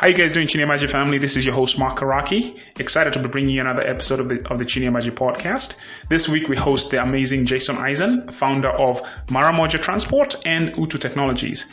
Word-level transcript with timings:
How 0.00 0.06
you 0.06 0.14
guys 0.14 0.30
doing, 0.30 0.46
Chinyamaji 0.46 0.88
family? 0.88 1.18
This 1.18 1.36
is 1.36 1.44
your 1.44 1.54
host, 1.54 1.76
Mark 1.76 1.98
Karake. 1.98 2.56
Excited 2.78 3.12
to 3.14 3.18
be 3.18 3.26
bringing 3.26 3.56
you 3.56 3.60
another 3.60 3.84
episode 3.84 4.20
of 4.20 4.28
the, 4.28 4.48
of 4.48 4.60
the 4.60 4.64
Chinyamaji 4.64 5.10
podcast. 5.10 5.74
This 6.08 6.28
week, 6.28 6.46
we 6.46 6.54
host 6.54 6.92
the 6.92 7.02
amazing 7.02 7.46
Jason 7.46 7.74
Esien, 7.74 8.32
founder 8.32 8.70
of 8.70 9.02
Maramoja 9.26 9.82
Transport 9.82 10.36
and 10.46 10.72
Utu 10.78 10.98
Technologies. 10.98 11.66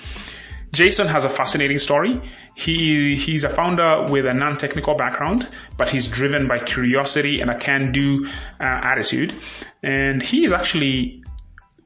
Jason 0.71 1.07
has 1.07 1.23
a 1.23 1.29
fascinating 1.29 1.77
story. 1.77 2.19
He, 2.55 3.15
he's 3.15 3.43
a 3.43 3.49
founder 3.49 4.07
with 4.09 4.25
a 4.25 4.33
non-technical 4.33 4.95
background, 4.95 5.47
but 5.77 5.91
he's 5.91 6.07
driven 6.07 6.47
by 6.47 6.57
curiosity 6.57 7.41
and 7.41 7.51
a 7.51 7.55
can-do 7.55 8.25
uh, 8.59 8.63
attitude. 8.63 9.35
And 9.83 10.23
he 10.23 10.45
is 10.45 10.51
actually 10.51 11.23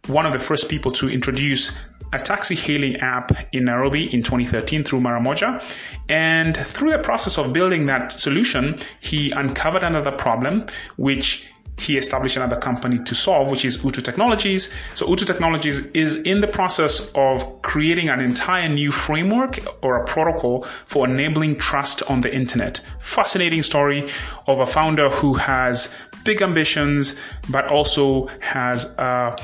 one 0.09 0.25
of 0.25 0.33
the 0.33 0.39
first 0.39 0.69
people 0.69 0.91
to 0.93 1.09
introduce 1.09 1.77
a 2.11 2.19
taxi 2.19 2.55
hailing 2.55 2.95
app 2.97 3.31
in 3.53 3.65
Nairobi 3.65 4.11
in 4.13 4.23
2013 4.23 4.83
through 4.83 4.99
Maramoja. 4.99 5.63
And 6.09 6.57
through 6.57 6.91
the 6.91 6.99
process 6.99 7.37
of 7.37 7.53
building 7.53 7.85
that 7.85 8.11
solution, 8.11 8.75
he 8.99 9.31
uncovered 9.31 9.83
another 9.83 10.11
problem, 10.11 10.65
which 10.97 11.45
he 11.79 11.97
established 11.97 12.35
another 12.35 12.57
company 12.57 12.97
to 13.05 13.15
solve, 13.15 13.49
which 13.49 13.63
is 13.63 13.83
Utu 13.83 14.01
Technologies. 14.01 14.69
So 14.95 15.07
Utu 15.07 15.23
Technologies 15.23 15.85
is 15.91 16.17
in 16.17 16.41
the 16.41 16.47
process 16.47 17.11
of 17.15 17.61
creating 17.61 18.09
an 18.09 18.19
entire 18.19 18.67
new 18.67 18.91
framework 18.91 19.59
or 19.81 19.95
a 19.95 20.05
protocol 20.05 20.65
for 20.87 21.07
enabling 21.07 21.57
trust 21.57 22.03
on 22.03 22.21
the 22.21 22.33
internet. 22.33 22.81
Fascinating 22.99 23.63
story 23.63 24.09
of 24.47 24.59
a 24.59 24.65
founder 24.65 25.09
who 25.09 25.35
has 25.35 25.93
big 26.25 26.41
ambitions, 26.41 27.15
but 27.49 27.65
also 27.67 28.27
has 28.41 28.85
a 28.97 29.37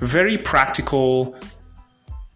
very 0.00 0.36
practical 0.36 1.34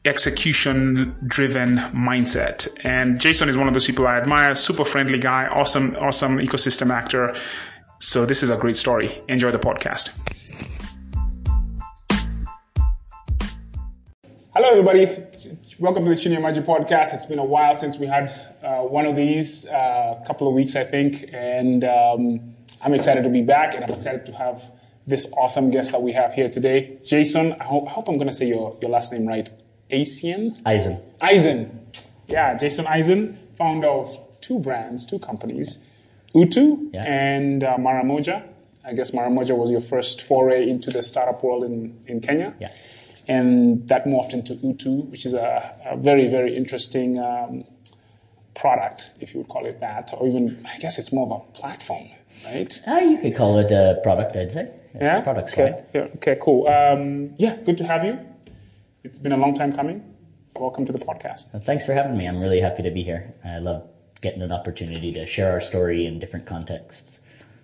execution 0.06 1.14
driven 1.26 1.76
mindset. 1.92 2.68
And 2.84 3.20
Jason 3.20 3.48
is 3.50 3.56
one 3.56 3.66
of 3.66 3.74
those 3.74 3.86
people 3.86 4.06
I 4.06 4.16
admire, 4.16 4.54
super 4.54 4.84
friendly 4.84 5.18
guy, 5.18 5.46
awesome, 5.46 5.94
awesome 6.00 6.38
ecosystem 6.38 6.90
actor. 6.90 7.36
So 7.98 8.24
this 8.24 8.42
is 8.42 8.48
a 8.48 8.56
great 8.56 8.78
story. 8.78 9.20
Enjoy 9.28 9.50
the 9.50 9.58
podcast. 9.58 10.10
Hello, 14.54 14.68
everybody. 14.70 15.06
Welcome 15.78 16.04
to 16.04 16.10
the 16.10 16.16
Chinyamaji 16.16 16.64
podcast. 16.64 17.14
It's 17.14 17.26
been 17.26 17.38
a 17.38 17.44
while 17.44 17.76
since 17.76 17.98
we 17.98 18.06
had 18.06 18.30
uh, 18.62 18.78
one 18.78 19.04
of 19.04 19.16
these, 19.16 19.66
a 19.66 19.76
uh, 19.76 20.24
couple 20.24 20.48
of 20.48 20.54
weeks, 20.54 20.76
I 20.76 20.84
think. 20.84 21.28
And 21.34 21.84
um, 21.84 22.54
I'm 22.82 22.94
excited 22.94 23.22
to 23.24 23.30
be 23.30 23.42
back 23.42 23.74
and 23.74 23.84
I'm 23.84 23.90
excited 23.90 24.24
to 24.26 24.32
have 24.32 24.62
this 25.10 25.30
awesome 25.36 25.70
guest 25.70 25.92
that 25.92 26.00
we 26.00 26.12
have 26.12 26.32
here 26.32 26.48
today. 26.48 26.98
Jason, 27.04 27.52
I 27.60 27.64
hope, 27.64 27.88
I 27.88 27.90
hope 27.90 28.08
I'm 28.08 28.16
going 28.16 28.28
to 28.28 28.32
say 28.32 28.46
your, 28.46 28.78
your 28.80 28.90
last 28.90 29.12
name 29.12 29.26
right. 29.26 29.48
Asian? 29.90 30.54
Esien. 30.64 31.02
Esien. 31.20 31.70
Yeah, 32.28 32.56
Jason 32.56 32.84
Esien, 32.86 33.36
founder 33.58 33.88
of 33.88 34.18
two 34.40 34.58
brands, 34.60 35.04
two 35.04 35.18
companies, 35.18 35.86
Utu 36.32 36.90
yeah. 36.92 37.02
and 37.02 37.64
uh, 37.64 37.76
Maramoja. 37.76 38.44
I 38.84 38.94
guess 38.94 39.10
Maramoja 39.10 39.56
was 39.56 39.70
your 39.70 39.80
first 39.80 40.22
foray 40.22 40.68
into 40.70 40.90
the 40.90 41.02
startup 41.02 41.42
world 41.42 41.64
in, 41.64 42.00
in 42.06 42.20
Kenya. 42.20 42.54
Yeah. 42.60 42.72
And 43.26 43.86
that 43.88 44.06
morphed 44.06 44.32
into 44.32 44.54
Utu, 44.54 45.02
which 45.10 45.26
is 45.26 45.34
a, 45.34 45.74
a 45.84 45.96
very, 45.96 46.28
very 46.28 46.56
interesting 46.56 47.18
um, 47.18 47.64
product, 48.54 49.10
if 49.20 49.34
you 49.34 49.40
would 49.40 49.48
call 49.48 49.66
it 49.66 49.80
that, 49.80 50.12
or 50.16 50.26
even, 50.28 50.64
I 50.72 50.78
guess 50.78 50.98
it's 50.98 51.12
more 51.12 51.26
of 51.26 51.42
a 51.42 51.58
platform, 51.58 52.08
right? 52.44 52.80
Uh, 52.86 52.98
you 52.98 53.18
could 53.18 53.36
call 53.36 53.58
it 53.58 53.70
a 53.70 54.00
product, 54.02 54.36
I'd 54.36 54.52
say. 54.52 54.70
Yeah. 54.94 55.20
Product's 55.20 55.52
okay. 55.52 55.84
Yeah. 55.94 56.08
Okay. 56.16 56.36
Cool. 56.40 56.66
Um, 56.68 57.34
yeah. 57.38 57.56
Good 57.56 57.78
to 57.78 57.84
have 57.84 58.04
you. 58.04 58.18
It's 59.04 59.18
been 59.18 59.32
a 59.32 59.36
long 59.36 59.54
time 59.54 59.72
coming. 59.72 60.04
Welcome 60.56 60.84
to 60.86 60.92
the 60.92 60.98
podcast. 60.98 61.52
Well, 61.52 61.62
thanks 61.62 61.86
for 61.86 61.94
having 61.94 62.16
me. 62.16 62.26
I'm 62.26 62.40
really 62.40 62.60
happy 62.60 62.82
to 62.82 62.90
be 62.90 63.02
here. 63.02 63.34
I 63.44 63.58
love 63.58 63.88
getting 64.20 64.42
an 64.42 64.52
opportunity 64.52 65.12
to 65.12 65.26
share 65.26 65.52
our 65.52 65.60
story 65.60 66.06
in 66.06 66.18
different 66.18 66.46
contexts. 66.46 67.20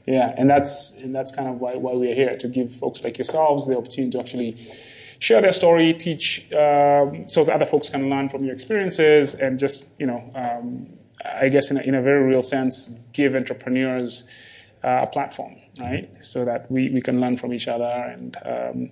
Yeah, 0.06 0.34
and 0.38 0.48
that's 0.48 0.92
and 0.92 1.14
that's 1.14 1.32
kind 1.32 1.48
of 1.48 1.60
why, 1.60 1.74
why 1.74 1.92
we're 1.94 2.14
here 2.14 2.36
to 2.38 2.48
give 2.48 2.72
folks 2.72 3.02
like 3.02 3.18
yourselves 3.18 3.66
the 3.66 3.76
opportunity 3.76 4.12
to 4.12 4.20
actually 4.20 4.56
share 5.18 5.40
their 5.40 5.52
story, 5.52 5.92
teach, 5.94 6.50
um, 6.52 7.28
so 7.28 7.42
that 7.44 7.54
other 7.54 7.66
folks 7.66 7.88
can 7.88 8.08
learn 8.08 8.28
from 8.28 8.44
your 8.44 8.54
experiences, 8.54 9.34
and 9.34 9.58
just 9.58 9.86
you 9.98 10.06
know, 10.06 10.22
um, 10.36 10.88
I 11.24 11.48
guess 11.48 11.70
in 11.72 11.76
a, 11.76 11.80
in 11.80 11.94
a 11.96 12.02
very 12.02 12.22
real 12.22 12.42
sense, 12.42 12.88
give 13.12 13.34
entrepreneurs 13.34 14.28
a 14.82 15.06
platform, 15.06 15.56
right? 15.80 16.08
So 16.20 16.44
that 16.44 16.70
we, 16.70 16.90
we 16.90 17.00
can 17.00 17.20
learn 17.20 17.36
from 17.36 17.52
each 17.52 17.68
other 17.68 17.84
and 17.84 18.36
um, 18.44 18.90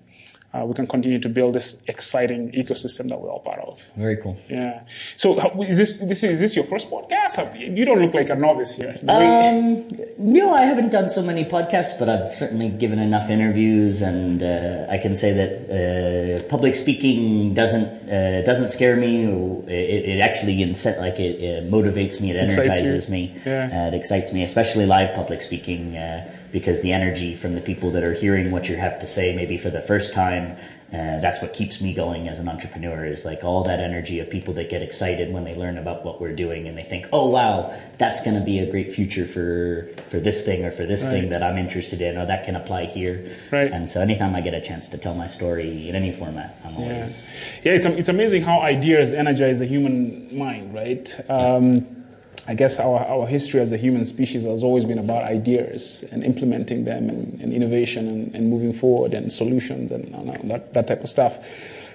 uh, 0.55 0.65
we 0.65 0.75
can 0.75 0.87
continue 0.87 1.19
to 1.19 1.29
build 1.29 1.55
this 1.55 1.83
exciting 1.89 2.53
ecosystem 2.53 3.09
that 3.09 3.21
we're 3.21 3.31
all 3.31 3.41
part 3.41 3.59
of. 3.61 3.81
Very 3.97 4.17
cool. 4.17 4.37
Yeah. 4.49 4.83
So 5.17 5.27
is 5.63 5.79
this 5.79 5.99
this 5.99 6.23
is 6.23 6.41
this 6.41 6.55
your 6.55 6.65
first 6.65 6.89
podcast? 6.91 7.35
You 7.77 7.85
don't 7.85 8.01
look 8.01 8.15
like 8.15 8.31
a 8.31 8.37
novice 8.37 8.77
here. 8.77 8.97
Um, 9.09 9.91
no, 10.19 10.55
I 10.55 10.63
haven't 10.63 10.91
done 10.91 11.09
so 11.09 11.23
many 11.23 11.45
podcasts, 11.45 11.99
but 11.99 12.09
I've 12.09 12.35
certainly 12.35 12.69
given 12.69 12.99
enough 13.01 13.31
interviews, 13.31 14.01
and 14.01 14.43
uh, 14.43 14.87
I 14.89 14.99
can 14.99 15.15
say 15.17 15.33
that 15.41 15.53
uh, 15.67 16.49
public 16.49 16.77
speaking 16.77 17.53
doesn't 17.55 17.89
uh, 18.09 18.43
doesn't 18.43 18.69
scare 18.69 18.97
me. 18.97 19.25
It, 19.67 20.09
it 20.11 20.21
actually 20.21 20.63
incent, 20.63 20.99
like 20.99 21.19
it, 21.19 21.41
it, 21.41 21.71
motivates 21.71 22.21
me. 22.21 22.31
It 22.31 22.37
energizes 22.37 23.11
me. 23.11 23.35
Yeah. 23.45 23.71
Uh, 23.73 23.89
it 23.89 23.95
excites 23.95 24.33
me, 24.33 24.45
especially 24.45 24.87
live 24.87 25.15
public 25.15 25.43
speaking 25.43 25.97
uh, 25.97 26.31
because 26.55 26.81
the 26.83 26.93
energy 26.93 27.35
from 27.35 27.53
the 27.57 27.61
people 27.61 27.91
that 27.91 28.05
are 28.05 28.15
hearing 28.15 28.53
what 28.53 28.69
you 28.69 28.77
have 28.77 29.01
to 29.01 29.09
say, 29.09 29.35
maybe 29.35 29.59
for 29.59 29.71
the 29.71 29.81
first 29.81 30.15
time, 30.15 30.57
uh, 30.93 31.19
that's 31.19 31.43
what 31.43 31.53
keeps 31.53 31.81
me 31.81 31.93
going 31.93 32.29
as 32.29 32.39
an 32.39 32.49
entrepreneur 32.49 33.05
is 33.05 33.25
like 33.25 33.43
all 33.43 33.65
that 33.65 33.81
energy 33.81 34.21
of 34.21 34.31
people 34.31 34.55
that 34.55 34.71
get 34.71 34.81
excited 34.81 35.33
when 35.33 35.43
they 35.43 35.57
learn 35.57 35.79
about 35.79 36.05
what 36.05 36.21
we're 36.21 36.37
doing 36.37 36.69
and 36.69 36.79
they 36.79 36.85
think, 36.85 37.07
oh 37.13 37.29
wow, 37.29 37.77
that's 37.99 38.23
going 38.23 38.39
to 38.39 38.45
be 38.45 38.61
a 38.61 38.71
great 38.71 38.93
future 38.93 39.27
for 39.27 39.89
for 40.09 40.21
this 40.21 40.45
thing 40.45 40.65
or 40.65 40.71
for 40.71 40.87
this 40.87 41.03
right. 41.03 41.11
thing 41.11 41.31
that 41.31 41.43
I'm 41.43 41.59
interested 41.59 42.01
in, 42.01 42.17
or 42.17 42.25
that 42.27 42.45
can 42.45 42.55
apply 42.55 42.85
here. 42.85 43.37
Right. 43.51 43.73
And 43.73 43.91
so 43.91 44.01
anytime 44.01 44.37
I 44.37 44.41
get 44.41 44.55
a 44.55 44.61
chance 44.61 44.89
to 44.91 44.99
tell 44.99 45.17
my 45.17 45.27
story 45.27 45.89
in 45.89 45.97
any 45.97 46.13
format, 46.13 46.57
I'm 46.65 46.77
always 46.77 47.35
yeah. 47.65 47.73
yeah 47.73 47.79
it's 47.79 47.87
it's 47.87 48.09
amazing 48.09 48.43
how 48.43 48.61
ideas 48.61 49.13
energize 49.13 49.59
the 49.59 49.67
human 49.67 50.39
mind, 50.39 50.73
right? 50.73 51.13
Um, 51.29 52.04
I 52.47 52.55
guess 52.55 52.79
our, 52.79 53.01
our 53.07 53.27
history 53.27 53.61
as 53.61 53.73
a 53.73 53.77
human 53.77 54.05
species 54.05 54.45
has 54.45 54.63
always 54.63 54.85
been 54.85 54.99
about 54.99 55.25
ideas 55.25 56.05
and 56.13 56.23
implementing 56.23 56.85
them 56.85 57.09
and, 57.09 57.41
and 57.41 57.53
innovation 57.53 58.07
and, 58.07 58.35
and, 58.35 58.51
moving 58.51 58.73
forward 58.73 59.15
and 59.15 59.33
solutions 59.33 59.91
and, 59.91 60.15
and 60.15 60.51
that, 60.51 60.75
that 60.75 60.87
type 60.87 61.03
of 61.03 61.09
stuff. 61.09 61.39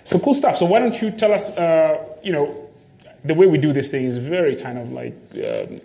So 0.04 0.18
cool 0.18 0.34
stuff. 0.34 0.58
So 0.58 0.66
why 0.66 0.80
don't 0.80 1.00
you 1.02 1.12
tell 1.12 1.34
us, 1.34 1.56
uh, 1.56 2.04
you 2.24 2.32
know, 2.32 2.70
the 3.24 3.36
way 3.36 3.46
we 3.46 3.58
do 3.58 3.74
this 3.74 3.92
thing 3.92 4.06
is 4.06 4.18
very 4.18 4.56
kind 4.56 4.80
of 4.80 4.92
like 4.92 5.14
um, 5.36 5.82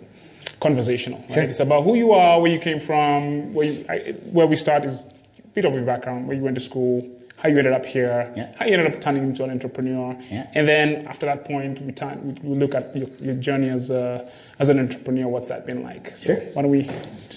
conversational. 0.59 1.19
Right? 1.19 1.33
Sure. 1.33 1.43
It's 1.43 1.59
about 1.59 1.83
who 1.83 1.95
you 1.95 2.13
are, 2.13 2.41
where 2.41 2.51
you 2.51 2.59
came 2.59 2.79
from, 2.79 3.53
where, 3.53 3.67
you, 3.67 3.85
I, 3.87 4.13
where 4.31 4.47
we 4.47 4.55
start 4.55 4.83
is 4.85 5.05
a 5.43 5.47
bit 5.49 5.65
of 5.65 5.73
your 5.73 5.83
background, 5.83 6.27
where 6.27 6.35
you 6.35 6.43
went 6.43 6.55
to 6.55 6.61
school, 6.61 7.07
how 7.37 7.49
you 7.49 7.57
ended 7.57 7.73
up 7.73 7.85
here, 7.85 8.33
yeah. 8.35 8.53
how 8.57 8.65
you 8.65 8.73
ended 8.73 8.93
up 8.93 9.01
turning 9.01 9.23
into 9.23 9.43
an 9.43 9.51
entrepreneur, 9.51 10.17
yeah. 10.31 10.47
and 10.53 10.67
then 10.67 11.05
after 11.07 11.25
that 11.25 11.43
point, 11.43 11.81
we, 11.81 11.91
turn, 11.91 12.39
we 12.41 12.55
look 12.55 12.73
at 12.73 12.95
your, 12.95 13.09
your 13.19 13.35
journey 13.35 13.69
as 13.69 13.91
a 13.91 14.31
as 14.59 14.69
an 14.69 14.79
entrepreneur, 14.79 15.27
what's 15.27 15.49
that 15.49 15.65
been 15.65 15.83
like? 15.83 16.15
So 16.17 16.35
sure. 16.35 16.43
Why 16.53 16.61
don't 16.61 16.71
we 16.71 16.89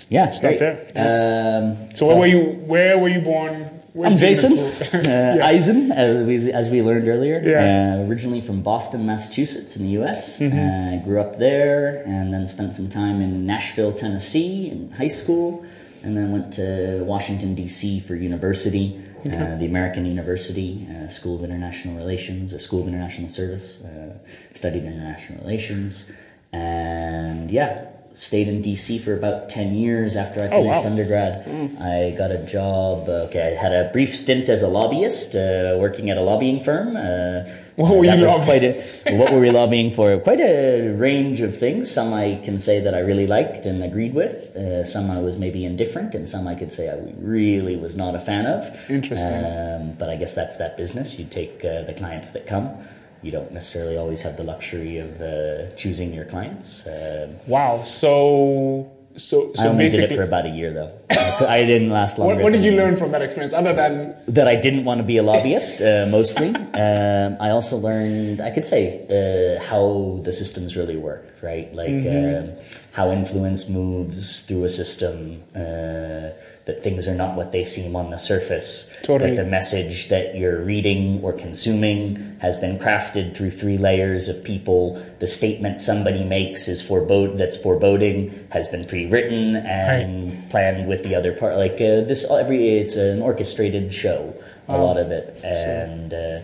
yeah, 0.08 0.32
start 0.32 0.58
great. 0.58 0.58
there? 0.58 0.90
Yeah. 0.94 1.86
Um, 1.86 1.90
so, 1.90 1.96
so, 1.96 2.06
where 2.08 2.18
were 2.18 2.26
you? 2.26 2.40
Where 2.66 2.98
were 2.98 3.08
you 3.08 3.20
born? 3.20 3.78
Where 3.92 4.08
I'm 4.08 4.16
Jason 4.16 4.52
uh, 4.52 4.54
yeah. 4.92 5.50
Esien, 5.50 5.90
as 5.90 6.24
we, 6.24 6.52
as 6.52 6.68
we 6.68 6.82
learned 6.82 7.08
earlier. 7.08 7.40
Yeah. 7.40 7.96
Uh, 7.98 8.08
originally 8.08 8.40
from 8.40 8.62
Boston, 8.62 9.06
Massachusetts, 9.06 9.76
in 9.76 9.82
the 9.82 9.92
U.S. 10.00 10.38
Mm-hmm. 10.38 11.00
Uh, 11.00 11.04
grew 11.04 11.20
up 11.20 11.38
there, 11.38 12.04
and 12.06 12.32
then 12.32 12.46
spent 12.46 12.74
some 12.74 12.88
time 12.88 13.20
in 13.20 13.46
Nashville, 13.46 13.92
Tennessee, 13.92 14.70
in 14.70 14.92
high 14.92 15.08
school, 15.08 15.66
and 16.02 16.16
then 16.16 16.30
went 16.30 16.52
to 16.54 17.02
Washington 17.04 17.54
D.C. 17.54 18.00
for 18.00 18.14
university. 18.14 19.02
Okay. 19.26 19.36
Uh, 19.36 19.56
the 19.56 19.66
American 19.66 20.06
University 20.06 20.86
uh, 20.94 21.08
School 21.08 21.36
of 21.36 21.42
International 21.42 21.96
Relations 21.96 22.52
or 22.52 22.60
School 22.60 22.82
of 22.82 22.86
International 22.86 23.28
Service. 23.28 23.84
Uh, 23.84 24.16
studied 24.52 24.84
international 24.84 25.40
relations. 25.40 26.12
And 26.52 27.50
yeah, 27.50 27.88
stayed 28.18 28.48
in 28.48 28.60
DC 28.60 29.00
for 29.00 29.16
about 29.16 29.48
10 29.48 29.74
years 29.74 30.16
after 30.16 30.42
I 30.42 30.48
finished 30.48 30.78
oh, 30.78 30.82
wow. 30.82 30.84
undergrad. 30.84 31.46
Mm. 31.46 31.80
I 31.80 32.16
got 32.16 32.32
a 32.32 32.44
job, 32.44 33.08
uh, 33.08 33.26
okay, 33.28 33.56
I 33.56 33.62
had 33.62 33.72
a 33.72 33.90
brief 33.92 34.14
stint 34.14 34.48
as 34.48 34.62
a 34.62 34.66
lobbyist, 34.66 35.36
uh, 35.36 35.76
working 35.78 36.10
at 36.10 36.18
a 36.18 36.20
lobbying 36.20 36.58
firm. 36.58 36.96
Uh, 36.96 37.44
what 37.76 37.96
were 37.96 38.04
that 38.06 38.18
you 38.18 38.26
lobbying? 38.26 38.44
quite 38.44 38.64
a, 38.64 39.16
what 39.16 39.32
were 39.32 39.38
we 39.38 39.50
lobbying 39.50 39.92
for? 39.94 40.18
Quite 40.18 40.40
a 40.40 40.90
range 40.96 41.40
of 41.40 41.56
things. 41.58 41.88
Some 41.88 42.12
I 42.12 42.40
can 42.42 42.58
say 42.58 42.80
that 42.80 42.92
I 42.92 43.00
really 43.00 43.28
liked 43.28 43.66
and 43.66 43.84
agreed 43.84 44.14
with. 44.14 44.56
Uh, 44.56 44.84
some 44.84 45.12
I 45.12 45.20
was 45.20 45.36
maybe 45.36 45.64
indifferent, 45.64 46.12
and 46.16 46.28
some 46.28 46.48
I 46.48 46.56
could 46.56 46.72
say 46.72 46.90
I 46.90 46.98
really 47.20 47.76
was 47.76 47.96
not 47.96 48.16
a 48.16 48.20
fan 48.20 48.46
of. 48.46 48.90
Interesting. 48.90 49.44
Um, 49.44 49.92
but 49.92 50.10
I 50.10 50.16
guess 50.16 50.34
that's 50.34 50.56
that 50.56 50.76
business. 50.76 51.20
You 51.20 51.24
take 51.24 51.64
uh, 51.64 51.82
the 51.82 51.94
clients 51.96 52.30
that 52.30 52.48
come 52.48 52.84
you 53.22 53.30
don't 53.30 53.52
necessarily 53.52 53.96
always 53.96 54.22
have 54.22 54.36
the 54.36 54.44
luxury 54.44 54.98
of 54.98 55.20
uh, 55.20 55.74
choosing 55.76 56.12
your 56.14 56.24
clients. 56.24 56.86
Uh, 56.86 57.28
wow. 57.46 57.84
So 57.84 58.90
so, 59.18 59.52
so 59.54 59.62
I 59.64 59.66
only 59.68 59.88
did 59.88 60.10
it 60.10 60.16
for 60.16 60.22
about 60.22 60.46
a 60.46 60.48
year 60.48 60.72
though. 60.72 60.92
I 61.10 61.64
didn't 61.64 61.90
last 61.90 62.18
long. 62.18 62.28
what, 62.28 62.38
what 62.38 62.52
did 62.52 62.64
you 62.64 62.72
learn 62.72 62.96
from 62.96 63.10
that 63.12 63.22
experience 63.22 63.52
other 63.52 63.72
than 63.72 64.14
that 64.28 64.46
I 64.46 64.54
didn't 64.54 64.84
want 64.84 64.98
to 64.98 65.04
be 65.04 65.16
a 65.16 65.22
lobbyist, 65.22 65.80
uh, 65.82 66.06
mostly. 66.08 66.54
um, 66.54 67.36
I 67.40 67.50
also 67.50 67.76
learned, 67.78 68.40
I 68.40 68.50
could 68.50 68.64
say, 68.64 69.02
uh, 69.10 69.60
how 69.62 70.20
the 70.22 70.32
systems 70.32 70.76
really 70.76 70.96
work, 70.96 71.24
right? 71.42 71.72
Like 71.74 71.88
Mm-hmm. 71.88 72.50
um, 72.50 72.56
how 72.92 73.10
influence 73.12 73.68
moves 73.68 74.42
through 74.46 74.64
a 74.64 74.68
system, 74.68 75.42
uh, 75.54 76.30
that 76.68 76.84
things 76.84 77.08
are 77.08 77.14
not 77.14 77.34
what 77.34 77.50
they 77.50 77.64
seem 77.64 77.96
on 77.96 78.10
the 78.10 78.18
surface. 78.18 78.92
Totally. 79.02 79.34
That 79.34 79.42
the 79.42 79.48
message 79.50 80.08
that 80.10 80.36
you're 80.36 80.62
reading 80.62 81.20
or 81.24 81.32
consuming 81.32 82.36
has 82.40 82.56
been 82.58 82.78
crafted 82.78 83.34
through 83.34 83.52
three 83.52 83.78
layers 83.78 84.28
of 84.28 84.44
people. 84.44 85.02
The 85.18 85.26
statement 85.26 85.80
somebody 85.80 86.22
makes 86.24 86.68
is 86.68 86.80
forebode 86.82 87.38
that's 87.38 87.56
foreboding 87.56 88.46
has 88.52 88.68
been 88.68 88.84
pre-written 88.84 89.56
and 89.56 90.48
planned 90.50 90.86
with 90.86 91.02
the 91.02 91.14
other 91.14 91.32
part. 91.32 91.56
Like 91.56 91.80
uh, 91.80 92.04
this, 92.06 92.30
every 92.30 92.68
it's 92.78 92.96
an 92.96 93.22
orchestrated 93.22 93.92
show. 93.92 94.34
A 94.70 94.76
lot 94.76 94.98
of 94.98 95.10
it, 95.10 95.42
and 95.42 96.12
uh, 96.12 96.40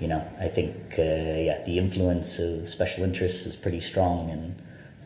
you 0.00 0.08
know, 0.08 0.26
I 0.40 0.48
think 0.48 0.74
uh, 0.98 1.02
yeah, 1.02 1.62
the 1.64 1.78
influence 1.78 2.40
of 2.40 2.68
special 2.68 3.04
interests 3.04 3.46
is 3.46 3.54
pretty 3.54 3.78
strong, 3.78 4.30
and 4.34 4.44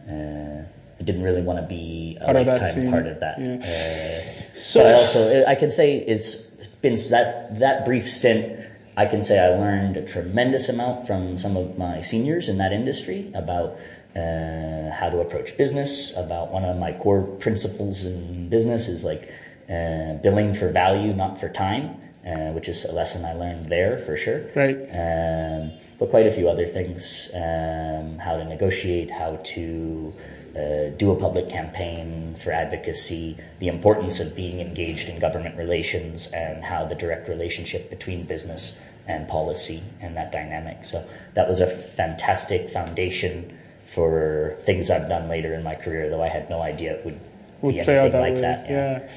uh, 0.08 0.64
I 0.98 1.02
didn't 1.02 1.22
really 1.22 1.42
want 1.42 1.58
to 1.60 1.66
be 1.66 2.16
a 2.18 2.32
Part 2.32 2.36
lifetime 2.46 2.72
scene. 2.72 2.90
part 2.90 3.06
of 3.06 3.20
that. 3.20 3.38
Yeah. 3.38 4.41
So- 4.56 4.82
but 4.82 4.94
I 4.94 4.98
also 4.98 5.44
I 5.46 5.54
can 5.54 5.70
say 5.70 5.96
it's 5.98 6.50
been 6.82 6.96
that 7.10 7.58
that 7.60 7.84
brief 7.84 8.10
stint. 8.10 8.58
I 8.96 9.06
can 9.06 9.22
say 9.22 9.38
I 9.38 9.48
learned 9.48 9.96
a 9.96 10.02
tremendous 10.02 10.68
amount 10.68 11.06
from 11.06 11.38
some 11.38 11.56
of 11.56 11.78
my 11.78 12.02
seniors 12.02 12.48
in 12.48 12.58
that 12.58 12.72
industry 12.72 13.30
about 13.34 13.78
uh, 14.14 14.90
how 14.90 15.08
to 15.08 15.20
approach 15.20 15.56
business. 15.56 16.14
About 16.16 16.52
one 16.52 16.64
of 16.64 16.76
my 16.76 16.92
core 16.92 17.22
principles 17.22 18.04
in 18.04 18.50
business 18.50 18.88
is 18.88 19.04
like 19.04 19.30
uh, 19.70 20.14
billing 20.22 20.52
for 20.52 20.68
value, 20.68 21.14
not 21.14 21.40
for 21.40 21.48
time, 21.48 21.96
uh, 22.26 22.52
which 22.52 22.68
is 22.68 22.84
a 22.84 22.92
lesson 22.92 23.24
I 23.24 23.32
learned 23.32 23.70
there 23.70 23.96
for 23.96 24.16
sure. 24.18 24.42
Right. 24.54 24.76
Um, 24.92 25.72
but 25.98 26.10
quite 26.10 26.26
a 26.26 26.30
few 26.30 26.48
other 26.50 26.66
things: 26.66 27.30
um, 27.34 28.18
how 28.18 28.36
to 28.36 28.44
negotiate, 28.44 29.10
how 29.10 29.36
to 29.54 30.12
Uh, 30.54 30.90
do 30.98 31.10
a 31.10 31.16
public 31.16 31.48
campaign 31.48 32.34
for 32.42 32.52
advocacy, 32.52 33.38
the 33.58 33.68
importance 33.68 34.20
of 34.20 34.36
being 34.36 34.60
engaged 34.60 35.08
in 35.08 35.18
government 35.18 35.56
relations, 35.56 36.30
and 36.32 36.62
how 36.62 36.84
the 36.84 36.94
direct 36.94 37.26
relationship 37.26 37.88
between 37.88 38.24
business 38.24 38.78
and 39.08 39.26
policy 39.28 39.82
and 40.02 40.14
that 40.14 40.30
dynamic. 40.30 40.84
So 40.84 41.04
that 41.34 41.48
was 41.48 41.60
a 41.60 41.66
fantastic 41.66 42.68
foundation 42.68 43.58
for 43.86 44.56
things 44.60 44.90
I've 44.90 45.08
done 45.08 45.28
later 45.28 45.54
in 45.54 45.62
my 45.62 45.74
career, 45.74 46.10
though 46.10 46.22
I 46.22 46.28
had 46.28 46.50
no 46.50 46.60
idea 46.60 46.98
it 46.98 47.04
would, 47.04 47.18
would 47.62 47.74
be 47.74 47.82
play 47.82 47.98
out 47.98 48.12
anything 48.12 48.12
that 48.12 48.20
like 48.20 48.34
way. 48.34 48.40
that. 48.40 48.70
Yeah. 48.70 49.10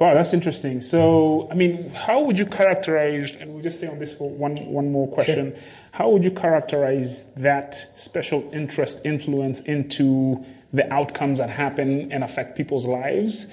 Wow, 0.00 0.14
that's 0.14 0.32
interesting. 0.32 0.80
So, 0.80 1.46
I 1.50 1.54
mean, 1.54 1.90
how 1.90 2.22
would 2.22 2.38
you 2.38 2.46
characterize? 2.46 3.30
And 3.38 3.52
we'll 3.52 3.62
just 3.62 3.78
stay 3.78 3.86
on 3.86 3.98
this 3.98 4.12
for 4.12 4.30
one 4.30 4.56
one 4.72 4.90
more 4.90 5.06
question. 5.06 5.54
How 5.92 6.08
would 6.08 6.24
you 6.24 6.30
characterize 6.30 7.26
that 7.36 7.74
special 7.74 8.48
interest 8.52 9.04
influence 9.04 9.60
into 9.60 10.44
the 10.72 10.92
outcomes 10.92 11.38
that 11.38 11.50
happen 11.50 12.12
and 12.12 12.22
affect 12.24 12.56
people's 12.56 12.86
lives? 12.86 13.46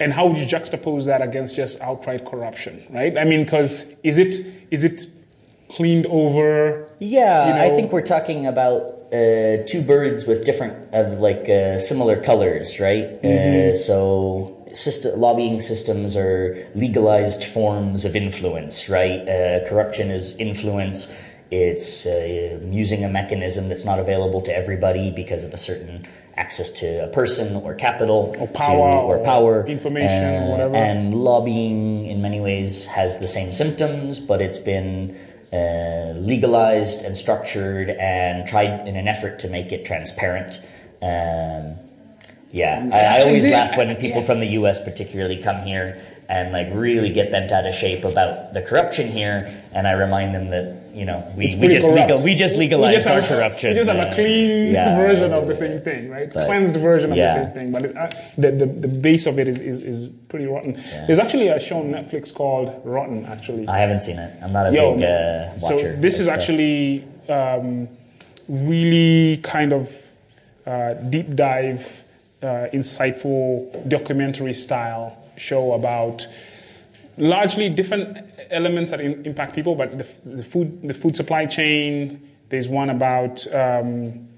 And 0.00 0.12
how 0.12 0.26
would 0.26 0.38
you 0.38 0.46
juxtapose 0.46 1.06
that 1.06 1.22
against 1.22 1.56
just 1.56 1.80
outright 1.80 2.24
corruption? 2.24 2.84
Right? 2.90 3.16
I 3.18 3.24
mean, 3.24 3.44
because 3.44 3.94
is 4.04 4.18
it 4.18 4.46
is 4.70 4.84
it 4.84 5.06
cleaned 5.68 6.06
over? 6.06 6.88
Yeah, 6.98 7.56
you 7.56 7.72
I 7.72 7.76
think 7.76 7.92
we're 7.92 8.02
talking 8.02 8.46
about 8.46 8.98
uh, 9.12 9.64
two 9.66 9.82
birds 9.82 10.26
with 10.26 10.44
different, 10.44 10.92
of 10.92 11.18
like 11.18 11.48
uh, 11.48 11.78
similar 11.80 12.20
colors, 12.20 12.78
right? 12.78 13.24
Uh, 13.24 13.74
so 13.74 14.58
system, 14.74 15.18
lobbying 15.18 15.60
systems 15.60 16.16
are 16.16 16.68
legalized 16.74 17.44
forms 17.44 18.04
of 18.04 18.14
influence, 18.14 18.88
right? 18.88 19.26
Uh, 19.26 19.68
corruption 19.68 20.10
is 20.10 20.36
influence. 20.36 21.14
It's 21.50 22.06
uh, 22.06 22.60
using 22.70 23.04
a 23.04 23.08
mechanism 23.08 23.68
that's 23.68 23.84
not 23.84 23.98
available 23.98 24.42
to 24.42 24.54
everybody 24.54 25.10
because 25.10 25.44
of 25.44 25.54
a 25.54 25.58
certain 25.58 26.06
access 26.36 26.70
to 26.70 27.04
a 27.04 27.08
person 27.08 27.56
or 27.56 27.74
capital 27.74 28.34
Or 28.38 28.46
power 28.48 28.90
to, 28.92 28.96
or 28.98 29.18
power 29.24 29.66
information 29.66 30.24
or 30.24 30.42
uh, 30.42 30.50
whatever. 30.50 30.76
and 30.76 31.14
lobbying 31.14 32.06
in 32.06 32.22
many 32.22 32.40
ways 32.40 32.86
has 32.86 33.18
the 33.18 33.26
same 33.26 33.52
symptoms, 33.52 34.20
but 34.20 34.40
it's 34.40 34.58
been 34.58 35.18
uh, 35.52 36.12
legalized 36.18 37.04
and 37.04 37.16
structured 37.16 37.88
and 37.90 38.46
tried 38.46 38.86
in 38.86 38.96
an 38.96 39.08
effort 39.08 39.38
to 39.40 39.48
make 39.48 39.72
it 39.72 39.84
transparent. 39.84 40.60
Um, 41.02 41.76
yeah, 42.50 42.88
I, 42.92 43.18
I 43.18 43.22
always 43.22 43.44
Actually, 43.44 43.50
laugh 43.52 43.76
when 43.76 43.88
yeah. 43.88 43.94
people 44.00 44.22
from 44.22 44.40
the 44.40 44.46
U.S. 44.48 44.82
particularly 44.82 45.36
come 45.42 45.62
here 45.62 46.00
and 46.28 46.52
like 46.52 46.68
really 46.72 47.10
get 47.10 47.30
bent 47.30 47.50
out 47.52 47.66
of 47.66 47.74
shape 47.74 48.04
about 48.04 48.52
the 48.54 48.62
corruption 48.62 49.08
here, 49.08 49.62
and 49.72 49.86
I 49.88 49.92
remind 49.92 50.34
them 50.34 50.50
that 50.50 50.87
you 50.94 51.04
know 51.04 51.32
we, 51.36 51.46
we 51.60 51.68
just 51.68 51.88
legal, 51.88 52.22
we 52.22 52.34
just 52.34 52.56
legalized 52.56 52.96
just 52.96 53.06
our 53.06 53.20
have, 53.20 53.28
corruption. 53.28 53.70
We 53.70 53.76
just 53.76 53.90
have 53.90 53.98
uh, 53.98 54.10
a 54.10 54.14
clean 54.14 54.72
yeah. 54.72 54.98
version 54.98 55.32
of 55.32 55.46
the 55.46 55.54
same 55.54 55.80
thing, 55.80 56.10
right? 56.10 56.32
But- 56.32 56.46
Cleansed 56.46 56.76
version 56.76 57.12
of 57.12 57.16
yeah. 57.16 57.26
the 57.26 57.44
same 57.44 57.54
thing. 57.54 57.72
But 57.72 57.84
it, 57.86 57.96
uh, 57.96 58.10
the, 58.36 58.50
the, 58.52 58.66
the 58.66 58.88
base 58.88 59.26
of 59.26 59.38
it 59.38 59.48
is, 59.48 59.60
is, 59.60 59.80
is 59.80 60.08
pretty 60.28 60.46
rotten. 60.46 60.74
There's 61.06 61.18
actually 61.18 61.48
a 61.48 61.60
show 61.60 61.80
on 61.80 61.90
Netflix 61.90 62.32
called 62.32 62.80
Rotten, 62.84 63.24
actually. 63.26 63.68
I 63.68 63.78
haven't 63.78 64.00
seen 64.00 64.18
it. 64.18 64.42
I'm 64.42 64.52
not 64.52 64.66
a 64.66 64.72
Yo, 64.72 64.94
big 64.94 65.02
uh, 65.04 65.56
so 65.56 65.76
this 65.96 66.18
is 66.18 66.26
stuff. 66.26 66.38
actually 66.38 67.04
um, 67.28 67.88
really 68.48 69.38
kind 69.38 69.72
of 69.72 69.90
uh, 70.66 70.94
deep 70.94 71.34
dive, 71.34 71.86
uh, 72.42 72.68
insightful 72.72 73.88
documentary 73.88 74.54
style 74.54 75.16
show 75.36 75.72
about 75.72 76.26
largely 77.16 77.68
different 77.68 78.27
elements 78.50 78.90
that 78.90 79.00
in, 79.00 79.24
impact 79.26 79.54
people, 79.54 79.74
but 79.74 79.98
the, 79.98 80.06
the 80.24 80.44
food 80.44 80.82
the 80.82 80.94
food 80.94 81.16
supply 81.16 81.46
chain. 81.46 82.28
There's 82.50 82.68
one 82.68 82.90
about 82.90 83.46
um, 83.54 84.28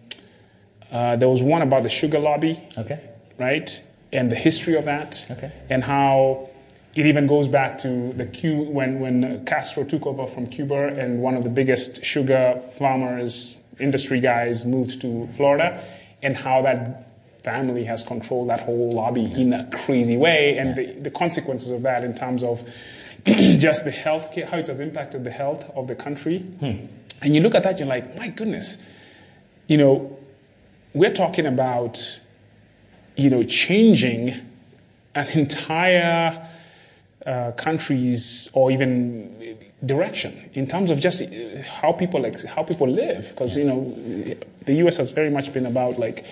uh, 0.90 1.16
there 1.16 1.28
was 1.28 1.40
one 1.42 1.62
about 1.62 1.82
the 1.84 1.90
sugar 1.90 2.18
lobby 2.18 2.60
okay. 2.76 3.00
right? 3.38 3.80
And 4.12 4.30
the 4.30 4.36
history 4.36 4.74
of 4.74 4.84
that, 4.86 5.24
Okay. 5.30 5.52
and 5.68 5.84
how 5.84 6.48
it 6.96 7.06
even 7.06 7.28
goes 7.28 7.46
back 7.46 7.78
to 7.78 8.12
the 8.14 8.26
Q 8.26 8.62
when 8.62 8.98
when 8.98 9.44
Castro 9.46 9.84
took 9.84 10.06
over 10.06 10.26
from 10.26 10.46
Cuba, 10.48 10.88
and 10.88 11.22
one 11.22 11.36
of 11.36 11.44
the 11.44 11.50
biggest 11.50 12.04
sugar 12.04 12.60
farmers, 12.78 13.58
industry 13.78 14.18
guys, 14.20 14.64
moved 14.64 15.00
to 15.02 15.28
Florida, 15.36 15.84
and 16.22 16.36
how 16.36 16.62
that 16.62 17.06
family 17.44 17.84
has 17.84 18.02
controlled 18.02 18.50
that 18.50 18.60
whole 18.60 18.90
lobby 18.90 19.24
in 19.32 19.52
a 19.52 19.70
crazy 19.70 20.16
way, 20.16 20.58
and 20.58 20.76
the, 20.76 20.86
the 21.00 21.10
consequences 21.10 21.70
of 21.70 21.82
that 21.82 22.02
in 22.02 22.14
terms 22.14 22.42
of 22.42 22.60
just 23.58 23.84
the 23.84 23.90
health 23.90 24.32
care, 24.32 24.46
how 24.46 24.58
it 24.58 24.66
has 24.66 24.80
impacted 24.80 25.24
the 25.24 25.30
health 25.30 25.64
of 25.74 25.88
the 25.88 25.94
country. 25.94 26.44
And 27.22 27.34
you 27.34 27.40
look 27.40 27.54
at 27.54 27.62
that, 27.64 27.78
you're 27.78 27.88
like, 27.88 28.16
my 28.16 28.28
goodness, 28.28 28.82
you 29.66 29.76
know, 29.76 30.16
we're 30.94 31.12
talking 31.12 31.46
about 31.46 32.20
you 33.20 33.30
know, 33.30 33.42
changing 33.42 34.34
an 35.14 35.28
entire 35.28 36.48
uh, 37.26 37.52
country's 37.52 38.48
or 38.52 38.70
even 38.70 39.58
direction 39.84 40.50
in 40.54 40.66
terms 40.66 40.90
of 40.90 40.98
just 40.98 41.22
uh, 41.22 41.62
how 41.62 41.92
people 41.92 42.20
like 42.22 42.42
how 42.44 42.62
people 42.62 42.88
live. 42.88 43.28
Because 43.30 43.56
you 43.56 43.64
know, 43.64 43.94
the 44.64 44.74
U.S. 44.74 44.96
has 44.96 45.10
very 45.10 45.30
much 45.30 45.52
been 45.52 45.66
about 45.66 45.98
like 45.98 46.24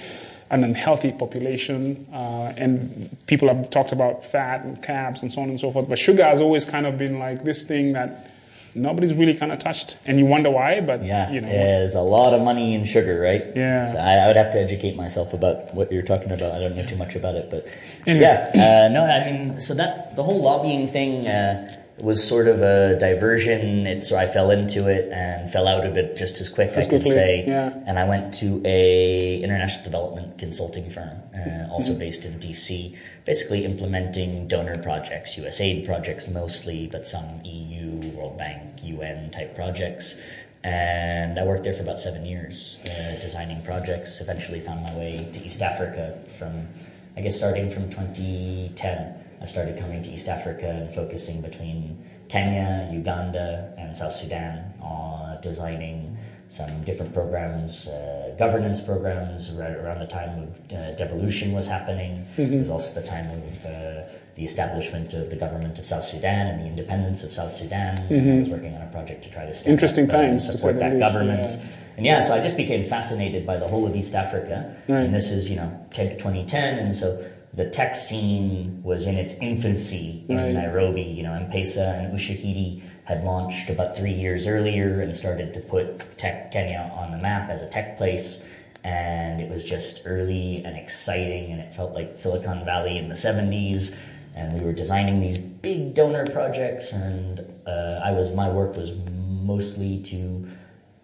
an 0.50 0.64
unhealthy 0.64 1.12
population, 1.12 2.06
uh, 2.12 2.52
and 2.56 3.14
people 3.26 3.48
have 3.48 3.70
talked 3.70 3.92
about 3.92 4.24
fat 4.24 4.64
and 4.64 4.82
carbs 4.82 5.22
and 5.22 5.32
so 5.32 5.42
on 5.42 5.50
and 5.50 5.60
so 5.60 5.70
forth. 5.70 5.88
But 5.88 5.98
sugar 5.98 6.24
has 6.24 6.40
always 6.40 6.64
kind 6.64 6.86
of 6.86 6.96
been 6.96 7.18
like 7.18 7.44
this 7.44 7.62
thing 7.64 7.92
that 7.92 8.30
nobody's 8.74 9.12
really 9.12 9.34
kind 9.34 9.52
of 9.52 9.58
touched, 9.58 9.98
and 10.06 10.18
you 10.18 10.24
wonder 10.24 10.50
why. 10.50 10.80
But 10.80 11.04
Yeah, 11.04 11.30
you 11.30 11.40
know, 11.40 11.48
there's 11.48 11.94
a 11.94 12.00
lot 12.00 12.32
of 12.32 12.40
money 12.42 12.74
in 12.74 12.84
sugar, 12.86 13.20
right? 13.20 13.44
Yeah. 13.54 13.92
So 13.92 13.98
I, 13.98 14.14
I 14.24 14.26
would 14.26 14.36
have 14.36 14.50
to 14.52 14.60
educate 14.60 14.96
myself 14.96 15.34
about 15.34 15.74
what 15.74 15.92
you're 15.92 16.02
talking 16.02 16.30
about. 16.32 16.52
I 16.52 16.58
don't 16.60 16.76
know 16.76 16.86
too 16.86 16.96
much 16.96 17.14
about 17.14 17.34
it, 17.34 17.50
but 17.50 17.66
Anyway. 18.06 18.24
yeah, 18.24 18.86
uh, 18.86 18.88
no, 18.92 19.04
I 19.04 19.30
mean, 19.30 19.60
so 19.60 19.74
that 19.74 20.16
the 20.16 20.22
whole 20.22 20.40
lobbying 20.40 20.88
thing 20.88 21.26
uh, 21.26 21.77
was 22.02 22.26
sort 22.26 22.48
of 22.48 22.62
a 22.62 22.98
diversion. 22.98 23.86
It, 23.86 24.04
so 24.04 24.16
I 24.16 24.26
fell 24.26 24.50
into 24.50 24.88
it 24.88 25.10
and 25.12 25.50
fell 25.50 25.66
out 25.66 25.84
of 25.86 25.96
it 25.96 26.16
just 26.16 26.40
as 26.40 26.48
quick. 26.48 26.70
As 26.70 26.86
I 26.86 26.90
could 26.90 27.02
quickly, 27.02 27.10
say. 27.10 27.44
yeah. 27.46 27.78
And 27.86 27.98
I 27.98 28.06
went 28.08 28.34
to 28.34 28.62
a 28.64 29.42
international 29.42 29.84
development 29.84 30.38
consulting 30.38 30.90
firm, 30.90 31.18
uh, 31.34 31.72
also 31.72 31.90
Mm-hmm. 31.92 31.98
based 32.00 32.24
in 32.24 32.32
DC, 32.38 32.96
basically 33.24 33.64
implementing 33.64 34.46
donor 34.48 34.78
projects, 34.82 35.36
USAID 35.36 35.86
projects 35.86 36.28
mostly, 36.28 36.86
but 36.86 37.06
some 37.06 37.40
EU, 37.44 38.10
World 38.16 38.36
Bank, 38.38 38.62
UN 38.82 39.30
type 39.30 39.54
projects. 39.54 40.20
And 40.64 41.38
I 41.38 41.44
worked 41.44 41.64
there 41.64 41.72
for 41.72 41.82
about 41.82 41.98
seven 42.00 42.26
years, 42.26 42.82
uh, 42.90 43.18
designing 43.20 43.62
projects. 43.62 44.20
Eventually, 44.20 44.60
found 44.60 44.82
my 44.82 44.94
way 44.94 45.28
to 45.32 45.44
East 45.44 45.62
Africa 45.62 46.18
from, 46.38 46.66
I 47.16 47.20
guess, 47.22 47.36
starting 47.36 47.70
from 47.70 47.88
2010. 47.90 49.24
I 49.40 49.46
started 49.46 49.78
coming 49.78 50.02
to 50.02 50.10
East 50.10 50.28
Africa 50.28 50.68
and 50.68 50.92
focusing 50.92 51.40
between 51.42 52.04
Kenya, 52.28 52.90
Uganda, 52.92 53.72
and 53.78 53.96
South 53.96 54.12
Sudan 54.12 54.74
on 54.80 55.40
designing 55.40 56.16
some 56.48 56.82
different 56.84 57.12
programs, 57.12 57.88
uh, 57.88 58.34
governance 58.38 58.80
programs 58.80 59.50
right 59.52 59.72
around 59.76 60.00
the 60.00 60.06
time 60.06 60.42
of 60.44 60.72
uh, 60.72 60.92
devolution 60.96 61.52
was 61.52 61.66
happening. 61.66 62.26
Mm-hmm. 62.36 62.54
It 62.54 62.58
was 62.58 62.70
also 62.70 62.98
the 62.98 63.06
time 63.06 63.30
of 63.30 63.64
uh, 63.66 63.68
the 64.34 64.44
establishment 64.44 65.12
of 65.12 65.28
the 65.30 65.36
government 65.36 65.78
of 65.78 65.84
South 65.84 66.04
Sudan 66.04 66.46
and 66.46 66.60
the 66.62 66.66
independence 66.66 67.22
of 67.22 67.32
South 67.32 67.50
Sudan. 67.50 67.98
I 68.10 68.38
was 68.38 68.48
working 68.48 68.74
on 68.74 68.80
a 68.82 68.90
project 68.90 69.22
to 69.24 69.30
try 69.30 69.44
to 69.44 69.52
Mm-hmm. 69.52 69.70
Interesting 69.70 70.04
uh, 70.04 70.16
and 70.16 70.40
times, 70.40 70.46
support 70.50 70.78
that 70.78 70.94
least, 70.94 71.00
government. 71.00 71.52
yeah. 71.52 71.66
And 71.98 72.06
yeah, 72.06 72.20
so 72.20 72.32
I 72.32 72.40
just 72.40 72.56
became 72.56 72.84
fascinated 72.84 73.44
by 73.44 73.56
the 73.56 73.66
whole 73.66 73.84
of 73.86 73.94
East 73.96 74.14
Africa. 74.14 74.76
Right. 74.88 75.00
And 75.00 75.12
this 75.14 75.32
is, 75.32 75.50
you 75.50 75.56
know, 75.56 75.86
10 75.90 76.10
to 76.10 76.14
2010. 76.14 76.78
And 76.78 76.94
so 76.94 77.28
the 77.54 77.68
tech 77.70 77.96
scene 77.96 78.80
was 78.82 79.06
in 79.06 79.16
its 79.16 79.34
infancy 79.40 80.24
in 80.28 80.54
Nairobi. 80.54 81.02
You 81.02 81.22
know, 81.22 81.32
M-Pesa 81.32 81.98
and 81.98 82.16
Ushahidi 82.16 82.82
had 83.04 83.24
launched 83.24 83.70
about 83.70 83.96
three 83.96 84.12
years 84.12 84.46
earlier 84.46 85.00
and 85.00 85.14
started 85.14 85.54
to 85.54 85.60
put 85.60 86.18
tech 86.18 86.52
Kenya 86.52 86.92
on 86.94 87.10
the 87.10 87.18
map 87.18 87.50
as 87.50 87.62
a 87.62 87.68
tech 87.68 87.96
place. 87.96 88.48
And 88.84 89.40
it 89.40 89.50
was 89.50 89.64
just 89.64 90.02
early 90.06 90.62
and 90.64 90.76
exciting, 90.76 91.52
and 91.52 91.60
it 91.60 91.74
felt 91.74 91.94
like 91.94 92.14
Silicon 92.14 92.64
Valley 92.64 92.96
in 92.96 93.08
the 93.08 93.14
70s. 93.14 93.96
And 94.36 94.52
we 94.52 94.64
were 94.64 94.72
designing 94.72 95.20
these 95.20 95.36
big 95.36 95.94
donor 95.94 96.26
projects, 96.26 96.92
and 96.92 97.40
uh, 97.66 98.00
I 98.04 98.12
was 98.12 98.30
my 98.30 98.48
work 98.48 98.76
was 98.76 98.92
mostly 99.42 100.00
to 100.04 100.48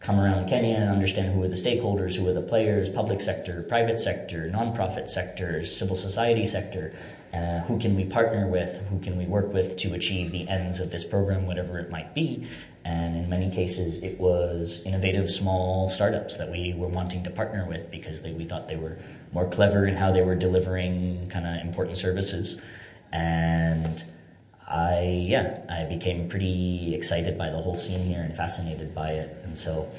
come 0.05 0.21
around 0.21 0.47
Kenya 0.47 0.77
and 0.77 0.91
understand 0.91 1.33
who 1.33 1.43
are 1.43 1.49
the 1.49 1.55
stakeholders, 1.55 2.15
who 2.15 2.29
are 2.29 2.35
the 2.35 2.43
players, 2.43 2.91
public 2.91 3.23
sector, 3.23 3.63
private 3.63 3.99
sector, 3.99 4.51
nonprofit 4.53 5.09
sectors, 5.09 5.75
civil 5.75 5.97
society 5.97 6.47
sector. 6.47 6.93
Uh, 7.33 7.61
who 7.61 7.79
can 7.79 7.97
we 7.97 8.05
partner 8.05 8.47
with? 8.47 8.77
Who 8.91 9.01
can 9.01 9.17
we 9.17 9.25
work 9.25 9.53
with 9.53 9.79
to 9.79 9.95
achieve 9.95 10.31
the 10.31 10.47
ends 10.47 10.79
of 10.79 10.91
this 10.91 11.05
program, 11.05 11.47
whatever 11.47 11.79
it 11.79 11.91
might 11.91 12.15
be? 12.15 12.47
And 12.85 13.17
in 13.17 13.31
many 13.31 13.51
cases, 13.51 14.03
it 14.05 14.21
was 14.21 14.83
innovative 14.85 15.31
small 15.31 15.89
startups 15.89 16.37
that 16.37 16.51
we 16.51 16.75
were 16.75 16.87
wanting 16.87 17.25
to 17.25 17.31
partner 17.31 17.67
with 17.67 17.91
because 17.91 18.21
they, 18.21 18.33
we 18.33 18.45
thought 18.45 18.69
they 18.69 18.77
were 18.77 18.99
more 19.33 19.49
clever 19.49 19.87
in 19.87 19.97
how 19.97 20.13
they 20.13 20.23
were 20.23 20.35
delivering 20.35 21.31
kind 21.31 21.47
of 21.47 21.67
important 21.67 21.97
services. 21.97 22.61
And 23.11 24.05
I 24.67 25.25
yeah, 25.27 25.61
I 25.69 25.85
became 25.85 26.29
pretty 26.29 26.95
excited 26.95 27.37
by 27.37 27.51
the 27.51 27.59
whole 27.59 27.77
scene 27.77 28.05
here 28.05 28.23
and 28.23 28.35
fascinated 28.37 28.95
by 28.95 29.11
it. 29.11 29.37
And 29.45 29.57
so 29.57 29.91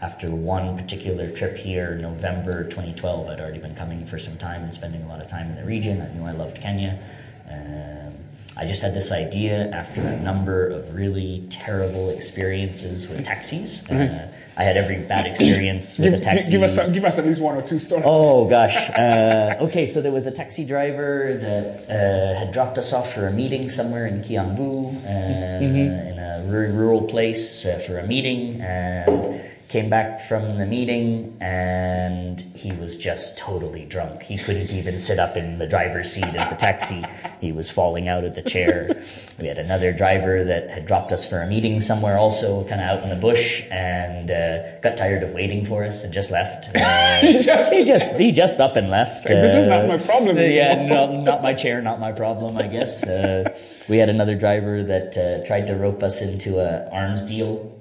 after 0.00 0.30
one 0.30 0.76
particular 0.76 1.30
trip 1.30 1.56
here, 1.56 1.94
November 1.96 2.64
2012, 2.64 3.28
I'd 3.28 3.40
already 3.40 3.58
been 3.58 3.74
coming 3.74 4.06
for 4.06 4.18
some 4.18 4.36
time 4.36 4.62
and 4.62 4.72
spending 4.72 5.02
a 5.02 5.08
lot 5.08 5.20
of 5.20 5.28
time 5.28 5.48
in 5.48 5.56
the 5.56 5.64
region. 5.64 6.00
I 6.02 6.12
knew 6.12 6.24
I 6.26 6.32
loved 6.32 6.60
Kenya. 6.60 6.98
Um, 7.50 8.03
I 8.56 8.66
just 8.66 8.82
had 8.82 8.94
this 8.94 9.10
idea 9.10 9.68
after 9.70 10.00
a 10.00 10.16
number 10.20 10.68
of 10.68 10.94
really 10.94 11.44
terrible 11.50 12.10
experiences 12.10 13.08
with 13.08 13.24
taxis. 13.24 13.90
Uh, 13.90 14.30
I 14.56 14.62
had 14.62 14.76
every 14.76 14.98
bad 14.98 15.26
experience 15.26 15.98
with 15.98 16.12
Give, 16.12 16.20
a 16.20 16.22
taxi. 16.22 16.52
give 16.52 16.62
us 16.62 16.76
give 16.90 17.04
us 17.04 17.18
at 17.18 17.26
least 17.26 17.40
one 17.40 17.56
or 17.56 17.62
two 17.62 17.80
stories. 17.80 18.04
Oh 18.06 18.48
gosh. 18.48 18.90
Uh, 18.94 19.56
okay, 19.60 19.86
so 19.86 20.00
there 20.00 20.12
was 20.12 20.26
a 20.26 20.30
taxi 20.30 20.64
driver 20.64 21.34
that 21.40 21.84
uh, 21.90 22.38
had 22.38 22.52
dropped 22.52 22.78
us 22.78 22.92
off 22.92 23.12
for 23.12 23.26
a 23.26 23.32
meeting 23.32 23.68
somewhere 23.68 24.06
in 24.06 24.20
Kiambu, 24.20 24.94
uh, 25.04 25.64
in 25.64 26.18
a 26.18 26.44
very 26.46 26.70
rural 26.70 27.02
place 27.02 27.66
uh, 27.66 27.82
for 27.86 27.98
a 27.98 28.06
meeting, 28.06 28.60
and 28.60 29.40
came 29.74 29.90
back 29.90 30.20
from 30.20 30.56
the 30.58 30.64
meeting 30.64 31.36
and 31.40 32.40
he 32.54 32.70
was 32.70 32.96
just 32.96 33.36
totally 33.36 33.84
drunk. 33.86 34.22
He 34.22 34.38
couldn't 34.38 34.72
even 34.72 35.00
sit 35.00 35.18
up 35.18 35.36
in 35.36 35.58
the 35.58 35.66
driver's 35.66 36.12
seat 36.12 36.22
of 36.36 36.48
the 36.48 36.54
taxi. 36.56 37.02
He 37.40 37.50
was 37.50 37.72
falling 37.72 38.06
out 38.06 38.22
of 38.22 38.36
the 38.36 38.42
chair. 38.42 39.02
We 39.36 39.48
had 39.48 39.58
another 39.58 39.92
driver 39.92 40.44
that 40.44 40.70
had 40.70 40.86
dropped 40.86 41.10
us 41.10 41.28
for 41.28 41.42
a 41.42 41.46
meeting 41.48 41.80
somewhere 41.80 42.16
also 42.16 42.62
kind 42.68 42.80
of 42.80 42.86
out 42.86 43.02
in 43.02 43.08
the 43.08 43.16
bush 43.16 43.64
and 43.72 44.30
uh, 44.30 44.78
got 44.78 44.96
tired 44.96 45.24
of 45.24 45.30
waiting 45.30 45.66
for 45.66 45.82
us 45.82 46.04
and 46.04 46.14
just 46.14 46.30
left. 46.30 46.68
Uh, 46.84 47.18
He 47.26 47.32
just- 47.32 47.72
he 47.72 47.82
just 47.84 48.08
he 48.14 48.30
just 48.30 48.60
up 48.60 48.76
and 48.76 48.90
left. 48.90 49.26
this 49.26 49.54
is 49.54 49.66
not 49.66 49.86
Uh, 49.86 49.88
my 49.88 49.98
problem 49.98 50.36
Yeah, 50.36 50.86
no, 50.86 51.20
not 51.20 51.42
my 51.42 51.52
chair, 51.54 51.82
not 51.82 51.98
my 51.98 52.12
problem. 52.12 52.56
I 52.56 52.68
guess 52.68 53.02
uh, 53.02 53.52
we 53.88 53.96
had 53.98 54.08
another 54.08 54.36
driver 54.36 54.84
that 54.84 55.10
uh, 55.18 55.44
tried 55.44 55.66
to 55.66 55.74
rope 55.74 56.02
us 56.04 56.22
into 56.22 56.60
an 56.60 56.88
arms 56.92 57.24
deal. 57.24 57.72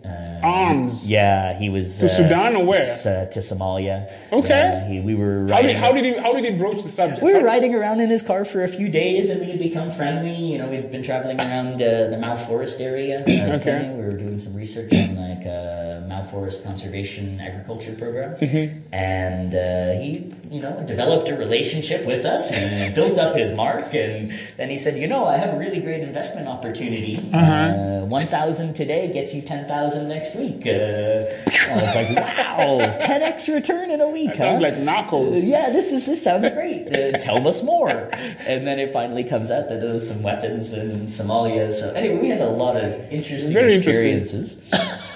Uh, 0.44 0.48
Arms? 0.48 1.10
Yeah, 1.10 1.54
he 1.58 1.70
was 1.70 2.00
To 2.00 2.06
uh, 2.08 2.10
Sudan 2.10 2.56
or 2.56 2.66
where? 2.66 2.82
uh, 2.82 3.26
to 3.34 3.40
Somalia. 3.40 4.12
Okay. 4.32 4.50
Yeah, 4.50 4.88
he, 4.88 5.00
we 5.00 5.16
were 5.16 5.48
How 5.52 5.62
did, 5.62 5.76
how 5.78 5.92
did 5.94 6.06
he 6.06 6.14
how 6.18 6.34
did 6.34 6.44
he 6.44 6.52
broach 6.52 6.84
the 6.84 6.90
subject? 6.90 7.22
we 7.22 7.34
were 7.34 7.40
How- 7.40 7.46
riding 7.46 7.74
around 7.76 8.02
in 8.02 8.10
his 8.10 8.22
car 8.22 8.44
for 8.46 8.64
a 8.64 8.68
few 8.68 8.90
days, 8.90 9.30
and 9.30 9.40
we 9.42 9.48
had 9.48 9.60
become 9.60 9.90
friendly. 9.90 10.36
You 10.36 10.58
know, 10.58 10.68
we'd 10.68 10.92
been 10.92 11.04
traveling 11.04 11.40
around 11.40 11.82
uh, 11.82 12.08
the 12.14 12.18
Mau 12.18 12.36
Forest 12.36 12.82
area 12.82 13.22
of 13.22 13.28
Okay. 13.28 13.64
Kenya. 13.64 13.92
We 13.96 14.04
were 14.04 14.18
doing 14.18 14.38
some 14.40 14.56
research 14.56 14.92
on 14.94 15.16
like 15.16 15.46
uh, 15.46 16.08
Mau 16.08 16.24
Forest 16.24 16.64
conservation 16.64 17.40
agriculture 17.40 17.94
program, 17.94 18.36
Mm-hmm. 18.36 18.94
and 18.94 19.50
uh, 19.56 20.00
he, 20.02 20.34
you 20.50 20.62
know, 20.62 20.84
developed 20.86 21.30
a 21.30 21.36
relationship 21.38 22.06
with 22.06 22.26
us 22.26 22.52
and 22.52 22.94
built 22.96 23.18
up 23.18 23.36
his 23.36 23.52
mark. 23.52 23.94
And 23.94 24.34
then 24.58 24.70
he 24.70 24.78
said, 24.78 24.98
"You 24.98 25.08
know, 25.08 25.26
I 25.26 25.38
have 25.38 25.54
a 25.54 25.58
really 25.58 25.80
great 25.80 26.02
investment 26.02 26.48
opportunity. 26.48 27.18
Uh-huh. 27.34 27.52
Uh, 27.52 28.06
One 28.06 28.28
thousand 28.28 28.74
today 28.76 29.12
gets 29.14 29.34
you 29.34 29.42
ten 29.42 29.68
thousand 29.68 30.08
next 30.10 30.33
week." 30.36 30.66
Uh, 30.66 31.26
I 31.72 31.76
was 31.76 31.96
like, 31.96 32.10
"Wow, 32.18 32.96
ten 33.00 33.22
x 33.22 33.48
return 33.50 33.92
in 33.92 34.02
a 34.02 34.08
week." 34.10 34.30
That 34.30 34.38
sounds 34.38 34.62
like 34.62 34.76
Narcos. 34.76 35.34
Uh, 35.34 35.38
yeah, 35.38 35.70
this 35.70 35.92
is 35.92 36.06
this 36.06 36.24
sounds 36.24 36.48
great. 36.50 36.88
Uh, 36.88 37.18
tell 37.18 37.46
us 37.48 37.64
more. 37.64 38.10
And 38.48 38.66
then 38.68 38.80
it 38.80 38.92
finally 38.94 39.24
comes 39.24 39.52
out 39.52 39.70
that 39.70 39.80
there 39.82 39.92
was 39.92 40.08
some 40.08 40.22
weapons 40.24 40.74
in 40.74 41.02
Somalia. 41.06 41.74
So 41.74 41.92
anyway, 41.94 42.18
we 42.20 42.28
had 42.30 42.42
a 42.42 42.50
lot 42.50 42.76
of 42.78 42.94
interesting 43.12 43.54
Very 43.54 43.76
interesting. 43.76 44.20
experiences. 44.20 44.64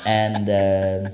and 0.06 0.50
uh, 0.50 1.10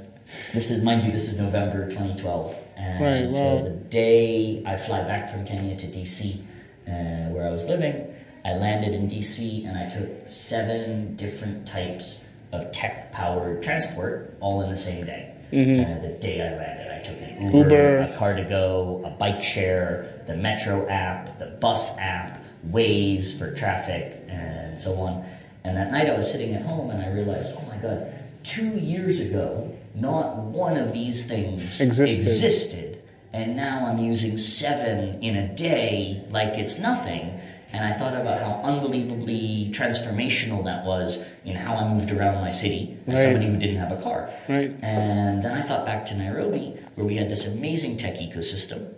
this 0.53 0.72
is, 0.72 0.83
mind 0.83 1.03
you, 1.03 1.12
this 1.12 1.31
is 1.31 1.39
November 1.39 1.86
2012. 1.89 2.55
And 2.77 3.03
Right, 3.03 3.31
so 3.33 3.55
wow. 3.55 3.63
the 3.63 3.69
day 3.69 4.63
I 4.65 4.77
fly 4.77 5.01
back 5.03 5.31
from 5.31 5.45
Kenya 5.45 5.75
to 5.77 5.88
DC, 5.88 6.39
uh, 6.88 7.29
where 7.33 7.48
I 7.48 7.51
was 7.51 7.67
living, 7.69 8.13
I 8.45 8.53
landed 8.55 8.93
in 8.93 9.07
DC 9.07 9.65
and 9.67 9.77
I 9.77 9.88
took 9.88 10.27
seven 10.27 11.15
different 11.15 11.65
types 11.65 12.29
of 12.53 12.72
tech-powered 12.72 13.62
transport 13.63 14.38
all 14.39 14.62
in 14.62 14.69
the 14.69 14.77
same 14.77 15.05
day. 15.05 15.29
Uh, 15.51 16.01
the 16.01 16.17
day 16.19 16.41
I 16.41 16.55
landed, 16.55 16.91
I 16.91 17.00
took 17.03 17.19
an 17.22 17.45
Uber, 17.51 17.57
Mm-hmm. 17.57 17.57
Uber. 17.69 17.98
a 18.00 18.15
car 18.17 18.36
to 18.36 18.43
go, 18.43 19.01
a 19.05 19.10
bike 19.12 19.43
share, 19.43 20.22
the 20.25 20.36
Metro 20.36 20.88
app, 20.88 21.38
the 21.39 21.48
bus 21.48 21.98
app, 22.00 22.39
Waze 22.69 23.38
for 23.38 23.53
traffic, 23.53 24.24
and 24.29 24.79
so 24.79 24.93
on. 24.95 25.25
And 25.63 25.75
that 25.77 25.91
night 25.91 26.10
I 26.10 26.15
was 26.15 26.31
sitting 26.31 26.53
at 26.55 26.62
home 26.63 26.89
and 26.91 27.03
I 27.03 27.12
realized, 27.12 27.51
oh 27.57 27.62
my 27.67 27.77
god, 27.77 28.13
two 28.43 28.69
years 28.77 29.19
ago, 29.19 29.75
not 29.95 30.38
one 30.38 30.77
of 30.77 30.91
these 30.93 31.27
things 31.27 31.81
Existed. 31.81 32.19
existed. 32.19 33.03
And 33.33 33.55
now 33.55 33.86
I'm 33.86 34.00
using 34.00 34.38
seven 34.38 35.22
in 35.24 35.36
a 35.36 35.55
day 35.55 36.24
like 36.29 36.53
it's 36.53 36.79
nothing. 36.79 37.39
And 37.74 37.84
I 37.84 37.92
thought 37.92 38.13
about 38.13 38.39
how 38.39 38.62
unbelievably 38.63 39.70
transformational 39.72 40.63
that 40.65 40.86
was 40.86 41.25
in 41.44 41.56
how 41.56 41.75
I 41.75 41.92
moved 41.92 42.12
around 42.12 42.36
my 42.39 42.51
city 42.51 42.96
as 43.08 43.15
Right. 43.15 43.24
somebody 43.24 43.48
who 43.48 43.58
didn't 43.58 43.77
have 43.77 43.92
a 43.92 44.01
car. 44.01 44.30
Right. 44.48 44.72
And 44.84 45.44
then 45.44 45.53
I 45.53 45.62
thought 45.62 45.84
back 45.86 46.06
to 46.08 46.15
Nairobi, 46.15 46.75
where 46.94 47.06
we 47.06 47.15
had 47.15 47.30
this 47.30 47.48
amazing 47.51 47.98
tech 47.98 48.15
ecosystem, 48.20 48.89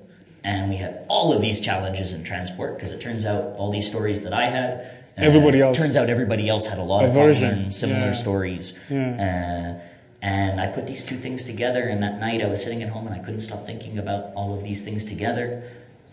and 0.43 0.69
we 0.69 0.75
had 0.75 0.99
all 1.07 1.31
of 1.31 1.41
these 1.41 1.61
challenges 1.61 2.11
in 2.11 2.23
transport, 2.25 2.75
because 2.75 2.91
it 2.91 2.99
turns 2.99 3.25
out 3.25 3.53
all 3.57 3.71
these 3.71 3.87
stories 3.87 4.23
that 4.23 4.33
I 4.33 4.47
had. 4.49 4.71
uh, 5.17 5.21
Everybody 5.29 5.61
else. 5.61 5.77
Turns 5.77 5.95
out 5.95 6.09
everybody 6.09 6.49
else 6.49 6.67
had 6.67 6.77
a 6.77 6.83
lot 6.83 7.05
A 7.05 7.07
of 7.07 7.13
common, 7.13 7.71
similar 7.71 8.07
yeah. 8.07 8.11
stories. 8.11 8.77
Uh, 8.91 9.75
and 10.21 10.59
I 10.59 10.67
put 10.67 10.85
these 10.87 11.03
two 11.05 11.15
things 11.15 11.43
together, 11.43 11.83
and 11.83 12.03
that 12.03 12.19
night 12.19 12.41
I 12.43 12.47
was 12.47 12.61
sitting 12.61 12.83
at 12.83 12.89
home 12.89 13.07
and 13.07 13.15
I 13.15 13.19
couldn't 13.19 13.41
stop 13.41 13.65
thinking 13.65 13.97
about 13.99 14.33
all 14.35 14.53
of 14.53 14.63
these 14.63 14.83
things 14.83 15.05
together. 15.05 15.63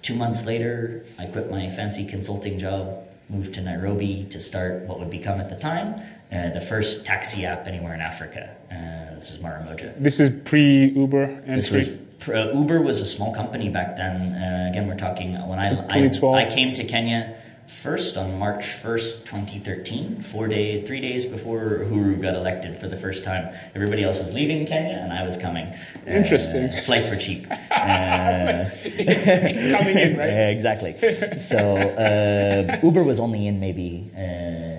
Two 0.03 0.15
months 0.15 0.45
later, 0.45 1.05
I 1.19 1.27
quit 1.27 1.51
my 1.51 1.71
fancy 1.71 2.05
consulting 2.07 2.59
job, 2.59 3.09
moved 3.29 3.55
to 3.55 3.63
Nairobi 3.63 4.27
to 4.31 4.41
start 4.41 4.83
what 4.83 4.99
would 4.99 5.11
become 5.11 5.41
at 5.41 5.49
the 5.49 5.57
time 5.57 6.03
uh, 6.33 6.51
the 6.51 6.61
first 6.61 7.07
taxi 7.07 7.45
app 7.45 7.67
anywhere 7.67 7.95
in 7.95 8.01
Africa. 8.01 8.55
Uh, 8.71 9.15
this 9.17 9.31
was 9.31 9.39
Maramoja. 9.39 9.95
This 10.03 10.19
is 10.19 10.41
pre 10.45 10.87
Uber 10.91 11.25
entry. 11.47 11.55
This 11.57 11.71
was 11.71 11.89
uh, 12.29 12.53
Uber 12.55 12.81
was 12.81 13.01
a 13.01 13.07
small 13.07 13.35
company 13.35 13.69
back 13.69 13.97
then. 13.97 14.33
Uh, 14.33 14.71
again, 14.71 14.87
we're 14.89 14.97
talking 14.97 15.35
when 15.49 15.59
I, 15.59 15.71
I 15.89 16.07
I 16.35 16.51
came 16.51 16.75
to 16.75 16.85
Kenya 16.85 17.37
first 17.81 18.17
on 18.17 18.39
March 18.39 18.75
first, 18.75 19.27
twenty 19.27 19.59
thirteen. 19.59 20.23
Four 20.23 20.49
days, 20.49 20.87
three 20.87 21.01
days 21.01 21.27
before 21.27 21.85
Uhuru 21.85 22.21
got 22.21 22.35
elected 22.35 22.79
for 22.79 22.89
the 22.89 22.97
first 22.97 23.25
time. 23.25 23.55
Everybody 23.75 24.05
else 24.05 24.19
was 24.19 24.35
leaving 24.35 24.67
Kenya, 24.67 24.99
and 25.03 25.13
I 25.13 25.23
was 25.25 25.37
coming. 25.37 25.67
Uh, 25.67 26.11
Interesting. 26.11 26.71
flights 26.85 27.09
were 27.09 27.17
cheap. 27.17 27.47
Uh, 27.51 28.65
Coming 28.83 29.97
in, 29.99 30.17
right? 30.17 30.29
yeah, 30.29 30.49
exactly. 30.57 30.97
So 31.39 31.77
uh, 31.77 32.79
Uber 32.83 33.03
was 33.03 33.19
only 33.21 33.47
in 33.47 33.61
maybe 33.61 34.11
uh, 34.17 34.72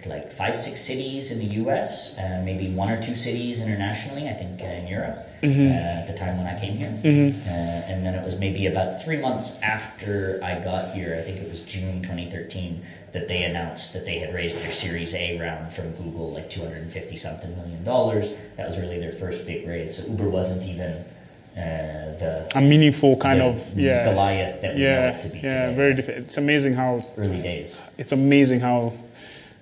think 0.00 0.12
like 0.12 0.32
five, 0.32 0.56
six 0.56 0.80
cities 0.80 1.30
in 1.30 1.38
the 1.38 1.54
U.S., 1.56 2.18
uh, 2.18 2.42
maybe 2.44 2.70
one 2.70 2.90
or 2.90 3.00
two 3.00 3.14
cities 3.16 3.60
internationally. 3.60 4.28
I 4.28 4.32
think 4.32 4.60
uh, 4.62 4.64
in 4.66 4.86
Europe 4.86 5.26
Mm-hmm. 5.42 5.68
uh, 5.72 6.00
at 6.00 6.06
the 6.06 6.12
time 6.12 6.36
when 6.36 6.46
I 6.46 6.60
came 6.60 6.76
here, 6.76 6.90
uh, 7.02 7.48
and 7.90 8.04
then 8.04 8.14
it 8.14 8.22
was 8.22 8.38
maybe 8.38 8.66
about 8.66 9.02
three 9.02 9.16
months 9.16 9.58
after 9.62 10.38
I 10.44 10.62
got 10.62 10.92
here. 10.92 11.16
I 11.18 11.22
think 11.22 11.38
it 11.40 11.48
was 11.48 11.60
June 11.60 12.02
2013 12.02 12.84
that 13.12 13.26
they 13.26 13.44
announced 13.44 13.94
that 13.94 14.04
they 14.04 14.18
had 14.18 14.34
raised 14.34 14.60
their 14.60 14.70
Series 14.70 15.14
A 15.14 15.38
round 15.40 15.72
from 15.72 15.92
Google, 15.92 16.34
like 16.34 16.50
250 16.50 17.16
something 17.16 17.56
million 17.56 17.82
dollars. 17.84 18.32
That 18.58 18.66
was 18.66 18.76
really 18.78 18.98
their 19.00 19.12
first 19.12 19.46
big 19.46 19.66
raise. 19.66 19.96
So 19.96 20.10
Uber 20.10 20.28
wasn't 20.28 20.62
even 20.68 20.90
uh, 21.56 22.18
the 22.18 22.46
A 22.54 22.60
meaningful 22.60 23.16
kind 23.16 23.40
the 23.40 23.46
of 23.46 23.78
yeah. 23.78 24.04
Goliath 24.04 24.60
that 24.60 24.74
we 24.74 24.82
know 24.82 25.06
it 25.08 25.20
to 25.22 25.28
be 25.30 25.38
yeah, 25.38 25.64
today. 25.68 25.74
very 25.74 25.94
different. 25.94 26.26
It's 26.26 26.36
amazing 26.36 26.74
how 26.74 27.02
early 27.16 27.40
days. 27.40 27.80
it's 27.96 28.12
amazing 28.12 28.60
how 28.60 28.92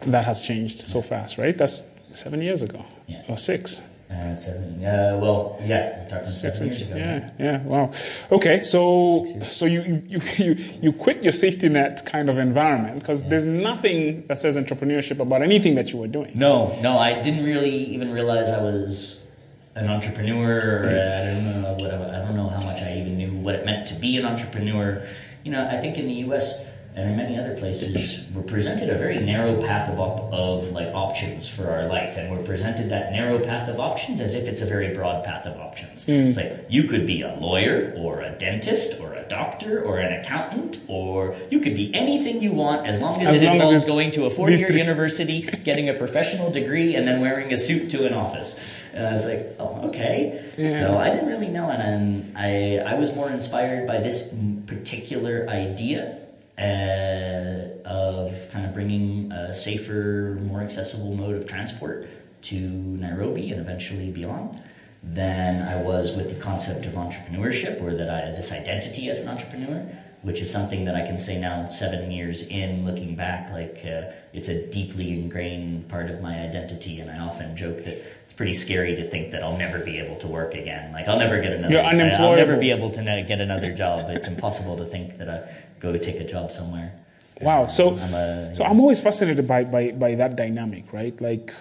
that 0.02 0.24
has 0.24 0.42
changed 0.42 0.80
so 0.80 1.02
fast, 1.02 1.38
right? 1.38 1.56
That's 1.56 1.84
seven 2.12 2.40
years 2.42 2.62
ago 2.62 2.84
Yeah. 3.06 3.22
or 3.28 3.36
six. 3.36 3.80
Uh, 4.10 4.34
seven. 4.36 4.82
Uh, 4.82 5.18
well, 5.20 5.58
yeah, 5.62 6.00
we're 6.02 6.08
talking 6.08 6.30
Six 6.30 6.40
seven 6.54 6.68
years 6.68 6.80
ago. 6.80 6.96
Yeah, 6.96 7.30
yeah. 7.38 7.62
Wow. 7.62 7.92
Okay, 8.32 8.64
so 8.64 9.26
so 9.50 9.66
you 9.66 10.02
you 10.08 10.20
you 10.38 10.52
you 10.80 10.92
quit 10.94 11.22
your 11.22 11.32
safety 11.32 11.68
net 11.68 12.06
kind 12.06 12.30
of 12.30 12.38
environment 12.38 13.00
because 13.00 13.28
there's 13.28 13.44
nothing 13.44 14.26
that 14.28 14.38
says 14.38 14.56
entrepreneurship 14.56 15.18
about 15.20 15.42
anything 15.42 15.74
that 15.74 15.92
you 15.92 15.98
were 15.98 16.06
doing. 16.08 16.32
No, 16.34 16.78
no, 16.80 16.96
I 16.96 17.22
didn't 17.22 17.44
really 17.44 17.84
even 17.94 18.10
realize 18.10 18.48
I 18.48 18.62
was 18.62 19.30
an 19.74 19.88
entrepreneur. 19.90 20.56
Or, 20.56 20.86
uh, 20.88 21.20
I 21.20 21.24
don't 21.34 21.62
know 21.62 21.72
what 21.78 21.92
I, 21.92 22.18
I 22.22 22.24
don't 22.24 22.34
know 22.36 22.48
how 22.48 22.62
much 22.62 22.80
I 22.80 22.96
even 22.98 23.18
knew 23.18 23.32
what 23.44 23.56
it 23.56 23.66
meant 23.66 23.88
to 23.88 23.94
be 23.94 24.16
an 24.16 24.24
entrepreneur. 24.24 25.06
You 25.44 25.52
know, 25.52 25.68
I 25.68 25.76
think 25.82 25.98
in 25.98 26.06
the 26.06 26.14
U.S. 26.28 26.66
and 26.98 27.10
in 27.10 27.16
many 27.16 27.38
other 27.38 27.56
places, 27.56 28.20
we're 28.34 28.42
presented 28.42 28.90
a 28.90 28.98
very 28.98 29.20
narrow 29.20 29.62
path 29.62 29.88
of 29.88 30.00
op- 30.00 30.32
of 30.32 30.72
like 30.72 30.88
options 30.88 31.48
for 31.48 31.70
our 31.70 31.86
life, 31.86 32.16
and 32.16 32.28
we're 32.28 32.42
presented 32.42 32.90
that 32.90 33.12
narrow 33.12 33.38
path 33.38 33.68
of 33.68 33.78
options 33.78 34.20
as 34.20 34.34
if 34.34 34.48
it's 34.48 34.62
a 34.62 34.66
very 34.66 34.92
broad 34.94 35.24
path 35.24 35.46
of 35.46 35.56
options. 35.60 36.06
Hmm. 36.06 36.26
It's 36.28 36.36
like 36.36 36.66
you 36.68 36.84
could 36.84 37.06
be 37.06 37.22
a 37.22 37.36
lawyer, 37.36 37.94
or 37.96 38.22
a 38.22 38.36
dentist, 38.36 39.00
or 39.00 39.14
a 39.14 39.22
doctor, 39.28 39.80
or 39.80 40.00
an 40.00 40.20
accountant, 40.20 40.80
or 40.88 41.36
you 41.50 41.60
could 41.60 41.76
be 41.76 41.94
anything 41.94 42.42
you 42.42 42.50
want 42.50 42.84
as 42.86 43.00
long 43.00 43.20
as, 43.22 43.36
As 43.36 43.42
it 43.42 43.46
long 43.46 43.54
involves 43.54 43.76
it's 43.76 43.86
going 43.86 44.10
to 44.12 44.24
a 44.26 44.30
four-year 44.30 44.72
university, 44.72 45.42
getting 45.42 45.88
a 45.88 45.94
professional 45.94 46.50
degree, 46.50 46.96
and 46.96 47.06
then 47.06 47.20
wearing 47.20 47.52
a 47.52 47.58
suit 47.58 47.90
to 47.90 48.06
an 48.06 48.12
office. 48.12 48.58
And 48.92 49.06
I 49.06 49.12
was 49.12 49.24
like, 49.24 49.54
oh, 49.60 49.88
okay. 49.90 50.50
Yeah. 50.56 50.80
So 50.80 50.98
I 50.98 51.10
didn't 51.10 51.28
really 51.28 51.48
know, 51.48 51.70
and 51.70 52.36
I 52.36 52.78
I 52.78 52.94
was 52.94 53.14
more 53.14 53.30
inspired 53.30 53.86
by 53.86 53.98
this 53.98 54.34
particular 54.66 55.46
idea 55.48 56.18
uh, 56.58 57.88
of 57.88 58.50
kind 58.50 58.66
of 58.66 58.74
bringing 58.74 59.30
a 59.32 59.54
safer, 59.54 60.38
more 60.42 60.60
accessible 60.60 61.14
mode 61.14 61.36
of 61.36 61.46
transport 61.46 62.08
to 62.42 62.56
Nairobi 62.56 63.50
and 63.50 63.60
eventually 63.60 64.10
beyond 64.10 64.60
than 65.02 65.62
I 65.62 65.80
was 65.80 66.16
with 66.16 66.28
the 66.28 66.40
concept 66.40 66.84
of 66.86 66.94
entrepreneurship 66.94 67.80
or 67.80 67.94
that 67.94 68.10
I 68.10 68.32
this 68.32 68.52
identity 68.52 69.08
as 69.08 69.20
an 69.20 69.28
entrepreneur, 69.28 69.88
which 70.22 70.40
is 70.40 70.50
something 70.50 70.84
that 70.86 70.96
I 70.96 71.02
can 71.02 71.18
say 71.18 71.40
now, 71.40 71.66
seven 71.66 72.10
years 72.10 72.48
in, 72.48 72.84
looking 72.84 73.14
back, 73.14 73.52
like 73.52 73.80
uh, 73.84 74.10
it's 74.32 74.48
a 74.48 74.66
deeply 74.66 75.10
ingrained 75.10 75.88
part 75.88 76.10
of 76.10 76.20
my 76.20 76.40
identity, 76.40 77.00
and 77.00 77.10
I 77.10 77.22
often 77.24 77.56
joke 77.56 77.84
that 77.84 78.17
pretty 78.38 78.54
scary 78.54 78.94
to 78.94 79.04
think 79.10 79.32
that 79.32 79.42
I'll 79.42 79.58
never 79.58 79.80
be 79.80 79.98
able 79.98 80.16
to 80.20 80.28
work 80.28 80.54
again. 80.54 80.92
Like 80.92 81.08
I'll 81.08 81.18
never 81.18 81.42
get 81.42 81.52
another. 81.52 81.74
You're 81.74 81.82
I'll 81.82 82.36
never 82.36 82.56
be 82.56 82.70
able 82.70 82.90
to 82.92 83.02
get 83.02 83.40
another 83.40 83.72
job. 83.72 84.08
It's 84.10 84.28
impossible 84.28 84.76
to 84.76 84.86
think 84.86 85.18
that 85.18 85.28
I 85.28 85.38
go 85.80 85.98
take 85.98 86.20
a 86.20 86.24
job 86.24 86.52
somewhere. 86.52 86.94
Wow. 87.40 87.66
So 87.66 87.98
I'm 87.98 88.14
a, 88.14 88.54
so 88.54 88.62
I'm 88.64 88.80
always 88.80 89.00
fascinated 89.00 89.46
by 89.48 89.64
by 89.64 89.90
by 89.90 90.14
that 90.14 90.36
dynamic, 90.36 90.92
right? 90.92 91.20
Like, 91.20 91.52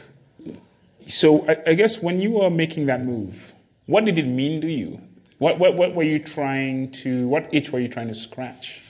so 1.07 1.49
I, 1.49 1.71
I 1.71 1.73
guess 1.73 2.01
when 2.01 2.21
you 2.21 2.31
were 2.37 2.51
making 2.51 2.85
that 2.85 3.03
move, 3.03 3.35
what 3.87 4.05
did 4.05 4.19
it 4.19 4.27
mean 4.27 4.61
to 4.61 4.67
you? 4.67 5.01
What 5.39 5.57
what 5.57 5.75
what 5.75 5.95
were 5.95 6.03
you 6.03 6.19
trying 6.19 6.91
to? 7.03 7.27
What 7.27 7.49
itch 7.51 7.71
were 7.71 7.79
you 7.79 7.89
trying 7.89 8.09
to 8.09 8.15
scratch? 8.15 8.81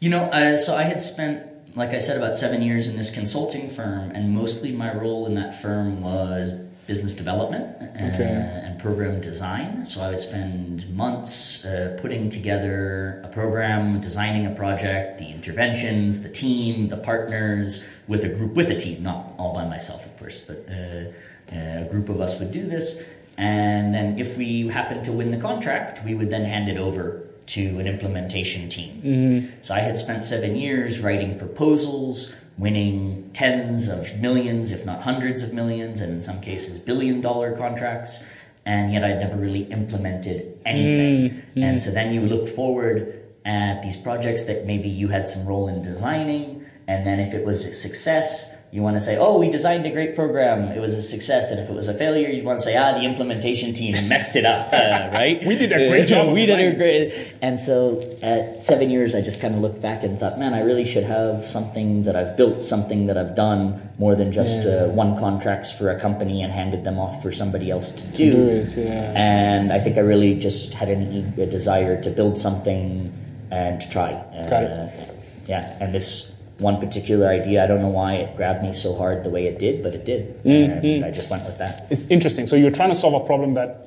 You 0.00 0.10
know, 0.10 0.24
uh, 0.24 0.58
so 0.58 0.74
I 0.74 0.82
had 0.82 1.00
spent, 1.00 1.46
like 1.74 1.90
I 1.90 1.98
said, 1.98 2.16
about 2.16 2.36
seven 2.36 2.62
years 2.62 2.86
in 2.86 2.96
this 2.96 3.12
consulting 3.12 3.68
firm, 3.68 4.12
and 4.12 4.32
mostly 4.32 4.70
my 4.72 4.94
role 4.94 5.26
in 5.26 5.34
that 5.34 5.60
firm 5.60 6.00
was 6.02 6.52
business 6.86 7.14
development 7.14 7.76
uh, 7.80 7.84
Okay. 8.14 8.60
and 8.64 8.78
program 8.78 9.20
design. 9.20 9.86
So 9.86 10.02
I 10.02 10.10
would 10.10 10.20
spend 10.20 10.88
months 10.94 11.64
uh, 11.64 11.98
putting 12.00 12.28
together 12.28 13.22
a 13.24 13.28
program, 13.28 14.00
designing 14.00 14.46
a 14.46 14.54
project, 14.54 15.18
the 15.18 15.26
interventions, 15.30 16.22
the 16.22 16.28
team, 16.28 16.88
the 16.88 16.98
partners, 16.98 17.84
with 18.06 18.24
a 18.24 18.28
group, 18.28 18.52
with 18.52 18.70
a 18.70 18.76
team, 18.76 19.02
not 19.02 19.32
all 19.38 19.54
by 19.54 19.66
myself, 19.66 20.04
of 20.04 20.16
course, 20.18 20.40
but 20.40 20.66
uh, 20.70 21.56
a 21.56 21.88
group 21.90 22.08
of 22.08 22.20
us 22.20 22.38
would 22.38 22.52
do 22.52 22.66
this. 22.68 23.02
And 23.36 23.94
then 23.94 24.18
if 24.18 24.36
we 24.36 24.68
happened 24.68 25.04
to 25.06 25.12
win 25.12 25.30
the 25.30 25.38
contract, 25.38 26.04
we 26.04 26.14
would 26.14 26.30
then 26.30 26.44
hand 26.44 26.68
it 26.68 26.76
over 26.76 27.26
to 27.46 27.78
an 27.78 27.86
implementation 27.86 28.68
team. 28.68 29.02
Mm-hmm. 29.02 29.62
So 29.62 29.74
I 29.74 29.80
had 29.80 29.98
spent 29.98 30.24
seven 30.24 30.56
years 30.56 31.00
writing 31.00 31.38
proposals, 31.38 32.32
winning 32.56 33.30
tens 33.32 33.88
of 33.88 34.20
millions, 34.20 34.70
if 34.70 34.86
not 34.86 35.02
hundreds 35.02 35.42
of 35.42 35.52
millions, 35.52 36.00
and 36.00 36.12
in 36.12 36.22
some 36.22 36.40
cases 36.40 36.78
billion 36.78 37.20
dollar 37.20 37.56
contracts, 37.56 38.24
and 38.64 38.92
yet 38.92 39.04
I'd 39.04 39.20
never 39.20 39.36
really 39.36 39.64
implemented 39.64 40.58
anything. 40.64 41.30
Mm-hmm. 41.30 41.62
And 41.62 41.82
so 41.82 41.90
then 41.90 42.14
you 42.14 42.22
look 42.22 42.48
forward 42.48 43.20
at 43.44 43.82
these 43.82 43.96
projects 43.96 44.44
that 44.44 44.66
maybe 44.66 44.88
you 44.88 45.08
had 45.08 45.28
some 45.28 45.46
role 45.46 45.68
in 45.68 45.82
designing, 45.82 46.64
and 46.86 47.06
then 47.06 47.20
if 47.20 47.34
it 47.34 47.44
was 47.44 47.66
a 47.66 47.74
success, 47.74 48.53
you 48.74 48.82
want 48.82 48.96
to 48.96 49.00
say, 49.00 49.16
oh, 49.16 49.38
we 49.38 49.48
designed 49.48 49.86
a 49.86 49.90
great 49.90 50.16
program, 50.16 50.72
it 50.72 50.80
was 50.80 50.94
a 50.94 51.02
success. 51.02 51.52
And 51.52 51.60
if 51.60 51.70
it 51.70 51.72
was 51.72 51.86
a 51.86 51.94
failure, 51.94 52.28
you'd 52.28 52.44
want 52.44 52.58
to 52.58 52.64
say, 52.64 52.76
ah, 52.76 52.90
the 52.98 53.04
implementation 53.04 53.72
team 53.72 54.08
messed 54.08 54.34
it 54.34 54.44
up, 54.44 54.66
uh, 54.72 55.10
right? 55.12 55.40
We 55.46 55.54
did 55.54 55.70
a 55.70 55.88
great 55.88 56.08
job 56.08 56.32
we 56.34 56.44
did 56.44 56.58
a 56.58 56.76
great. 56.76 57.34
And 57.40 57.60
so 57.60 58.18
at 58.20 58.64
seven 58.64 58.90
years, 58.90 59.14
I 59.14 59.20
just 59.20 59.40
kind 59.40 59.54
of 59.54 59.60
looked 59.60 59.80
back 59.80 60.02
and 60.02 60.18
thought, 60.18 60.40
man, 60.40 60.54
I 60.54 60.62
really 60.62 60.84
should 60.84 61.04
have 61.04 61.46
something 61.46 62.02
that 62.02 62.16
I've 62.16 62.36
built, 62.36 62.64
something 62.64 63.06
that 63.06 63.16
I've 63.16 63.36
done 63.36 63.92
more 64.00 64.16
than 64.16 64.32
just 64.32 64.66
uh, 64.66 64.88
won 64.88 65.16
contracts 65.20 65.70
for 65.70 65.90
a 65.90 66.00
company 66.00 66.42
and 66.42 66.52
handed 66.52 66.82
them 66.82 66.98
off 66.98 67.22
for 67.22 67.30
somebody 67.30 67.70
else 67.70 67.92
to 67.92 68.06
do. 68.08 68.32
Do 68.32 68.48
it, 68.48 68.76
yeah. 68.76 69.12
And 69.14 69.72
I 69.72 69.78
think 69.78 69.98
I 69.98 70.00
really 70.00 70.34
just 70.34 70.74
had 70.74 70.88
an, 70.88 71.32
a 71.38 71.46
desire 71.46 72.02
to 72.02 72.10
build 72.10 72.38
something 72.38 73.14
and 73.52 73.80
to 73.80 73.88
try. 73.88 74.14
Uh, 74.14 74.50
Got 74.50 74.64
it. 74.64 75.16
Yeah, 75.46 75.78
and 75.80 75.94
this 75.94 76.33
one 76.58 76.78
particular 76.78 77.28
idea, 77.28 77.64
I 77.64 77.66
don't 77.66 77.80
know 77.80 77.88
why 77.88 78.14
it 78.14 78.36
grabbed 78.36 78.62
me 78.62 78.74
so 78.74 78.96
hard 78.96 79.24
the 79.24 79.30
way 79.30 79.46
it 79.46 79.58
did, 79.58 79.82
but 79.82 79.94
it 79.94 80.04
did. 80.04 80.42
Mm-hmm. 80.44 80.86
And 80.86 81.04
I 81.04 81.10
just 81.10 81.30
went 81.30 81.44
with 81.44 81.58
that. 81.58 81.86
It's 81.90 82.06
interesting. 82.06 82.46
So 82.46 82.56
you're 82.56 82.70
trying 82.70 82.90
to 82.90 82.94
solve 82.94 83.14
a 83.14 83.26
problem 83.26 83.54
that 83.54 83.84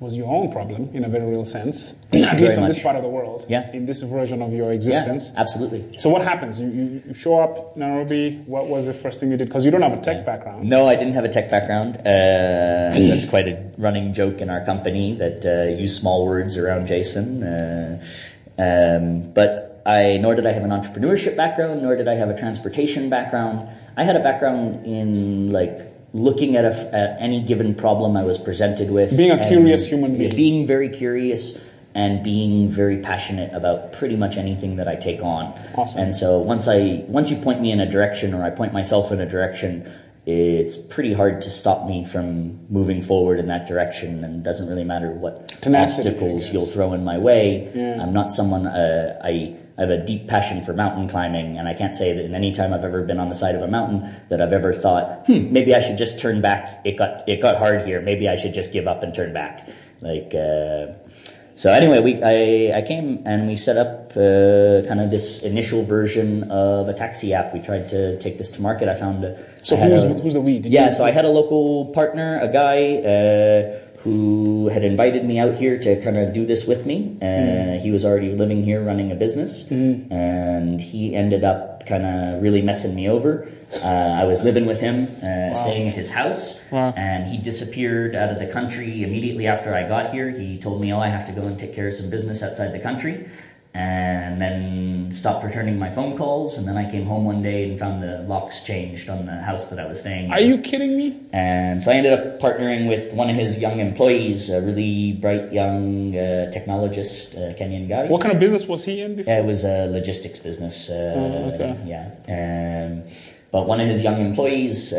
was 0.00 0.16
your 0.16 0.28
own 0.28 0.52
problem 0.52 0.90
in 0.94 1.04
a 1.04 1.08
very 1.08 1.26
real 1.28 1.44
sense, 1.44 1.94
at 2.12 2.40
least 2.40 2.56
in 2.56 2.64
this 2.66 2.80
part 2.80 2.94
of 2.94 3.02
the 3.02 3.08
world. 3.08 3.44
Yeah. 3.48 3.70
In 3.72 3.86
this 3.86 4.00
version 4.02 4.42
of 4.42 4.52
your 4.52 4.72
existence. 4.72 5.32
Yeah, 5.34 5.40
absolutely. 5.40 5.98
So 5.98 6.08
what 6.08 6.22
happens? 6.22 6.60
You, 6.60 7.02
you, 7.04 7.14
show 7.14 7.40
up 7.40 7.76
Nairobi. 7.76 8.38
What 8.46 8.68
was 8.68 8.86
the 8.86 8.94
first 8.94 9.18
thing 9.18 9.30
you 9.30 9.36
did? 9.36 9.48
Because 9.48 9.64
you 9.64 9.70
don't 9.72 9.82
have 9.82 9.92
a 9.92 10.00
tech 10.00 10.24
background. 10.24 10.68
No, 10.68 10.86
I 10.86 10.94
didn't 10.94 11.14
have 11.14 11.24
a 11.24 11.28
tech 11.28 11.50
background. 11.50 11.96
Uh, 11.98 12.94
that's 13.10 13.24
quite 13.24 13.48
a 13.48 13.72
running 13.76 14.14
joke 14.14 14.40
in 14.40 14.50
our 14.50 14.64
company 14.64 15.16
that 15.16 15.44
uh, 15.44 15.80
use 15.80 15.98
small 15.98 16.26
words 16.26 16.56
around 16.56 16.86
Jason. 16.86 17.42
Uh, 17.42 18.04
um, 18.58 19.32
but 19.32 19.67
I 19.86 20.18
nor 20.18 20.34
did 20.34 20.46
I 20.46 20.52
have 20.52 20.62
an 20.64 20.70
entrepreneurship 20.70 21.36
background, 21.36 21.82
nor 21.82 21.96
did 21.96 22.08
I 22.08 22.14
have 22.14 22.30
a 22.30 22.36
transportation 22.36 23.08
background. 23.08 23.68
I 23.96 24.04
had 24.04 24.16
a 24.16 24.20
background 24.20 24.86
in 24.86 25.50
like 25.50 25.80
looking 26.12 26.56
at, 26.56 26.64
a, 26.64 26.72
at 26.94 27.16
any 27.20 27.42
given 27.42 27.74
problem 27.74 28.16
I 28.16 28.24
was 28.24 28.38
presented 28.38 28.90
with, 28.90 29.16
Being 29.16 29.30
a 29.30 29.46
curious 29.46 29.86
human 29.86 30.16
being. 30.16 30.34
being 30.34 30.66
very 30.66 30.88
curious 30.88 31.64
and 31.94 32.22
being 32.22 32.70
very 32.70 32.98
passionate 32.98 33.52
about 33.52 33.92
pretty 33.92 34.14
much 34.16 34.36
anything 34.36 34.76
that 34.76 34.88
I 34.88 34.94
take 34.94 35.22
on. 35.22 35.58
Awesome. 35.74 36.00
And 36.00 36.14
so 36.14 36.38
once 36.38 36.68
I 36.68 37.04
once 37.08 37.30
you 37.30 37.36
point 37.36 37.60
me 37.60 37.72
in 37.72 37.80
a 37.80 37.90
direction 37.90 38.34
or 38.34 38.42
I 38.44 38.50
point 38.50 38.72
myself 38.72 39.10
in 39.10 39.20
a 39.20 39.28
direction, 39.28 39.90
it's 40.26 40.76
pretty 40.76 41.12
hard 41.12 41.40
to 41.42 41.50
stop 41.50 41.88
me 41.88 42.04
from 42.04 42.60
moving 42.70 43.02
forward 43.02 43.38
in 43.40 43.48
that 43.48 43.66
direction 43.66 44.22
and 44.24 44.36
it 44.36 44.42
doesn't 44.42 44.68
really 44.68 44.84
matter 44.84 45.10
what 45.10 45.48
Tenacity, 45.62 46.08
obstacles 46.10 46.52
you'll 46.52 46.66
throw 46.66 46.92
in 46.92 47.02
my 47.04 47.18
way. 47.18 47.70
Yeah. 47.74 48.00
I'm 48.02 48.12
not 48.12 48.30
someone 48.30 48.66
uh, 48.66 49.18
I 49.24 49.56
I 49.78 49.82
have 49.82 49.90
a 49.90 50.04
deep 50.04 50.26
passion 50.26 50.60
for 50.64 50.72
mountain 50.72 51.08
climbing, 51.08 51.56
and 51.56 51.68
I 51.68 51.72
can't 51.74 51.94
say 51.94 52.12
that 52.12 52.24
in 52.24 52.34
any 52.34 52.50
time 52.52 52.74
I've 52.74 52.82
ever 52.82 53.02
been 53.02 53.20
on 53.20 53.28
the 53.28 53.34
side 53.36 53.54
of 53.54 53.62
a 53.62 53.68
mountain 53.68 54.12
that 54.28 54.42
I've 54.42 54.52
ever 54.52 54.72
thought, 54.74 55.24
hmm, 55.26 55.52
maybe 55.52 55.72
I 55.72 55.80
should 55.80 55.96
just 55.96 56.18
turn 56.18 56.40
back. 56.40 56.80
It 56.84 56.96
got 56.98 57.28
it 57.28 57.40
got 57.40 57.58
hard 57.58 57.86
here. 57.86 58.00
Maybe 58.00 58.28
I 58.28 58.34
should 58.34 58.54
just 58.54 58.72
give 58.72 58.88
up 58.88 59.04
and 59.04 59.14
turn 59.14 59.32
back. 59.32 59.68
Like 60.00 60.34
uh, 60.34 60.94
so. 61.54 61.70
Anyway, 61.72 62.00
we 62.00 62.20
I, 62.20 62.78
I 62.78 62.82
came 62.82 63.22
and 63.24 63.46
we 63.46 63.54
set 63.54 63.76
up 63.76 64.10
uh, 64.16 64.82
kind 64.88 65.00
of 65.00 65.10
this 65.10 65.44
initial 65.44 65.84
version 65.84 66.50
of 66.50 66.88
a 66.88 66.92
taxi 66.94 67.32
app. 67.32 67.54
We 67.54 67.60
tried 67.60 67.88
to 67.90 68.18
take 68.18 68.36
this 68.36 68.50
to 68.52 68.60
market. 68.60 68.88
I 68.88 68.96
found 68.96 69.24
a, 69.24 69.38
So 69.62 69.76
I 69.76 69.80
who's, 69.88 70.02
a- 70.02 70.08
who's 70.14 70.32
the 70.34 70.40
we? 70.40 70.58
Did 70.58 70.72
yeah, 70.72 70.86
you- 70.88 70.94
so 70.94 71.04
I 71.04 71.12
had 71.12 71.24
a 71.24 71.28
local 71.30 71.86
partner, 71.86 72.40
a 72.42 72.48
guy 72.52 72.96
uh, 72.96 73.78
who 74.04 74.68
had 74.72 74.84
invited 74.84 75.24
me 75.24 75.38
out 75.38 75.54
here 75.56 75.78
to 75.78 76.00
kind 76.02 76.16
of 76.16 76.32
do 76.32 76.46
this 76.46 76.66
with 76.66 76.86
me. 76.86 77.16
Uh, 77.20 77.24
Mm. 77.24 77.80
He 77.80 77.90
was 77.90 78.04
already 78.04 78.32
living 78.32 78.62
here 78.64 78.80
running 78.82 79.12
a 79.12 79.14
business, 79.14 79.68
Mm-hmm. 79.68 80.12
and 80.12 80.80
he 80.80 81.14
ended 81.14 81.44
up 81.44 81.86
kind 81.86 82.04
of 82.04 82.42
really 82.42 82.60
messing 82.62 82.94
me 82.94 83.08
over. 83.08 83.48
Uh, 83.74 83.86
I 84.22 84.24
was 84.24 84.42
living 84.42 84.66
with 84.66 84.80
him, 84.80 85.08
uh, 85.22 85.52
staying 85.54 85.88
at 85.88 85.94
his 85.94 86.10
house, 86.10 86.64
Wow. 86.72 86.92
and 86.96 87.26
he 87.28 87.36
disappeared 87.38 88.14
out 88.16 88.30
of 88.32 88.38
the 88.38 88.46
country 88.46 89.02
immediately 89.02 89.46
after 89.46 89.74
I 89.74 89.86
got 89.86 90.10
here. 90.12 90.30
He 90.30 90.58
told 90.58 90.80
me, 90.80 90.92
"Oh, 90.92 90.98
I 91.00 91.08
have 91.08 91.26
to 91.26 91.32
go 91.32 91.42
and 91.46 91.58
take 91.58 91.74
care 91.74 91.88
of 91.88 91.94
some 91.94 92.08
business 92.10 92.42
outside 92.42 92.72
the 92.72 92.78
country," 92.78 93.26
and 93.74 94.40
then 94.40 95.12
stopped 95.12 95.44
returning 95.44 95.78
my 95.78 95.90
phone 95.90 96.16
calls. 96.16 96.58
And 96.58 96.66
then 96.66 96.76
I 96.76 96.90
came 96.90 97.06
home 97.06 97.24
one 97.24 97.42
day 97.42 97.68
and 97.68 97.78
found 97.78 98.02
the 98.02 98.22
locks 98.22 98.62
changed 98.62 99.08
on 99.08 99.26
the 99.26 99.36
house 99.42 99.68
that 99.68 99.78
I 99.78 99.86
was 99.86 100.00
staying. 100.00 100.32
Are 100.32 100.38
in. 100.38 100.48
you 100.48 100.58
kidding 100.58 100.96
me? 100.96 101.20
And 101.32 101.82
so 101.82 101.90
I 101.90 101.94
ended 101.94 102.12
up 102.12 102.40
partnering 102.40 102.88
with 102.88 103.12
one 103.12 103.30
of 103.30 103.36
his 103.36 103.58
young 103.58 103.80
employees, 103.80 104.48
a 104.50 104.60
really 104.62 105.12
bright 105.12 105.52
young 105.52 106.16
uh, 106.16 106.50
technologist, 106.54 107.36
uh, 107.36 107.54
Kenyan 107.58 107.88
guy. 107.88 108.06
What 108.06 108.22
kind 108.22 108.32
of 108.32 108.40
business 108.40 108.66
was 108.66 108.84
he 108.84 109.00
in 109.00 109.16
before? 109.16 109.32
It 109.32 109.44
was 109.44 109.64
a 109.64 109.86
logistics 109.86 110.38
business. 110.38 110.90
Uh, 110.90 111.14
Oh, 111.18 111.52
okay. 111.54 111.78
Yeah. 111.84 112.10
Um, 112.28 113.02
but 113.50 113.66
one 113.66 113.80
of 113.80 113.88
his 113.88 114.02
young 114.02 114.20
employees 114.20 114.92
uh, 114.92 114.96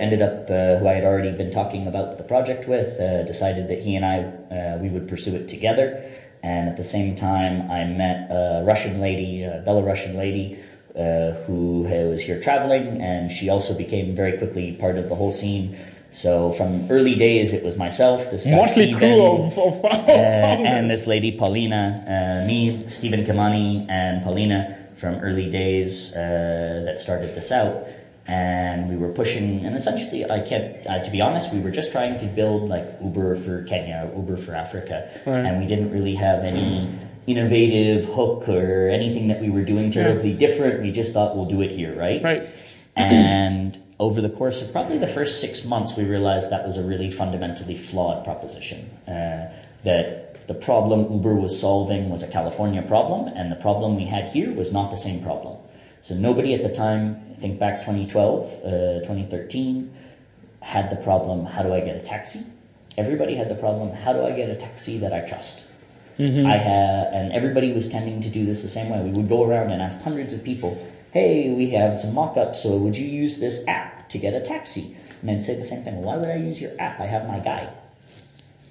ended 0.00 0.22
up, 0.22 0.48
uh, 0.48 0.76
who 0.78 0.86
I 0.86 0.94
had 0.94 1.04
already 1.04 1.32
been 1.32 1.50
talking 1.50 1.88
about 1.88 2.16
the 2.16 2.24
project 2.24 2.68
with, 2.68 2.98
uh, 3.00 3.24
decided 3.24 3.68
that 3.68 3.80
he 3.82 3.96
and 3.96 4.04
I, 4.04 4.18
uh, 4.54 4.78
we 4.78 4.88
would 4.88 5.08
pursue 5.08 5.34
it 5.34 5.48
together. 5.48 6.04
And 6.42 6.68
at 6.68 6.76
the 6.76 6.84
same 6.84 7.16
time, 7.16 7.70
I 7.70 7.84
met 7.84 8.30
a 8.30 8.62
Russian 8.64 9.00
lady, 9.00 9.42
a 9.42 9.62
Belarusian 9.66 10.16
lady, 10.16 10.58
uh, 10.96 11.32
who 11.46 11.82
was 11.82 12.20
here 12.20 12.40
traveling, 12.40 13.00
and 13.00 13.30
she 13.30 13.48
also 13.48 13.76
became 13.76 14.14
very 14.16 14.36
quickly 14.38 14.72
part 14.72 14.96
of 14.98 15.08
the 15.08 15.14
whole 15.14 15.32
scene. 15.32 15.78
So 16.10 16.52
from 16.52 16.90
early 16.90 17.14
days, 17.14 17.52
it 17.52 17.62
was 17.62 17.76
myself, 17.76 18.30
this 18.30 18.44
guy 18.44 18.52
Motley 18.52 18.94
Steven, 18.94 18.98
crew 18.98 19.22
of, 19.22 19.58
of, 19.58 19.84
of 19.84 19.84
uh, 19.84 19.88
and 20.08 20.88
this 20.88 21.06
lady 21.06 21.32
Paulina, 21.32 22.42
uh, 22.42 22.48
me, 22.48 22.82
Stephen 22.88 23.24
Kamani, 23.24 23.88
and 23.90 24.22
Paulina 24.22 24.76
from 24.96 25.16
early 25.16 25.50
days 25.50 26.16
uh, 26.16 26.82
that 26.84 26.98
started 26.98 27.34
this 27.34 27.52
out. 27.52 27.86
And 28.28 28.90
we 28.90 28.96
were 28.96 29.08
pushing, 29.08 29.64
and 29.64 29.74
essentially, 29.74 30.30
I 30.30 30.40
can't, 30.40 30.86
uh, 30.86 31.02
to 31.02 31.10
be 31.10 31.20
honest, 31.22 31.52
we 31.52 31.60
were 31.60 31.70
just 31.70 31.90
trying 31.92 32.18
to 32.18 32.26
build 32.26 32.68
like 32.68 32.86
Uber 33.02 33.36
for 33.36 33.62
Kenya, 33.64 34.10
Uber 34.14 34.36
for 34.36 34.54
Africa, 34.54 35.08
Right. 35.24 35.46
and 35.46 35.58
we 35.58 35.66
didn't 35.66 35.90
really 35.90 36.14
have 36.16 36.44
any 36.44 36.90
innovative 37.26 38.04
hook 38.04 38.46
or 38.48 38.88
anything 38.88 39.28
that 39.28 39.40
we 39.40 39.48
were 39.48 39.62
doing 39.64 39.90
terribly 39.90 40.34
different. 40.34 40.82
We 40.82 40.90
just 40.90 41.12
thought 41.14 41.36
we'll 41.36 41.46
do 41.46 41.62
it 41.62 41.70
here, 41.70 41.94
right? 41.98 42.22
Right. 42.22 42.50
And 42.96 43.78
over 43.98 44.20
the 44.20 44.30
course 44.30 44.60
of 44.62 44.72
probably 44.72 44.98
the 44.98 45.06
first 45.08 45.40
six 45.40 45.64
months, 45.64 45.96
we 45.96 46.04
realized 46.04 46.50
that 46.50 46.66
was 46.66 46.76
a 46.76 46.82
really 46.82 47.10
fundamentally 47.10 47.76
flawed 47.76 48.24
proposition. 48.24 48.90
Uh, 49.06 49.46
that 49.84 50.46
the 50.48 50.54
problem 50.54 51.10
Uber 51.12 51.34
was 51.34 51.58
solving 51.58 52.10
was 52.10 52.22
a 52.22 52.28
California 52.28 52.82
problem, 52.82 53.28
and 53.28 53.50
the 53.50 53.56
problem 53.56 53.96
we 53.96 54.04
had 54.04 54.28
here 54.28 54.52
was 54.52 54.72
not 54.72 54.90
the 54.90 54.96
same 54.96 55.22
problem. 55.22 55.56
So 56.02 56.14
nobody 56.14 56.54
at 56.54 56.62
the 56.62 56.68
time, 56.70 57.27
think 57.40 57.58
back 57.58 57.80
2012, 57.80 58.44
uh, 58.64 58.68
2013, 59.00 59.94
had 60.60 60.90
the 60.90 60.96
problem 60.96 61.46
how 61.46 61.62
do 61.62 61.72
I 61.72 61.80
get 61.80 61.96
a 61.96 62.00
taxi? 62.00 62.44
Everybody 62.96 63.36
had 63.36 63.48
the 63.48 63.54
problem 63.54 63.92
how 63.92 64.12
do 64.12 64.24
I 64.24 64.32
get 64.32 64.50
a 64.50 64.56
taxi 64.56 64.98
that 64.98 65.12
I 65.12 65.20
trust? 65.20 65.64
I 66.20 66.56
had, 66.56 67.14
and 67.14 67.32
everybody 67.32 67.72
was 67.72 67.88
tending 67.88 68.20
to 68.22 68.28
do 68.28 68.44
this 68.44 68.62
the 68.62 68.68
same 68.68 68.90
way. 68.90 69.00
We 69.02 69.10
would 69.10 69.28
go 69.28 69.44
around 69.44 69.70
and 69.70 69.80
ask 69.80 70.02
hundreds 70.02 70.34
of 70.34 70.42
people, 70.42 70.76
"Hey, 71.12 71.50
we 71.50 71.70
have 71.70 72.00
some 72.00 72.12
mock-ups, 72.12 72.60
so 72.60 72.76
would 72.76 72.96
you 72.96 73.06
use 73.06 73.38
this 73.38 73.64
app 73.68 74.08
to 74.08 74.18
get 74.18 74.34
a 74.34 74.40
taxi?" 74.40 74.96
And 75.24 75.44
say 75.44 75.54
the 75.54 75.64
same 75.64 75.84
thing. 75.84 76.02
Why 76.02 76.16
would 76.16 76.26
I 76.26 76.34
use 76.36 76.60
your 76.60 76.72
app? 76.80 76.98
I 76.98 77.06
have 77.06 77.28
my 77.28 77.38
guy. 77.38 77.68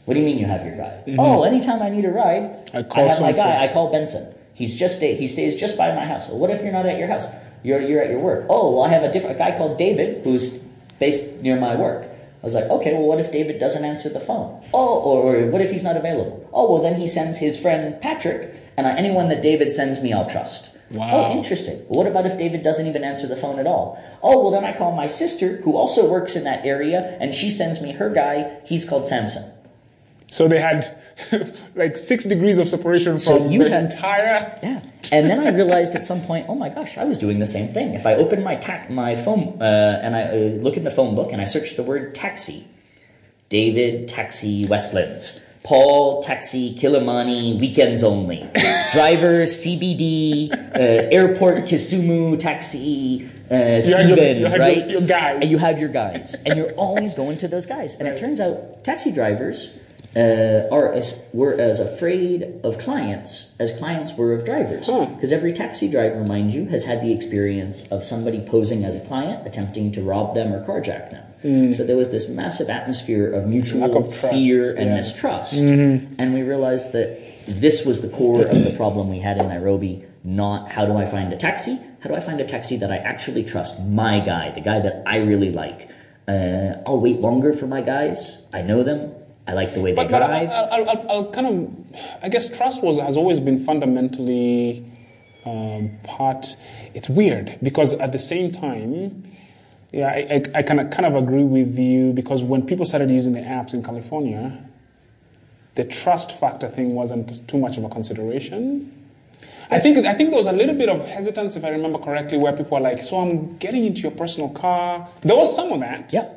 What 0.05 0.13
do 0.13 0.19
you 0.19 0.25
mean 0.25 0.37
you 0.37 0.45
have 0.45 0.65
your 0.65 0.75
guy? 0.75 1.03
Oh, 1.17 1.43
anytime 1.43 1.81
I 1.81 1.89
need 1.89 2.05
a 2.05 2.11
ride, 2.11 2.69
I 2.73 2.79
I, 2.79 2.83
call 2.83 3.07
have 3.07 3.21
my 3.21 3.31
guy. 3.31 3.63
I 3.63 3.71
call 3.71 3.91
Benson. 3.91 4.33
He's 4.53 4.77
just 4.77 4.97
stay, 4.97 5.15
he 5.15 5.27
stays 5.27 5.55
just 5.55 5.77
by 5.77 5.93
my 5.93 6.05
house. 6.05 6.27
Well, 6.27 6.39
what 6.39 6.49
if 6.49 6.63
you're 6.63 6.71
not 6.71 6.85
at 6.85 6.97
your 6.97 7.07
house? 7.07 7.27
You're 7.63 7.81
you're 7.81 8.01
at 8.01 8.09
your 8.09 8.19
work. 8.19 8.45
Oh, 8.49 8.71
well, 8.71 8.83
I 8.83 8.89
have 8.89 9.03
a 9.03 9.11
different 9.11 9.35
a 9.35 9.39
guy 9.39 9.57
called 9.57 9.77
David 9.77 10.23
who's 10.23 10.59
based 10.99 11.41
near 11.41 11.59
my 11.59 11.75
work. 11.75 12.03
I 12.03 12.45
was 12.45 12.53
like, 12.53 12.65
okay, 12.65 12.93
well, 12.93 13.03
what 13.03 13.19
if 13.19 13.31
David 13.31 13.59
doesn't 13.59 13.83
answer 13.83 14.09
the 14.09 14.19
phone? 14.19 14.63
Oh, 14.73 14.99
or, 14.99 15.35
or 15.35 15.47
what 15.47 15.61
if 15.61 15.71
he's 15.71 15.83
not 15.83 15.97
available? 15.97 16.47
Oh, 16.53 16.71
well, 16.71 16.81
then 16.81 16.99
he 16.99 17.07
sends 17.07 17.39
his 17.39 17.59
friend 17.59 17.99
Patrick, 17.99 18.53
and 18.77 18.85
anyone 18.85 19.27
that 19.29 19.41
David 19.41 19.73
sends 19.73 20.01
me, 20.01 20.13
I'll 20.13 20.29
trust. 20.29 20.77
Wow. 20.91 21.25
Oh, 21.25 21.31
interesting. 21.37 21.79
Well, 21.89 22.03
what 22.03 22.07
about 22.07 22.25
if 22.25 22.37
David 22.37 22.63
doesn't 22.63 22.87
even 22.87 23.03
answer 23.03 23.27
the 23.27 23.35
phone 23.35 23.59
at 23.59 23.67
all? 23.67 24.01
Oh, 24.21 24.41
well, 24.41 24.51
then 24.51 24.63
I 24.63 24.77
call 24.77 24.95
my 24.95 25.07
sister, 25.07 25.57
who 25.57 25.75
also 25.75 26.09
works 26.09 26.35
in 26.35 26.43
that 26.45 26.65
area, 26.65 27.17
and 27.19 27.33
she 27.33 27.51
sends 27.51 27.81
me 27.81 27.93
her 27.93 28.09
guy. 28.09 28.59
He's 28.65 28.87
called 28.87 29.07
Samson. 29.07 29.51
So 30.31 30.47
they 30.47 30.59
had 30.59 30.97
like 31.75 31.97
six 31.97 32.25
degrees 32.25 32.57
of 32.57 32.67
separation 32.69 33.19
So 33.19 33.37
from 33.39 33.51
you 33.51 33.63
the 33.63 33.69
had- 33.69 33.85
entire. 33.91 34.59
Yeah. 34.63 34.81
And 35.11 35.29
then 35.29 35.39
I 35.39 35.49
realized 35.49 35.95
at 35.95 36.03
some 36.05 36.21
point, 36.21 36.47
oh 36.49 36.55
my 36.55 36.69
gosh, 36.69 36.97
I 36.97 37.05
was 37.05 37.17
doing 37.17 37.39
the 37.39 37.45
same 37.45 37.73
thing. 37.73 37.93
If 37.93 38.05
I 38.05 38.15
open 38.15 38.43
my 38.43 38.55
ta- 38.55 38.85
my 38.89 39.15
phone 39.15 39.61
uh, 39.61 39.99
and 40.03 40.15
I 40.15 40.23
uh, 40.23 40.35
look 40.61 40.75
in 40.77 40.83
the 40.83 40.91
phone 40.91 41.15
book 41.15 41.31
and 41.31 41.41
I 41.41 41.45
search 41.45 41.75
the 41.77 41.83
word 41.83 42.13
taxi, 42.13 42.67
David 43.49 44.09
Taxi 44.09 44.65
Westlands, 44.67 45.45
Paul 45.63 46.21
Taxi 46.23 46.75
Kilimani 46.75 47.57
Weekends 47.59 48.03
Only, 48.03 48.39
Driver 48.91 49.43
CBD 49.45 50.51
uh, 50.51 50.77
Airport 51.11 51.63
Kisumu 51.65 52.37
Taxi 52.37 53.29
uh, 53.49 53.55
You 53.55 53.59
had 53.59 53.85
your- 54.09 54.17
Steven, 54.17 54.37
you 54.39 54.45
had 54.45 54.51
your- 54.51 54.59
right? 54.59 54.89
your 54.89 55.01
guys. 55.01 55.37
And 55.41 55.49
you 55.51 55.57
have 55.57 55.79
your 55.79 55.89
guys, 55.89 56.35
and 56.45 56.57
you're 56.57 56.73
always 56.73 57.13
going 57.13 57.37
to 57.37 57.47
those 57.47 57.65
guys. 57.65 57.95
And 57.95 58.07
it 58.09 58.17
turns 58.17 58.41
out 58.41 58.83
taxi 58.83 59.11
drivers 59.13 59.77
uh, 60.15 60.67
are 60.71 60.93
as 60.93 61.29
were 61.33 61.53
as 61.53 61.79
afraid 61.79 62.59
of 62.63 62.77
clients 62.77 63.55
as 63.59 63.77
clients 63.77 64.15
were 64.15 64.33
of 64.33 64.45
drivers. 64.45 64.87
Huh. 64.87 65.05
Because 65.05 65.31
every 65.31 65.53
taxi 65.53 65.89
driver, 65.89 66.23
mind 66.23 66.53
you, 66.53 66.65
has 66.67 66.85
had 66.85 67.01
the 67.01 67.13
experience 67.13 67.87
of 67.91 68.03
somebody 68.03 68.41
posing 68.41 68.83
as 68.83 68.95
a 68.95 69.05
client, 69.05 69.45
attempting 69.47 69.91
to 69.93 70.01
rob 70.01 70.33
them 70.33 70.53
or 70.53 70.65
carjack 70.65 71.11
them. 71.11 71.23
So 71.73 71.85
there 71.85 71.95
was 71.95 72.09
this 72.09 72.27
massive 72.29 72.67
atmosphere 72.67 73.31
of 73.31 73.47
mutual 73.47 73.95
of 73.95 74.15
fear 74.15 74.75
and 74.75 74.87
yeah. 74.87 74.95
mistrust, 74.95 75.53
and 75.53 76.33
we 76.33 76.41
realized 76.41 76.93
that 76.93 77.21
this 77.47 77.85
was 77.85 78.01
the 78.01 78.09
core 78.09 78.43
of 78.45 78.63
the 78.63 78.73
problem 78.75 79.09
we 79.09 79.19
had 79.19 79.37
in 79.37 79.47
Nairobi. 79.47 80.03
Not 80.23 80.71
how 80.71 80.85
do 80.85 80.97
I 80.97 81.05
find 81.05 81.31
a 81.31 81.37
taxi? 81.37 81.79
How 82.01 82.09
do 82.09 82.15
I 82.15 82.19
find 82.19 82.41
a 82.41 82.47
taxi 82.47 82.75
that 82.77 82.91
I 82.91 82.97
actually 82.97 83.43
trust? 83.43 83.79
My 83.85 84.19
guy, 84.19 84.51
the 84.51 84.61
guy 84.61 84.79
that 84.79 85.03
I 85.05 85.17
really 85.17 85.51
like. 85.51 85.89
Uh, 86.27 86.81
I'll 86.85 86.99
wait 86.99 87.19
longer 87.21 87.53
for 87.53 87.67
my 87.67 87.81
guys. 87.81 88.45
I 88.51 88.61
know 88.61 88.83
them. 88.83 89.13
I 89.47 89.53
like 89.53 89.73
the 89.73 89.79
way 89.81 89.91
they 89.91 89.95
But, 89.95 90.11
but 90.11 90.21
I, 90.23 90.45
drive. 90.45 90.49
I, 90.49 90.77
I'll, 90.77 91.11
I'll 91.11 91.31
kind 91.31 91.47
of, 91.47 92.01
I 92.21 92.29
guess 92.29 92.55
trust 92.55 92.83
was 92.83 92.99
has 92.99 93.15
always 93.15 93.39
been 93.39 93.59
fundamentally 93.59 94.85
um, 95.45 95.91
part. 96.03 96.55
It's 96.93 97.07
weird 97.07 97.57
because 97.63 97.93
at 97.93 98.11
the 98.11 98.19
same 98.19 98.51
time, 98.51 99.23
yeah, 99.91 100.07
I, 100.07 100.17
I, 100.53 100.59
I 100.59 100.63
kind 100.63 100.81
of 100.81 100.89
kind 100.91 101.05
of 101.05 101.15
agree 101.15 101.43
with 101.43 101.77
you 101.77 102.11
because 102.11 102.43
when 102.43 102.65
people 102.65 102.85
started 102.85 103.09
using 103.09 103.33
the 103.33 103.39
apps 103.39 103.73
in 103.73 103.83
California, 103.83 104.63
the 105.75 105.85
trust 105.85 106.37
factor 106.39 106.67
thing 106.67 106.93
wasn't 106.93 107.47
too 107.47 107.57
much 107.57 107.77
of 107.77 107.85
a 107.85 107.89
consideration. 107.89 108.93
I 109.69 109.79
think 109.79 110.05
I 110.05 110.13
think 110.13 110.29
there 110.31 110.37
was 110.37 110.47
a 110.47 110.51
little 110.51 110.75
bit 110.75 110.89
of 110.89 111.05
hesitance, 111.07 111.55
if 111.55 111.63
I 111.63 111.69
remember 111.69 111.99
correctly, 111.99 112.37
where 112.37 112.51
people 112.51 112.77
were 112.77 112.83
like, 112.83 113.01
"So 113.01 113.19
I'm 113.19 113.57
getting 113.57 113.85
into 113.85 114.01
your 114.01 114.11
personal 114.11 114.49
car." 114.49 115.07
There 115.21 115.35
was 115.35 115.55
some 115.55 115.71
of 115.71 115.79
that, 115.81 116.11
yeah. 116.11 116.29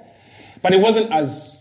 but 0.62 0.73
it 0.73 0.81
wasn't 0.81 1.12
as 1.12 1.60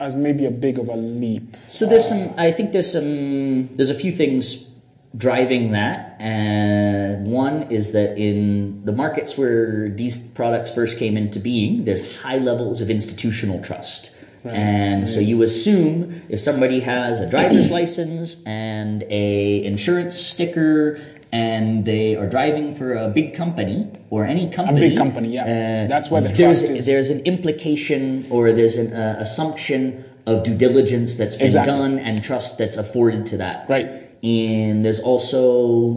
as 0.00 0.14
maybe 0.14 0.46
a 0.46 0.50
big 0.50 0.78
of 0.78 0.88
a 0.88 0.96
leap. 0.96 1.56
So 1.66 1.86
there's 1.86 2.08
some. 2.08 2.34
I 2.36 2.52
think 2.52 2.72
there's 2.72 2.92
some. 2.92 3.74
There's 3.76 3.90
a 3.90 3.94
few 3.94 4.12
things 4.12 4.68
driving 5.16 5.72
that. 5.72 6.16
And 6.20 7.26
one 7.26 7.70
is 7.70 7.92
that 7.92 8.18
in 8.18 8.84
the 8.84 8.92
markets 8.92 9.38
where 9.38 9.88
these 9.90 10.30
products 10.32 10.72
first 10.72 10.98
came 10.98 11.16
into 11.16 11.38
being, 11.38 11.84
there's 11.84 12.18
high 12.18 12.38
levels 12.38 12.80
of 12.80 12.90
institutional 12.90 13.62
trust. 13.62 14.14
And 14.44 15.06
so 15.06 15.20
you 15.20 15.42
assume 15.42 16.22
if 16.30 16.40
somebody 16.40 16.80
has 16.80 17.20
a 17.20 17.28
driver's 17.28 17.70
license 17.70 18.42
and 18.46 19.02
a 19.10 19.64
insurance 19.64 20.16
sticker 20.16 21.00
and 21.32 21.84
they 21.84 22.16
are 22.16 22.28
driving 22.28 22.74
for 22.74 22.94
a 22.94 23.08
big 23.08 23.34
company 23.34 23.90
or 24.10 24.24
any 24.24 24.50
company, 24.50 24.78
A 24.78 24.88
big 24.88 24.98
company, 24.98 25.34
yeah. 25.34 25.86
That's 25.86 26.10
where 26.10 26.22
the 26.22 26.28
there's, 26.28 26.60
trust 26.60 26.72
is. 26.72 26.86
There's 26.86 27.10
an 27.10 27.20
implication 27.20 28.26
or 28.30 28.52
there's 28.52 28.76
an 28.76 28.92
uh, 28.94 29.16
assumption 29.18 30.04
of 30.26 30.42
due 30.44 30.56
diligence 30.56 31.16
that's 31.16 31.36
been 31.36 31.46
Exactly. 31.46 31.72
done 31.72 31.98
and 31.98 32.22
trust 32.22 32.58
that's 32.58 32.76
afforded 32.76 33.26
to 33.26 33.36
that. 33.38 33.68
Right. 33.68 33.86
And 34.22 34.84
there's 34.84 35.00
also 35.00 35.42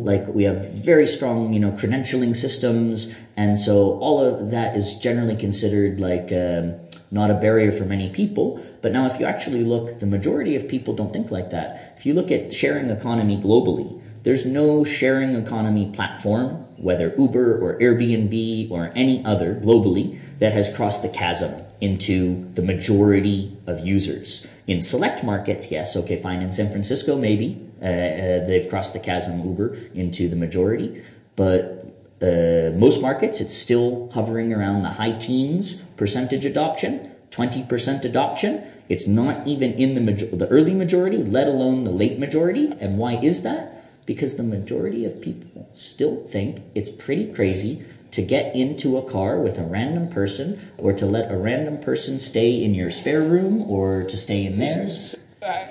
like 0.10 0.28
we 0.28 0.44
have 0.44 0.70
very 0.72 1.08
strong, 1.08 1.54
you 1.54 1.60
know, 1.60 1.72
credentialing 1.72 2.36
systems, 2.36 3.16
and 3.36 3.58
so 3.58 3.98
all 4.00 4.24
of 4.24 4.52
that 4.52 4.78
is 4.78 5.00
generally 5.00 5.36
considered 5.36 6.00
like 6.00 6.32
um, 6.32 6.76
not 7.10 7.32
a 7.32 7.34
barrier 7.34 7.72
for 7.72 7.84
many 7.84 8.10
people. 8.10 8.64
But 8.84 8.92
now, 8.92 9.08
if 9.08 9.20
you 9.20 9.26
actually 9.26 9.64
look, 9.64 10.00
the 10.00 10.06
majority 10.06 10.56
of 10.56 10.68
people 10.68 10.94
don't 10.94 11.12
think 11.12 11.32
like 11.32 11.50
that. 11.50 11.96
If 11.98 12.06
you 12.06 12.14
look 12.14 12.30
at 12.30 12.54
sharing 12.54 12.92
economy 12.92 13.42
globally, 13.42 14.00
There's 14.24 14.46
no 14.46 14.84
sharing 14.84 15.36
economy 15.36 15.92
platform, 15.94 16.68
whether 16.78 17.14
Uber 17.18 17.58
or 17.60 17.80
Airbnb 17.80 18.70
or 18.70 18.92
any 18.96 19.26
other 19.26 19.56
globally, 19.56 20.20
that 20.40 20.54
has 20.54 20.74
crossed 20.76 21.02
the 21.02 21.10
chasm 21.10 21.54
into 21.82 22.48
the 22.54 22.62
majority 22.62 23.58
of 23.66 23.80
users. 23.86 24.48
In 24.68 24.82
select 24.82 25.24
markets, 25.24 25.72
yes, 25.72 25.96
okay, 25.96 26.22
fine. 26.22 26.42
In 26.42 26.52
San 26.52 26.72
Francisco, 26.72 27.18
maybe 27.18 27.60
uh, 27.82 27.86
uh, 27.86 28.46
they've 28.46 28.70
crossed 28.70 28.94
the 28.94 29.00
chasm 29.00 29.44
Uber 29.44 29.76
into 29.96 30.30
the 30.30 30.36
majority, 30.36 31.04
but 31.36 31.82
uh, 32.22 32.72
most 32.76 33.02
markets, 33.02 33.42
it's 33.42 33.58
still 33.58 34.12
hovering 34.14 34.54
around 34.54 34.84
the 34.84 34.90
high 34.90 35.14
teens 35.14 35.82
percentage 35.98 36.46
adoption, 36.46 37.10
20% 37.32 38.06
adoption. 38.06 38.64
It's 38.90 39.08
not 39.08 39.48
even 39.48 39.74
in 39.74 40.06
the, 40.06 40.26
the 40.26 40.48
early 40.50 40.76
majority, 40.76 41.18
let 41.18 41.48
alone 41.48 41.84
the 41.84 41.92
late 41.92 42.20
majority. 42.20 42.72
And 42.80 43.00
why 43.00 43.16
is 43.16 43.42
that? 43.44 43.81
Because 44.06 44.36
the 44.38 44.44
majority 44.44 45.06
of 45.06 45.22
people 45.22 45.70
still 45.74 46.24
think 46.24 46.62
it's 46.76 46.90
pretty 46.90 47.32
crazy 47.32 47.84
to 48.12 48.22
get 48.22 48.56
into 48.56 48.98
a 48.98 49.10
car 49.10 49.40
with 49.40 49.58
a 49.58 49.64
random 49.64 50.10
person 50.10 50.60
or 50.78 50.92
to 50.94 51.06
let 51.06 51.32
a 51.32 51.38
random 51.38 51.78
person 51.80 52.20
stay 52.20 52.62
in 52.62 52.74
your 52.74 52.92
spare 52.92 53.22
room 53.22 53.62
or 53.70 54.04
to 54.04 54.18
stay 54.18 54.46
in 54.46 54.60
theirs. 54.60 55.16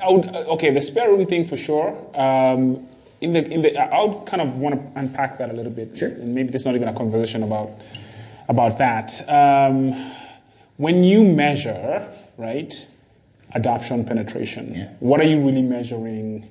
Would, 0.03 0.27
okay, 0.35 0.71
the 0.71 0.81
spare 0.81 1.11
room 1.11 1.27
thing 1.27 1.47
for 1.47 1.57
sure. 1.57 1.90
Um, 2.19 2.87
in 3.21 3.35
the, 3.35 3.47
in 3.51 3.62
the, 3.62 3.77
I 3.77 4.03
would 4.03 4.27
kind 4.27 4.40
of 4.40 4.57
want 4.57 4.75
to 4.75 4.99
unpack 4.99 5.37
that 5.38 5.51
a 5.51 5.53
little 5.53 5.71
bit. 5.73 5.97
Sure. 5.99 6.09
And 6.09 6.35
maybe 6.35 6.51
this 6.51 6.62
is 6.62 6.66
not 6.66 6.75
even 6.75 6.88
a 6.88 6.95
conversation 6.95 7.43
about, 7.43 7.71
about 8.49 8.79
that. 8.79 9.29
Um, 9.29 9.93
when 10.79 11.05
you 11.05 11.23
measure, 11.25 12.09
right, 12.38 12.73
adoption 13.55 14.05
penetration, 14.07 14.75
Yeah. 14.75 14.88
what 15.01 15.21
are 15.21 15.25
you 15.25 15.38
really 15.45 15.61
measuring? 15.62 16.49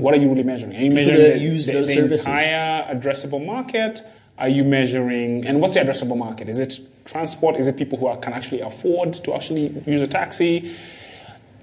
What 0.00 0.14
are 0.14 0.18
you 0.18 0.28
really 0.28 0.42
measuring? 0.42 0.74
Are 0.76 0.80
you 0.80 0.90
People 0.90 1.12
measuring 1.12 1.32
the, 1.32 1.38
use 1.38 1.66
the- 1.66 1.72
those 1.72 1.88
the 1.88 1.94
services. 1.94 2.26
entire 2.26 2.94
addressable 2.94 3.44
market? 3.44 4.02
Are 4.38 4.48
you 4.48 4.64
measuring, 4.64 5.46
and 5.46 5.60
what's 5.60 5.74
the 5.74 5.80
addressable 5.80 6.16
market? 6.16 6.48
Is 6.48 6.58
it 6.58 6.78
transport? 7.04 7.56
Is 7.56 7.66
it 7.68 7.76
people 7.76 7.98
who 7.98 8.06
are, 8.06 8.16
can 8.16 8.32
actually 8.32 8.62
afford 8.62 9.12
to 9.24 9.34
actually 9.34 9.66
use 9.86 10.00
a 10.02 10.06
taxi? 10.06 10.74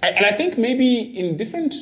I- 0.04 0.10
And 0.10 0.26
I 0.26 0.32
think 0.32 0.58
maybe 0.60 1.00
in 1.18 1.38
different 1.38 1.74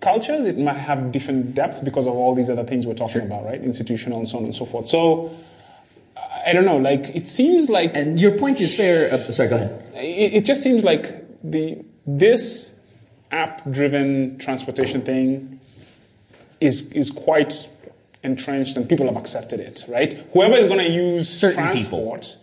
cultures, 0.00 0.46
it 0.46 0.58
might 0.58 0.78
have 0.78 1.12
different 1.12 1.54
depth 1.54 1.84
because 1.84 2.06
of 2.06 2.14
all 2.14 2.34
these 2.34 2.48
other 2.50 2.64
things 2.64 2.86
we're 2.86 2.94
talking 2.94 3.20
about, 3.20 3.44
right? 3.44 3.62
Institutional 3.62 4.18
and 4.18 4.26
so 4.26 4.38
on 4.38 4.44
and 4.44 4.54
so 4.54 4.64
forth. 4.64 4.88
So, 4.88 5.30
I 6.46 6.52
don't 6.54 6.64
know, 6.64 6.78
like, 6.78 7.14
it 7.14 7.28
seems 7.28 7.68
like, 7.68 7.94
And 7.94 8.18
your 8.18 8.32
point 8.38 8.60
is 8.60 8.74
fair. 8.74 9.12
Uh, 9.12 9.30
sorry, 9.32 9.48
go 9.50 9.56
ahead. 9.56 9.82
it, 9.94 10.32
it 10.38 10.44
just 10.44 10.62
seems 10.62 10.82
like 10.82 11.14
the, 11.44 11.84
this 12.06 12.74
app 13.30 13.70
driven 13.70 14.38
transportation 14.38 15.02
thing 15.02 15.51
is, 16.62 16.90
is 16.92 17.10
quite 17.10 17.68
entrenched 18.22 18.76
and 18.76 18.88
people 18.88 19.06
have 19.06 19.16
accepted 19.16 19.58
it, 19.60 19.84
right? 19.88 20.14
Whoever 20.32 20.54
is 20.54 20.66
going 20.66 20.78
to 20.78 20.90
use 20.90 21.28
Certain 21.28 21.56
people. 21.56 21.72
transport, 21.72 22.36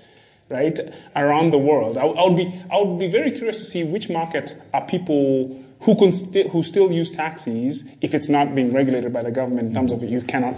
right, 0.49 0.77
around 1.15 1.51
the 1.51 1.57
world, 1.57 1.97
I, 1.97 2.01
I 2.01 2.27
would 2.27 2.35
be, 2.37 2.61
I 2.71 2.77
would 2.81 2.99
be 2.99 3.07
very 3.07 3.31
curious 3.31 3.57
to 3.59 3.63
see 3.65 3.83
which 3.83 4.09
market 4.09 4.61
are 4.73 4.85
people 4.85 5.63
who 5.81 5.95
can 5.95 6.11
sti- 6.11 6.49
who 6.49 6.61
still 6.61 6.91
use 6.91 7.09
taxis 7.11 7.85
if 8.01 8.13
it's 8.13 8.27
not 8.27 8.53
being 8.53 8.73
regulated 8.73 9.13
by 9.13 9.23
the 9.23 9.31
government 9.31 9.69
in 9.69 9.73
terms 9.73 9.93
of 9.93 10.03
you 10.03 10.21
cannot, 10.21 10.55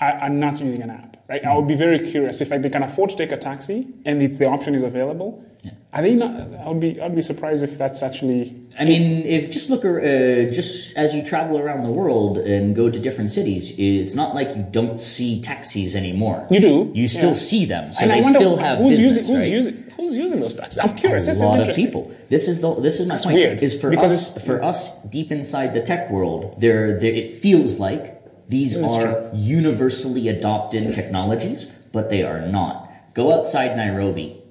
are, 0.00 0.12
are 0.12 0.28
not 0.30 0.60
using 0.60 0.82
an 0.82 0.90
app, 0.90 1.16
right? 1.28 1.44
I 1.44 1.56
would 1.56 1.66
be 1.66 1.74
very 1.74 2.08
curious 2.08 2.40
if 2.40 2.50
like, 2.50 2.62
they 2.62 2.70
can 2.70 2.84
afford 2.84 3.10
to 3.10 3.16
take 3.16 3.32
a 3.32 3.36
taxi 3.36 3.88
and 4.04 4.22
if 4.22 4.38
the 4.38 4.46
option 4.46 4.76
is 4.76 4.84
available. 4.84 5.44
Are 5.92 6.00
they 6.00 6.14
not? 6.14 6.30
I 6.64 6.68
would 6.68 6.80
be, 6.80 7.00
I'd 7.00 7.14
be 7.14 7.20
surprised 7.20 7.62
if 7.62 7.76
that's 7.76 8.02
actually 8.02 8.56
I 8.78 8.84
mean, 8.86 9.24
if 9.26 9.50
just 9.50 9.68
look, 9.68 9.84
uh, 9.84 10.50
just 10.50 10.96
as 10.96 11.14
you 11.14 11.22
travel 11.22 11.58
around 11.58 11.82
the 11.82 11.90
world 11.90 12.38
and 12.38 12.74
go 12.74 12.88
to 12.90 12.98
different 12.98 13.30
cities, 13.30 13.74
it's 13.78 14.14
not 14.14 14.34
like 14.34 14.56
you 14.56 14.64
don't 14.70 14.98
see 14.98 15.42
taxis 15.42 15.94
anymore. 15.94 16.46
You 16.50 16.60
do, 16.60 16.90
You 16.94 17.06
still 17.08 17.30
yeah. 17.30 17.34
see 17.50 17.64
them, 17.66 17.92
so 17.92 18.02
and 18.02 18.10
they 18.10 18.22
still 18.22 18.56
have 18.56 18.78
who's 18.78 18.96
business, 18.96 19.28
using 19.28 19.34
who's 19.34 19.42
right? 19.42 19.52
using 19.52 19.90
who's 19.96 20.16
using 20.16 20.40
those 20.40 20.54
taxis. 20.54 20.78
I'm 20.78 20.96
curious. 20.96 21.26
a 21.26 21.30
this 21.30 21.36
is 21.36 21.42
lot 21.42 21.54
of 21.54 21.60
interesting. 21.60 21.86
people. 21.86 22.12
This 22.30 22.48
is 22.48 22.60
the 22.62 22.74
this 22.76 22.98
is 22.98 23.06
my 23.08 23.18
point. 23.18 23.34
weird, 23.34 23.62
Is 23.62 23.78
for 23.78 23.90
because 23.90 24.12
us 24.36 24.44
for 24.44 24.62
us 24.62 25.02
deep 25.04 25.30
inside 25.30 25.74
the 25.74 25.82
tech 25.82 26.10
world, 26.10 26.58
there, 26.58 26.98
there 26.98 27.12
it 27.12 27.40
feels 27.42 27.78
like 27.78 28.48
these 28.48 28.80
That's 28.80 28.94
are 28.94 29.30
universally 29.34 30.28
adopted 30.28 30.94
technologies, 30.94 31.66
but 31.92 32.08
they 32.08 32.22
are 32.22 32.40
not. 32.48 32.88
Go 33.14 33.32
outside 33.34 33.76
Nairobi 33.76 34.41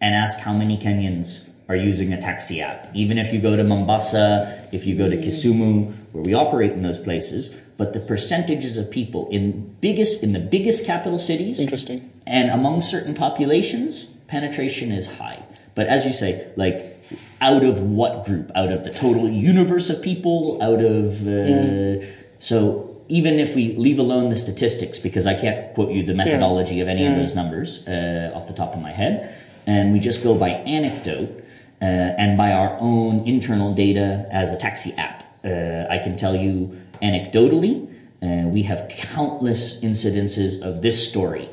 and 0.00 0.14
ask 0.14 0.38
how 0.38 0.52
many 0.52 0.76
Kenyans 0.76 1.48
are 1.68 1.76
using 1.76 2.12
a 2.12 2.20
taxi 2.20 2.62
app. 2.62 2.88
Even 2.94 3.18
if 3.18 3.32
you 3.32 3.40
go 3.40 3.56
to 3.56 3.64
Mombasa, 3.64 4.68
if 4.72 4.86
you 4.86 4.96
go 4.96 5.08
to 5.08 5.16
Kisumu, 5.16 5.94
where 6.12 6.24
we 6.24 6.32
operate 6.32 6.72
in 6.72 6.82
those 6.82 6.98
places, 6.98 7.54
but 7.76 7.92
the 7.92 8.00
percentages 8.00 8.76
of 8.76 8.90
people 8.90 9.28
in 9.30 9.74
biggest 9.80 10.22
in 10.22 10.32
the 10.32 10.40
biggest 10.40 10.86
capital 10.86 11.18
cities 11.18 11.60
Interesting. 11.60 12.10
and 12.26 12.50
among 12.50 12.82
certain 12.82 13.14
populations, 13.14 14.16
penetration 14.28 14.90
is 14.92 15.06
high. 15.18 15.42
But 15.74 15.86
as 15.86 16.06
you 16.06 16.12
say, 16.12 16.50
like 16.56 16.98
out 17.40 17.62
of 17.62 17.80
what 17.80 18.24
group? 18.24 18.50
Out 18.54 18.72
of 18.72 18.84
the 18.84 18.90
total 18.90 19.28
universe 19.28 19.90
of 19.90 20.02
people? 20.02 20.62
Out 20.62 20.80
of 20.80 21.26
uh, 21.28 22.04
so 22.38 22.96
even 23.08 23.38
if 23.38 23.54
we 23.54 23.74
leave 23.76 23.98
alone 23.98 24.28
the 24.28 24.36
statistics, 24.36 24.98
because 24.98 25.26
I 25.26 25.34
can't 25.34 25.74
quote 25.74 25.92
you 25.92 26.02
the 26.02 26.14
methodology 26.14 26.80
of 26.80 26.88
any 26.88 27.06
of 27.06 27.16
those 27.16 27.34
numbers 27.34 27.86
uh, 27.88 28.32
off 28.34 28.46
the 28.48 28.54
top 28.54 28.74
of 28.74 28.82
my 28.82 28.92
head, 28.92 29.34
and 29.68 29.92
we 29.92 30.00
just 30.00 30.24
go 30.24 30.34
by 30.34 30.48
anecdote 30.48 31.44
uh, 31.80 31.84
and 31.84 32.36
by 32.36 32.52
our 32.52 32.76
own 32.80 33.28
internal 33.28 33.74
data 33.74 34.26
as 34.32 34.50
a 34.50 34.56
taxi 34.56 34.92
app, 34.94 35.22
uh, 35.44 35.86
I 35.88 35.98
can 35.98 36.16
tell 36.16 36.34
you 36.34 36.80
anecdotally, 37.02 37.86
uh, 38.20 38.48
we 38.48 38.62
have 38.64 38.88
countless 38.88 39.84
incidences 39.84 40.60
of 40.62 40.82
this 40.82 41.08
story. 41.08 41.48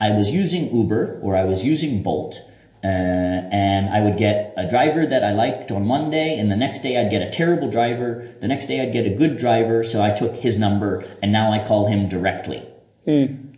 I 0.00 0.10
was 0.10 0.30
using 0.30 0.74
Uber 0.74 1.20
or 1.22 1.36
I 1.36 1.44
was 1.44 1.62
using 1.62 2.02
Bolt, 2.02 2.40
uh, 2.82 2.86
and 2.86 3.88
I 3.90 4.00
would 4.00 4.16
get 4.16 4.54
a 4.56 4.68
driver 4.68 5.06
that 5.06 5.22
I 5.22 5.32
liked 5.32 5.70
on 5.70 5.86
one 5.88 6.10
day, 6.10 6.38
and 6.38 6.50
the 6.50 6.56
next 6.56 6.82
day 6.82 6.96
I'd 7.00 7.10
get 7.10 7.22
a 7.22 7.30
terrible 7.30 7.70
driver. 7.70 8.28
The 8.40 8.48
next 8.48 8.66
day 8.66 8.80
I'd 8.80 8.92
get 8.92 9.06
a 9.06 9.14
good 9.14 9.36
driver, 9.36 9.84
so 9.84 10.02
I 10.02 10.10
took 10.10 10.34
his 10.36 10.58
number, 10.58 11.04
and 11.22 11.32
now 11.32 11.52
I 11.52 11.64
call 11.64 11.86
him 11.86 12.08
directly. 12.08 12.66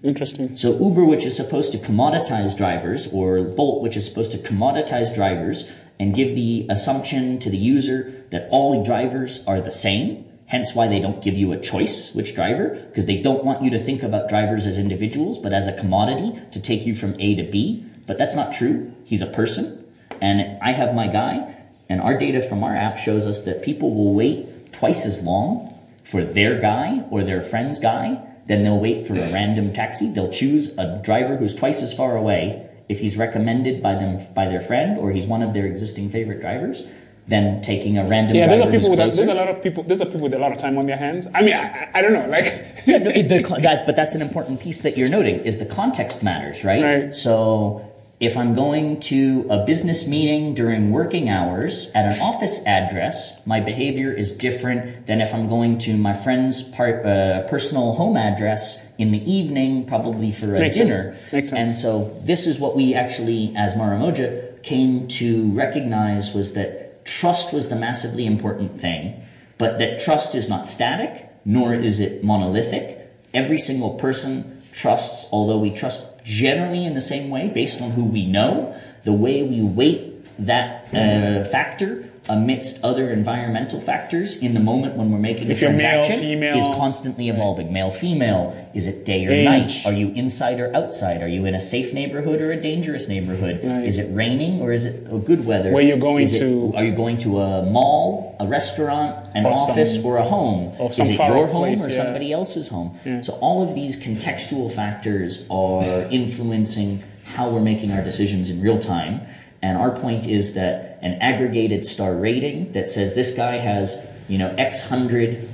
Interesting. 0.02 0.56
So 0.56 0.78
Uber, 0.78 1.04
which 1.04 1.26
is 1.26 1.36
supposed 1.36 1.72
to 1.72 1.78
commoditize 1.78 2.56
drivers, 2.56 3.12
or 3.12 3.42
Bolt, 3.42 3.82
which 3.82 3.96
is 3.96 4.06
supposed 4.06 4.32
to 4.32 4.38
commoditize 4.38 5.14
drivers 5.14 5.70
and 5.98 6.14
give 6.14 6.34
the 6.34 6.66
assumption 6.70 7.38
to 7.40 7.50
the 7.50 7.58
user 7.58 8.24
that 8.30 8.48
all 8.50 8.82
drivers 8.82 9.46
are 9.46 9.60
the 9.60 9.70
same, 9.70 10.24
hence 10.46 10.74
why 10.74 10.88
they 10.88 11.00
don't 11.00 11.22
give 11.22 11.36
you 11.36 11.52
a 11.52 11.60
choice 11.60 12.14
which 12.14 12.34
driver, 12.34 12.82
because 12.88 13.04
they 13.04 13.20
don't 13.20 13.44
want 13.44 13.62
you 13.62 13.68
to 13.70 13.78
think 13.78 14.02
about 14.02 14.30
drivers 14.30 14.64
as 14.64 14.78
individuals, 14.78 15.36
but 15.36 15.52
as 15.52 15.66
a 15.66 15.78
commodity 15.78 16.40
to 16.50 16.60
take 16.60 16.86
you 16.86 16.94
from 16.94 17.14
A 17.20 17.34
to 17.34 17.42
B. 17.50 17.84
But 18.06 18.16
that's 18.16 18.34
not 18.34 18.54
true. 18.54 18.92
He's 19.04 19.20
a 19.20 19.26
person, 19.26 19.84
and 20.22 20.58
I 20.62 20.72
have 20.72 20.94
my 20.94 21.08
guy, 21.08 21.56
and 21.90 22.00
our 22.00 22.16
data 22.16 22.40
from 22.40 22.64
our 22.64 22.74
app 22.74 22.96
shows 22.96 23.26
us 23.26 23.42
that 23.42 23.62
people 23.62 23.94
will 23.94 24.14
wait 24.14 24.72
twice 24.72 25.04
as 25.04 25.22
long 25.22 25.78
for 26.04 26.24
their 26.24 26.58
guy 26.58 27.04
or 27.10 27.22
their 27.22 27.42
friend's 27.42 27.78
guy 27.78 28.26
then 28.50 28.62
they'll 28.64 28.80
wait 28.80 29.06
for 29.06 29.14
a 29.14 29.32
random 29.32 29.72
taxi. 29.72 30.12
They'll 30.12 30.32
choose 30.32 30.76
a 30.76 31.00
driver 31.02 31.36
who's 31.36 31.54
twice 31.54 31.82
as 31.82 31.92
far 31.94 32.16
away 32.16 32.66
if 32.88 32.98
he's 33.00 33.16
recommended 33.16 33.82
by 33.82 33.94
them 33.94 34.20
by 34.34 34.46
their 34.48 34.60
friend 34.60 34.98
or 34.98 35.12
he's 35.12 35.26
one 35.26 35.42
of 35.42 35.54
their 35.54 35.66
existing 35.66 36.10
favorite 36.10 36.40
drivers. 36.40 36.82
then 37.28 37.62
taking 37.62 37.96
a 37.96 38.04
random 38.04 38.34
Yeah, 38.34 38.46
driver 38.46 38.58
there's 38.62 38.68
a 38.68 38.72
people 38.72 38.88
who's 38.90 38.98
with 38.98 39.14
a, 39.14 39.16
there's 39.16 39.28
a 39.28 39.34
lot 39.34 39.48
of 39.48 39.62
people 39.62 39.82
there's 39.84 40.00
a 40.00 40.06
people 40.06 40.20
with 40.26 40.34
a 40.34 40.38
lot 40.38 40.50
of 40.50 40.58
time 40.58 40.76
on 40.78 40.84
their 40.86 40.96
hands. 40.96 41.28
I 41.32 41.42
mean, 41.42 41.54
I, 41.54 41.62
I- 41.62 41.88
I 41.96 42.02
don't 42.02 42.12
know, 42.12 42.26
like 42.36 42.46
No, 42.88 42.98
the, 42.98 43.60
that, 43.62 43.86
but 43.86 43.94
that's 43.94 44.14
an 44.16 44.22
important 44.22 44.58
piece 44.58 44.80
that 44.80 44.96
you're 44.98 45.08
noting 45.08 45.36
is 45.50 45.58
the 45.58 45.66
context 45.66 46.22
matters, 46.24 46.64
right? 46.64 46.82
Right. 46.82 47.14
So 47.14 47.88
if 48.20 48.36
I'm 48.36 48.54
going 48.54 49.00
to 49.00 49.46
a 49.48 49.64
business 49.64 50.06
meeting 50.06 50.52
during 50.52 50.90
working 50.90 51.30
hours 51.30 51.90
at 51.94 52.12
an 52.12 52.20
office 52.20 52.66
address, 52.66 53.46
my 53.46 53.60
behavior 53.60 54.12
is 54.12 54.36
different 54.36 55.06
than 55.06 55.22
if 55.22 55.32
I'm 55.32 55.48
going 55.48 55.78
to 55.78 55.96
my 55.96 56.12
friend's 56.12 56.62
part, 56.62 57.06
uh, 57.06 57.48
personal 57.48 57.94
home 57.94 58.18
address 58.18 58.94
in 58.96 59.10
the 59.10 59.30
evening, 59.30 59.86
probably 59.86 60.32
for 60.32 60.54
a 60.54 60.60
Makes 60.60 60.76
dinner. 60.76 60.94
sense. 60.94 61.32
Makes 61.32 61.48
sense. 61.48 61.68
And 61.68 61.76
so 61.76 62.20
this 62.22 62.46
is 62.46 62.58
what 62.58 62.76
we 62.76 62.94
actually, 62.94 63.54
as 63.56 63.72
Maramoja, 63.72 64.62
came 64.62 65.08
to 65.08 65.50
recognize 65.52 66.34
was 66.34 66.52
that 66.52 67.06
trust 67.06 67.54
was 67.54 67.70
the 67.70 67.76
massively 67.76 68.26
important 68.26 68.78
thing, 68.78 69.26
but 69.56 69.78
that 69.78 69.98
trust 69.98 70.34
is 70.34 70.46
not 70.46 70.68
static, 70.68 71.26
nor 71.46 71.72
is 71.72 72.00
it 72.00 72.22
monolithic. 72.22 72.98
Every 73.32 73.58
single 73.58 73.94
person 73.94 74.62
trusts, 74.72 75.26
although 75.32 75.58
we 75.58 75.70
trust 75.70 76.09
generally 76.24 76.84
in 76.84 76.94
the 76.94 77.00
same 77.00 77.30
way 77.30 77.48
based 77.48 77.80
on 77.80 77.90
who 77.92 78.04
we 78.04 78.26
know, 78.26 78.78
the 79.04 79.12
way 79.12 79.42
we 79.42 79.60
weight 79.62 80.06
that 80.46 80.86
uh, 80.94 81.44
factor 81.48 82.09
amidst 82.30 82.82
other 82.84 83.10
environmental 83.10 83.80
factors 83.80 84.36
in 84.40 84.54
the 84.54 84.60
moment 84.60 84.96
when 84.96 85.10
we're 85.10 85.18
making 85.18 85.50
If 85.50 85.60
a 85.60 85.64
male, 85.70 85.78
transaction 85.80 86.20
female. 86.20 86.56
is 86.58 86.76
constantly 86.76 87.28
evolving. 87.28 87.72
Male, 87.72 87.90
female. 87.90 88.54
Is 88.72 88.86
it 88.86 89.04
day 89.04 89.26
or 89.26 89.32
Age. 89.32 89.44
night? 89.44 89.72
Are 89.84 89.92
you 89.92 90.10
inside 90.12 90.60
or 90.60 90.74
outside? 90.74 91.22
Are 91.22 91.28
you 91.28 91.44
in 91.44 91.56
a 91.56 91.60
safe 91.60 91.92
neighborhood 91.92 92.40
or 92.40 92.52
a 92.52 92.60
dangerous 92.60 93.08
neighborhood? 93.08 93.60
Right. 93.64 93.84
Is 93.84 93.98
it 93.98 94.14
raining 94.14 94.62
or 94.62 94.72
is 94.72 94.86
it 94.86 95.12
a 95.12 95.18
good 95.18 95.44
weather? 95.44 95.72
Where 95.72 95.82
you're 95.82 95.98
going 95.98 96.22
Is 96.24 96.34
it- 96.36 96.40
to- 96.40 96.72
Are 96.76 96.84
you 96.84 96.92
going 96.92 97.18
to 97.18 97.40
a 97.40 97.64
mall, 97.64 98.36
a 98.38 98.46
restaurant, 98.46 99.16
an 99.34 99.44
Or 99.44 99.52
office, 99.52 99.96
some- 99.96 100.06
or 100.06 100.18
a 100.18 100.22
home? 100.24 100.72
or 100.78 100.88
is 100.92 101.00
it 101.00 101.18
your 101.18 101.46
home 101.48 101.74
place, 101.76 101.84
or 101.84 101.90
yeah. 101.90 101.96
somebody 102.04 102.32
else's 102.32 102.68
home? 102.68 102.96
So 103.22 103.32
all 103.40 103.60
of 103.62 103.74
these 103.74 104.00
contextual 104.00 104.70
factors 104.70 105.46
are 105.50 106.02
influencing 106.12 107.02
how 107.34 107.50
we're 107.50 107.60
making 107.60 107.90
our 107.92 108.02
decisions 108.02 108.50
in 108.50 108.60
real 108.62 108.78
time. 108.78 109.20
And 109.62 109.76
our 109.76 109.90
point 109.90 110.26
is 110.26 110.54
that 110.54 110.98
an 111.02 111.14
aggregated 111.20 111.86
star 111.86 112.14
rating 112.14 112.72
that 112.72 112.88
says 112.88 113.14
this 113.14 113.34
guy 113.34 113.56
has, 113.56 114.06
you 114.28 114.38
know, 114.38 114.54
X 114.56 114.88
hundred 114.88 115.48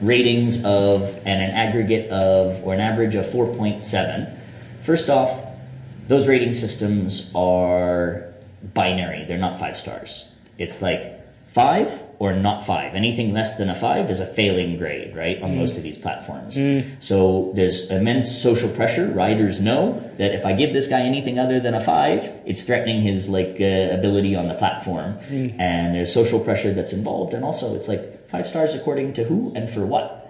ratings 0.00 0.64
of 0.64 1.02
and 1.24 1.42
an 1.42 1.50
aggregate 1.50 2.10
of 2.10 2.62
or 2.64 2.74
an 2.74 2.80
average 2.80 3.14
of 3.14 3.24
4.7 3.26 4.36
first 4.82 5.08
off 5.08 5.44
those 6.08 6.28
rating 6.28 6.52
systems 6.52 7.30
are 7.34 8.26
binary. 8.74 9.24
They're 9.24 9.38
not 9.38 9.58
five 9.58 9.78
stars. 9.78 10.36
It's 10.58 10.82
like 10.82 11.20
five 11.52 12.02
or 12.18 12.32
not 12.32 12.64
five. 12.66 12.94
Anything 12.94 13.32
less 13.32 13.58
than 13.58 13.68
a 13.68 13.74
five 13.74 14.10
is 14.10 14.20
a 14.20 14.26
failing 14.26 14.78
grade 14.78 15.14
right 15.16 15.42
on 15.42 15.52
mm. 15.52 15.56
most 15.56 15.76
of 15.76 15.82
these 15.82 15.98
platforms. 15.98 16.56
Mm. 16.56 17.02
So 17.02 17.52
there's 17.54 17.90
immense 17.90 18.30
social 18.30 18.68
pressure. 18.70 19.06
Riders 19.08 19.60
know 19.60 20.00
that 20.18 20.32
if 20.32 20.46
i 20.46 20.52
give 20.52 20.72
this 20.72 20.88
guy 20.88 21.00
anything 21.00 21.38
other 21.38 21.58
than 21.58 21.74
a 21.74 21.84
five 21.84 22.30
it's 22.46 22.62
threatening 22.62 23.02
his 23.02 23.28
like 23.28 23.56
uh, 23.60 23.98
ability 23.98 24.34
on 24.36 24.48
the 24.48 24.54
platform. 24.54 25.18
Mm. 25.28 25.58
And 25.60 25.94
there's 25.94 26.12
social 26.12 26.40
pressure 26.40 26.72
that's 26.72 26.92
involved. 26.92 27.34
And 27.34 27.44
also 27.44 27.74
it's 27.74 27.88
like 27.88 28.28
five 28.30 28.46
stars 28.46 28.74
according 28.74 29.14
to 29.14 29.24
who 29.24 29.52
and 29.54 29.68
for 29.68 29.84
what? 29.84 30.20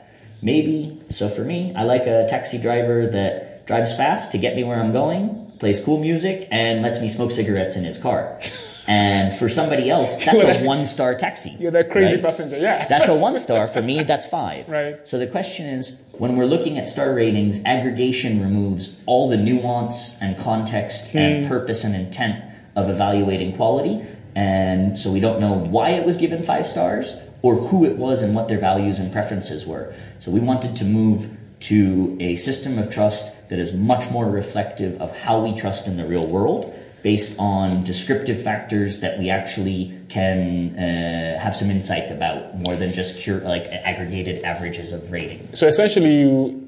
Maybe 0.43 1.01
so 1.15 1.29
for 1.29 1.43
me 1.45 1.73
i 1.75 1.83
like 1.83 2.07
a 2.07 2.27
taxi 2.29 2.59
driver 2.59 3.07
that 3.07 3.67
drives 3.67 3.97
fast 3.97 4.33
to 4.33 4.39
get 4.39 4.57
me 4.57 4.65
where 4.65 4.81
i'm 4.81 4.93
going 4.93 5.53
plays 5.59 5.83
cool 5.83 6.01
music 6.01 6.49
and 6.51 6.83
lets 6.83 7.01
me 7.01 7.09
smoke 7.09 7.31
cigarettes 7.31 7.77
in 7.77 7.85
his 7.85 7.99
car 7.99 8.41
and 8.87 9.35
for 9.39 9.49
somebody 9.49 9.89
else 9.91 10.17
that's 10.25 10.61
a 10.61 10.65
one 10.65 10.85
star 10.85 11.15
taxi 11.15 11.57
You're 11.59 11.71
that 11.73 11.91
crazy 11.91 12.15
right? 12.15 12.23
passenger. 12.23 12.59
Yeah. 12.59 12.87
That's 12.87 13.09
a 13.09 13.15
one 13.29 13.39
star. 13.39 13.67
For 13.69 13.81
me, 13.83 14.03
that's 14.03 14.27
five. 14.27 14.69
Right. 14.71 15.07
So 15.09 15.19
the 15.19 15.27
question 15.27 15.67
is 15.67 16.01
when 16.13 16.37
we're 16.37 16.45
looking 16.47 16.79
at 16.79 16.87
star 16.87 17.15
ratings, 17.15 17.61
aggregation 17.65 18.43
removes 18.43 19.01
all 19.07 19.29
the 19.29 19.37
nuance 19.37 20.21
and 20.21 20.37
context 20.39 21.13
Hmm. 21.13 21.19
and 21.19 21.49
purpose 21.49 21.85
and 21.85 21.95
intent 21.95 22.45
of 22.77 22.91
evaluating 22.91 23.57
quality. 23.57 24.05
And 24.37 24.99
so 24.99 25.13
we 25.13 25.21
don't 25.21 25.41
know 25.41 25.53
why 25.53 25.91
it 25.91 26.05
was 26.05 26.17
given 26.17 26.43
five 26.43 26.67
stars 26.67 27.17
or 27.43 27.55
who 27.55 27.85
it 27.85 27.97
was 27.97 28.23
and 28.23 28.35
what 28.35 28.49
their 28.49 28.59
values 28.59 28.99
and 28.99 29.13
preferences 29.13 29.65
were. 29.67 29.95
So 30.21 30.31
we 30.31 30.41
wanted 30.41 30.75
to 30.77 30.85
move 30.85 31.31
to 31.61 32.17
a 32.21 32.37
system 32.37 32.79
of 32.79 32.93
trust 32.93 33.49
that 33.49 33.59
is 33.59 33.73
much 33.73 34.11
more 34.11 34.27
reflective 34.29 35.01
of 35.01 35.17
how 35.17 35.41
we 35.45 35.57
trust 35.57 35.87
in 35.87 35.97
the 35.97 36.05
real 36.05 36.27
world 36.27 36.74
based 37.05 37.39
on 37.39 37.85
descriptive 37.85 38.43
factors 38.43 39.01
that 39.01 39.19
we 39.19 39.29
actually 39.29 39.95
can 40.09 40.75
uh, 40.79 41.39
have 41.39 41.55
some 41.55 41.71
insight 41.71 42.11
about 42.11 42.57
more 42.57 42.77
than 42.77 42.95
just 42.95 43.19
cure, 43.19 43.41
like 43.41 43.65
aggregated 43.67 44.43
averages 44.43 44.91
of 44.91 45.13
ratings. 45.13 45.57
So 45.57 45.67
essentially, 45.67 46.21
you 46.21 46.67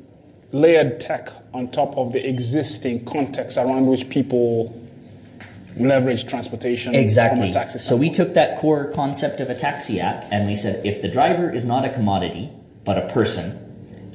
layered 0.53 1.01
tech 1.01 1.31
on 1.55 1.71
top 1.71 1.97
of 1.97 2.13
the 2.13 2.29
existing 2.29 3.07
context 3.07 3.57
around 3.57 3.87
which 3.87 4.11
people 4.11 4.79
leverage 5.79 6.27
transportation 6.27 6.93
from 6.93 7.01
Exactly. 7.01 7.49
a 7.49 7.53
taxi 7.53 7.79
So 7.79 7.97
we 7.97 8.11
took 8.11 8.35
that 8.35 8.59
core 8.59 8.93
concept 8.93 9.41
of 9.41 9.49
a 9.49 9.55
taxi 9.55 10.01
app 10.01 10.27
and 10.31 10.47
we 10.47 10.55
said 10.55 10.85
if 10.85 11.01
the 11.01 11.09
driver 11.09 11.51
is 11.51 11.65
not 11.65 11.85
a 11.85 11.93
commodity 11.93 12.51
but 12.85 12.99
a 12.99 13.09
person, 13.09 13.59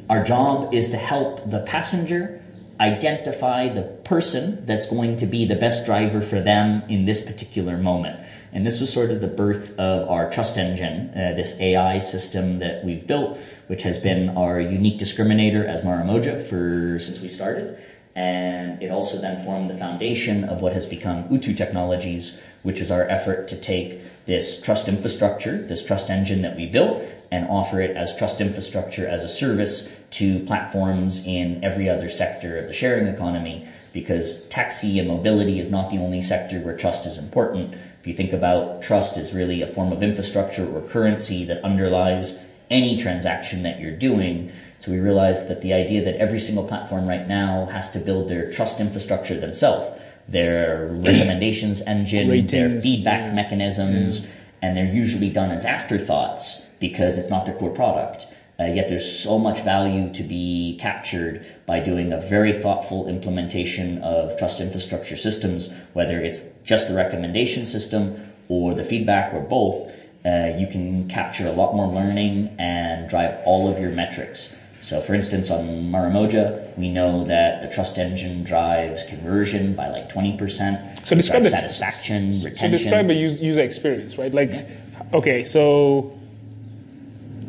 our 0.09 0.23
job 0.23 0.73
is 0.73 0.91
to 0.91 0.97
help 0.97 1.49
the 1.49 1.59
passenger 1.61 2.40
identify 2.81 3.69
the 3.69 3.83
person 4.03 4.65
that's 4.65 4.87
going 4.87 5.15
to 5.17 5.27
be 5.27 5.45
the 5.45 5.55
best 5.55 5.85
driver 5.85 6.19
for 6.19 6.41
them 6.41 6.81
in 6.89 7.05
this 7.05 7.23
particular 7.23 7.77
moment. 7.77 8.19
And 8.53 8.65
this 8.65 8.81
was 8.81 8.91
sort 8.91 9.11
of 9.11 9.21
the 9.21 9.27
birth 9.27 9.77
of 9.79 10.09
our 10.09 10.31
trust 10.31 10.57
engine, 10.57 11.09
uh, 11.09 11.35
this 11.35 11.59
AI 11.61 11.99
system 11.99 12.59
that 12.59 12.83
we've 12.83 13.05
built, 13.05 13.37
which 13.67 13.83
has 13.83 13.99
been 13.99 14.29
our 14.35 14.59
unique 14.59 14.99
discriminator 14.99 15.63
as 15.65 15.81
Maramoja 15.81 16.43
for 16.43 16.99
since 16.99 17.21
we 17.21 17.29
started. 17.29 17.77
And 18.15 18.81
it 18.81 18.89
also 18.89 19.21
then 19.21 19.45
formed 19.45 19.69
the 19.69 19.77
foundation 19.77 20.43
of 20.43 20.61
what 20.61 20.73
has 20.73 20.85
become 20.85 21.31
Utu 21.31 21.53
Technologies, 21.53 22.41
which 22.63 22.81
is 22.81 22.91
our 22.91 23.07
effort 23.07 23.47
to 23.49 23.55
take 23.55 24.01
this 24.25 24.61
trust 24.61 24.89
infrastructure, 24.89 25.61
this 25.61 25.85
trust 25.85 26.09
engine 26.09 26.41
that 26.41 26.57
we 26.57 26.65
built, 26.65 27.03
and 27.31 27.47
offer 27.47 27.79
it 27.79 27.95
as 27.95 28.17
trust 28.17 28.41
infrastructure 28.41 29.07
as 29.07 29.23
a 29.23 29.29
service 29.29 29.95
to 30.11 30.39
platforms 30.45 31.25
in 31.25 31.63
every 31.63 31.89
other 31.89 32.09
sector 32.09 32.57
of 32.57 32.67
the 32.67 32.73
sharing 32.73 33.07
economy. 33.07 33.67
Because 33.93 34.47
taxi 34.47 34.99
and 34.99 35.07
mobility 35.07 35.59
is 35.59 35.69
not 35.69 35.89
the 35.89 35.97
only 35.97 36.21
sector 36.21 36.59
where 36.59 36.77
trust 36.77 37.05
is 37.05 37.17
important. 37.17 37.73
If 37.99 38.07
you 38.07 38.13
think 38.13 38.31
about 38.31 38.81
trust 38.81 39.17
is 39.17 39.33
really 39.33 39.61
a 39.61 39.67
form 39.67 39.91
of 39.91 40.01
infrastructure 40.01 40.65
or 40.65 40.81
currency 40.81 41.43
that 41.45 41.63
underlies 41.63 42.41
any 42.71 42.97
transaction 42.97 43.63
that 43.63 43.79
you're 43.79 43.95
doing. 43.95 44.51
So 44.79 44.91
we 44.91 44.99
realized 44.99 45.49
that 45.49 45.61
the 45.61 45.73
idea 45.73 46.03
that 46.05 46.15
every 46.15 46.39
single 46.39 46.67
platform 46.67 47.05
right 47.05 47.27
now 47.27 47.65
has 47.67 47.91
to 47.91 47.99
build 47.99 48.29
their 48.29 48.51
trust 48.51 48.79
infrastructure 48.79 49.39
themselves, 49.39 49.99
their 50.27 50.87
recommendations 50.91 51.81
engine, 51.83 52.47
their 52.47 52.81
feedback 52.81 53.27
yeah. 53.27 53.33
mechanisms, 53.33 54.27
and 54.61 54.75
they're 54.75 54.91
usually 54.91 55.29
done 55.29 55.51
as 55.51 55.65
afterthoughts 55.65 56.69
because 56.79 57.17
it's 57.17 57.29
not 57.29 57.45
their 57.45 57.55
core 57.55 57.75
product. 57.75 58.25
Uh, 58.61 58.65
yet 58.65 58.87
there's 58.89 59.09
so 59.19 59.39
much 59.39 59.59
value 59.61 60.13
to 60.13 60.21
be 60.21 60.77
captured 60.79 61.43
by 61.65 61.79
doing 61.79 62.13
a 62.13 62.21
very 62.21 62.53
thoughtful 62.53 63.07
implementation 63.07 63.97
of 64.03 64.37
trust 64.37 64.59
infrastructure 64.61 65.15
systems, 65.15 65.73
whether 65.93 66.19
it's 66.19 66.53
just 66.63 66.87
the 66.87 66.93
recommendation 66.93 67.65
system 67.65 68.31
or 68.49 68.75
the 68.75 68.83
feedback 68.83 69.33
or 69.33 69.39
both. 69.39 69.89
Uh, 70.23 70.53
you 70.59 70.67
can 70.67 71.07
capture 71.09 71.47
a 71.47 71.51
lot 71.51 71.73
more 71.75 71.87
learning 71.87 72.53
and 72.59 73.09
drive 73.09 73.39
all 73.45 73.67
of 73.71 73.79
your 73.79 73.89
metrics. 73.89 74.55
So, 74.81 75.01
for 75.01 75.15
instance, 75.15 75.49
on 75.49 75.91
Maramoja, 75.91 76.77
we 76.77 76.89
know 76.89 77.23
that 77.25 77.61
the 77.61 77.67
trust 77.67 77.97
engine 77.97 78.43
drives 78.43 79.03
conversion 79.03 79.73
by 79.73 79.89
like 79.89 80.11
20%. 80.11 81.07
So 81.07 81.15
describe 81.15 81.43
the- 81.43 81.49
satisfaction, 81.49 82.33
So 82.39 82.45
retention. 82.45 82.71
describe 82.71 83.07
the 83.07 83.15
us- 83.25 83.39
user 83.41 83.61
experience, 83.61 84.17
right? 84.19 84.33
Like, 84.33 84.67
okay, 85.13 85.43
so 85.43 86.11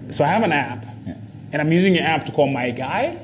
so 0.08 0.24
I 0.24 0.28
have 0.28 0.42
an 0.42 0.52
app, 0.52 0.84
and 1.52 1.60
I'm 1.60 1.70
using 1.70 1.94
your 1.94 2.04
app 2.04 2.26
to 2.26 2.32
call 2.32 2.48
my 2.48 2.70
guy 2.70 3.18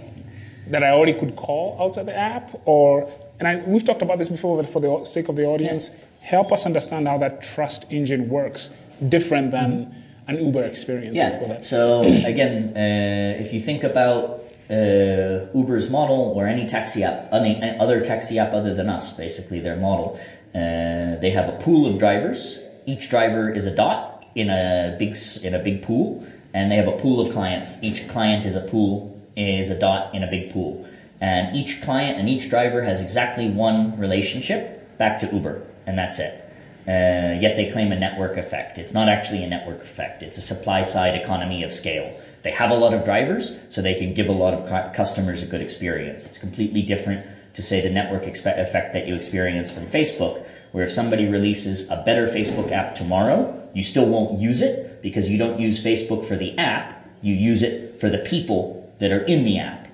that 0.68 0.82
I 0.84 0.90
already 0.90 1.14
could 1.14 1.34
call 1.34 1.78
outside 1.80 2.06
the 2.06 2.16
app, 2.16 2.60
or 2.66 3.10
and 3.38 3.48
I, 3.48 3.56
we've 3.66 3.84
talked 3.84 4.02
about 4.02 4.18
this 4.18 4.28
before, 4.28 4.62
but 4.62 4.70
for 4.70 4.80
the 4.80 5.04
sake 5.04 5.28
of 5.28 5.36
the 5.36 5.46
audience, 5.46 5.90
help 6.20 6.52
us 6.52 6.66
understand 6.66 7.08
how 7.08 7.18
that 7.18 7.42
trust 7.42 7.86
engine 7.90 8.28
works, 8.28 8.70
different 9.08 9.50
than 9.50 9.94
an 10.26 10.44
Uber 10.44 10.64
experience. 10.64 11.16
Yeah. 11.16 11.60
So 11.60 12.02
again, 12.32 12.76
uh, 12.76 13.42
if 13.42 13.52
you 13.52 13.60
think 13.60 13.82
about 13.82 14.44
uh, 14.70 15.46
Uber's 15.54 15.88
model 15.88 16.34
or 16.36 16.46
any 16.46 16.66
taxi 16.66 17.02
app, 17.02 17.32
any, 17.32 17.56
any 17.56 17.78
other 17.78 18.04
taxi 18.04 18.38
app 18.38 18.52
other 18.52 18.74
than 18.74 18.88
us, 18.90 19.16
basically 19.16 19.60
their 19.60 19.76
model, 19.76 20.20
uh, 20.54 21.16
they 21.20 21.30
have 21.30 21.48
a 21.48 21.56
pool 21.58 21.86
of 21.86 21.98
drivers. 21.98 22.62
Each 22.84 23.08
driver 23.08 23.50
is 23.50 23.64
a 23.64 23.74
dot 23.74 24.26
in 24.34 24.50
a 24.50 24.96
big 24.98 25.16
in 25.42 25.54
a 25.54 25.58
big 25.58 25.82
pool, 25.82 26.26
and 26.54 26.70
they 26.70 26.76
have 26.76 26.88
a 26.88 26.98
pool 26.98 27.20
of 27.20 27.32
clients. 27.32 27.82
Each 27.82 28.08
client 28.08 28.46
is 28.46 28.56
a 28.56 28.60
pool 28.60 29.14
is 29.36 29.70
a 29.70 29.78
dot 29.78 30.14
in 30.14 30.22
a 30.22 30.30
big 30.30 30.52
pool, 30.52 30.86
and 31.20 31.56
each 31.56 31.80
client 31.82 32.18
and 32.18 32.28
each 32.28 32.50
driver 32.50 32.82
has 32.82 33.00
exactly 33.00 33.48
one 33.48 33.96
relationship 33.98 34.98
back 34.98 35.18
to 35.20 35.26
Uber, 35.32 35.62
and 35.86 35.96
that's 35.96 36.18
it. 36.18 36.44
Uh, 36.88 37.38
yet 37.38 37.54
they 37.54 37.70
claim 37.70 37.92
a 37.92 37.98
network 37.98 38.36
effect. 38.36 38.78
It's 38.78 38.94
not 38.94 39.08
actually 39.08 39.44
a 39.44 39.46
network 39.46 39.80
effect. 39.82 40.22
It's 40.22 40.38
a 40.38 40.40
supply 40.40 40.82
side 40.82 41.14
economy 41.14 41.62
of 41.62 41.72
scale. 41.72 42.18
They 42.42 42.50
have 42.50 42.70
a 42.70 42.74
lot 42.74 42.94
of 42.94 43.04
drivers, 43.04 43.58
so 43.68 43.82
they 43.82 43.94
can 43.94 44.14
give 44.14 44.28
a 44.28 44.32
lot 44.32 44.54
of 44.54 44.66
cu- 44.66 44.96
customers 44.96 45.42
a 45.42 45.46
good 45.46 45.60
experience. 45.60 46.24
It's 46.24 46.38
completely 46.38 46.82
different 46.82 47.26
to 47.54 47.62
say 47.62 47.80
the 47.80 47.90
network 47.90 48.24
expe- 48.24 48.58
effect 48.58 48.92
that 48.94 49.06
you 49.06 49.14
experience 49.14 49.70
from 49.70 49.86
Facebook, 49.86 50.44
where 50.72 50.84
if 50.84 50.92
somebody 50.92 51.26
releases 51.26 51.90
a 51.90 52.02
better 52.04 52.26
Facebook 52.26 52.72
app 52.72 52.94
tomorrow, 52.94 53.68
you 53.74 53.82
still 53.82 54.06
won't 54.06 54.40
use 54.40 54.62
it 54.62 54.87
because 55.02 55.28
you 55.28 55.38
don't 55.38 55.60
use 55.60 55.82
Facebook 55.82 56.26
for 56.26 56.36
the 56.36 56.56
app. 56.58 57.06
You 57.22 57.34
use 57.34 57.62
it 57.62 58.00
for 58.00 58.08
the 58.08 58.18
people 58.18 58.92
that 58.98 59.10
are 59.10 59.22
in 59.24 59.44
the 59.44 59.58
app. 59.58 59.88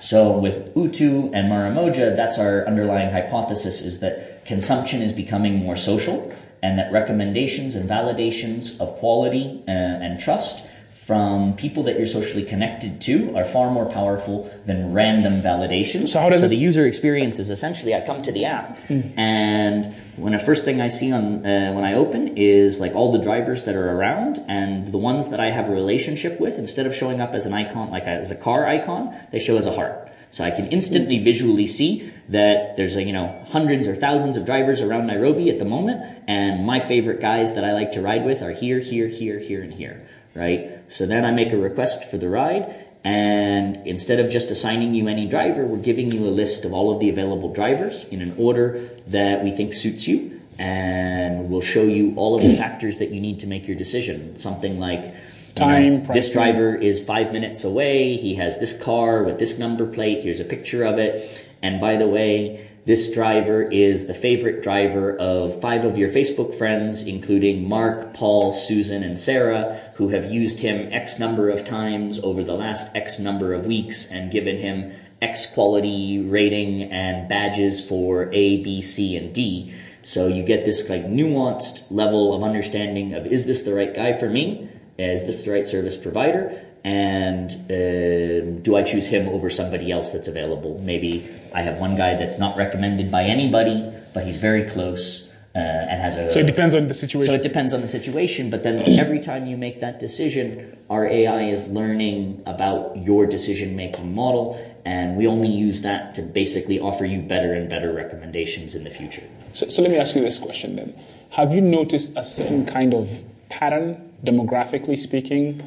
So 0.00 0.36
with 0.38 0.76
Utu 0.76 1.30
and 1.32 1.50
Maramoja, 1.50 2.14
that's 2.14 2.38
our 2.38 2.66
underlying 2.66 3.10
hypothesis 3.10 3.80
is 3.80 4.00
that 4.00 4.44
consumption 4.44 5.00
is 5.00 5.12
becoming 5.12 5.56
more 5.56 5.76
social 5.76 6.34
and 6.62 6.78
that 6.78 6.92
recommendations 6.92 7.74
and 7.74 7.88
validations 7.88 8.80
of 8.80 8.96
quality 8.96 9.62
uh, 9.66 9.70
and 9.70 10.20
trust 10.20 10.66
from 11.06 11.54
people 11.56 11.82
that 11.82 11.98
you're 11.98 12.06
socially 12.06 12.42
connected 12.44 12.98
to 12.98 13.36
are 13.36 13.44
far 13.44 13.70
more 13.70 13.84
powerful 13.84 14.50
than 14.64 14.94
random 14.94 15.42
validation. 15.42 16.08
So 16.08 16.18
how 16.18 16.30
does 16.30 16.40
so 16.40 16.48
the 16.48 16.56
user 16.56 16.86
experience 16.86 17.38
is 17.38 17.50
essentially 17.50 17.94
I 17.94 18.00
come 18.06 18.22
to 18.22 18.32
the 18.32 18.46
app 18.46 18.78
and 18.88 19.94
when 20.16 20.32
the 20.32 20.38
first 20.38 20.64
thing 20.64 20.80
I 20.80 20.88
see 20.88 21.12
on 21.12 21.44
uh, 21.44 21.72
when 21.72 21.84
I 21.84 21.92
open 21.92 22.38
is 22.38 22.80
like 22.80 22.94
all 22.94 23.12
the 23.12 23.18
drivers 23.18 23.64
that 23.64 23.74
are 23.74 23.90
around 23.90 24.42
and 24.48 24.88
the 24.88 24.98
ones 24.98 25.28
that 25.28 25.40
I 25.40 25.50
have 25.50 25.68
a 25.68 25.72
relationship 25.72 26.40
with 26.40 26.58
instead 26.58 26.86
of 26.86 26.94
showing 26.94 27.20
up 27.20 27.34
as 27.34 27.44
an 27.44 27.52
icon 27.52 27.90
like 27.90 28.04
a, 28.04 28.10
as 28.10 28.30
a 28.30 28.36
car 28.36 28.66
icon 28.66 29.14
they 29.30 29.40
show 29.40 29.58
as 29.58 29.66
a 29.66 29.72
heart. 29.72 30.10
So 30.30 30.42
I 30.42 30.50
can 30.50 30.66
instantly 30.68 31.22
visually 31.22 31.66
see 31.66 32.12
that 32.30 32.76
there's 32.78 32.96
you 32.96 33.12
know 33.12 33.44
hundreds 33.50 33.86
or 33.86 33.94
thousands 33.94 34.38
of 34.38 34.46
drivers 34.46 34.80
around 34.80 35.08
Nairobi 35.08 35.50
at 35.50 35.58
the 35.58 35.66
moment 35.66 36.02
and 36.26 36.64
my 36.64 36.80
favorite 36.80 37.20
guys 37.20 37.54
that 37.56 37.64
I 37.64 37.74
like 37.74 37.92
to 37.92 38.00
ride 38.00 38.24
with 38.24 38.40
are 38.40 38.52
here 38.52 38.78
here 38.78 39.06
here 39.06 39.38
here 39.38 39.62
and 39.62 39.74
here 39.74 40.08
right? 40.34 40.73
So 40.88 41.06
then 41.06 41.24
I 41.24 41.30
make 41.30 41.52
a 41.52 41.56
request 41.56 42.10
for 42.10 42.18
the 42.18 42.28
ride, 42.28 42.84
and 43.04 43.86
instead 43.86 44.18
of 44.18 44.30
just 44.30 44.50
assigning 44.50 44.94
you 44.94 45.08
any 45.08 45.26
driver, 45.26 45.64
we're 45.66 45.76
giving 45.76 46.10
you 46.10 46.26
a 46.26 46.30
list 46.30 46.64
of 46.64 46.72
all 46.72 46.92
of 46.92 47.00
the 47.00 47.10
available 47.10 47.52
drivers 47.52 48.04
in 48.08 48.22
an 48.22 48.34
order 48.38 48.88
that 49.08 49.44
we 49.44 49.50
think 49.50 49.74
suits 49.74 50.08
you, 50.08 50.40
and 50.58 51.50
we'll 51.50 51.60
show 51.60 51.82
you 51.82 52.14
all 52.16 52.36
of 52.36 52.42
the 52.42 52.56
factors 52.64 52.98
that 52.98 53.10
you 53.10 53.20
need 53.20 53.40
to 53.40 53.46
make 53.46 53.68
your 53.68 53.76
decision. 53.76 54.38
Something 54.38 54.78
like 54.78 55.04
you 55.04 55.12
Time, 55.54 56.02
know, 56.04 56.14
this 56.14 56.32
driver 56.32 56.74
is 56.74 57.04
five 57.04 57.32
minutes 57.32 57.62
away. 57.62 58.16
He 58.16 58.34
has 58.36 58.58
this 58.58 58.82
car 58.82 59.22
with 59.22 59.38
this 59.38 59.58
number 59.58 59.86
plate. 59.86 60.24
Here's 60.24 60.40
a 60.40 60.44
picture 60.44 60.84
of 60.84 60.98
it. 60.98 61.46
And 61.62 61.80
by 61.80 61.96
the 61.96 62.08
way, 62.08 62.68
this 62.86 63.12
driver 63.14 63.62
is 63.62 64.06
the 64.06 64.14
favorite 64.14 64.62
driver 64.62 65.16
of 65.16 65.58
five 65.62 65.86
of 65.86 65.96
your 65.96 66.10
Facebook 66.10 66.56
friends, 66.58 67.06
including 67.06 67.66
Mark, 67.66 68.12
Paul, 68.12 68.52
Susan, 68.52 69.02
and 69.02 69.18
Sarah, 69.18 69.80
who 69.94 70.10
have 70.10 70.30
used 70.30 70.58
him 70.58 70.92
X 70.92 71.18
number 71.18 71.48
of 71.48 71.64
times 71.64 72.18
over 72.22 72.44
the 72.44 72.52
last 72.52 72.94
X 72.94 73.18
number 73.18 73.54
of 73.54 73.64
weeks 73.64 74.12
and 74.12 74.30
given 74.30 74.58
him 74.58 74.92
X 75.22 75.54
quality 75.54 76.20
rating 76.20 76.82
and 76.92 77.26
badges 77.26 77.86
for 77.86 78.30
A, 78.34 78.62
B, 78.62 78.82
C, 78.82 79.16
and 79.16 79.34
D. 79.34 79.72
So 80.02 80.28
you 80.28 80.42
get 80.42 80.66
this 80.66 80.90
like 80.90 81.06
nuanced 81.06 81.90
level 81.90 82.34
of 82.34 82.42
understanding 82.42 83.14
of 83.14 83.24
is 83.26 83.46
this 83.46 83.64
the 83.64 83.74
right 83.74 83.94
guy 83.94 84.12
for 84.12 84.28
me? 84.28 84.68
Is 84.98 85.24
this 85.24 85.44
the 85.44 85.52
right 85.52 85.66
service 85.66 85.96
provider? 85.96 86.63
And 86.84 87.50
um 87.52 88.62
do 88.62 88.76
I 88.76 88.82
choose 88.82 89.06
him 89.06 89.28
over 89.28 89.50
somebody 89.50 89.90
else 89.90 90.10
that's 90.10 90.28
available? 90.28 90.80
Maybe 90.80 91.28
I 91.54 91.62
have 91.62 91.78
one 91.78 91.96
guy 91.96 92.14
that's 92.16 92.38
not 92.38 92.56
recommended 92.56 93.10
by 93.10 93.24
anybody, 93.24 93.84
but 94.12 94.24
he's 94.24 94.36
very 94.36 94.68
close 94.68 95.30
uh, 95.54 95.58
and 95.58 96.00
has 96.00 96.16
a. 96.16 96.32
So 96.32 96.40
it 96.40 96.46
depends 96.46 96.74
on 96.74 96.88
the 96.88 96.94
situation. 96.94 97.26
So 97.26 97.34
it 97.34 97.42
depends 97.42 97.72
on 97.72 97.80
the 97.80 97.88
situation, 97.88 98.50
but 98.50 98.62
then 98.64 98.82
every 98.98 99.20
time 99.20 99.46
you 99.46 99.56
make 99.56 99.80
that 99.80 100.00
decision, 100.00 100.76
our 100.90 101.06
AI 101.06 101.42
is 101.44 101.68
learning 101.68 102.42
about 102.46 102.96
your 102.96 103.24
decision 103.26 103.76
making 103.76 104.14
model, 104.14 104.58
and 104.84 105.16
we 105.16 105.26
only 105.26 105.48
use 105.48 105.82
that 105.82 106.14
to 106.16 106.22
basically 106.22 106.80
offer 106.80 107.04
you 107.04 107.22
better 107.22 107.54
and 107.54 107.70
better 107.70 107.92
recommendations 107.92 108.74
in 108.74 108.82
the 108.82 108.90
future. 108.90 109.22
So, 109.52 109.68
so 109.68 109.80
let 109.82 109.90
me 109.92 109.96
ask 109.96 110.16
you 110.16 110.22
this 110.22 110.38
question 110.40 110.74
then. 110.74 110.98
Have 111.30 111.54
you 111.54 111.60
noticed 111.60 112.16
a 112.16 112.24
certain 112.24 112.66
kind 112.66 112.92
of 112.92 113.08
pattern, 113.48 114.12
demographically 114.24 114.98
speaking, 114.98 115.62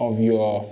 of 0.00 0.18
your 0.18 0.68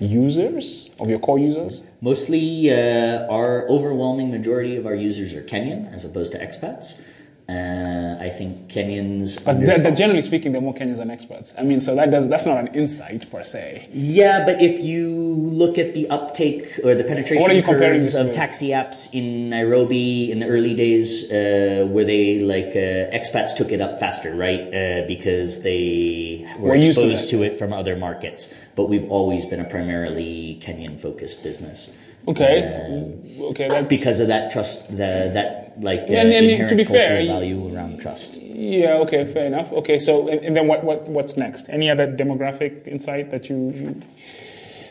users, 0.00 0.90
of 1.00 1.08
your 1.08 1.18
core 1.18 1.38
users? 1.38 1.82
Mostly, 2.00 2.70
uh, 2.70 3.26
our 3.28 3.66
overwhelming 3.68 4.30
majority 4.30 4.76
of 4.76 4.86
our 4.86 4.94
users 4.94 5.32
are 5.32 5.42
Kenyan 5.42 5.92
as 5.92 6.04
opposed 6.04 6.32
to 6.32 6.38
expats. 6.38 7.00
Uh, 7.48 8.18
I 8.20 8.28
think 8.28 8.68
Kenyans. 8.68 9.42
But 9.42 9.60
they're, 9.64 9.78
they're 9.78 9.94
generally 9.94 10.20
speaking, 10.20 10.52
they're 10.52 10.60
more 10.60 10.74
Kenyans 10.74 10.98
than 10.98 11.10
experts. 11.10 11.54
I 11.56 11.62
mean, 11.62 11.80
so 11.80 11.94
that 11.94 12.10
does, 12.10 12.28
that's 12.28 12.44
not 12.44 12.58
an 12.58 12.66
insight 12.74 13.30
per 13.30 13.42
se. 13.42 13.88
Yeah, 13.90 14.44
but 14.44 14.60
if 14.60 14.80
you 14.80 15.08
look 15.08 15.78
at 15.78 15.94
the 15.94 16.10
uptake 16.10 16.78
or 16.84 16.94
the 16.94 17.04
penetration 17.04 17.40
What 17.40 17.50
are 17.50 17.54
you 17.54 17.62
comparing 17.62 18.00
curves 18.00 18.14
of 18.14 18.34
taxi 18.34 18.68
apps 18.68 19.14
in 19.14 19.48
Nairobi 19.48 20.30
in 20.30 20.40
the 20.40 20.46
early 20.46 20.74
days, 20.74 21.32
uh, 21.32 21.86
where 21.88 22.04
they 22.04 22.40
like 22.40 22.76
uh, 22.76 23.16
expats 23.16 23.56
took 23.56 23.72
it 23.72 23.80
up 23.80 23.98
faster, 23.98 24.34
right? 24.36 24.68
Uh, 24.68 25.06
because 25.06 25.62
they 25.62 26.46
were 26.58 26.70
We're 26.70 26.76
used 26.76 26.98
to 26.98 27.08
exposed 27.08 27.30
to 27.30 27.44
it 27.44 27.58
from 27.58 27.72
other 27.72 27.96
markets. 27.96 28.52
But 28.76 28.90
we've 28.90 29.10
always 29.10 29.46
been 29.46 29.60
a 29.60 29.64
primarily 29.64 30.60
Kenyan-focused 30.62 31.42
business. 31.42 31.96
Okay. 32.28 32.62
Um, 32.62 33.42
okay, 33.52 33.68
that's. 33.68 33.88
because 33.88 34.20
of 34.20 34.28
that 34.28 34.52
trust, 34.52 34.88
the, 34.90 35.30
that 35.32 35.67
like 35.80 36.00
uh, 36.00 36.12
And- 36.12 36.32
and 36.32 36.46
to 36.46 36.52
inherent 36.52 36.76
be 36.76 36.84
cultural 36.84 37.08
fair, 37.08 37.26
value 37.26 37.74
around 37.74 38.00
trust. 38.00 38.36
Yeah, 38.36 38.94
okay, 39.04 39.24
fair 39.24 39.46
enough. 39.46 39.72
Okay, 39.72 39.98
so, 39.98 40.28
and, 40.28 40.40
and 40.44 40.56
then 40.56 40.66
what, 40.66 40.84
what, 40.84 41.08
what's 41.08 41.36
next? 41.36 41.66
Any 41.68 41.88
other 41.90 42.06
demographic 42.06 42.86
insight 42.86 43.30
that 43.30 43.48
you, 43.48 44.02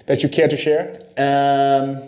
that 0.05 0.23
you 0.23 0.29
care 0.29 0.47
to 0.47 0.57
share? 0.57 1.01
Um, 1.17 2.07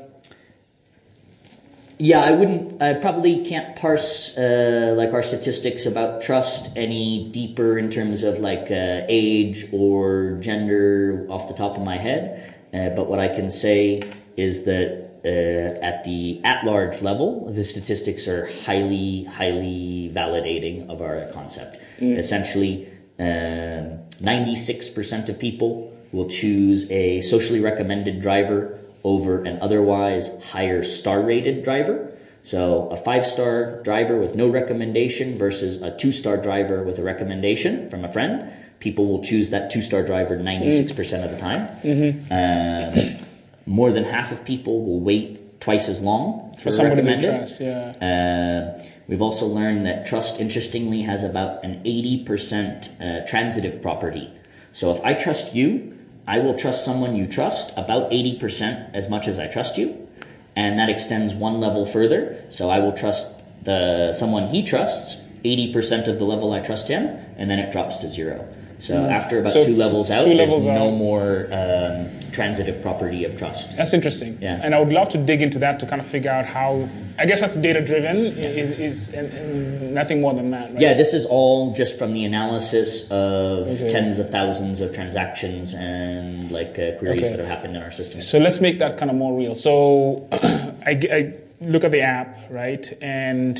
yeah, 2.01 2.21
I 2.21 2.31
wouldn't. 2.31 2.81
I 2.81 2.93
probably 2.93 3.43
can't 3.45 3.75
parse 3.75 4.37
uh, 4.37 4.93
like 4.97 5.11
our 5.11 5.21
statistics 5.21 5.85
about 5.85 6.21
trust 6.21 6.77
any 6.77 7.29
deeper 7.31 7.77
in 7.77 7.91
terms 7.91 8.23
of 8.23 8.39
like 8.39 8.71
uh, 8.71 9.01
age 9.09 9.65
or 9.73 10.37
gender 10.39 11.27
off 11.29 11.49
the 11.49 11.53
top 11.53 11.75
of 11.75 11.83
my 11.83 11.97
head. 11.97 12.55
Uh, 12.73 12.89
but 12.91 13.07
what 13.09 13.19
I 13.19 13.27
can 13.27 13.49
say 13.49 14.01
is 14.37 14.63
that 14.63 15.08
at 15.25 16.03
the 16.03 16.41
at-large 16.43 17.01
level, 17.01 17.51
the 17.51 17.63
statistics 17.63 18.27
are 18.27 18.47
highly, 18.65 19.25
highly 19.25 20.11
validating 20.13 20.89
of 20.89 21.01
our 21.01 21.27
concept. 21.33 21.77
Essentially, 22.17 22.87
um, 23.19 23.99
ninety-six 24.21 24.87
percent 24.87 25.27
of 25.29 25.37
people 25.37 25.93
will 26.11 26.29
choose 26.29 26.89
a 26.91 27.21
socially 27.21 27.59
recommended 27.59 28.21
driver 28.21 28.79
over 29.03 29.43
an 29.43 29.59
otherwise 29.61 30.41
higher 30.43 30.83
star 30.83 31.21
rated 31.21 31.63
driver. 31.63 32.11
So 32.41 32.87
a 32.89 32.97
five 32.97 33.25
star 33.27 33.83
driver 33.83 34.17
with 34.17 34.35
no 34.35 34.47
recommendation 34.47 35.37
versus 35.37 35.81
a 35.81 35.95
two 35.97 36.11
star 36.13 36.37
driver 36.37 36.83
with 36.83 36.97
a 36.97 37.03
recommendation 37.03 37.89
from 37.89 38.05
a 38.05 38.11
friend. 38.11 38.51
People 38.79 39.07
will 39.07 39.21
choose 39.23 39.49
that 39.49 39.69
two 39.69 39.81
star 39.81 40.03
driver 40.05 40.37
96% 40.37 41.25
of 41.25 41.31
the 41.31 41.37
time. 41.37 41.67
Um, 42.31 43.25
more 43.69 43.91
than 43.91 44.03
half 44.03 44.31
of 44.31 44.43
people 44.43 44.83
will 44.83 44.99
wait 44.99 45.61
twice 45.61 45.87
as 45.89 46.01
long 46.01 46.55
for, 46.55 46.63
For 46.63 46.71
somebody 46.71 47.01
they 47.01 47.11
recommended. 47.11 47.37
trust, 47.37 47.61
yeah. 47.61 48.75
Uh, 48.81 48.83
we've 49.07 49.21
also 49.21 49.45
learned 49.45 49.85
that 49.85 50.07
trust, 50.07 50.41
interestingly, 50.41 51.03
has 51.03 51.23
about 51.23 51.63
an 51.63 51.83
80% 51.83 52.25
uh, 52.99 53.27
transitive 53.27 53.81
property. 53.81 54.29
So 54.71 54.95
if 54.95 55.03
I 55.03 55.13
trust 55.13 55.53
you, 55.53 55.95
I 56.27 56.39
will 56.39 56.57
trust 56.57 56.83
someone 56.83 57.15
you 57.15 57.27
trust 57.27 57.71
about 57.77 58.09
80% 58.11 58.95
as 58.95 59.07
much 59.07 59.27
as 59.27 59.37
I 59.37 59.47
trust 59.47 59.77
you. 59.77 60.07
And 60.55 60.79
that 60.79 60.89
extends 60.89 61.33
one 61.33 61.59
level 61.59 61.85
further. 61.85 62.43
So 62.49 62.69
I 62.69 62.79
will 62.79 62.93
trust 62.93 63.35
the 63.63 64.13
someone 64.13 64.47
he 64.47 64.63
trusts 64.63 65.27
80% 65.43 66.07
of 66.07 66.17
the 66.17 66.25
level 66.25 66.51
I 66.53 66.59
trust 66.59 66.87
him, 66.87 67.05
and 67.37 67.49
then 67.49 67.59
it 67.59 67.71
drops 67.71 67.97
to 67.97 68.09
zero. 68.09 68.47
So 68.79 69.05
after 69.09 69.39
about 69.39 69.53
So 69.53 69.65
two 69.65 69.75
levels 69.75 70.09
out, 70.09 70.23
two 70.23 70.35
there's 70.37 70.65
no 70.65 70.87
out. 70.87 70.93
more 70.97 71.47
um, 71.51 72.09
transitive 72.31 72.81
property 72.81 73.25
of 73.25 73.37
trust. 73.37 73.75
That's 73.75 73.93
interesting. 73.93 74.37
Yeah. 74.41 74.59
And 74.63 74.73
I 74.73 74.79
would 74.79 74.93
love 74.93 75.09
to 75.09 75.17
dig 75.17 75.41
into 75.41 75.59
that 75.59 75.79
to 75.81 75.85
kind 75.85 76.01
of 76.01 76.07
figure 76.07 76.31
out 76.31 76.45
how, 76.45 76.87
I 77.17 77.25
guess 77.25 77.41
that's 77.41 77.57
data 77.57 77.81
driven, 77.85 78.17
Yeah. 78.37 78.47
is, 78.61 78.71
is 78.71 79.09
and, 79.13 79.33
and 79.33 79.93
nothing 79.93 80.21
more 80.21 80.33
than 80.33 80.51
that, 80.51 80.71
right? 80.71 80.81
Yeah, 80.81 80.93
this 80.93 81.13
is 81.13 81.25
all 81.25 81.73
just 81.73 81.99
from 81.99 82.13
the 82.13 82.23
analysis 82.23 83.11
of 83.11 83.67
Okay. 83.67 83.89
tens 83.89 84.17
of 84.17 84.29
thousands 84.29 84.79
of 84.79 84.93
transactions 84.93 85.73
and 85.73 86.49
like 86.51 86.79
uh, 86.79 86.93
queries 86.99 87.21
Okay. 87.21 87.29
that 87.31 87.39
have 87.39 87.47
happened 87.47 87.75
in 87.75 87.83
our 87.83 87.91
system. 87.91 88.21
So 88.21 88.39
let's 88.39 88.61
make 88.61 88.79
that 88.79 88.97
kind 88.97 89.11
of 89.11 89.17
more 89.17 89.37
real. 89.37 89.55
So 89.55 90.27
I, 90.31 90.91
I 91.11 91.33
look 91.59 91.83
at 91.83 91.91
the 91.91 92.01
app, 92.01 92.37
right? 92.49 92.87
And 93.01 93.59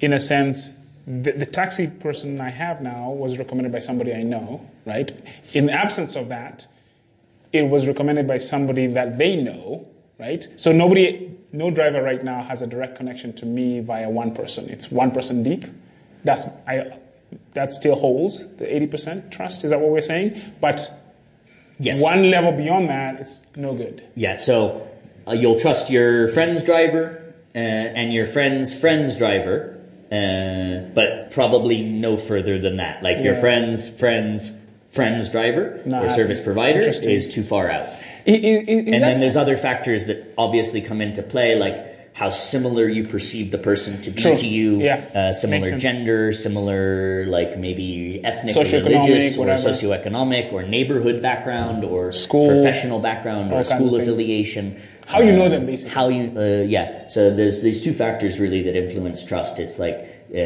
in 0.00 0.12
a 0.12 0.20
sense, 0.20 0.74
the, 1.06 1.32
the 1.32 1.46
taxi 1.46 1.86
person 1.88 2.40
I 2.40 2.50
have 2.50 2.80
now 2.80 3.10
was 3.10 3.38
recommended 3.38 3.72
by 3.72 3.80
somebody 3.80 4.12
I 4.14 4.22
know, 4.22 4.68
right? 4.86 5.10
In 5.52 5.66
the 5.66 5.72
absence 5.72 6.14
of 6.16 6.28
that, 6.28 6.66
it 7.52 7.62
was 7.62 7.86
recommended 7.86 8.26
by 8.26 8.38
somebody 8.38 8.86
that 8.88 9.18
they 9.18 9.36
know, 9.36 9.86
right? 10.18 10.46
So 10.56 10.72
nobody, 10.72 11.30
no 11.52 11.70
driver 11.70 12.02
right 12.02 12.22
now 12.24 12.42
has 12.44 12.62
a 12.62 12.66
direct 12.66 12.96
connection 12.96 13.32
to 13.34 13.46
me 13.46 13.80
via 13.80 14.08
one 14.08 14.34
person. 14.34 14.68
It's 14.70 14.90
one 14.90 15.10
person 15.10 15.42
deep. 15.42 15.64
That's 16.24 16.46
I. 16.66 16.98
That 17.54 17.72
still 17.72 17.96
holds 17.96 18.56
the 18.56 18.66
80% 18.66 19.30
trust. 19.30 19.64
Is 19.64 19.70
that 19.70 19.80
what 19.80 19.90
we're 19.90 20.02
saying? 20.02 20.40
But 20.60 20.90
Yes. 21.78 22.00
one 22.02 22.30
level 22.30 22.52
beyond 22.52 22.90
that, 22.90 23.20
it's 23.20 23.46
no 23.56 23.74
good. 23.74 24.04
Yeah, 24.14 24.36
so 24.36 24.86
uh, 25.26 25.32
you'll 25.32 25.58
trust 25.58 25.90
your 25.90 26.28
friend's 26.28 26.62
driver 26.62 27.34
uh, 27.54 27.58
and 27.58 28.12
your 28.12 28.26
friend's 28.26 28.78
friend's 28.78 29.16
driver, 29.16 29.78
uh, 30.12 30.90
but 30.94 31.30
probably 31.30 31.82
no 31.82 32.16
further 32.16 32.58
than 32.58 32.76
that. 32.76 33.02
Like 33.02 33.20
your 33.20 33.34
friend's 33.34 33.88
friend's 33.88 34.58
friend's 34.90 35.30
driver 35.30 35.80
Not 35.86 36.04
or 36.04 36.08
service 36.10 36.38
provider 36.38 36.80
is 36.80 37.34
too 37.34 37.42
far 37.42 37.70
out. 37.70 37.88
And 38.26 39.02
then 39.02 39.20
there's 39.20 39.36
other 39.36 39.56
factors 39.56 40.06
that 40.06 40.34
obviously 40.36 40.82
come 40.82 41.00
into 41.00 41.22
play, 41.22 41.56
like 41.56 41.91
how 42.14 42.28
similar 42.28 42.88
you 42.88 43.06
perceive 43.06 43.50
the 43.50 43.58
person 43.58 44.00
to 44.02 44.10
be 44.10 44.20
True. 44.20 44.36
to 44.36 44.46
you, 44.46 44.82
Yeah. 44.82 45.00
uh, 45.14 45.32
similar 45.32 45.78
gender, 45.78 46.32
similar 46.32 47.24
like 47.26 47.58
maybe 47.58 48.20
ethnic, 48.22 48.54
or 48.56 48.64
religious, 48.64 49.36
or 49.38 49.46
whatever. 49.46 49.70
socioeconomic, 49.70 50.52
or 50.52 50.62
neighborhood 50.62 51.22
background, 51.22 51.84
or 51.84 52.12
School. 52.12 52.48
professional 52.48 52.98
background, 52.98 53.52
or 53.52 53.64
school 53.64 53.96
affiliation. 53.96 54.76
How 55.06 55.20
you 55.20 55.32
know 55.32 55.46
Uh, 55.46 55.48
them, 55.48 55.66
basically. 55.66 55.94
How 55.94 56.08
you, 56.08 56.32
uh, 56.36 56.64
yeah. 56.68 57.08
So 57.08 57.34
there's 57.34 57.62
these 57.62 57.80
two 57.80 57.92
factors 57.92 58.38
really 58.38 58.62
that 58.62 58.76
influence 58.76 59.24
trust. 59.24 59.58
It's 59.58 59.78
like 59.78 59.96
uh, 60.32 60.36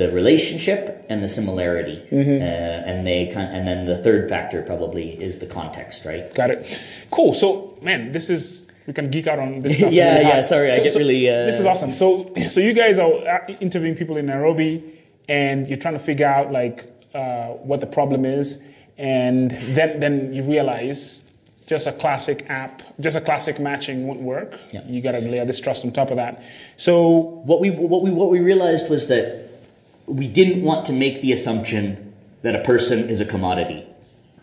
the 0.00 0.10
relationship 0.12 1.04
and 1.08 1.22
the 1.22 1.28
similarity, 1.28 2.00
Mm-hmm. 2.12 2.40
uh, 2.42 2.90
and 2.90 3.06
they 3.06 3.28
and 3.34 3.66
then 3.66 3.84
the 3.86 3.98
third 3.98 4.28
factor 4.28 4.62
probably 4.62 5.10
is 5.22 5.38
the 5.38 5.46
context, 5.46 6.04
right? 6.04 6.32
Got 6.34 6.50
it. 6.50 6.80
Cool. 7.10 7.32
So, 7.34 7.74
man, 7.82 8.12
this 8.12 8.28
is 8.30 8.63
we 8.86 8.92
can 8.92 9.10
geek 9.10 9.26
out 9.26 9.38
on 9.38 9.60
this 9.60 9.76
stuff. 9.78 9.92
Yeah, 9.92 10.14
really 10.14 10.26
yeah, 10.26 10.42
sorry, 10.42 10.72
I 10.72 10.78
get 10.78 10.92
so 10.92 10.98
really, 10.98 11.28
uh, 11.28 11.46
this 11.46 11.58
is 11.58 11.66
awesome. 11.66 11.94
So, 11.94 12.32
so 12.48 12.60
you 12.60 12.72
guys 12.72 12.98
are 12.98 13.12
uh, 13.12 13.46
interviewing 13.60 13.96
people 13.96 14.16
in 14.16 14.26
Nairobi, 14.26 15.00
and 15.28 15.68
you're 15.68 15.78
trying 15.78 15.94
to 15.94 16.00
figure 16.00 16.26
out 16.26 16.52
like 16.52 16.90
uh, 17.14 17.48
what 17.68 17.80
the 17.80 17.86
problem 17.86 18.24
is, 18.24 18.60
and 18.98 19.50
then 19.50 20.00
then 20.00 20.32
you 20.32 20.42
realize 20.42 21.24
just 21.66 21.86
a 21.86 21.92
classic 21.92 22.44
app, 22.50 22.82
just 23.00 23.16
a 23.16 23.20
classic 23.20 23.58
matching 23.58 24.06
won't 24.06 24.20
work. 24.20 24.58
Yeah. 24.70 24.84
You 24.86 25.00
got 25.00 25.12
to 25.12 25.20
layer 25.20 25.46
this 25.46 25.60
trust 25.60 25.84
on 25.84 25.92
top 25.92 26.10
of 26.10 26.16
that. 26.16 26.42
So, 26.76 27.08
What 27.44 27.60
we 27.60 27.70
what 27.70 28.02
we 28.02 28.10
what 28.10 28.30
we 28.30 28.40
realized 28.40 28.90
was 28.90 29.08
that 29.08 29.48
we 30.06 30.28
didn't 30.28 30.62
want 30.62 30.84
to 30.86 30.92
make 30.92 31.22
the 31.22 31.32
assumption 31.32 32.12
that 32.42 32.54
a 32.54 32.62
person 32.62 33.08
is 33.08 33.20
a 33.20 33.24
commodity. 33.24 33.86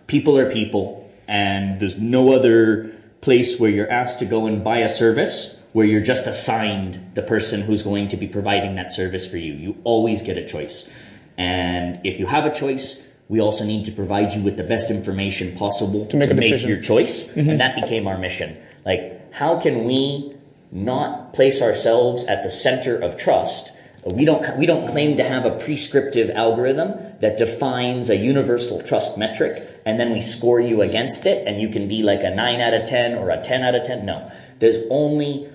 People 0.07 0.37
are 0.37 0.49
people, 0.49 1.11
and 1.27 1.79
there's 1.79 1.99
no 1.99 2.33
other 2.33 2.91
place 3.21 3.59
where 3.59 3.69
you're 3.69 3.89
asked 3.89 4.19
to 4.19 4.25
go 4.25 4.47
and 4.47 4.63
buy 4.63 4.79
a 4.79 4.89
service 4.89 5.59
where 5.73 5.85
you're 5.85 6.01
just 6.01 6.27
assigned 6.27 7.11
the 7.13 7.21
person 7.21 7.61
who's 7.61 7.83
going 7.83 8.09
to 8.09 8.17
be 8.17 8.27
providing 8.27 8.75
that 8.75 8.91
service 8.91 9.29
for 9.29 9.37
you. 9.37 9.53
You 9.53 9.77
always 9.83 10.21
get 10.21 10.37
a 10.37 10.45
choice. 10.45 10.91
And 11.37 12.05
if 12.05 12.19
you 12.19 12.25
have 12.25 12.45
a 12.45 12.53
choice, 12.53 13.07
we 13.29 13.39
also 13.39 13.63
need 13.63 13.85
to 13.85 13.91
provide 13.91 14.33
you 14.33 14.41
with 14.41 14.57
the 14.57 14.63
best 14.63 14.91
information 14.91 15.55
possible 15.55 16.05
to 16.07 16.17
make 16.17 16.29
a 16.29 16.33
decision. 16.33 16.69
your 16.69 16.81
choice. 16.81 17.35
And 17.35 17.47
mm-hmm. 17.47 17.57
that 17.59 17.75
became 17.81 18.05
our 18.05 18.17
mission. 18.17 18.57
Like, 18.85 19.33
how 19.33 19.59
can 19.59 19.85
we 19.85 20.35
not 20.71 21.33
place 21.33 21.61
ourselves 21.61 22.25
at 22.25 22.43
the 22.43 22.49
center 22.49 22.97
of 22.97 23.17
trust? 23.17 23.70
We 24.05 24.25
don't, 24.25 24.57
we 24.57 24.65
don't 24.65 24.89
claim 24.89 25.17
to 25.17 25.23
have 25.23 25.45
a 25.45 25.59
prescriptive 25.59 26.31
algorithm 26.31 27.19
that 27.19 27.37
defines 27.37 28.09
a 28.09 28.15
universal 28.15 28.81
trust 28.81 29.17
metric 29.17 29.67
and 29.85 29.99
then 29.99 30.11
we 30.11 30.21
score 30.21 30.59
you 30.59 30.81
against 30.81 31.25
it 31.25 31.47
and 31.47 31.61
you 31.61 31.69
can 31.69 31.87
be 31.87 32.01
like 32.01 32.23
a 32.23 32.31
9 32.31 32.61
out 32.61 32.73
of 32.73 32.85
10 32.87 33.15
or 33.15 33.29
a 33.29 33.41
10 33.41 33.63
out 33.63 33.75
of 33.75 33.85
10. 33.85 34.05
No. 34.05 34.31
There's 34.57 34.77
only 34.89 35.49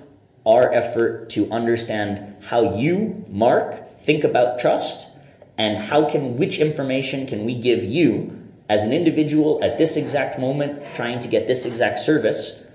our 0.44 0.72
effort 0.72 1.30
to 1.30 1.50
understand 1.50 2.36
how 2.44 2.76
you, 2.76 3.24
Mark, 3.28 4.00
think 4.02 4.22
about 4.22 4.60
trust 4.60 5.10
and 5.58 5.76
how 5.76 6.08
can 6.08 6.36
which 6.36 6.58
information 6.58 7.26
can 7.26 7.44
we 7.44 7.54
give 7.54 7.82
you 7.82 8.32
as 8.68 8.84
an 8.84 8.92
individual 8.92 9.58
at 9.62 9.78
this 9.78 9.96
exact 9.96 10.38
moment 10.38 10.82
trying 10.94 11.20
to 11.20 11.28
get 11.28 11.46
this 11.46 11.66
exact 11.66 11.98
service 11.98 12.65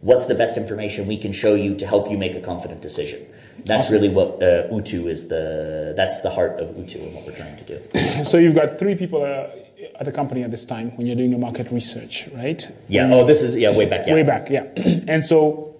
what's 0.00 0.26
the 0.26 0.34
best 0.34 0.56
information 0.56 1.06
we 1.06 1.16
can 1.18 1.32
show 1.32 1.54
you 1.54 1.74
to 1.76 1.86
help 1.86 2.10
you 2.10 2.16
make 2.18 2.34
a 2.34 2.40
confident 2.40 2.80
decision? 2.82 3.26
That's 3.64 3.90
really 3.90 4.08
what 4.08 4.40
uh, 4.42 4.68
utu 4.70 5.08
is 5.08 5.28
the 5.28 5.92
that's 5.96 6.20
the 6.22 6.30
heart 6.30 6.60
of 6.60 6.76
utu 6.78 6.98
and 7.02 7.12
what 7.14 7.26
we're 7.26 7.34
trying 7.36 7.56
to 7.56 7.64
do. 7.64 8.24
So 8.24 8.38
you've 8.38 8.54
got 8.54 8.78
three 8.78 8.94
people 8.94 9.22
uh, 9.22 9.48
at 10.00 10.04
the 10.06 10.12
company 10.12 10.42
at 10.44 10.50
this 10.50 10.64
time 10.64 10.96
when 10.96 11.06
you're 11.06 11.16
doing 11.16 11.30
your 11.30 11.40
market 11.40 11.70
research, 11.72 12.28
right? 12.34 12.62
yeah. 12.88 13.10
Oh 13.12 13.24
this 13.26 13.42
is 13.42 13.56
yeah 13.56 13.70
way 13.70 13.86
back 13.86 14.06
yeah. 14.06 14.14
Way 14.14 14.22
back 14.22 14.48
yeah. 14.50 14.64
And 15.12 15.24
so 15.24 15.74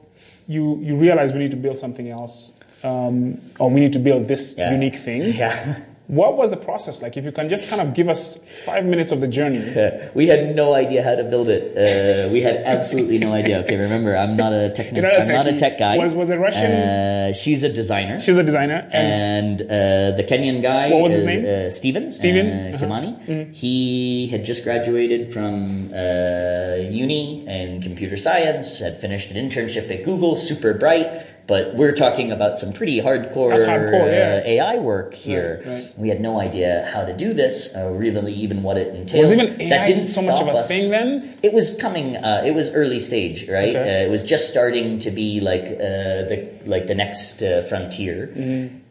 you 0.48 0.78
you 0.82 0.96
realize 0.96 1.32
we 1.32 1.38
need 1.38 1.52
to 1.52 1.56
build 1.66 1.78
something 1.78 2.08
else 2.10 2.52
um, 2.82 3.40
or 3.60 3.70
we 3.70 3.80
need 3.80 3.92
to 3.92 3.98
build 4.00 4.26
this 4.28 4.54
Yeah. 4.58 4.72
unique 4.72 4.96
thing. 4.96 5.22
Yeah 5.42 5.78
what 6.08 6.36
was 6.36 6.50
the 6.50 6.56
process 6.56 7.02
like 7.02 7.16
if 7.16 7.24
you 7.24 7.32
can 7.32 7.48
just 7.48 7.68
kind 7.68 7.80
of 7.82 7.92
give 7.94 8.08
us 8.08 8.40
five 8.64 8.84
minutes 8.84 9.12
of 9.12 9.20
the 9.20 9.28
journey 9.28 9.60
we 10.14 10.26
had 10.26 10.56
no 10.56 10.74
idea 10.74 11.02
how 11.02 11.14
to 11.14 11.24
build 11.24 11.48
it. 11.48 11.64
Uh, 11.76 12.28
we 12.32 12.40
had 12.40 12.56
absolutely 12.56 13.18
no 13.18 13.32
idea. 13.32 13.60
Okay, 13.62 13.76
remember, 13.76 14.16
I'm 14.16 14.36
not 14.36 14.52
a 14.52 14.70
technical. 14.70 15.10
A 15.10 15.14
I'm 15.14 15.28
not 15.28 15.46
a 15.46 15.56
tech 15.56 15.78
guy. 15.78 15.96
Was- 15.98 16.14
was 16.14 16.30
it 16.30 16.36
Russian? 16.36 16.72
Uh, 16.72 17.32
she's 17.32 17.62
a 17.62 17.72
designer. 17.72 18.18
she's 18.20 18.36
a 18.36 18.42
designer 18.42 18.88
and 18.92 19.60
and 19.60 19.62
uh, 19.62 20.16
the 20.16 20.24
Kenyan 20.24 20.62
guy. 20.62 20.90
What 20.90 21.02
was 21.02 21.12
his 21.12 21.20
is, 21.20 21.26
name? 21.26 21.66
Uh, 21.66 21.70
Stephen 21.70 22.10
Steven, 22.10 22.46
Uh, 22.46 22.74
uh-huh. 22.74 22.86
Kimani. 22.86 23.54
He 23.54 24.28
had 24.28 24.44
just 24.44 24.64
graduated 24.64 25.32
from 25.32 25.92
uh, 25.92 26.76
uni 27.02 27.46
in 27.46 27.82
computer 27.82 28.16
science. 28.16 28.78
Had 28.78 29.00
finished 29.00 29.30
an 29.30 29.36
internship 29.36 29.90
at 29.90 30.04
Google. 30.04 30.36
Super 30.36 30.72
bright. 30.74 31.06
But 31.48 31.74
we're 31.74 31.94
talking 31.94 32.30
about 32.30 32.58
some 32.58 32.74
pretty 32.74 33.00
hardcore, 33.00 33.56
hardcore, 33.56 34.12
yeah. 34.12 34.42
uh, 34.44 34.48
AI 34.48 34.76
work 34.76 35.14
here. 35.14 35.62
Right, 35.64 35.74
right. 35.76 35.98
We 35.98 36.10
had 36.10 36.20
no 36.20 36.38
idea 36.38 36.86
how 36.92 37.06
to 37.06 37.16
do 37.16 37.32
this, 37.32 37.74
uh, 37.74 37.90
really, 37.90 38.34
even 38.34 38.62
what 38.62 38.76
it 38.76 38.94
entailed. 38.94 39.20
Was 39.20 39.32
even 39.32 39.58
AI 39.58 39.94
so 39.94 40.20
much 40.20 40.42
of 40.42 40.48
a 40.48 40.50
us. 40.50 40.68
thing 40.68 40.90
then? 40.90 41.38
It 41.42 41.54
was 41.54 41.74
coming. 41.76 42.16
Uh, 42.16 42.42
it 42.44 42.50
was 42.50 42.74
early 42.74 43.00
stage, 43.00 43.48
right? 43.48 43.74
Okay. 43.74 44.02
Uh, 44.02 44.06
it 44.06 44.10
was 44.10 44.22
just 44.22 44.50
starting 44.50 44.98
to 44.98 45.10
be 45.10 45.40
like 45.40 45.64
uh, 45.64 46.28
the 46.28 46.50
like 46.66 46.86
the 46.86 46.94
next 46.94 47.40
uh, 47.40 47.62
frontier, 47.62 48.28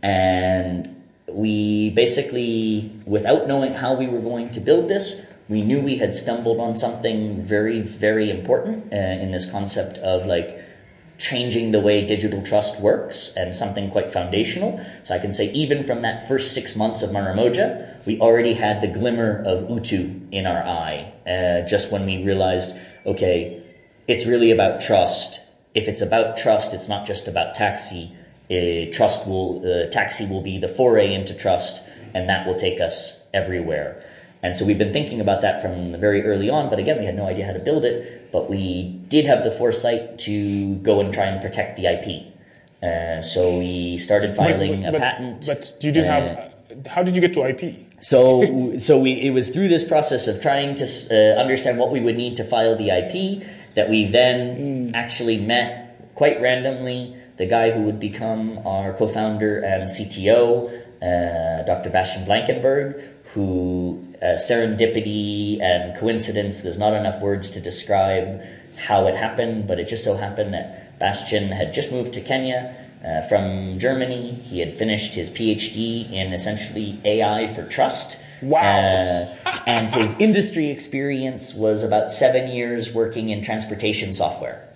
and 0.02 0.96
we 1.30 1.92
basically, 1.92 2.92
without 3.06 3.48
knowing 3.48 3.74
how 3.74 3.94
we 3.94 4.08
were 4.08 4.22
going 4.22 4.50
to 4.52 4.60
build 4.60 4.88
this, 4.88 5.28
we 5.48 5.62
knew 5.62 5.80
we 5.80 5.98
had 5.98 6.16
stumbled 6.16 6.60
on 6.60 6.76
something 6.76 7.42
very, 7.44 7.82
very 7.82 8.32
important 8.32 8.92
uh, 8.92 8.96
in 8.96 9.32
this 9.32 9.50
concept 9.50 10.00
of 10.00 10.26
like 10.26 10.64
changing 11.18 11.72
the 11.72 11.80
way 11.80 12.06
digital 12.06 12.44
trust 12.44 12.80
works 12.80 13.34
and 13.36 13.56
something 13.56 13.90
quite 13.90 14.12
foundational. 14.12 14.80
So 15.04 15.16
I 15.16 15.20
can 15.20 15.32
say 15.32 15.52
even 15.52 15.84
from 15.84 16.02
that 16.04 16.28
first 16.28 16.54
six 16.54 16.76
months 16.76 17.02
of 17.02 17.10
Maramoja, 17.10 18.06
we 18.06 18.20
already 18.20 18.54
had 18.54 18.82
the 18.82 18.88
glimmer 18.88 19.44
of 19.46 19.70
Utu 19.70 20.22
in 20.32 20.46
our 20.46 20.62
eye. 20.64 21.12
Uh, 21.26 21.68
just 21.68 21.92
when 21.92 22.06
we 22.06 22.24
realized, 22.24 22.80
okay, 23.06 23.64
it's 24.08 24.26
really 24.26 24.52
about 24.52 24.80
trust. 24.80 25.40
If 25.74 25.88
it's 25.88 26.02
about 26.02 26.38
trust, 26.38 26.74
it's 26.74 26.88
not 26.88 27.06
just 27.06 27.28
about 27.28 27.56
taxi. 27.56 28.12
Uh, 28.50 28.92
trust 28.94 29.28
will, 29.28 29.62
uh, 29.66 29.90
taxi 29.90 30.26
will 30.26 30.42
be 30.42 30.58
the 30.58 30.70
foray 30.70 31.14
into 31.14 31.34
trust, 31.34 31.84
and 32.14 32.30
that 32.30 32.48
will 32.48 32.56
take 32.56 32.80
us 32.80 33.26
everywhere. 33.34 34.02
And 34.44 34.56
so 34.56 34.66
we've 34.66 34.78
been 34.78 34.94
thinking 34.94 35.20
about 35.20 35.42
that 35.42 35.62
from 35.62 36.00
very 36.00 36.24
early 36.24 36.50
on, 36.50 36.70
but 36.70 36.80
again, 36.80 37.00
we 37.00 37.06
had 37.06 37.16
no 37.16 37.26
idea 37.26 37.46
how 37.46 37.54
to 37.54 37.60
build 37.60 37.84
it. 37.84 38.17
But 38.32 38.50
we 38.50 39.00
did 39.08 39.26
have 39.26 39.44
the 39.44 39.52
foresight 39.52 40.20
to 40.20 40.76
go 40.76 41.00
and 41.00 41.14
try 41.14 41.26
and 41.26 41.42
protect 41.42 41.78
the 41.78 41.86
IP. 41.88 42.34
Uh, 42.84 43.22
so 43.22 43.58
we 43.58 43.98
started 43.98 44.36
filing 44.36 44.84
but, 44.84 44.96
a 44.96 45.00
patent. 45.00 45.46
but 45.48 45.74
you 45.82 45.92
did 45.92 46.06
uh, 46.06 46.12
have 46.12 46.54
how 46.86 47.02
did 47.02 47.16
you 47.16 47.22
get 47.22 47.34
to 47.34 47.44
ip 47.44 47.88
so, 48.00 48.78
so 48.78 49.00
we 49.00 49.14
it 49.14 49.32
was 49.32 49.50
through 49.50 49.68
this 49.68 49.84
process 49.84 50.28
of 50.28 50.40
trying 50.44 50.76
to 50.76 50.86
uh, 50.86 51.40
understand 51.42 51.80
what 51.80 51.90
we 51.90 52.00
would 52.00 52.16
need 52.16 52.36
to 52.36 52.44
file 52.44 52.76
the 52.78 52.92
IP 52.92 53.44
that 53.74 53.90
we 53.90 54.06
then 54.06 54.92
actually 54.94 55.40
met 55.40 56.14
quite 56.14 56.40
randomly 56.40 57.16
the 57.38 57.46
guy 57.46 57.72
who 57.72 57.82
would 57.84 58.00
become 58.00 58.60
our 58.66 58.94
co-founder 58.94 59.60
and 59.60 59.84
CTO, 59.84 60.70
uh, 61.02 61.64
Dr. 61.64 61.90
Bastian 61.90 62.26
Blankenberg, 62.26 63.04
who 63.34 64.07
uh, 64.22 64.26
serendipity 64.38 65.62
and 65.62 65.98
coincidence. 66.00 66.62
There's 66.62 66.80
not 66.80 66.94
enough 66.94 67.22
words 67.22 67.50
to 67.52 67.60
describe 67.60 68.42
how 68.76 69.08
it 69.08 69.16
happened, 69.16 69.68
but 69.68 69.80
it 69.80 69.88
just 69.88 70.04
so 70.04 70.16
happened 70.16 70.54
that 70.54 70.98
Bastian 71.00 71.50
had 71.50 71.74
just 71.74 71.92
moved 71.92 72.14
to 72.14 72.22
Kenya 72.22 72.76
uh, 73.06 73.22
from 73.24 73.80
Germany. 73.80 74.32
He 74.32 74.60
had 74.60 74.76
finished 74.76 75.14
his 75.14 75.30
PhD 75.30 76.12
in 76.12 76.34
essentially 76.34 77.00
AI 77.06 77.54
for 77.54 77.68
trust. 77.68 78.24
Wow. 78.42 78.60
Uh, 78.62 79.62
and 79.66 79.94
his 79.94 80.16
industry 80.20 80.70
experience 80.70 81.54
was 81.54 81.84
about 81.84 82.12
seven 82.12 82.52
years 82.52 82.94
working 82.94 83.30
in 83.30 83.44
transportation 83.44 84.14
software. 84.14 84.68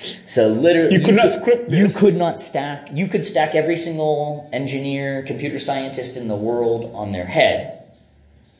So 0.00 0.48
literally, 0.48 0.94
You 0.94 1.04
could 1.04 1.14
not 1.14 1.30
script 1.30 1.70
You 1.70 1.88
could 1.88 2.16
not 2.16 2.40
stack. 2.40 2.88
You 2.92 3.06
could 3.06 3.26
stack 3.26 3.54
every 3.54 3.76
single 3.76 4.48
engineer, 4.52 5.22
computer 5.22 5.58
scientist 5.58 6.16
in 6.16 6.26
the 6.28 6.36
world 6.36 6.90
on 6.94 7.12
their 7.12 7.26
head, 7.26 7.79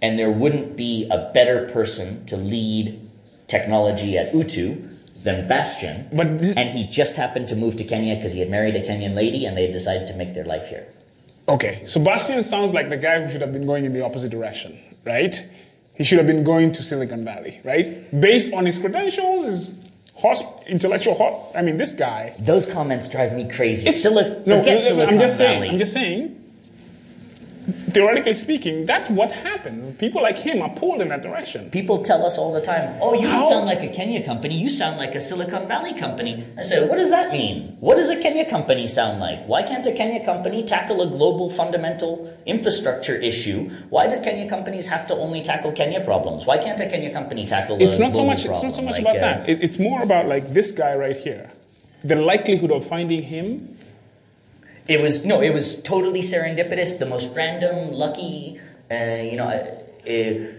and 0.02 0.18
there 0.18 0.30
wouldn't 0.30 0.76
be 0.76 1.06
a 1.10 1.30
better 1.34 1.68
person 1.72 2.24
to 2.26 2.36
lead 2.36 3.00
technology 3.48 4.16
at 4.18 4.34
Utu 4.34 4.76
than 5.22 5.46
Bastian. 5.48 6.06
But 6.12 6.40
this- 6.40 6.54
and 6.56 6.70
he 6.70 6.84
just 6.84 7.16
happened 7.16 7.48
to 7.48 7.56
move 7.56 7.76
to 7.76 7.84
Kenya 7.84 8.16
because 8.16 8.32
he 8.32 8.40
had 8.40 8.48
married 8.50 8.74
a 8.76 8.80
Kenyan 8.80 9.14
lady, 9.14 9.44
and 9.44 9.56
they 9.56 9.66
decided 9.70 10.08
to 10.08 10.14
make 10.14 10.34
their 10.34 10.44
life 10.44 10.68
here. 10.68 10.86
okay 11.48 11.82
sebastian 11.86 12.42
sounds 12.44 12.72
like 12.72 12.88
the 12.90 12.96
guy 12.96 13.20
who 13.20 13.28
should 13.30 13.40
have 13.40 13.52
been 13.52 13.66
going 13.66 13.84
in 13.84 13.92
the 13.92 14.02
opposite 14.08 14.30
direction 14.30 14.70
right 15.04 15.34
he 15.94 16.04
should 16.04 16.18
have 16.18 16.26
been 16.26 16.44
going 16.44 16.70
to 16.70 16.80
silicon 16.90 17.24
valley 17.24 17.54
right 17.64 17.86
based 18.20 18.52
on 18.58 18.62
his 18.70 18.78
credentials 18.78 19.44
his 19.46 19.60
hos- 20.14 20.44
intellectual 20.68 21.14
hot 21.22 21.34
i 21.58 21.60
mean 21.66 21.76
this 21.76 21.92
guy 22.06 22.22
Those 22.38 22.66
comments 22.66 23.08
drive 23.08 23.32
me 23.38 23.44
crazy. 23.56 23.88
It's- 23.88 24.04
Sili- 24.04 24.46
no, 24.46 24.58
forget 24.60 24.76
I'm 24.76 24.82
Silicon 24.82 25.18
just 25.18 25.36
saying. 25.38 25.58
Valley. 25.60 25.68
I'm 25.72 25.78
just 25.78 25.92
saying. 25.92 26.22
Theoretically 27.90 28.34
speaking, 28.34 28.86
that's 28.86 29.08
what 29.10 29.30
happens. 29.32 29.90
People 29.92 30.22
like 30.22 30.38
him 30.38 30.62
are 30.62 30.74
pulled 30.74 31.00
in 31.00 31.08
that 31.08 31.22
direction. 31.22 31.70
People 31.70 32.02
tell 32.02 32.24
us 32.24 32.38
all 32.38 32.52
the 32.52 32.60
time, 32.60 32.96
oh, 33.00 33.14
you 33.14 33.26
How- 33.28 33.40
don't 33.40 33.48
sound 33.50 33.66
like 33.66 33.82
a 33.82 33.88
Kenya 33.88 34.24
company, 34.24 34.56
you 34.56 34.70
sound 34.70 34.96
like 34.98 35.14
a 35.14 35.20
Silicon 35.20 35.66
Valley 35.68 35.94
company. 35.94 36.44
I 36.56 36.62
say, 36.62 36.86
what 36.86 36.96
does 36.96 37.10
that 37.10 37.32
mean? 37.32 37.76
What 37.80 37.96
does 37.96 38.10
a 38.10 38.20
Kenya 38.20 38.48
company 38.48 38.86
sound 38.88 39.20
like? 39.20 39.44
Why 39.46 39.62
can't 39.62 39.84
a 39.86 39.92
Kenya 39.92 40.24
company 40.24 40.64
tackle 40.64 41.02
a 41.02 41.06
global 41.06 41.50
fundamental 41.50 42.32
infrastructure 42.46 43.14
issue? 43.16 43.70
Why 43.90 44.06
does 44.06 44.20
Kenya 44.20 44.48
companies 44.48 44.88
have 44.88 45.06
to 45.08 45.14
only 45.14 45.42
tackle 45.42 45.72
Kenya 45.72 46.00
problems? 46.04 46.46
Why 46.46 46.58
can't 46.58 46.80
a 46.80 46.88
Kenya 46.88 47.12
company 47.12 47.46
tackle 47.46 47.80
It's 47.80 47.98
not 47.98 48.14
so 48.14 48.24
much. 48.24 48.44
It's 48.44 48.62
not 48.62 48.74
so 48.74 48.82
much 48.82 48.94
Like, 48.94 49.02
about 49.02 49.16
uh, 49.16 49.20
that. 49.20 49.48
It, 49.48 49.62
it's 49.62 49.78
more 49.78 50.02
about 50.02 50.26
like 50.26 50.52
this 50.52 50.72
guy 50.72 50.94
right 50.94 51.16
here. 51.16 51.50
The 52.04 52.16
likelihood 52.16 52.70
of 52.70 52.86
finding 52.86 53.22
him. 53.22 53.76
It 54.90 55.00
was 55.00 55.24
no, 55.24 55.40
it 55.40 55.50
was 55.54 55.82
totally 55.82 56.20
serendipitous, 56.22 56.98
the 56.98 57.06
most 57.06 57.34
random, 57.36 57.92
lucky. 57.92 58.60
Uh, 58.90 59.22
you 59.30 59.36
know, 59.36 59.48
uh, 59.48 60.10
uh, 60.10 60.52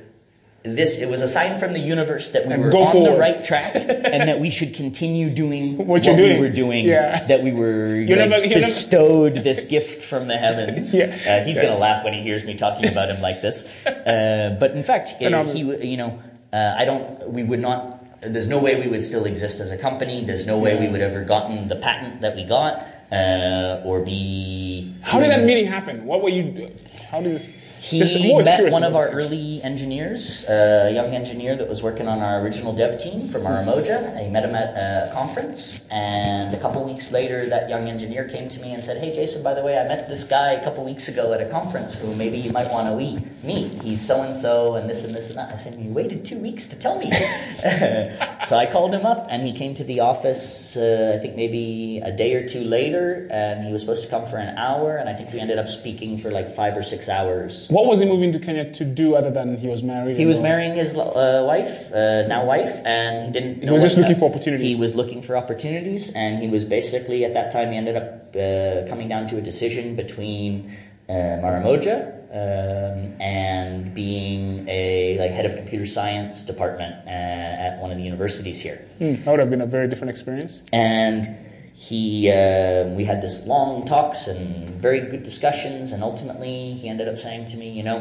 this 0.63 0.99
it 0.99 1.09
was 1.09 1.21
a 1.21 1.27
sign 1.27 1.59
from 1.59 1.73
the 1.73 1.79
universe 1.79 2.29
that 2.31 2.45
we 2.47 2.53
And 2.53 2.63
were 2.63 2.71
on 2.71 3.03
the 3.03 3.17
right 3.17 3.43
track 3.43 3.75
and 3.75 4.29
that 4.29 4.39
we 4.39 4.49
should 4.51 4.73
continue 4.75 5.29
doing 5.31 5.75
What 5.87 6.03
you're 6.05 6.15
doing. 6.15 6.35
we 6.39 6.47
were 6.47 6.53
doing. 6.53 6.85
Yeah. 6.85 7.25
That 7.27 7.41
we 7.43 7.51
were 7.51 7.95
You're 7.95 8.17
like, 8.19 8.29
you're 8.29 8.49
never- 8.49 8.67
bestowed 8.67 9.43
this 9.43 9.65
gift 9.65 10.03
from 10.03 10.27
the 10.27 10.37
heavens. 10.37 10.93
Yeah. 10.93 11.17
Uh, 11.27 11.43
he's 11.43 11.57
gonna 11.57 11.77
laugh 11.77 12.05
when 12.05 12.13
he 12.13 12.21
hears 12.21 12.45
me 12.45 12.55
talking 12.55 12.87
about 12.89 13.09
him 13.09 13.21
like 13.21 13.41
this. 13.41 13.67
Uh, 14.11 14.57
but 14.59 14.71
in 14.71 14.83
fact, 14.83 15.09
uh, 15.15 15.17
Phenomenal. 15.25 15.77
he, 15.79 15.89
you 15.91 15.97
know, 15.97 16.21
uh, 16.53 16.75
I 16.77 16.85
don't. 16.85 17.29
We 17.29 17.43
would 17.43 17.59
not. 17.59 17.99
There's 18.21 18.47
no 18.47 18.59
way 18.59 18.79
we 18.79 18.87
would 18.87 19.03
still 19.03 19.25
exist 19.25 19.59
as 19.59 19.71
a 19.71 19.77
company. 19.77 20.25
There's 20.25 20.45
no 20.45 20.57
way 20.57 20.77
we 20.79 20.87
would 20.87 21.01
ever 21.01 21.23
gotten 21.23 21.67
the 21.67 21.75
patent 21.75 22.21
that 22.21 22.35
we 22.35 22.43
got, 22.43 22.85
uh, 23.11 23.81
or 23.83 24.01
be. 24.01 24.93
How 25.01 25.19
did 25.19 25.31
that 25.31 25.43
meeting 25.43 25.65
happen? 25.65 26.05
What 26.05 26.21
were 26.23 26.29
you? 26.29 26.71
How 27.09 27.21
did 27.21 27.33
this? 27.33 27.57
He 27.81 27.99
met 27.99 28.71
one 28.71 28.83
of 28.83 28.95
our 28.95 29.09
early 29.09 29.59
engineers, 29.63 30.47
a 30.47 30.91
young 30.93 31.15
engineer 31.15 31.55
that 31.55 31.67
was 31.67 31.81
working 31.81 32.07
on 32.07 32.19
our 32.19 32.39
original 32.39 32.73
dev 32.73 33.01
team 33.01 33.27
from 33.27 33.41
Maramoja. 33.41 34.15
I 34.15 34.29
met 34.29 34.45
him 34.45 34.53
at 34.53 34.77
a 34.77 35.11
conference, 35.11 35.83
and 35.89 36.53
a 36.53 36.59
couple 36.59 36.83
weeks 36.83 37.11
later, 37.11 37.47
that 37.47 37.69
young 37.69 37.89
engineer 37.89 38.29
came 38.29 38.49
to 38.49 38.61
me 38.61 38.73
and 38.73 38.83
said, 38.83 38.97
"Hey, 38.97 39.15
Jason, 39.15 39.41
by 39.41 39.55
the 39.55 39.63
way, 39.63 39.79
I 39.79 39.87
met 39.87 40.07
this 40.07 40.25
guy 40.25 40.51
a 40.51 40.63
couple 40.63 40.85
weeks 40.85 41.07
ago 41.07 41.33
at 41.33 41.41
a 41.41 41.49
conference 41.49 41.95
who 41.95 42.13
maybe 42.13 42.37
you 42.37 42.51
might 42.51 42.71
want 42.71 42.87
to 42.87 42.95
meet. 42.95 43.19
Meet. 43.43 43.81
He's 43.81 44.05
so 44.05 44.21
and 44.21 44.35
so, 44.35 44.75
and 44.75 44.87
this 44.87 45.03
and 45.03 45.15
this 45.15 45.29
and 45.29 45.39
that." 45.39 45.51
I 45.51 45.55
said, 45.55 45.73
"You 45.79 45.91
waited 45.91 46.23
two 46.23 46.37
weeks 46.37 46.67
to 46.67 46.77
tell 46.77 46.99
me." 46.99 47.11
so 48.47 48.57
I 48.57 48.67
called 48.71 48.93
him 48.93 49.07
up, 49.07 49.25
and 49.31 49.41
he 49.41 49.53
came 49.53 49.73
to 49.73 49.83
the 49.83 50.01
office. 50.01 50.77
Uh, 50.77 51.13
I 51.15 51.19
think 51.19 51.35
maybe 51.35 51.99
a 52.05 52.11
day 52.11 52.35
or 52.35 52.47
two 52.47 52.63
later, 52.63 53.27
and 53.31 53.65
he 53.65 53.73
was 53.73 53.81
supposed 53.81 54.03
to 54.03 54.09
come 54.09 54.27
for 54.27 54.37
an 54.37 54.55
hour, 54.55 54.97
and 54.97 55.09
I 55.09 55.15
think 55.15 55.33
we 55.33 55.39
ended 55.39 55.57
up 55.57 55.67
speaking 55.67 56.19
for 56.19 56.29
like 56.29 56.55
five 56.55 56.77
or 56.77 56.83
six 56.83 57.09
hours. 57.09 57.70
What 57.71 57.85
was 57.85 57.99
he 58.01 58.05
moving 58.05 58.33
to 58.33 58.39
Kenya 58.39 58.69
to 58.79 58.83
do 58.83 59.15
other 59.15 59.31
than 59.31 59.55
he 59.55 59.67
was 59.67 59.81
married? 59.81 60.17
He 60.17 60.25
was 60.25 60.37
all? 60.37 60.43
marrying 60.43 60.75
his 60.75 60.93
uh, 60.93 61.43
wife, 61.47 61.91
uh, 61.93 62.27
now 62.27 62.43
wife, 62.45 62.81
and 62.85 63.27
he 63.27 63.31
didn't. 63.39 63.63
He 63.63 63.69
was 63.69 63.81
just 63.81 63.97
looking 63.97 64.17
for 64.17 64.25
opportunity. 64.29 64.65
He 64.67 64.75
was 64.75 64.93
looking 64.93 65.21
for 65.21 65.37
opportunities, 65.37 66.13
and 66.13 66.31
he 66.43 66.49
was 66.49 66.65
basically 66.65 67.23
at 67.23 67.33
that 67.33 67.49
time 67.55 67.71
he 67.71 67.77
ended 67.77 67.95
up 67.95 68.35
uh, 68.35 68.89
coming 68.89 69.07
down 69.07 69.27
to 69.29 69.37
a 69.37 69.41
decision 69.41 69.95
between 69.95 70.75
uh, 71.07 71.13
Maramoja 71.13 71.97
um, 72.31 73.21
and 73.21 73.93
being 73.93 74.67
a 74.67 75.17
like 75.19 75.31
head 75.31 75.45
of 75.45 75.55
computer 75.55 75.85
science 75.85 76.45
department 76.45 76.93
uh, 77.07 77.09
at 77.09 77.79
one 77.79 77.91
of 77.91 77.97
the 77.97 78.03
universities 78.03 78.59
here 78.61 78.85
Hmm, 78.99 79.15
that 79.23 79.27
would 79.31 79.39
have 79.39 79.49
been 79.49 79.61
a 79.61 79.65
very 79.65 79.87
different 79.89 80.09
experience. 80.11 80.63
and 80.73 81.27
he 81.81 82.29
uh, 82.29 82.83
we 82.95 83.03
had 83.03 83.21
this 83.21 83.47
long 83.47 83.83
talks 83.85 84.27
and 84.27 84.69
very 84.69 85.01
good 85.01 85.23
discussions 85.23 85.91
and 85.91 86.03
ultimately 86.03 86.73
he 86.73 86.87
ended 86.87 87.07
up 87.07 87.17
saying 87.17 87.47
to 87.47 87.57
me 87.57 87.71
you 87.71 87.81
know 87.81 87.99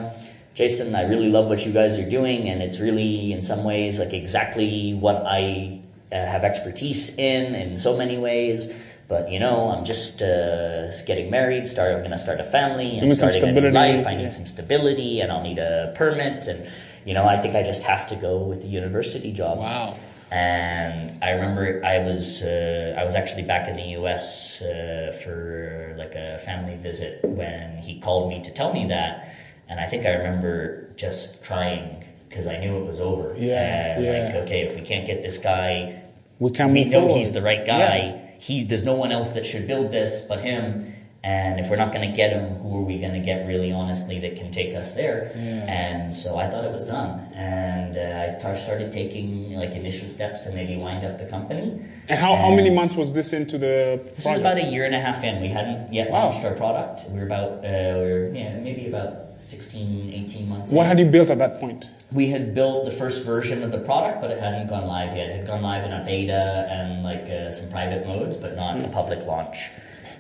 jason 0.52 0.94
i 0.94 1.02
really 1.08 1.30
love 1.30 1.46
what 1.46 1.64
you 1.64 1.72
guys 1.72 1.98
are 1.98 2.08
doing 2.08 2.50
and 2.50 2.60
it's 2.60 2.78
really 2.78 3.32
in 3.32 3.40
some 3.40 3.64
ways 3.64 3.98
like 3.98 4.12
exactly 4.12 4.92
what 4.92 5.24
i 5.26 5.80
uh, 6.12 6.14
have 6.14 6.44
expertise 6.44 7.16
in 7.16 7.54
in 7.54 7.78
so 7.78 7.96
many 7.96 8.18
ways 8.18 8.70
but 9.08 9.30
you 9.30 9.38
know 9.38 9.70
i'm 9.70 9.84
just 9.86 10.20
uh, 10.20 10.92
getting 11.06 11.30
married 11.30 11.66
start 11.66 11.92
i'm 11.92 12.00
going 12.00 12.10
to 12.10 12.18
start 12.18 12.38
a 12.38 12.44
family 12.44 12.98
and 12.98 13.14
starting 13.16 13.42
a 13.44 13.52
new 13.52 13.70
life 13.70 14.06
i 14.06 14.14
need 14.14 14.24
yeah. 14.24 14.28
some 14.28 14.46
stability 14.46 15.20
and 15.20 15.32
i'll 15.32 15.42
need 15.42 15.58
a 15.58 15.90
permit 15.96 16.46
and 16.48 16.68
you 17.06 17.14
know 17.14 17.24
i 17.24 17.36
think 17.40 17.54
i 17.54 17.62
just 17.62 17.82
have 17.82 18.06
to 18.06 18.16
go 18.16 18.36
with 18.36 18.60
the 18.60 18.68
university 18.68 19.32
job 19.32 19.56
Wow. 19.56 19.96
And 20.30 21.22
I 21.22 21.30
remember 21.30 21.82
I 21.84 21.98
was 21.98 22.42
uh, 22.42 22.94
I 22.98 23.04
was 23.04 23.14
actually 23.14 23.42
back 23.42 23.68
in 23.68 23.76
the 23.76 23.88
U.S. 24.00 24.62
Uh, 24.62 25.16
for 25.22 25.94
like 25.98 26.14
a 26.14 26.38
family 26.44 26.76
visit 26.76 27.24
when 27.24 27.76
he 27.78 28.00
called 28.00 28.28
me 28.28 28.40
to 28.42 28.50
tell 28.52 28.72
me 28.72 28.86
that, 28.88 29.34
and 29.68 29.80
I 29.80 29.86
think 29.86 30.06
I 30.06 30.10
remember 30.10 30.88
just 30.96 31.44
crying 31.44 32.04
because 32.28 32.46
I 32.46 32.56
knew 32.58 32.76
it 32.78 32.86
was 32.86 33.00
over. 33.00 33.34
Yeah, 33.36 33.96
And, 33.96 34.04
yeah. 34.04 34.12
Like 34.26 34.34
okay, 34.46 34.60
if 34.62 34.76
we 34.76 34.82
can't 34.82 35.06
get 35.06 35.22
this 35.22 35.38
guy, 35.38 36.02
We 36.38 36.50
can 36.52 36.72
we 36.72 36.84
know 36.84 37.00
forward. 37.02 37.18
he's 37.18 37.32
the 37.32 37.42
right 37.42 37.66
guy. 37.66 38.34
He 38.38 38.62
there's 38.64 38.84
no 38.84 38.94
one 38.94 39.12
else 39.12 39.30
that 39.32 39.44
should 39.46 39.66
build 39.66 39.90
this 39.90 40.26
but 40.28 40.40
him. 40.40 40.94
And 41.22 41.60
if 41.60 41.68
we're 41.68 41.76
not 41.76 41.92
going 41.92 42.08
to 42.10 42.16
get 42.16 42.30
him, 42.32 42.54
who 42.60 42.78
are 42.78 42.82
we 42.82 42.98
going 42.98 43.12
to 43.12 43.20
get 43.20 43.46
really 43.46 43.72
honestly 43.72 44.18
that 44.20 44.36
can 44.36 44.50
take 44.50 44.74
us 44.74 44.94
there? 44.94 45.30
Yeah. 45.36 45.70
And 45.70 46.14
so 46.14 46.38
I 46.38 46.46
thought 46.48 46.64
it 46.64 46.72
was 46.72 46.86
done. 46.86 47.20
And 47.34 47.94
uh, 47.94 48.36
I 48.36 48.40
tar- 48.40 48.56
started 48.56 48.90
taking 48.90 49.52
like 49.52 49.72
initial 49.72 50.08
steps 50.08 50.40
to 50.42 50.50
maybe 50.52 50.76
wind 50.76 51.04
up 51.04 51.18
the 51.18 51.26
company. 51.26 51.82
And 52.08 52.18
how, 52.18 52.34
how 52.36 52.50
many 52.54 52.70
months 52.70 52.94
was 52.94 53.12
this 53.12 53.34
into 53.34 53.58
the 53.58 54.00
This 54.16 54.24
is 54.24 54.40
about 54.40 54.56
a 54.56 54.64
year 54.64 54.86
and 54.86 54.94
a 54.94 55.00
half 55.00 55.22
in. 55.22 55.42
We 55.42 55.48
hadn't 55.48 55.92
yet 55.92 56.10
Wow. 56.10 56.30
launched 56.30 56.42
our 56.42 56.54
product. 56.54 57.04
We 57.10 57.18
were 57.18 57.26
about, 57.26 57.50
uh, 57.66 57.98
we 57.98 58.02
were, 58.12 58.30
yeah, 58.34 58.58
maybe 58.58 58.88
about 58.88 59.38
16, 59.38 60.12
18 60.14 60.48
months 60.48 60.72
what 60.72 60.82
in. 60.84 60.88
had 60.88 60.98
you 60.98 61.04
built 61.06 61.28
at 61.28 61.36
that 61.38 61.60
point? 61.60 61.90
We 62.12 62.28
had 62.28 62.54
built 62.54 62.86
the 62.86 62.90
first 62.90 63.24
version 63.26 63.62
of 63.62 63.70
the 63.72 63.78
product, 63.78 64.22
but 64.22 64.30
it 64.30 64.40
hadn't 64.40 64.68
gone 64.68 64.86
live 64.86 65.14
yet. 65.14 65.28
It 65.28 65.36
had 65.36 65.46
gone 65.46 65.62
live 65.62 65.84
in 65.84 65.92
a 65.92 66.02
beta 66.02 66.66
and 66.70 67.04
like 67.04 67.28
uh, 67.28 67.50
some 67.50 67.70
private 67.70 68.06
modes, 68.06 68.38
but 68.38 68.56
not 68.56 68.82
a 68.82 68.88
public 68.88 69.26
launch. 69.26 69.58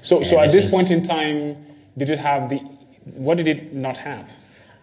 So, 0.02 0.22
so 0.22 0.38
at 0.40 0.50
this 0.52 0.64
this 0.64 0.72
point 0.72 0.90
in 0.90 1.02
time, 1.02 1.56
did 1.96 2.10
it 2.10 2.18
have 2.18 2.48
the? 2.48 2.58
What 3.14 3.36
did 3.36 3.48
it 3.48 3.72
not 3.74 3.96
have? 3.96 4.30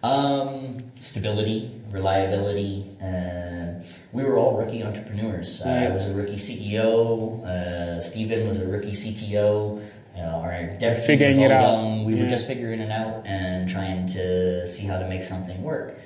Um, 0.02 0.84
stability, 1.00 1.70
reliability. 1.90 2.86
Uh, 3.02 3.82
we 4.12 4.22
were 4.22 4.36
all 4.38 4.56
rookie 4.56 4.82
entrepreneurs. 4.82 5.62
Uh, 5.64 5.70
I 5.70 5.90
was 5.90 6.06
a 6.06 6.14
rookie 6.14 6.34
CEO. 6.34 7.44
Uh, 7.44 8.00
Steven 8.00 8.46
was 8.46 8.58
a 8.58 8.66
rookie 8.66 8.92
CTO. 8.92 9.84
You 10.16 10.22
know, 10.22 10.40
our 10.42 10.76
team 10.78 10.94
Figuring 11.00 11.30
was 11.30 11.38
all 11.38 11.44
it 11.44 11.50
out. 11.52 11.62
young. 11.62 12.04
We 12.04 12.14
were 12.14 12.26
just 12.26 12.46
figuring 12.46 12.80
it 12.80 12.90
out 12.90 13.24
and 13.24 13.68
trying 13.68 14.06
to 14.08 14.66
see 14.66 14.86
how 14.86 14.98
to 14.98 15.08
make 15.08 15.22
something 15.22 15.62
work. 15.62 15.96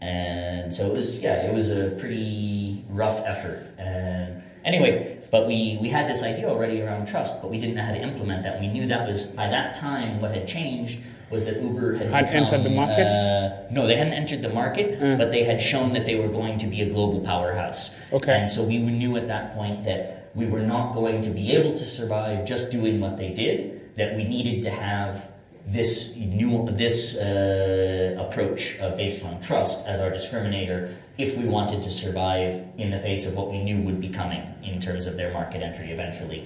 And 0.00 0.72
so 0.74 0.86
it 0.86 0.92
was, 0.92 1.20
yeah, 1.20 1.46
it 1.46 1.52
was 1.52 1.70
a 1.70 1.90
pretty 1.90 2.84
rough 2.88 3.22
effort. 3.26 3.66
And 3.78 4.42
anyway, 4.64 5.19
but 5.30 5.46
we, 5.46 5.78
we 5.80 5.88
had 5.88 6.08
this 6.08 6.22
idea 6.22 6.48
already 6.48 6.82
around 6.82 7.06
trust, 7.06 7.40
but 7.42 7.50
we 7.50 7.58
didn't 7.58 7.76
know 7.76 7.82
how 7.82 7.92
to 7.92 8.00
implement 8.00 8.42
that. 8.42 8.60
We 8.60 8.68
knew 8.68 8.86
that 8.88 9.06
was, 9.08 9.24
by 9.24 9.48
that 9.48 9.74
time, 9.74 10.20
what 10.20 10.34
had 10.34 10.46
changed 10.48 11.00
was 11.30 11.44
that 11.44 11.62
Uber 11.62 11.94
had, 11.94 12.08
Had 12.08 12.24
entered 12.34 12.64
the 12.64 12.70
market? 12.70 13.06
uh, 13.06 13.70
no, 13.70 13.86
they 13.86 13.94
hadn't 13.96 14.14
entered 14.14 14.42
the 14.42 14.48
market, 14.48 15.00
Mm. 15.00 15.16
but 15.16 15.30
they 15.30 15.44
had 15.44 15.62
shown 15.62 15.92
that 15.92 16.04
they 16.04 16.16
were 16.16 16.26
going 16.28 16.58
to 16.58 16.66
be 16.66 16.82
a 16.82 16.86
global 16.90 17.20
powerhouse. 17.20 18.00
Okay. 18.12 18.38
And 18.40 18.48
so 18.48 18.64
we 18.64 18.78
knew 18.78 19.16
at 19.16 19.28
that 19.28 19.54
point 19.54 19.84
that 19.84 20.30
we 20.34 20.46
were 20.46 20.60
not 20.60 20.92
going 20.92 21.20
to 21.22 21.30
be 21.30 21.52
able 21.52 21.74
to 21.74 21.84
survive 21.84 22.44
just 22.44 22.72
doing 22.72 23.00
what 23.00 23.16
they 23.16 23.28
did, 23.32 23.96
that 23.96 24.16
we 24.16 24.24
needed 24.24 24.62
to 24.62 24.70
have 24.70 25.28
this 25.72 26.16
new 26.16 26.68
this 26.72 27.16
uh, 27.18 28.16
approach 28.18 28.78
uh, 28.80 28.96
based 28.96 29.24
on 29.24 29.40
trust 29.40 29.86
as 29.86 30.00
our 30.00 30.10
discriminator 30.10 30.94
if 31.16 31.36
we 31.36 31.44
wanted 31.44 31.82
to 31.82 31.90
survive 31.90 32.64
in 32.76 32.90
the 32.90 32.98
face 32.98 33.26
of 33.26 33.34
what 33.36 33.50
we 33.50 33.58
knew 33.62 33.80
would 33.82 34.00
be 34.00 34.08
coming 34.08 34.42
in 34.64 34.80
terms 34.80 35.06
of 35.06 35.16
their 35.16 35.32
market 35.32 35.62
entry 35.62 35.90
eventually. 35.92 36.44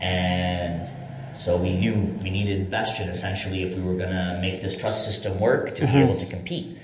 And 0.00 0.88
so 1.36 1.56
we 1.56 1.74
knew 1.74 1.94
we 2.22 2.30
needed 2.30 2.70
Bastian 2.70 3.08
essentially 3.08 3.62
if 3.62 3.74
we 3.76 3.82
were 3.82 3.94
going 3.94 4.10
to 4.10 4.38
make 4.40 4.60
this 4.60 4.76
trust 4.78 5.04
system 5.04 5.38
work 5.38 5.74
to 5.76 5.86
be 5.86 5.98
able 5.98 6.16
to 6.16 6.26
compete. 6.26 6.78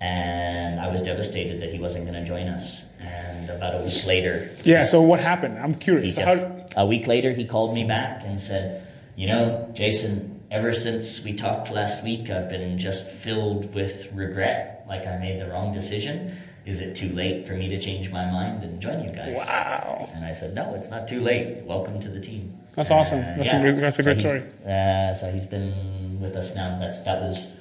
And 0.00 0.78
I 0.78 0.88
was 0.88 1.02
devastated 1.02 1.60
that 1.62 1.72
he 1.72 1.78
wasn't 1.78 2.04
going 2.04 2.22
to 2.22 2.24
join 2.24 2.48
us. 2.48 2.92
And 3.00 3.48
about 3.48 3.80
a 3.80 3.84
week 3.84 4.04
later, 4.06 4.50
Yeah. 4.62 4.84
So 4.84 5.00
what 5.00 5.20
happened? 5.20 5.58
I'm 5.58 5.74
curious. 5.74 6.16
Just, 6.16 6.40
how, 6.40 6.66
a 6.76 6.86
week 6.86 7.06
later, 7.06 7.32
he 7.32 7.46
called 7.46 7.74
me 7.74 7.84
back 7.84 8.22
and 8.24 8.38
said, 8.40 8.86
You 9.16 9.26
know, 9.28 9.70
Jason, 9.74 10.35
ever 10.50 10.74
since 10.74 11.24
we 11.24 11.34
talked 11.34 11.70
last 11.70 12.04
week, 12.04 12.30
I've 12.30 12.48
been 12.48 12.78
just 12.78 13.08
filled 13.10 13.74
with 13.74 14.12
regret, 14.12 14.84
like 14.88 15.06
I 15.06 15.16
made 15.18 15.40
the 15.40 15.48
wrong 15.48 15.72
decision. 15.74 16.36
Is 16.64 16.80
it 16.80 16.96
too 16.96 17.08
late 17.10 17.46
for 17.46 17.54
me 17.54 17.68
to 17.68 17.80
change 17.80 18.10
my 18.10 18.24
mind 18.30 18.64
and 18.64 18.80
join 18.80 19.04
you 19.04 19.10
guys? 19.10 19.36
wow. 19.36 20.08
And 20.14 20.24
I 20.24 20.32
said, 20.32 20.54
No, 20.54 20.74
it's 20.74 20.90
not 20.90 21.06
too 21.06 21.20
late. 21.20 21.62
Welcome 21.64 22.00
to 22.00 22.08
the 22.08 22.20
team. 22.20 22.58
That's 22.74 22.90
awesome. 22.90 23.20
That's 23.20 23.48
a 23.50 23.60
great- 23.60 23.76
that's 23.80 23.98
a 23.98 24.02
So 24.02 24.12
great 24.14 24.18
story. 24.26 24.42
Uh, 24.66 25.14
so 25.14 25.30
he's 25.30 25.46
been 25.46 26.18
with 26.20 26.34
us 26.36 26.54
now. 26.56 26.78
That's 26.78 27.00
That 27.00 27.20
was 27.20 27.52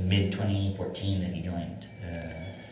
mid 0.00 0.32
2014 0.32 1.20
that 1.20 1.32
he 1.32 1.42
joined. 1.42 1.86
Uh, 2.02 2.28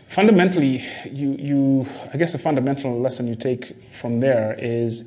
Fundamentally, 0.08 0.82
you 1.10 1.32
you 1.38 1.86
I 2.12 2.16
guess 2.16 2.32
the 2.32 2.38
fundamental 2.38 2.98
lesson 3.00 3.26
you 3.28 3.36
take 3.36 3.76
from 4.00 4.20
there 4.20 4.54
is 4.58 5.04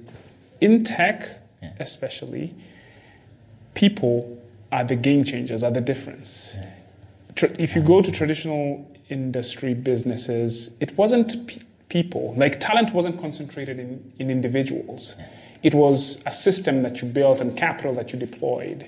in 0.62 0.84
tech, 0.84 1.28
Yeah. 1.64 1.72
especially, 1.80 2.54
people 3.74 4.38
are 4.72 4.84
the 4.84 4.96
game 4.96 5.24
changers, 5.24 5.64
are 5.64 5.72
the 5.72 5.82
difference. 5.82 6.56
if 7.36 7.76
you 7.76 7.82
go 7.82 8.02
to 8.02 8.12
traditional 8.12 8.86
industry 9.10 9.74
businesses, 9.74 10.78
it 10.80 10.96
wasn't 10.98 11.48
pe- 11.48 11.62
people. 11.90 12.34
Like 12.38 12.60
talent 12.60 12.94
wasn't 12.94 13.20
concentrated 13.20 13.80
in, 13.80 14.12
in 14.20 14.30
individuals. 14.30 15.16
It 15.64 15.74
was 15.74 16.22
a 16.26 16.32
system 16.32 16.84
that 16.84 17.02
you 17.02 17.08
built 17.08 17.42
and 17.42 17.56
capital 17.58 17.94
that 17.96 18.14
you 18.14 18.20
deployed. 18.20 18.88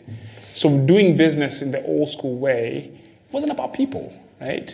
So 0.54 0.78
doing 0.86 1.18
business 1.18 1.62
in 1.62 1.72
the 1.72 1.84
old 1.86 2.10
school 2.10 2.38
way 2.38 2.92
wasn't 3.32 3.52
about 3.52 3.74
people, 3.74 4.14
right? 4.40 4.74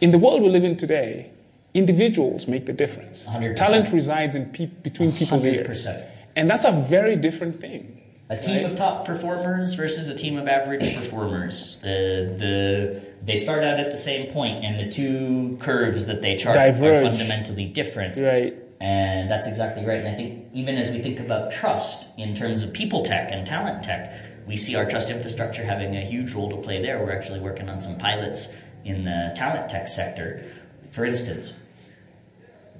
In 0.00 0.10
the 0.10 0.18
world 0.18 0.42
we 0.42 0.48
live 0.48 0.64
in 0.64 0.76
today, 0.76 1.30
individuals 1.74 2.46
make 2.48 2.66
the 2.66 2.72
difference. 2.72 3.26
100%. 3.26 3.56
Talent 3.56 3.92
resides 3.92 4.34
in 4.36 4.46
pe- 4.46 4.66
between 4.66 5.12
people's 5.12 5.46
ears. 5.46 5.86
100%. 5.86 6.04
And 6.36 6.48
that's 6.48 6.64
a 6.64 6.72
very 6.72 7.16
different 7.16 7.60
thing. 7.60 7.97
A 8.30 8.38
team 8.38 8.66
of 8.66 8.74
top 8.74 9.06
performers 9.06 9.72
versus 9.72 10.08
a 10.08 10.14
team 10.14 10.36
of 10.36 10.46
average 10.48 10.94
performers. 10.96 11.80
The 11.80 12.34
the 12.38 13.02
they 13.24 13.36
start 13.36 13.64
out 13.64 13.80
at 13.80 13.90
the 13.90 13.98
same 13.98 14.30
point, 14.30 14.64
and 14.64 14.78
the 14.78 14.90
two 14.90 15.56
curves 15.60 16.06
that 16.06 16.20
they 16.20 16.36
chart 16.36 16.54
Diverge. 16.54 16.90
are 16.90 17.02
fundamentally 17.02 17.64
different. 17.64 18.18
Right. 18.18 18.54
And 18.80 19.30
that's 19.30 19.46
exactly 19.46 19.84
right. 19.84 20.00
And 20.00 20.08
I 20.08 20.14
think 20.14 20.46
even 20.52 20.76
as 20.76 20.90
we 20.90 21.00
think 21.00 21.18
about 21.18 21.50
trust 21.50 22.16
in 22.18 22.34
terms 22.34 22.62
of 22.62 22.72
people 22.72 23.02
tech 23.02 23.32
and 23.32 23.46
talent 23.46 23.82
tech, 23.82 24.14
we 24.46 24.56
see 24.56 24.76
our 24.76 24.88
trust 24.88 25.10
infrastructure 25.10 25.64
having 25.64 25.96
a 25.96 26.02
huge 26.02 26.32
role 26.32 26.48
to 26.50 26.56
play 26.56 26.80
there. 26.80 26.98
We're 26.98 27.12
actually 27.12 27.40
working 27.40 27.68
on 27.68 27.80
some 27.80 27.98
pilots 27.98 28.54
in 28.84 29.04
the 29.04 29.32
talent 29.36 29.68
tech 29.68 29.88
sector. 29.88 30.44
For 30.90 31.04
instance, 31.04 31.64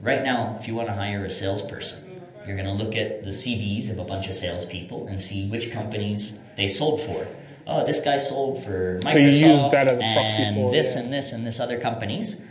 right 0.00 0.22
now, 0.22 0.56
if 0.60 0.68
you 0.68 0.74
want 0.74 0.88
to 0.88 0.94
hire 0.94 1.24
a 1.24 1.30
salesperson, 1.30 2.07
you're 2.48 2.56
going 2.56 2.66
to 2.66 2.82
look 2.82 2.96
at 2.96 3.22
the 3.24 3.30
CVs 3.30 3.90
of 3.90 3.98
a 3.98 4.04
bunch 4.04 4.26
of 4.26 4.34
salespeople 4.34 5.06
and 5.06 5.20
see 5.20 5.46
which 5.48 5.70
companies 5.70 6.40
they 6.56 6.66
sold 6.66 7.02
for. 7.02 7.28
Oh, 7.66 7.84
this 7.84 8.02
guy 8.02 8.18
sold 8.18 8.64
for 8.64 8.98
Microsoft 9.04 9.12
So 9.12 9.18
you 9.18 9.26
use 9.28 9.70
that 9.70 9.88
as 9.88 9.98
a 9.98 10.14
proxy 10.14 10.42
and 10.42 10.56
for- 10.56 10.72
this 10.72 10.96
yeah. 10.96 11.02
and 11.02 11.12
this 11.12 11.32
and 11.32 11.46
this 11.46 11.60
other 11.60 11.78
companies. 11.78 12.42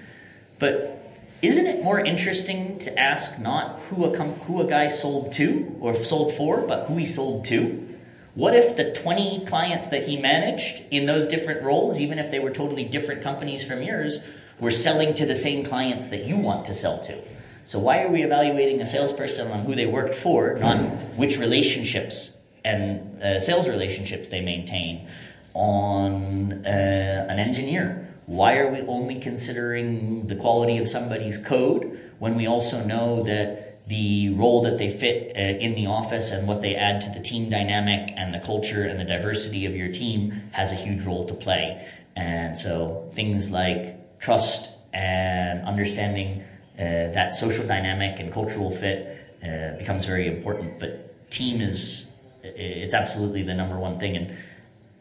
But 0.60 0.94
isn't 1.42 1.66
it 1.66 1.84
more 1.84 2.00
interesting 2.00 2.78
to 2.80 3.00
ask 3.00 3.42
not 3.42 3.80
who 3.90 4.06
a 4.06 4.16
com- 4.16 4.36
who 4.42 4.62
a 4.62 4.68
guy 4.68 4.90
sold 4.90 5.32
to 5.34 5.76
or 5.82 5.96
sold 5.96 6.34
for, 6.34 6.62
but 6.62 6.86
who 6.86 6.98
he 6.98 7.08
sold 7.08 7.46
to? 7.46 7.84
What 8.36 8.56
if 8.56 8.78
the 8.78 8.94
20 8.94 9.46
clients 9.48 9.88
that 9.88 10.08
he 10.08 10.16
managed 10.16 10.84
in 10.92 11.08
those 11.08 11.28
different 11.28 11.64
roles, 11.64 12.00
even 12.00 12.20
if 12.20 12.30
they 12.30 12.38
were 12.38 12.52
totally 12.52 12.84
different 12.84 13.24
companies 13.24 13.68
from 13.68 13.82
yours, 13.82 14.24
were 14.60 14.70
selling 14.70 15.16
to 15.16 15.26
the 15.26 15.34
same 15.34 15.66
clients 15.66 16.10
that 16.10 16.26
you 16.26 16.38
want 16.38 16.66
to 16.66 16.76
sell 16.76 17.00
to? 17.00 17.18
So 17.68 17.80
why 17.80 18.04
are 18.04 18.10
we 18.10 18.24
evaluating 18.24 18.80
a 18.80 18.86
salesperson 18.86 19.52
on 19.52 19.66
who 19.66 19.76
they 19.76 19.86
worked 19.86 20.16
for, 20.16 20.58
not 20.58 20.78
which 21.18 21.38
relationships 21.38 22.46
and 22.64 23.22
uh, 23.22 23.42
sales 23.42 23.68
relationships 23.68 24.30
they 24.30 24.40
maintain? 24.40 25.06
On 25.54 26.66
uh, 26.66 27.28
an 27.30 27.40
engineer, 27.40 28.08
why 28.26 28.56
are 28.56 28.72
we 28.72 28.84
only 28.84 29.20
considering 29.20 30.28
the 30.28 30.36
quality 30.38 30.78
of 30.78 30.88
somebody's 30.88 31.38
code 31.40 32.00
when 32.20 32.38
we 32.38 32.48
also 32.48 32.86
know 32.86 33.24
that 33.24 33.86
the 33.90 34.30
role 34.36 34.62
that 34.62 34.78
they 34.78 34.90
fit 34.90 35.36
uh, 35.36 35.40
in 35.40 35.76
the 35.76 35.88
office 35.88 36.32
and 36.32 36.48
what 36.48 36.62
they 36.62 36.74
add 36.74 37.02
to 37.02 37.10
the 37.10 37.20
team 37.22 37.50
dynamic 37.50 38.14
and 38.16 38.34
the 38.34 38.40
culture 38.40 38.86
and 38.86 38.98
the 38.98 39.04
diversity 39.04 39.66
of 39.66 39.76
your 39.76 39.92
team 39.92 40.32
has 40.54 40.72
a 40.72 40.76
huge 40.76 41.04
role 41.04 41.28
to 41.28 41.34
play? 41.34 41.86
And 42.16 42.58
so 42.58 43.12
things 43.14 43.52
like 43.52 44.20
trust 44.20 44.74
and 44.94 45.68
understanding 45.68 46.46
that 46.78 47.36
social 47.36 47.66
dynamic 47.66 48.20
and 48.20 48.32
cultural 48.32 48.72
fit 48.72 49.38
uh, 49.44 49.78
becomes 49.78 50.06
very 50.06 50.28
important. 50.28 50.80
But 50.80 51.30
team 51.30 51.62
is 51.62 52.12
it's 52.44 52.94
absolutely 52.94 53.44
the 53.44 53.54
number 53.54 53.78
one 53.78 54.00
thing. 54.00 54.16
And 54.16 54.38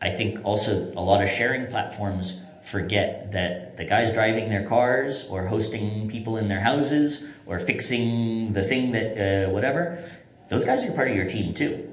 I 0.00 0.10
think 0.10 0.44
also 0.44 0.92
a 0.96 1.00
lot 1.00 1.22
of 1.22 1.28
sharing 1.30 1.66
platforms 1.66 2.42
forget 2.64 3.32
that 3.32 3.76
the 3.76 3.84
guys 3.84 4.12
driving 4.12 4.48
their 4.48 4.66
cars 4.66 5.28
or 5.30 5.46
hosting 5.46 6.08
people 6.08 6.36
in 6.36 6.48
their 6.48 6.60
houses 6.60 7.28
or 7.46 7.58
fixing 7.60 8.52
the 8.52 8.62
thing 8.62 8.92
that 8.92 9.46
uh, 9.46 9.50
whatever, 9.50 10.02
those 10.50 10.64
guys 10.64 10.84
are 10.84 10.92
part 10.92 11.08
of 11.08 11.16
your 11.16 11.28
team 11.28 11.54
too. 11.54 11.92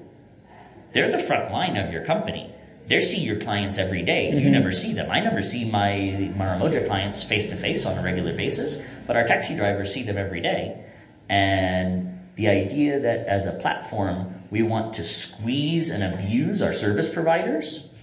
They're 0.93 1.11
the 1.11 1.19
front 1.19 1.51
line 1.51 1.77
of 1.77 1.93
your 1.93 2.05
company. 2.05 2.52
They 2.88 2.99
see 2.99 3.21
your 3.21 3.38
clients 3.38 3.77
every 3.77 4.01
day. 4.01 4.29
You 4.29 4.41
mm-hmm. 4.41 4.51
never 4.51 4.71
see 4.71 4.93
them. 4.93 5.09
I 5.09 5.19
never 5.19 5.41
see 5.41 5.69
my 5.69 6.31
Maramoja 6.38 6.86
clients 6.86 7.23
face 7.23 7.47
to 7.47 7.55
face 7.55 7.86
on 7.86 7.97
a 7.97 8.03
regular 8.03 8.36
basis, 8.36 8.81
but 9.07 9.15
our 9.15 9.25
taxi 9.25 9.55
drivers 9.55 9.93
see 9.93 10.03
them 10.03 10.17
every 10.17 10.41
day. 10.41 10.84
And 11.29 12.19
the 12.36 12.49
idea 12.49 12.99
that 12.99 13.27
as 13.27 13.45
a 13.45 13.53
platform, 13.53 14.43
we 14.51 14.63
want 14.63 14.93
to 14.93 15.03
squeeze 15.03 15.89
and 15.89 16.03
abuse 16.03 16.61
our 16.61 16.73
service 16.73 17.11
providers 17.11 17.93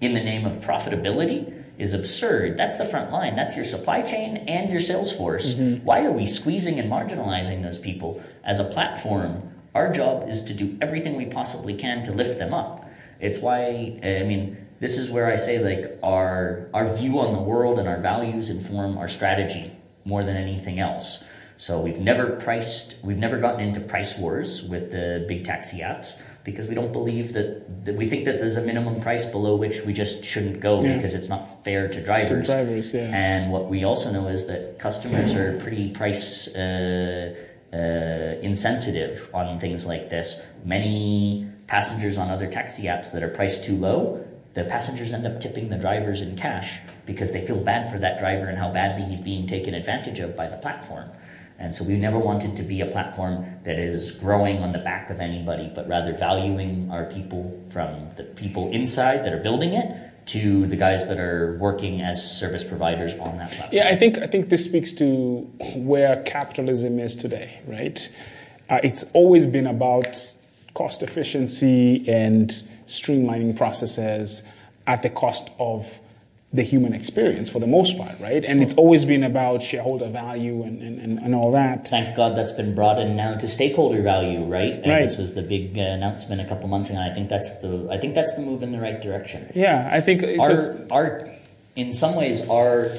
in 0.00 0.14
the 0.14 0.22
name 0.22 0.46
of 0.46 0.56
profitability 0.56 1.62
is 1.78 1.92
absurd. 1.92 2.56
That's 2.56 2.76
the 2.76 2.84
front 2.84 3.10
line. 3.10 3.36
That's 3.36 3.56
your 3.56 3.64
supply 3.64 4.02
chain 4.02 4.36
and 4.36 4.70
your 4.70 4.80
sales 4.80 5.12
force. 5.12 5.54
Mm-hmm. 5.54 5.84
Why 5.84 6.04
are 6.04 6.12
we 6.12 6.26
squeezing 6.26 6.78
and 6.78 6.90
marginalizing 6.90 7.62
those 7.62 7.78
people? 7.78 8.22
As 8.44 8.58
a 8.58 8.64
platform, 8.64 9.54
our 9.74 9.92
job 9.92 10.28
is 10.28 10.44
to 10.44 10.54
do 10.54 10.76
everything 10.80 11.16
we 11.16 11.26
possibly 11.26 11.74
can 11.74 12.04
to 12.04 12.12
lift 12.12 12.38
them 12.38 12.54
up. 12.54 12.83
It's 13.24 13.38
why 13.38 13.98
I 14.02 14.22
mean 14.30 14.42
this 14.80 14.98
is 14.98 15.10
where 15.10 15.26
I 15.34 15.36
say 15.36 15.54
like 15.70 15.98
our 16.02 16.68
our 16.74 16.86
view 16.96 17.18
on 17.24 17.32
the 17.32 17.42
world 17.52 17.78
and 17.80 17.88
our 17.88 18.00
values 18.00 18.50
inform 18.50 18.98
our 18.98 19.08
strategy 19.08 19.72
more 20.04 20.22
than 20.28 20.36
anything 20.36 20.78
else. 20.78 21.24
So 21.56 21.80
we've 21.80 22.00
never 22.00 22.26
priced, 22.46 23.02
we've 23.04 23.16
never 23.26 23.38
gotten 23.38 23.60
into 23.60 23.80
price 23.80 24.18
wars 24.18 24.68
with 24.68 24.90
the 24.90 25.24
big 25.28 25.44
taxi 25.44 25.78
apps 25.78 26.20
because 26.42 26.66
we 26.66 26.74
don't 26.74 26.92
believe 26.92 27.32
that, 27.34 27.84
that 27.86 27.94
we 27.94 28.06
think 28.08 28.24
that 28.26 28.36
there's 28.40 28.56
a 28.56 28.60
minimum 28.60 29.00
price 29.00 29.24
below 29.24 29.54
which 29.56 29.80
we 29.82 29.92
just 29.92 30.24
shouldn't 30.24 30.58
go 30.60 30.82
Yeah. 30.82 30.96
because 30.96 31.14
it's 31.14 31.28
not 31.28 31.64
fair 31.64 31.88
to 31.88 32.02
drivers. 32.04 32.48
To 32.48 32.54
drivers, 32.54 32.92
yeah. 32.92 33.02
And 33.24 33.52
what 33.52 33.70
we 33.70 33.84
also 33.84 34.10
know 34.10 34.26
is 34.28 34.46
that 34.48 34.78
customers 34.80 35.34
are 35.34 35.58
pretty 35.60 35.90
price 35.90 36.54
uh, 36.56 37.34
uh, 37.72 37.76
insensitive 38.42 39.30
on 39.32 39.58
things 39.60 39.86
like 39.86 40.10
this. 40.10 40.42
Many 40.64 41.48
passengers 41.66 42.18
on 42.18 42.30
other 42.30 42.50
taxi 42.50 42.84
apps 42.84 43.12
that 43.12 43.22
are 43.22 43.28
priced 43.28 43.64
too 43.64 43.76
low, 43.76 44.24
the 44.54 44.64
passengers 44.64 45.12
end 45.12 45.26
up 45.26 45.40
tipping 45.40 45.68
the 45.68 45.76
drivers 45.76 46.20
in 46.20 46.36
cash 46.36 46.78
because 47.06 47.32
they 47.32 47.44
feel 47.44 47.58
bad 47.58 47.90
for 47.90 47.98
that 47.98 48.18
driver 48.18 48.46
and 48.46 48.56
how 48.56 48.70
badly 48.72 49.04
he's 49.04 49.20
being 49.20 49.46
taken 49.46 49.74
advantage 49.74 50.20
of 50.20 50.36
by 50.36 50.46
the 50.48 50.56
platform. 50.58 51.08
And 51.58 51.74
so 51.74 51.84
we 51.84 51.96
never 51.96 52.18
wanted 52.18 52.56
to 52.56 52.62
be 52.62 52.80
a 52.80 52.86
platform 52.86 53.46
that 53.64 53.78
is 53.78 54.12
growing 54.12 54.58
on 54.58 54.72
the 54.72 54.78
back 54.78 55.10
of 55.10 55.20
anybody, 55.20 55.70
but 55.74 55.88
rather 55.88 56.12
valuing 56.12 56.90
our 56.90 57.04
people 57.04 57.60
from 57.70 58.10
the 58.16 58.24
people 58.24 58.70
inside 58.70 59.24
that 59.24 59.32
are 59.32 59.42
building 59.42 59.74
it 59.74 60.26
to 60.26 60.66
the 60.66 60.76
guys 60.76 61.06
that 61.08 61.18
are 61.18 61.56
working 61.58 62.00
as 62.00 62.38
service 62.38 62.64
providers 62.64 63.12
on 63.14 63.36
that 63.36 63.50
platform. 63.50 63.70
Yeah, 63.72 63.88
I 63.88 63.94
think 63.94 64.18
I 64.18 64.26
think 64.26 64.48
this 64.48 64.64
speaks 64.64 64.92
to 64.94 65.40
where 65.76 66.22
capitalism 66.22 66.98
is 66.98 67.14
today, 67.14 67.60
right? 67.66 68.08
Uh, 68.68 68.80
it's 68.82 69.04
always 69.12 69.46
been 69.46 69.66
about 69.66 70.33
cost 70.74 71.02
efficiency 71.02 72.08
and 72.08 72.50
streamlining 72.86 73.56
processes 73.56 74.42
at 74.86 75.02
the 75.02 75.10
cost 75.10 75.50
of 75.58 75.86
the 76.54 76.62
human 76.62 76.94
experience 76.94 77.50
for 77.50 77.58
the 77.58 77.66
most 77.66 77.98
part, 77.98 78.18
right? 78.20 78.44
And 78.44 78.62
it's 78.62 78.76
always 78.76 79.04
been 79.04 79.24
about 79.24 79.60
shareholder 79.60 80.08
value 80.08 80.62
and, 80.62 80.80
and, 80.80 81.18
and, 81.18 81.34
all 81.34 81.50
that. 81.50 81.88
Thank 81.88 82.16
God 82.16 82.36
that's 82.36 82.52
been 82.52 82.76
brought 82.76 83.00
in 83.00 83.16
now 83.16 83.34
to 83.34 83.48
stakeholder 83.48 84.02
value, 84.02 84.44
right? 84.44 84.74
And 84.74 84.86
Right. 84.86 85.02
This 85.02 85.18
was 85.18 85.34
the 85.34 85.42
big 85.42 85.76
uh, 85.76 85.80
announcement 85.80 86.40
a 86.40 86.44
couple 86.44 86.68
months 86.68 86.90
ago. 86.90 87.00
I 87.00 87.12
think 87.12 87.28
that's 87.28 87.60
the 87.60 87.88
I 87.90 87.98
think 87.98 88.14
that's 88.14 88.34
the 88.34 88.42
move 88.42 88.62
in 88.62 88.70
the 88.70 88.78
right 88.78 89.02
direction. 89.02 89.50
Yeah, 89.56 89.88
I 89.90 90.00
think 90.00 90.22
Our 90.38 90.76
our 90.92 91.28
in 91.74 91.92
some 91.92 92.14
ways 92.14 92.48
our 92.48 92.90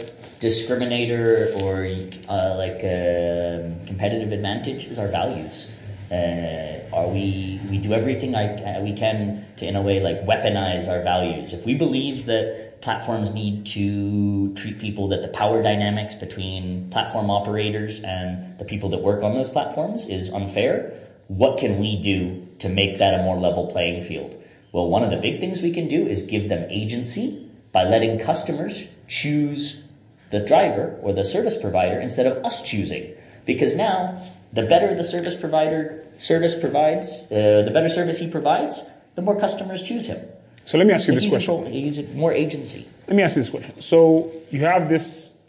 discriminator 0.42 1.56
or 1.62 1.88
uh, 2.28 2.56
like 2.58 2.84
um 2.84 3.88
competitive 3.88 4.34
advantage 4.34 4.88
is 4.88 5.00
our 5.00 5.08
values. 5.08 5.72
Uh, 6.16 6.96
are 6.96 7.08
we 7.08 7.60
we 7.70 7.78
do 7.78 7.94
everything 7.94 8.36
I, 8.36 8.80
we 8.80 8.94
can 8.94 9.46
to 9.58 9.66
in 9.66 9.76
a 9.76 9.82
way 9.82 10.00
like 10.00 10.22
weaponize 10.26 10.88
our 10.90 11.04
values. 11.04 11.52
If 11.52 11.66
we 11.66 11.74
believe 11.74 12.26
that 12.28 12.82
platforms 12.82 13.34
need 13.34 13.66
to 13.68 14.54
treat 14.54 14.80
people 14.80 15.08
that 15.10 15.22
the 15.22 15.28
power 15.28 15.62
dynamics 15.62 16.16
between 16.16 16.90
platform 16.92 17.30
operators 17.30 18.04
and 18.04 18.58
the 18.60 18.66
people 18.66 18.90
that 18.90 19.00
work 19.00 19.24
on 19.24 19.34
those 19.34 19.50
platforms 19.50 20.08
is 20.08 20.32
unfair, 20.32 20.94
what 21.28 21.58
can 21.58 21.80
we 21.80 22.00
do 22.02 22.48
to 22.60 22.70
make 22.70 23.00
that 23.00 23.20
a 23.20 23.24
more 23.24 23.38
level 23.38 23.68
playing 23.68 24.02
field? 24.04 24.42
Well, 24.72 24.88
one 24.90 25.04
of 25.04 25.10
the 25.10 25.18
big 25.18 25.40
things 25.40 25.62
we 25.62 25.74
can 25.74 25.88
do 25.88 26.06
is 26.08 26.22
give 26.24 26.48
them 26.48 26.70
agency 26.70 27.50
by 27.72 27.84
letting 27.84 28.20
customers 28.20 28.88
choose 29.08 29.88
the 30.32 30.40
driver 30.40 30.98
or 31.02 31.14
the 31.14 31.26
service 31.26 31.58
provider 31.58 32.00
instead 32.00 32.28
of 32.28 32.44
us 32.46 32.62
choosing. 32.62 33.14
Because 33.46 33.76
now, 33.76 34.32
the 34.54 34.64
better 34.64 34.96
the 34.96 35.04
service 35.04 35.36
provider 35.36 36.05
service 36.18 36.60
provides, 36.60 37.32
uh, 37.32 37.64
the 37.66 37.72
better 37.72 37.90
service 37.90 38.20
he 38.20 38.30
provides, 38.30 38.90
the 39.16 39.22
more 39.22 39.40
customers 39.40 39.82
choose 39.84 40.08
him. 40.08 40.20
so 40.66 40.78
let 40.78 40.88
me 40.88 40.94
ask 40.94 41.08
you 41.08 41.14
So 41.14 41.20
this 41.20 41.30
question. 41.30 41.68
a, 41.68 41.70
he's 41.70 42.08
more 42.14 42.34
agency. 42.34 42.88
Let 43.08 43.16
me 43.16 43.24
ask 43.24 43.36
you 43.36 43.44
this 43.44 43.52
question. 43.52 43.82
So 43.82 44.32
you 44.52 44.60
have 44.62 44.90
this. 44.90 45.40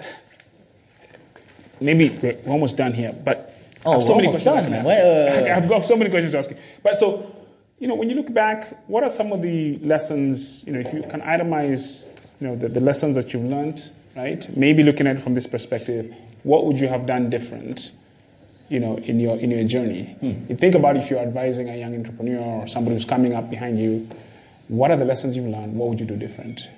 Maybe 1.81 2.09
we're 2.23 2.39
almost 2.47 2.77
done 2.77 2.93
here, 2.95 3.13
but 3.25 3.53
Oh, 3.85 3.93
I 3.93 3.95
have 3.95 4.03
so 4.03 4.17
many 4.17 4.29
questions 4.29 4.49
I 4.49 4.55
done. 4.55 4.65
can 4.65 4.75
ask. 4.75 4.87
Wait, 4.89 5.43
wait. 5.43 5.51
I've 5.53 5.69
got 5.69 5.87
so 5.87 5.95
many 5.97 6.11
questions 6.11 6.33
to 6.33 6.39
ask 6.39 6.51
you. 6.51 6.57
But 6.83 6.99
so, 6.99 7.31
you 7.79 7.87
know, 7.87 7.95
when 7.95 8.09
you 8.11 8.17
look 8.17 8.33
back, 8.35 8.89
what 8.89 9.05
are 9.05 9.09
some 9.09 9.31
of 9.33 9.43
the 9.43 9.79
lessons? 9.79 10.65
You 10.67 10.73
know, 10.73 10.81
if 10.81 10.93
you 10.93 11.03
can 11.09 11.21
itemize 11.21 12.03
you 12.41 12.49
know, 12.49 12.57
the, 12.57 12.69
the 12.69 12.81
lessons 12.81 13.15
that 13.15 13.33
you've 13.33 13.45
learned, 13.45 13.89
right? 14.17 14.45
Maybe 14.57 14.83
looking 14.83 15.07
at 15.07 15.17
it 15.17 15.23
from 15.23 15.35
this 15.35 15.47
perspective, 15.47 16.13
what 16.43 16.67
would 16.67 16.79
you 16.81 16.89
have 16.89 17.07
done 17.07 17.31
different, 17.31 17.93
you 18.69 18.81
know, 18.81 18.97
in 18.97 19.21
your 19.21 19.39
in 19.39 19.51
your 19.51 19.65
journey? 19.65 20.17
Hmm. 20.21 20.51
You 20.51 20.57
think 20.57 20.75
about 20.75 20.97
if 20.97 21.11
you're 21.11 21.21
advising 21.21 21.69
a 21.71 21.77
young 21.77 21.95
entrepreneur 21.95 22.41
or 22.41 22.67
somebody 22.67 22.97
who's 22.97 23.05
coming 23.05 23.35
up 23.35 23.51
behind 23.51 23.79
you, 23.79 24.09
what 24.69 24.91
are 24.91 24.97
the 24.97 25.05
lessons 25.05 25.37
you've 25.37 25.47
learned? 25.47 25.75
What 25.75 25.89
would 25.89 26.01
you 26.01 26.07
do 26.07 26.17
different? 26.17 26.69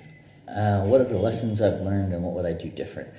Uh, 0.47 0.83
what 0.83 1.01
are 1.01 1.05
the 1.05 1.17
lessons 1.17 1.61
I've 1.61 1.81
learned 1.81 2.13
and 2.13 2.23
what 2.23 2.33
would 2.35 2.45
I 2.45 2.53
do 2.53 2.69
different? 2.69 3.09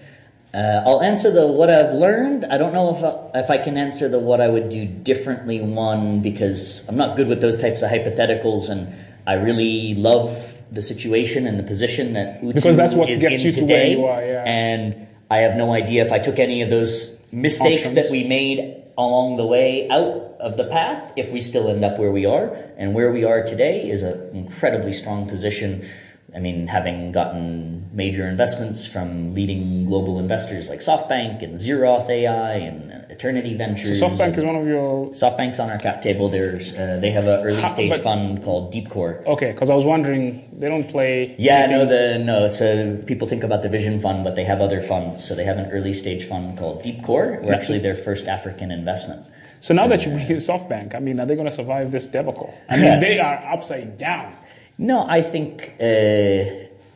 Uh, 0.52 0.82
I'll 0.84 1.00
answer 1.00 1.30
the 1.30 1.46
what 1.46 1.70
I've 1.70 1.94
learned. 1.94 2.44
I 2.44 2.58
don't 2.58 2.74
know 2.74 2.96
if 2.96 3.04
I, 3.04 3.38
if 3.38 3.50
I 3.50 3.58
can 3.58 3.76
answer 3.76 4.08
the 4.08 4.18
what 4.18 4.40
I 4.40 4.48
would 4.48 4.68
do 4.68 4.84
differently. 4.84 5.60
One 5.60 6.22
because 6.22 6.88
I'm 6.88 6.96
not 6.96 7.16
good 7.16 7.28
with 7.28 7.40
those 7.40 7.56
types 7.56 7.82
of 7.82 7.90
hypotheticals, 7.90 8.68
and 8.68 8.92
I 9.26 9.34
really 9.34 9.94
love 9.94 10.52
the 10.72 10.82
situation 10.82 11.46
and 11.46 11.58
the 11.58 11.62
position 11.62 12.14
that 12.14 12.42
Utu 12.42 12.54
Because 12.54 12.76
that's 12.76 12.94
what 12.94 13.10
is 13.10 13.22
gets 13.22 13.40
in 13.40 13.46
you 13.46 13.52
to 13.52 13.60
today. 13.60 13.96
where 13.96 13.98
you 13.98 14.06
are, 14.06 14.24
yeah. 14.24 14.44
And 14.44 15.06
I 15.30 15.38
have 15.38 15.56
no 15.56 15.72
idea 15.72 16.04
if 16.04 16.10
I 16.10 16.18
took 16.18 16.40
any 16.40 16.62
of 16.62 16.70
those 16.70 17.19
mistakes 17.32 17.88
Options. 17.88 17.94
that 17.94 18.10
we 18.10 18.24
made 18.24 18.82
along 18.98 19.36
the 19.36 19.46
way 19.46 19.88
out 19.88 20.36
of 20.40 20.56
the 20.56 20.64
path, 20.64 21.12
if 21.16 21.32
we 21.32 21.40
still 21.40 21.68
end 21.68 21.84
up 21.84 21.98
where 21.98 22.10
we 22.10 22.26
are. 22.26 22.54
And 22.76 22.94
where 22.94 23.12
we 23.12 23.24
are 23.24 23.42
today 23.42 23.88
is 23.88 24.02
an 24.02 24.30
incredibly 24.34 24.92
strong 24.92 25.28
position. 25.28 25.88
I 26.34 26.38
mean, 26.38 26.66
having 26.68 27.12
gotten 27.12 27.88
major 27.92 28.28
investments 28.28 28.86
from 28.86 29.34
leading 29.34 29.86
global 29.86 30.18
investors 30.18 30.68
like 30.68 30.78
SoftBank 30.80 31.42
and 31.42 31.54
Zeroth 31.56 32.08
AI 32.08 32.52
and 32.54 32.90
Eternity 33.10 33.54
Ventures. 33.54 34.00
SoftBank 34.00 34.38
is 34.38 34.44
one 34.44 34.54
of 34.54 34.66
your 34.66 35.08
SoftBank's 35.10 35.58
on 35.58 35.70
our 35.70 35.78
cap 35.78 36.00
table. 36.02 36.28
There's 36.28 36.72
uh, 36.76 36.98
they 37.00 37.10
have 37.10 37.24
an 37.26 37.44
early 37.44 37.66
stage 37.66 37.90
but- 37.90 38.02
fund 38.02 38.44
called 38.44 38.72
DeepCore. 38.72 39.26
okay, 39.26 39.52
because 39.52 39.68
I 39.70 39.74
was 39.74 39.84
wondering 39.84 40.48
they 40.52 40.68
don't 40.68 40.88
play. 40.88 41.34
Yeah, 41.38 41.66
no, 41.66 41.84
the 41.86 42.18
no. 42.18 42.48
So 42.48 42.96
people 43.06 43.26
think 43.26 43.42
about 43.42 43.62
the 43.62 43.68
Vision 43.68 44.00
Fund, 44.00 44.22
but 44.24 44.36
they 44.36 44.44
have 44.44 44.60
other 44.60 44.80
funds. 44.80 45.26
So 45.26 45.34
they 45.34 45.44
have 45.44 45.58
an 45.58 45.70
early 45.72 45.94
stage 45.94 46.24
fund 46.26 46.56
called 46.58 46.84
DeepCore. 46.84 47.42
We're 47.42 47.54
actually 47.54 47.80
their 47.80 47.96
first 47.96 48.26
African 48.26 48.70
investment. 48.70 49.26
So 49.62 49.74
now 49.74 49.86
that 49.88 50.06
you 50.06 50.12
bring 50.12 50.26
in 50.26 50.36
SoftBank, 50.38 50.94
I 50.94 51.00
mean, 51.00 51.20
are 51.20 51.26
they 51.26 51.34
going 51.34 51.48
to 51.48 51.54
survive 51.54 51.90
this 51.92 52.06
debacle? 52.06 52.54
I 52.70 52.76
mean, 52.80 53.00
they 53.00 53.18
are 53.18 53.34
upside 53.52 53.98
down, 53.98 54.34
No, 54.80 55.06
I 55.06 55.20
think 55.20 55.74
uh, 55.78 55.84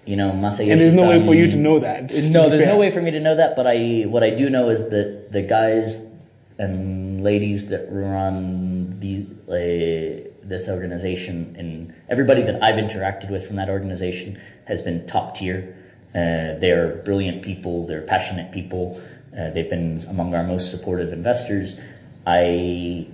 you 0.06 0.16
know 0.16 0.32
Masayoshi. 0.32 0.72
and 0.72 0.80
there's 0.80 0.96
no 0.96 1.10
way 1.10 1.24
for 1.24 1.34
you 1.34 1.50
to 1.50 1.56
know 1.56 1.78
that. 1.80 2.10
No, 2.32 2.48
there's 2.48 2.64
no 2.64 2.78
way 2.78 2.90
for 2.90 3.02
me 3.02 3.10
to 3.10 3.20
know 3.20 3.36
that. 3.36 3.54
But 3.56 3.66
I, 3.66 4.04
what 4.08 4.22
I 4.22 4.30
do 4.30 4.48
know 4.48 4.70
is 4.70 4.88
that 4.88 5.28
the 5.30 5.42
guys 5.42 6.10
and 6.58 7.22
ladies 7.22 7.68
that 7.68 7.86
run 7.90 9.00
the 9.00 9.26
uh, 9.48 10.30
this 10.42 10.66
organization 10.66 11.54
and 11.58 11.92
everybody 12.08 12.40
that 12.42 12.62
I've 12.62 12.76
interacted 12.76 13.30
with 13.30 13.46
from 13.46 13.56
that 13.56 13.68
organization 13.68 14.40
has 14.64 14.80
been 14.80 15.06
top 15.06 15.34
tier. 15.34 15.76
Uh, 16.14 16.56
they're 16.62 17.02
brilliant 17.04 17.42
people. 17.42 17.86
They're 17.86 18.06
passionate 18.16 18.50
people. 18.50 18.98
Uh, 19.36 19.50
they've 19.50 19.68
been 19.68 20.00
among 20.08 20.34
our 20.34 20.44
most 20.44 20.70
supportive 20.70 21.12
investors. 21.12 21.78
I 22.26 23.08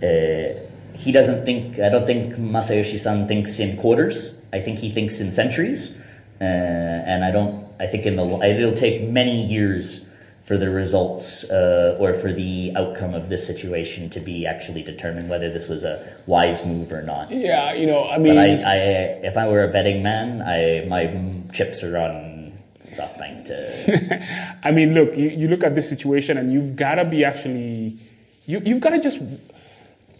uh, 0.00 0.60
he 0.94 1.12
doesn't 1.12 1.44
think 1.44 1.78
I 1.78 1.88
don't 1.88 2.06
think 2.06 2.34
Masayoshi-san 2.34 3.28
thinks 3.28 3.58
in 3.58 3.76
quarters. 3.76 4.44
I 4.52 4.60
think 4.60 4.78
he 4.78 4.90
thinks 4.90 5.20
in 5.20 5.30
centuries, 5.30 6.02
uh, 6.40 6.44
and 6.44 7.24
I 7.24 7.30
don't. 7.30 7.66
I 7.80 7.86
think 7.86 8.06
in 8.06 8.16
the 8.16 8.24
it'll 8.42 8.74
take 8.74 9.08
many 9.08 9.44
years 9.44 10.12
for 10.44 10.56
the 10.58 10.68
results 10.68 11.50
uh, 11.50 11.96
or 12.00 12.14
for 12.14 12.32
the 12.32 12.72
outcome 12.76 13.14
of 13.14 13.28
this 13.28 13.46
situation 13.46 14.10
to 14.10 14.20
be 14.20 14.44
actually 14.46 14.82
determined 14.82 15.30
whether 15.30 15.50
this 15.52 15.68
was 15.68 15.84
a 15.84 16.16
wise 16.26 16.66
move 16.66 16.92
or 16.92 17.02
not. 17.02 17.30
Yeah, 17.30 17.72
you 17.72 17.86
know, 17.86 18.08
I 18.08 18.18
mean, 18.18 18.36
I, 18.36 18.58
I, 18.58 18.76
if 19.22 19.36
I 19.36 19.48
were 19.48 19.62
a 19.62 19.68
betting 19.68 20.02
man, 20.02 20.42
I 20.42 20.84
my 20.86 21.04
chips 21.52 21.84
are 21.84 21.96
on 21.96 22.52
SoftBank 22.82 23.46
to. 23.46 24.58
I 24.64 24.70
mean, 24.72 24.94
look, 24.94 25.16
you, 25.16 25.30
you 25.30 25.48
look 25.48 25.62
at 25.62 25.74
this 25.74 25.88
situation, 25.88 26.38
and 26.38 26.52
you've 26.52 26.74
got 26.76 26.96
to 26.96 27.04
be 27.04 27.24
actually, 27.24 27.98
you 28.46 28.60
you've 28.64 28.80
got 28.80 28.90
to 28.90 29.00
just. 29.00 29.20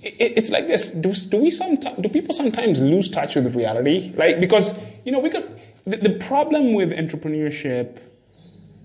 It, 0.02 0.32
it's 0.38 0.50
like 0.50 0.66
this. 0.66 0.90
Do, 0.90 1.12
do 1.14 1.36
we 1.38 1.50
sometimes 1.50 1.98
do 1.98 2.08
people 2.08 2.34
sometimes 2.34 2.80
lose 2.80 3.08
touch 3.10 3.34
with 3.36 3.54
reality? 3.54 4.12
Like 4.16 4.40
because 4.40 4.78
you 5.04 5.12
know 5.12 5.18
we 5.20 5.30
could. 5.30 5.48
The, 5.86 5.96
the 5.96 6.10
problem 6.10 6.74
with 6.74 6.90
entrepreneurship 6.90 7.98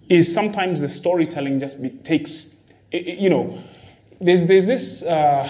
is 0.09 0.33
sometimes 0.33 0.81
the 0.81 0.89
storytelling 0.89 1.59
just 1.59 1.81
be, 1.81 1.89
takes. 1.89 2.55
i- 2.93 2.97
i- 2.97 3.17
You 3.19 3.29
know, 3.29 3.57
there's 4.21 4.47
there's 4.47 4.67
this. 4.67 5.03
Uh, 5.03 5.47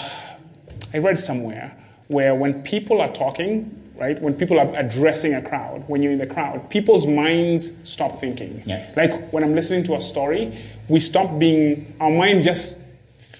I 0.93 0.97
read 0.99 1.19
somewhere 1.19 1.75
where 2.07 2.33
when 2.35 2.63
people 2.63 3.01
are 3.01 3.11
talking, 3.11 3.69
right, 3.97 4.21
when 4.21 4.33
people 4.33 4.57
are 4.59 4.73
addressing 4.75 5.33
a 5.33 5.41
crowd, 5.41 5.83
when 5.87 6.01
you're 6.01 6.13
in 6.13 6.19
the 6.19 6.25
crowd, 6.27 6.69
people's 6.69 7.05
minds 7.05 7.71
stop 7.83 8.19
thinking. 8.21 8.63
Yeah. 8.65 8.89
Like 8.95 9.31
when 9.33 9.43
I'm 9.43 9.53
listening 9.55 9.83
to 9.85 9.95
a 9.95 10.01
story, 10.01 10.57
we 10.87 10.99
stop 11.01 11.37
being, 11.37 11.93
our 11.99 12.09
mind 12.09 12.43
just 12.43 12.79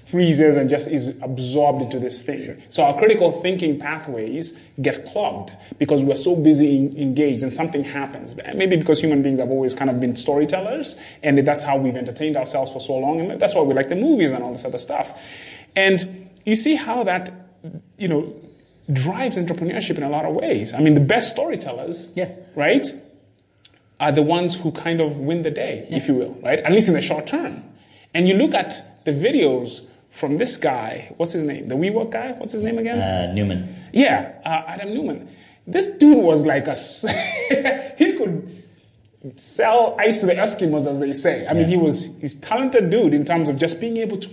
freezes 0.07 0.55
and 0.55 0.69
just 0.69 0.89
is 0.89 1.09
absorbed 1.21 1.81
into 1.81 1.99
this 1.99 2.21
thing. 2.21 2.61
So 2.69 2.83
our 2.83 2.97
critical 2.97 3.41
thinking 3.41 3.77
pathways 3.77 4.57
get 4.81 5.05
clogged 5.05 5.51
because 5.79 6.01
we're 6.01 6.15
so 6.15 6.35
busy 6.35 6.77
en- 6.77 6.97
engaged 6.97 7.43
and 7.43 7.53
something 7.53 7.83
happens. 7.83 8.35
Maybe 8.55 8.77
because 8.77 8.99
human 9.01 9.21
beings 9.21 9.39
have 9.39 9.49
always 9.49 9.73
kind 9.73 9.89
of 9.89 9.99
been 9.99 10.15
storytellers 10.15 10.95
and 11.23 11.45
that's 11.45 11.63
how 11.63 11.77
we've 11.77 11.95
entertained 11.95 12.37
ourselves 12.37 12.71
for 12.71 12.79
so 12.79 12.95
long 12.97 13.19
and 13.19 13.39
that's 13.41 13.53
why 13.53 13.61
we 13.61 13.73
like 13.73 13.89
the 13.89 13.95
movies 13.95 14.31
and 14.31 14.41
all 14.43 14.53
this 14.53 14.63
other 14.63 14.77
stuff. 14.77 15.19
And 15.75 16.29
you 16.45 16.55
see 16.55 16.75
how 16.75 17.03
that, 17.03 17.31
you 17.97 18.07
know, 18.07 18.33
drives 18.93 19.35
entrepreneurship 19.35 19.97
in 19.97 20.03
a 20.03 20.09
lot 20.09 20.23
of 20.23 20.33
ways. 20.33 20.73
I 20.73 20.79
mean, 20.79 20.93
the 20.93 21.01
best 21.01 21.31
storytellers, 21.31 22.09
Yeah. 22.15 22.29
right, 22.55 22.87
are 23.99 24.13
the 24.13 24.21
ones 24.21 24.55
who 24.55 24.71
kind 24.71 25.01
of 25.01 25.17
win 25.17 25.41
the 25.41 25.51
day, 25.51 25.85
if 25.89 26.07
you 26.07 26.13
will, 26.13 26.37
right? 26.41 26.59
At 26.61 26.71
least 26.71 26.87
in 26.87 26.93
the 26.93 27.01
short 27.01 27.27
term. 27.27 27.63
And 28.13 28.27
you 28.27 28.35
look 28.35 28.53
at 28.53 28.81
the 29.03 29.11
videos 29.11 29.81
from 30.18 30.38
this 30.38 30.57
guy, 30.57 31.13
what's 31.18 31.34
his 31.34 31.43
name? 31.43 31.68
The 31.68 31.76
WeWork 31.76 32.11
guy? 32.11 32.32
What's 32.32 32.53
his 32.53 32.63
name 32.63 32.80
again? 32.80 32.99
Uh, 32.99 33.34
Neumann. 33.34 33.76
Yeah, 33.93 34.34
uh, 34.43 34.63
Adam 34.68 34.93
Neumann. 34.93 35.30
This 35.68 35.97
dude 35.97 36.24
was 36.24 36.45
like 36.45 36.68
a 36.68 36.76
he 37.97 38.18
could 38.18 38.63
sell 39.36 39.95
ice 39.99 40.20
to 40.22 40.26
the 40.26 40.34
Eskimos, 40.34 40.89
as 40.89 40.99
they 40.99 41.13
say. 41.13 41.45
I 41.47 41.53
mean, 41.53 41.68
he 41.68 41.78
was 41.78 42.20
he's 42.20 42.36
talented 42.36 42.89
dude 42.89 43.13
in 43.13 43.26
terms 43.26 43.47
of 43.47 43.57
just 43.57 43.80
being 43.80 43.97
able 43.97 44.18
to 44.18 44.30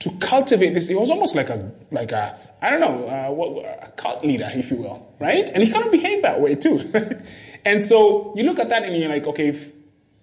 to 0.00 0.10
cultivate 0.20 0.74
this. 0.74 0.88
He 0.88 0.94
was 0.94 1.10
almost 1.10 1.34
like 1.34 1.48
a 1.48 1.72
like 1.90 2.12
a 2.12 2.38
I 2.62 2.70
don't 2.70 2.80
know 2.80 3.08
uh, 3.08 3.30
what, 3.30 3.64
a 3.82 3.90
cult 3.92 4.24
leader, 4.24 4.50
if 4.54 4.70
you 4.70 4.76
will, 4.76 5.14
right? 5.18 5.50
And 5.50 5.62
he 5.62 5.70
kind 5.70 5.84
of 5.84 5.90
behaved 5.90 6.22
that 6.24 6.40
way 6.40 6.54
too. 6.54 6.92
and 7.64 7.82
so 7.82 8.32
you 8.36 8.44
look 8.44 8.58
at 8.58 8.68
that 8.68 8.84
and 8.84 8.96
you're 8.96 9.10
like, 9.10 9.26
okay, 9.26 9.48
if 9.48 9.72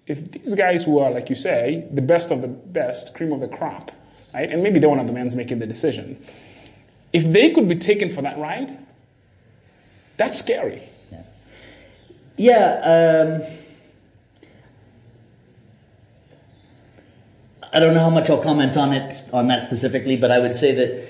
if 0.06 0.30
these 0.30 0.54
guys 0.54 0.84
who 0.84 0.98
are 0.98 1.10
like 1.10 1.28
you 1.28 1.36
say 1.36 1.86
the 1.92 2.02
best 2.02 2.30
of 2.30 2.40
the 2.40 2.48
best, 2.48 3.14
cream 3.14 3.32
of 3.32 3.40
the 3.40 3.48
crop, 3.48 3.92
right? 4.34 4.50
And 4.50 4.62
maybe 4.62 4.78
they're 4.78 4.88
one 4.88 4.98
of 4.98 5.06
the 5.06 5.12
men 5.12 5.28
making 5.36 5.58
the 5.58 5.66
decision. 5.66 6.22
If 7.12 7.30
they 7.30 7.50
could 7.50 7.68
be 7.68 7.76
taken 7.76 8.14
for 8.14 8.22
that 8.22 8.38
ride, 8.38 8.78
that's 10.16 10.38
scary. 10.38 10.82
Yeah. 12.36 13.42
Um, 13.42 13.58
I 17.72 17.80
don't 17.80 17.94
know 17.94 18.00
how 18.00 18.10
much 18.10 18.28
I'll 18.28 18.42
comment 18.42 18.76
on 18.76 18.92
it 18.92 19.14
on 19.32 19.48
that 19.48 19.64
specifically, 19.64 20.16
but 20.16 20.30
I 20.30 20.38
would 20.38 20.54
say 20.54 20.74
that 20.74 21.08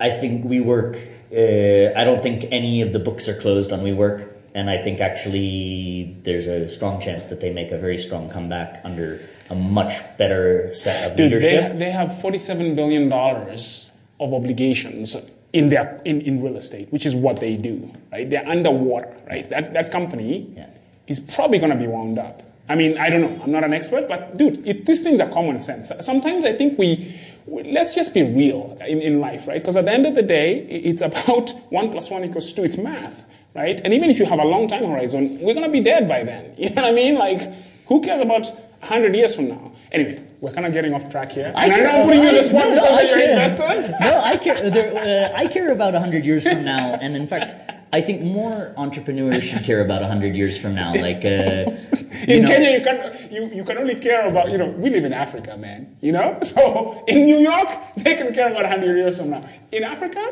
I 0.00 0.10
think 0.10 0.44
WeWork. 0.44 1.12
Uh, 1.32 1.98
I 1.98 2.04
don't 2.04 2.22
think 2.22 2.46
any 2.50 2.82
of 2.82 2.92
the 2.92 2.98
books 2.98 3.28
are 3.28 3.38
closed 3.40 3.72
on 3.72 3.80
WeWork, 3.80 4.28
and 4.54 4.68
I 4.68 4.82
think 4.82 5.00
actually 5.00 6.16
there's 6.22 6.46
a 6.46 6.68
strong 6.68 7.00
chance 7.00 7.28
that 7.28 7.40
they 7.40 7.52
make 7.52 7.70
a 7.70 7.78
very 7.78 7.98
strong 7.98 8.28
comeback 8.30 8.80
under 8.84 9.20
a 9.50 9.54
much 9.54 9.94
better 10.18 10.74
set 10.74 11.10
of 11.10 11.16
Dude, 11.16 11.32
leadership. 11.32 11.72
they, 11.72 11.78
they 11.78 11.90
have 11.90 12.10
$47 12.22 12.74
billion 12.76 13.12
of 13.12 14.34
obligations 14.34 15.16
in, 15.52 15.68
their, 15.68 16.00
in, 16.04 16.20
in 16.22 16.42
real 16.42 16.56
estate, 16.56 16.90
which 16.92 17.06
is 17.06 17.14
what 17.14 17.40
they 17.40 17.56
do, 17.56 17.90
right? 18.12 18.28
They're 18.28 18.46
underwater, 18.48 19.14
right? 19.26 19.48
That, 19.50 19.72
that 19.74 19.92
company 19.92 20.52
Yeah. 20.56 20.66
is 21.06 21.20
probably 21.20 21.58
going 21.58 21.70
to 21.72 21.78
be 21.78 21.86
wound 21.86 22.18
up. 22.18 22.42
I 22.68 22.74
mean, 22.76 22.96
I 22.96 23.10
don't 23.10 23.20
know. 23.20 23.42
I'm 23.42 23.52
not 23.52 23.62
an 23.62 23.74
expert, 23.74 24.08
but 24.08 24.38
dude, 24.38 24.66
it, 24.66 24.86
these 24.86 25.02
things 25.02 25.20
are 25.20 25.28
common 25.28 25.60
sense. 25.60 25.92
Sometimes 26.00 26.46
I 26.46 26.54
think 26.54 26.78
we, 26.78 27.14
we 27.46 27.62
let's 27.64 27.94
just 27.94 28.14
be 28.14 28.22
real 28.22 28.78
in, 28.88 29.02
in 29.02 29.20
life, 29.20 29.46
right? 29.46 29.60
Because 29.60 29.76
at 29.76 29.84
the 29.84 29.92
end 29.92 30.06
of 30.06 30.14
the 30.14 30.22
day, 30.22 30.60
it's 30.60 31.02
about 31.02 31.50
one 31.70 31.90
plus 31.90 32.08
one 32.08 32.24
equals 32.24 32.50
two. 32.54 32.64
It's 32.64 32.78
math, 32.78 33.26
right? 33.54 33.78
And 33.84 33.92
even 33.92 34.08
if 34.08 34.18
you 34.18 34.24
have 34.24 34.38
a 34.38 34.44
long 34.46 34.66
time 34.66 34.82
horizon, 34.86 35.38
we're 35.40 35.52
going 35.52 35.66
to 35.66 35.72
be 35.72 35.82
dead 35.82 36.08
by 36.08 36.24
then. 36.24 36.54
You 36.58 36.70
know 36.70 36.82
what 36.82 36.84
I 36.86 36.92
mean? 36.92 37.16
Like, 37.16 37.42
who 37.86 38.00
cares 38.00 38.22
about 38.22 38.50
100 38.84 39.14
years 39.16 39.34
from 39.34 39.48
now? 39.48 39.72
Anyway, 39.92 40.22
we're 40.40 40.52
kind 40.52 40.66
of 40.66 40.72
getting 40.72 40.92
off 40.94 41.08
track 41.10 41.32
here. 41.32 41.52
and 41.56 41.72
I 41.72 41.78
know 41.80 41.90
I'm 41.90 42.06
putting 42.06 42.22
you 42.22 42.28
in 42.28 42.34
the 42.34 42.42
spot 42.42 42.68
no, 42.68 42.74
because 42.74 42.90
I 42.98 43.02
of 43.02 43.08
your 43.08 43.18
care. 43.18 43.30
investors. 43.30 43.90
no, 44.00 44.20
I 44.20 44.36
care. 44.36 44.70
There, 44.70 45.32
uh, 45.34 45.38
I 45.42 45.46
care 45.46 45.70
about 45.72 45.94
hundred 45.94 46.24
years 46.24 46.46
from 46.46 46.64
now, 46.64 46.94
and 47.00 47.16
in 47.16 47.26
fact, 47.26 47.54
I 47.92 48.00
think 48.00 48.22
more 48.22 48.74
entrepreneurs 48.76 49.42
should 49.42 49.62
care 49.64 49.80
about 49.80 50.02
hundred 50.02 50.34
years 50.34 50.58
from 50.58 50.74
now. 50.74 50.92
Like, 50.94 51.24
uh, 51.24 51.28
you 52.28 52.36
In 52.36 52.42
know, 52.42 52.48
Kenya, 52.48 52.70
you 52.78 52.82
can 52.84 53.32
you, 53.32 53.42
you 53.58 53.64
can 53.64 53.78
only 53.78 53.94
care 53.94 54.26
about 54.28 54.50
you 54.50 54.58
know 54.58 54.66
we 54.68 54.90
live 54.90 55.04
in 55.04 55.12
Africa, 55.12 55.56
man. 55.56 55.96
You 56.00 56.12
know, 56.12 56.38
so 56.42 57.04
in 57.06 57.24
New 57.24 57.38
York 57.38 57.68
they 57.96 58.14
can 58.16 58.34
care 58.34 58.48
about 58.50 58.62
100 58.64 58.96
years 58.96 59.18
from 59.18 59.30
now. 59.30 59.42
In 59.72 59.84
Africa, 59.84 60.24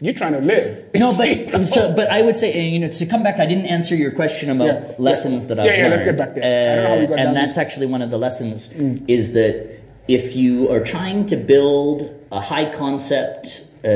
you're 0.00 0.14
trying 0.14 0.32
to 0.32 0.40
live. 0.40 0.90
No, 0.94 1.14
but 1.16 1.64
so, 1.66 1.94
but 1.94 2.10
I 2.10 2.22
would 2.22 2.36
say, 2.36 2.52
uh, 2.58 2.62
you 2.62 2.78
know, 2.78 2.88
to 2.88 3.06
come 3.06 3.22
back, 3.22 3.38
I 3.38 3.46
didn't 3.46 3.66
answer 3.66 3.94
your 3.94 4.10
question 4.12 4.50
about 4.50 4.66
Yeah, 4.66 4.94
lessons 4.98 5.42
yeah. 5.42 5.48
that 5.48 5.60
I've 5.60 5.66
Yeah, 5.66 5.72
yeah, 5.72 5.78
learned. 5.82 5.92
let's 5.94 6.04
get 6.04 6.18
back 6.18 6.34
there. 6.34 6.44
I 6.44 6.74
don't 6.76 6.84
know 6.84 6.90
how 6.90 6.98
we 6.98 7.14
Uh, 7.14 7.16
and 7.26 7.36
this- 7.36 7.42
that's 7.42 7.58
actually 7.58 7.86
one 7.86 8.02
of 8.02 8.10
the 8.10 8.18
lessons 8.18 8.72
is 9.08 9.34
that 9.34 9.54
if 10.08 10.34
you 10.34 10.70
are 10.72 10.80
trying 10.80 11.26
to 11.26 11.36
build 11.36 12.08
a 12.32 12.40
high 12.40 12.68
concept, 12.82 13.62
uh, 13.84 13.88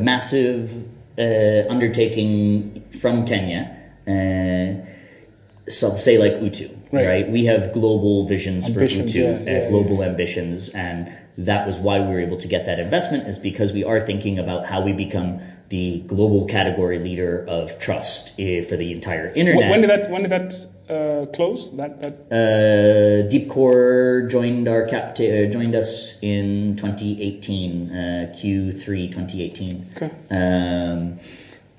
massive 0.00 0.72
uh, 1.18 1.68
undertaking 1.68 2.82
from 3.00 3.26
Kenya, 3.26 3.70
uh, 4.08 5.70
so 5.70 5.90
say 5.96 6.18
like 6.18 6.40
Utu, 6.42 6.68
Right. 6.90 7.06
right? 7.06 7.30
We 7.30 7.44
have 7.46 7.72
global 7.72 8.26
visions 8.26 8.66
Ambitions, 8.66 9.12
for 9.12 9.18
Utu, 9.18 9.28
yeah, 9.28 9.36
uh, 9.36 9.62
yeah, 9.62 9.68
global 9.70 10.02
ambitions, 10.02 10.70
and 10.74 11.08
that 11.38 11.66
was 11.66 11.78
why 11.78 12.00
we 12.00 12.06
were 12.06 12.20
able 12.20 12.38
to 12.38 12.48
get 12.48 12.66
that 12.66 12.78
investment 12.78 13.26
is 13.26 13.38
because 13.38 13.72
we 13.72 13.84
are 13.84 14.00
thinking 14.00 14.38
about 14.38 14.66
how 14.66 14.80
we 14.82 14.92
become 14.92 15.40
the 15.68 16.00
global 16.00 16.44
category 16.44 16.98
leader 16.98 17.46
of 17.48 17.78
trust 17.78 18.38
uh, 18.38 18.62
for 18.68 18.76
the 18.76 18.92
entire 18.92 19.28
internet. 19.34 19.56
When, 19.56 19.70
when 19.70 19.80
did 19.80 19.90
that 19.90 20.10
when 20.10 20.22
did 20.22 20.30
that 20.30 20.52
uh, 20.90 21.26
close? 21.32 21.74
That 21.76 22.00
that 22.02 22.14
Uh, 22.30 23.30
Deepcore 23.30 24.30
joined 24.30 24.68
our 24.68 24.84
cap 24.86 25.18
uh, 25.18 25.46
joined 25.46 25.74
us 25.74 26.18
in 26.20 26.76
2018, 26.76 27.90
uh, 27.90 28.34
Q3 28.36 29.10
2018. 29.10 29.86
Okay. 29.96 30.10
Um, 30.30 31.18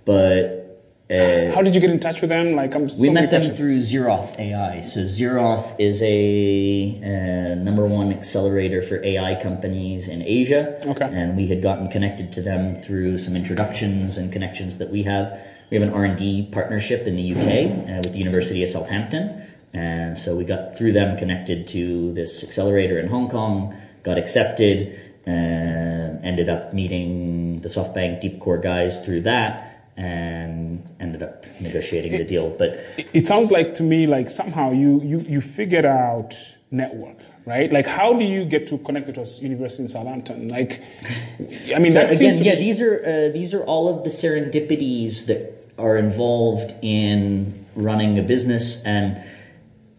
but 0.06 0.63
uh, 1.14 1.54
how 1.54 1.62
did 1.62 1.76
you 1.76 1.82
get 1.82 1.92
in 1.92 2.00
touch 2.00 2.22
with 2.22 2.30
them? 2.30 2.56
Like 2.56 2.76
I'm 2.76 2.84
we 2.84 2.90
so 2.90 3.04
many 3.04 3.14
met 3.14 3.32
them 3.32 3.42
questions. 3.42 3.58
through 3.58 3.80
Zeroth 3.80 4.40
AI. 4.40 4.82
So 4.82 5.02
Zeroth 5.02 5.76
is 5.80 6.02
a 6.02 7.00
uh, 7.04 7.56
number 7.56 7.86
one 7.86 8.12
accelerator 8.12 8.82
for 8.82 9.04
AI 9.04 9.42
companies 9.42 10.08
in 10.08 10.22
Asia. 10.24 10.80
Okay. 10.86 11.06
And 11.06 11.38
we 11.38 11.48
had 11.48 11.62
gotten 11.62 11.90
connected 11.90 12.32
to 12.34 12.42
them 12.42 12.78
through 12.78 13.18
some 13.20 13.36
introductions 13.36 14.18
and 14.18 14.32
connections 14.32 14.78
that 14.80 14.90
we 14.90 15.04
have. 15.04 15.40
We 15.70 15.80
have 15.80 15.88
an 15.88 15.94
R&D 15.94 16.50
partnership 16.52 17.08
in 17.08 17.16
the 17.16 17.34
UK 17.34 17.40
uh, 17.90 18.02
with 18.04 18.14
the 18.14 18.20
University 18.20 18.64
of 18.64 18.70
Southampton. 18.70 19.48
And 19.74 20.18
so 20.18 20.36
we 20.36 20.44
got 20.46 20.78
through 20.78 20.94
them 20.94 21.18
connected 21.18 21.68
to 21.70 22.14
this 22.14 22.44
accelerator 22.44 23.00
in 23.00 23.08
Hong 23.08 23.30
Kong, 23.30 23.76
got 24.04 24.18
accepted, 24.18 25.00
uh, 25.26 25.32
ended 25.32 26.50
up 26.50 26.74
meeting 26.74 27.62
the 27.62 27.70
SoftBank 27.70 28.22
Deep 28.22 28.40
Core 28.40 28.58
guys 28.58 29.04
through 29.04 29.22
that 29.22 29.73
and 29.98 30.84
ended 31.00 31.22
up 31.24 31.46
negotiating 31.60 32.14
the 32.18 32.24
deal. 32.24 32.50
But 32.50 32.70
It- 32.98 33.08
it 33.14 33.28
sounds 33.28 33.52
like 33.52 33.74
to 33.76 33.84
me 33.84 34.08
like 34.08 34.30
somehow 34.30 34.72
you 34.72 35.02
you 35.04 35.20
you 35.34 35.42
figured 35.42 35.86
out 35.86 36.34
network 36.72 37.18
right? 37.46 37.74
Like 37.74 37.86
how 37.86 38.14
do 38.14 38.24
you 38.24 38.46
get 38.46 38.68
to 38.68 38.78
connect 38.78 39.14
to 39.14 39.22
us 39.22 39.42
university 39.42 39.84
in 39.84 39.90
southampton? 39.90 40.48
Like 40.48 40.82
i 41.76 41.80
mean 41.80 41.92
So 41.92 42.02
again, 42.08 42.42
yeah, 42.42 42.56
be 42.56 42.62
these 42.62 42.80
are 42.82 42.96
uh, 43.06 43.34
these 43.34 43.54
are 43.54 43.64
all 43.66 43.86
of 43.94 44.04
the 44.06 44.10
serendipities 44.10 45.26
that 45.28 45.42
are 45.78 45.98
involved 45.98 46.74
in 46.82 47.66
running 47.76 48.18
a 48.18 48.22
business, 48.22 48.86
and 48.86 49.18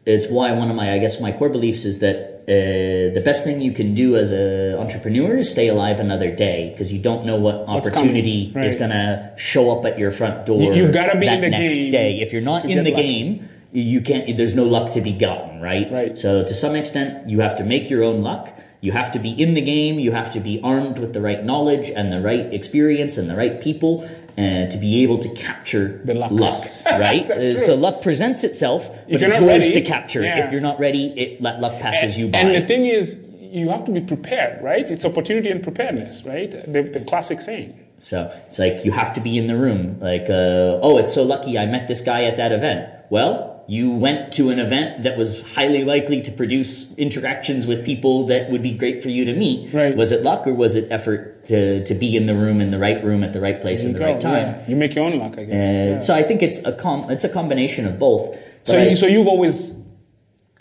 it's 0.06 0.26
why 0.28 0.52
one 0.52 0.70
of 0.70 0.76
my, 0.76 0.92
I 0.92 0.98
guess, 0.98 1.20
my 1.20 1.32
core 1.32 1.48
beliefs 1.50 1.84
is 1.84 1.98
that 1.98 2.33
uh, 2.46 3.14
the 3.14 3.22
best 3.24 3.42
thing 3.42 3.62
you 3.62 3.72
can 3.72 3.94
do 3.94 4.16
as 4.16 4.30
an 4.30 4.74
entrepreneur 4.74 5.38
is 5.38 5.50
stay 5.50 5.68
alive 5.68 5.98
another 5.98 6.30
day 6.30 6.68
because 6.70 6.92
you 6.92 6.98
don't 6.98 7.24
know 7.24 7.36
what 7.36 7.54
opportunity 7.66 8.52
right. 8.54 8.66
is 8.66 8.76
going 8.76 8.90
to 8.90 9.32
show 9.36 9.70
up 9.70 9.86
at 9.86 9.98
your 9.98 10.12
front 10.12 10.44
door. 10.44 10.60
You- 10.62 10.74
you've 10.74 10.92
gotta 10.92 11.18
be 11.18 11.26
that 11.26 11.36
in 11.36 11.40
the 11.40 11.50
next 11.50 11.74
game 11.74 11.90
day. 11.90 12.20
If 12.20 12.32
you're 12.32 12.42
not 12.42 12.64
in 12.64 12.84
the 12.84 12.90
lucky. 12.90 13.02
game, 13.02 13.48
you 13.72 14.00
can't. 14.02 14.36
There's 14.36 14.54
no 14.54 14.64
luck 14.64 14.92
to 14.92 15.00
be 15.00 15.12
gotten, 15.12 15.60
right? 15.60 15.90
Right. 15.90 16.18
So 16.18 16.44
to 16.44 16.54
some 16.54 16.76
extent, 16.76 17.28
you 17.30 17.40
have 17.40 17.56
to 17.56 17.64
make 17.64 17.88
your 17.88 18.02
own 18.04 18.22
luck. 18.22 18.50
You 18.80 18.92
have 18.92 19.12
to 19.12 19.18
be 19.18 19.30
in 19.30 19.54
the 19.54 19.62
game. 19.62 19.98
You 19.98 20.12
have 20.12 20.30
to 20.34 20.40
be 20.40 20.60
armed 20.62 20.98
with 20.98 21.14
the 21.14 21.20
right 21.22 21.42
knowledge 21.42 21.88
and 21.88 22.12
the 22.12 22.20
right 22.20 22.52
experience 22.52 23.16
and 23.16 23.28
the 23.30 23.34
right 23.34 23.58
people 23.60 24.06
uh, 24.36 24.66
to 24.66 24.78
be 24.80 25.02
able 25.02 25.18
to 25.18 25.28
capture 25.30 26.00
The 26.04 26.14
luck. 26.14 26.66
right? 26.86 27.30
Uh, 27.30 27.58
so 27.58 27.74
luck 27.74 28.02
presents 28.02 28.42
itself, 28.44 28.88
but 28.88 29.20
you're 29.20 29.30
it's 29.30 29.38
yours 29.38 29.46
ready, 29.46 29.72
to 29.72 29.80
capture. 29.82 30.22
yeah. 30.22 30.44
If 30.46 30.52
you're 30.52 30.60
not 30.60 30.78
ready, 30.80 31.12
it 31.16 31.40
let 31.40 31.60
luck 31.60 31.80
passes 31.80 32.18
you 32.18 32.28
by. 32.28 32.38
and 32.38 32.54
the 32.54 32.66
thing 32.66 32.86
is 32.86 33.20
you 33.40 33.68
have 33.70 33.84
to 33.84 33.92
be 33.92 34.00
prepared 34.00 34.60
right 34.64 34.90
it's 34.90 35.04
opportunity 35.04 35.48
and 35.48 35.62
preparedness 35.62 36.24
right 36.24 36.50
the, 36.72 36.82
the 36.82 37.00
classic 37.10 37.40
saying 37.40 37.72
So 38.02 38.28
it's 38.48 38.58
like 38.58 38.84
you 38.84 38.90
have 38.92 39.14
to 39.14 39.20
be 39.20 39.38
in 39.38 39.46
the 39.46 39.56
room. 39.56 39.98
Like, 40.00 40.26
uh, 40.28 40.84
oh, 40.86 40.98
it's 40.98 41.14
so 41.14 41.22
lucky 41.22 41.56
I 41.56 41.64
met 41.66 41.86
this 41.88 42.02
guy 42.02 42.24
at 42.24 42.36
that 42.36 42.52
event. 42.52 42.88
Well, 43.08 43.53
you 43.66 43.90
went 43.90 44.32
to 44.34 44.50
an 44.50 44.58
event 44.58 45.04
that 45.04 45.16
was 45.16 45.40
highly 45.54 45.84
likely 45.84 46.20
to 46.22 46.30
produce 46.30 46.96
interactions 46.98 47.66
with 47.66 47.84
people 47.84 48.26
that 48.26 48.50
would 48.50 48.62
be 48.62 48.72
great 48.72 49.02
for 49.02 49.08
you 49.08 49.24
to 49.24 49.32
meet. 49.34 49.72
Right. 49.72 49.96
Was 49.96 50.12
it 50.12 50.22
luck 50.22 50.46
or 50.46 50.52
was 50.54 50.76
it 50.76 50.86
effort 50.90 51.46
to, 51.46 51.84
to 51.84 51.94
be 51.94 52.14
in 52.16 52.26
the 52.26 52.34
room 52.34 52.60
in 52.60 52.70
the 52.70 52.78
right 52.78 53.02
room 53.02 53.24
at 53.24 53.32
the 53.32 53.40
right 53.40 53.60
place 53.60 53.84
at 53.84 53.92
the 53.94 53.98
You 54.00 54.04
right 54.04 54.20
time? 54.20 54.46
yeah. 54.48 54.68
you 54.68 54.76
make 54.76 54.94
your 54.94 55.04
own 55.04 55.18
luck 55.18 55.38
i 55.38 55.44
guess 55.44 55.54
yeah. 55.54 55.98
So 55.98 56.14
I 56.14 56.22
think 56.22 56.42
it's 56.42 56.58
a 56.64 56.72
com- 56.72 57.10
it's 57.10 57.24
a 57.24 57.28
combination 57.28 57.86
of 57.86 57.98
both. 57.98 58.36
So, 58.64 58.78
I- 58.78 58.88
you, 58.88 58.96
so 58.96 59.06
you've 59.06 59.26
always 59.26 59.80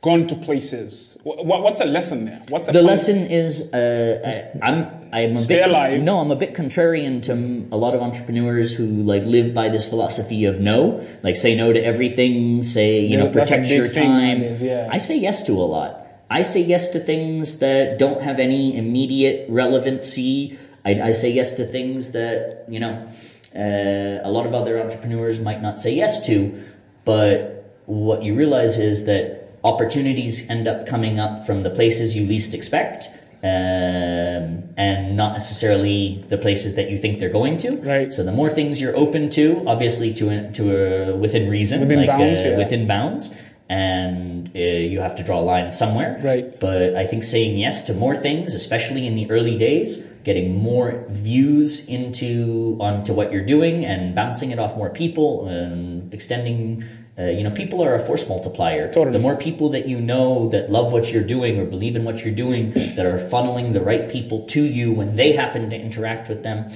gone 0.02 0.28
to 0.28 0.36
places 0.36 1.18
what, 1.24 1.46
what's 1.64 1.80
a 1.80 1.86
lesson 1.86 2.26
there 2.26 2.42
what's 2.50 2.68
a 2.68 2.74
the 2.74 2.82
lesson 2.82 3.20
is 3.32 3.74
uh, 3.74 4.52
I, 4.62 4.68
I'm 4.70 5.03
I'm 5.14 5.36
a 5.36 5.38
Stay 5.38 5.56
bit 5.60 5.70
alive. 5.70 6.02
no 6.02 6.20
I'm 6.20 6.32
a 6.32 6.36
bit 6.36 6.54
contrarian 6.56 7.22
to 7.24 7.34
a 7.76 7.78
lot 7.78 7.94
of 7.96 8.02
entrepreneurs 8.02 8.74
who 8.74 8.86
like 8.86 9.24
live 9.24 9.54
by 9.54 9.70
this 9.70 9.88
philosophy 9.88 10.46
of 10.46 10.60
no 10.60 11.06
like 11.22 11.36
say 11.38 11.56
no 11.56 11.72
to 11.72 11.80
everything 11.84 12.64
say 12.64 13.00
you 13.02 13.18
know 13.18 13.28
that's 13.28 13.52
a 13.52 13.56
protect 13.56 13.70
your 13.70 13.88
time 13.90 14.40
nowadays, 14.40 14.62
yeah. 14.62 14.90
I 14.92 14.98
say 14.98 15.18
yes 15.18 15.46
to 15.48 15.54
a 15.54 15.68
lot 15.78 15.92
I 16.30 16.42
say 16.44 16.62
yes 16.62 16.90
to 16.94 17.00
things 17.00 17.60
that 17.60 18.00
don't 18.00 18.22
have 18.24 18.40
any 18.40 18.76
immediate 18.76 19.46
relevancy 19.50 20.58
I, 20.84 20.92
I 21.10 21.12
say 21.14 21.32
yes 21.32 21.56
to 21.58 21.66
things 21.66 22.12
that 22.14 22.66
you 22.68 22.80
know 22.80 23.08
uh, 23.56 24.28
a 24.28 24.32
lot 24.32 24.46
of 24.48 24.54
other 24.56 24.82
entrepreneurs 24.82 25.40
might 25.40 25.62
not 25.62 25.80
say 25.80 25.94
yes 25.94 26.26
to 26.26 26.64
but 27.06 27.76
what 27.86 28.24
you 28.24 28.34
realize 28.36 28.80
is 28.80 29.06
that 29.06 29.26
opportunities 29.64 30.50
end 30.50 30.68
up 30.68 30.88
coming 30.88 31.20
up 31.20 31.46
from 31.46 31.64
the 31.64 31.70
places 31.70 32.16
you 32.16 32.26
least 32.28 32.54
expect 32.54 33.10
um, 33.44 34.64
and 34.78 35.18
not 35.18 35.34
necessarily 35.34 36.24
the 36.30 36.38
places 36.38 36.76
that 36.76 36.90
you 36.90 36.98
think 36.98 37.20
they're 37.20 37.30
going 37.30 37.58
to. 37.60 37.76
Right. 37.82 38.14
So 38.14 38.24
the 38.24 38.32
more 38.32 38.50
things 38.50 38.80
you're 38.80 38.96
open 38.96 39.30
to, 39.32 39.64
obviously 39.68 40.14
to 40.16 40.52
to 40.54 41.12
a, 41.12 41.16
within 41.16 41.50
reason, 41.50 41.82
Within 41.82 42.00
like 42.00 42.08
bounds, 42.08 42.40
uh, 42.40 42.44
yeah. 42.44 42.58
within 42.58 42.88
bounds, 42.88 43.36
and 43.70 44.50
uh, 44.56 44.60
you 44.60 45.02
have 45.02 45.16
to 45.18 45.24
draw 45.24 45.42
a 45.42 45.46
line 45.54 45.72
somewhere. 45.72 46.22
Right. 46.24 46.58
But 46.58 46.96
I 46.96 47.06
think 47.06 47.26
saying 47.26 47.58
yes 47.58 47.86
to 47.88 47.94
more 47.94 48.16
things, 48.16 48.54
especially 48.54 49.06
in 49.06 49.16
the 49.16 49.30
early 49.30 49.58
days, 49.58 50.06
getting 50.24 50.58
more 50.58 51.06
views 51.10 51.90
into 51.90 52.78
onto 52.80 53.14
what 53.14 53.34
you're 53.34 53.46
doing 53.46 53.84
and 53.84 54.16
bouncing 54.16 54.52
it 54.52 54.60
off 54.60 54.78
more 54.78 54.90
people 54.90 55.48
and 55.48 56.14
extending. 56.14 56.86
Uh, 57.18 57.26
you 57.26 57.44
know, 57.44 57.52
people 57.52 57.84
are 57.84 57.94
a 57.94 58.00
force 58.00 58.28
multiplier. 58.28 58.88
Totally. 58.92 59.12
The 59.12 59.20
more 59.20 59.36
people 59.36 59.70
that 59.70 59.88
you 59.88 60.00
know 60.02 60.50
that 60.50 60.72
love 60.72 60.92
what 60.92 61.12
you're 61.12 61.24
doing 61.24 61.60
or 61.60 61.66
believe 61.66 61.96
in 61.96 62.04
what 62.04 62.26
you're 62.26 62.34
doing, 62.34 62.74
that 62.74 63.06
are 63.06 63.20
funneling 63.30 63.74
the 63.74 63.82
right 63.82 64.10
people 64.10 64.48
to 64.48 64.64
you 64.64 64.92
when 64.92 65.16
they 65.16 65.34
happen 65.34 65.70
to 65.70 65.76
interact 65.76 66.28
with 66.28 66.42
them. 66.42 66.72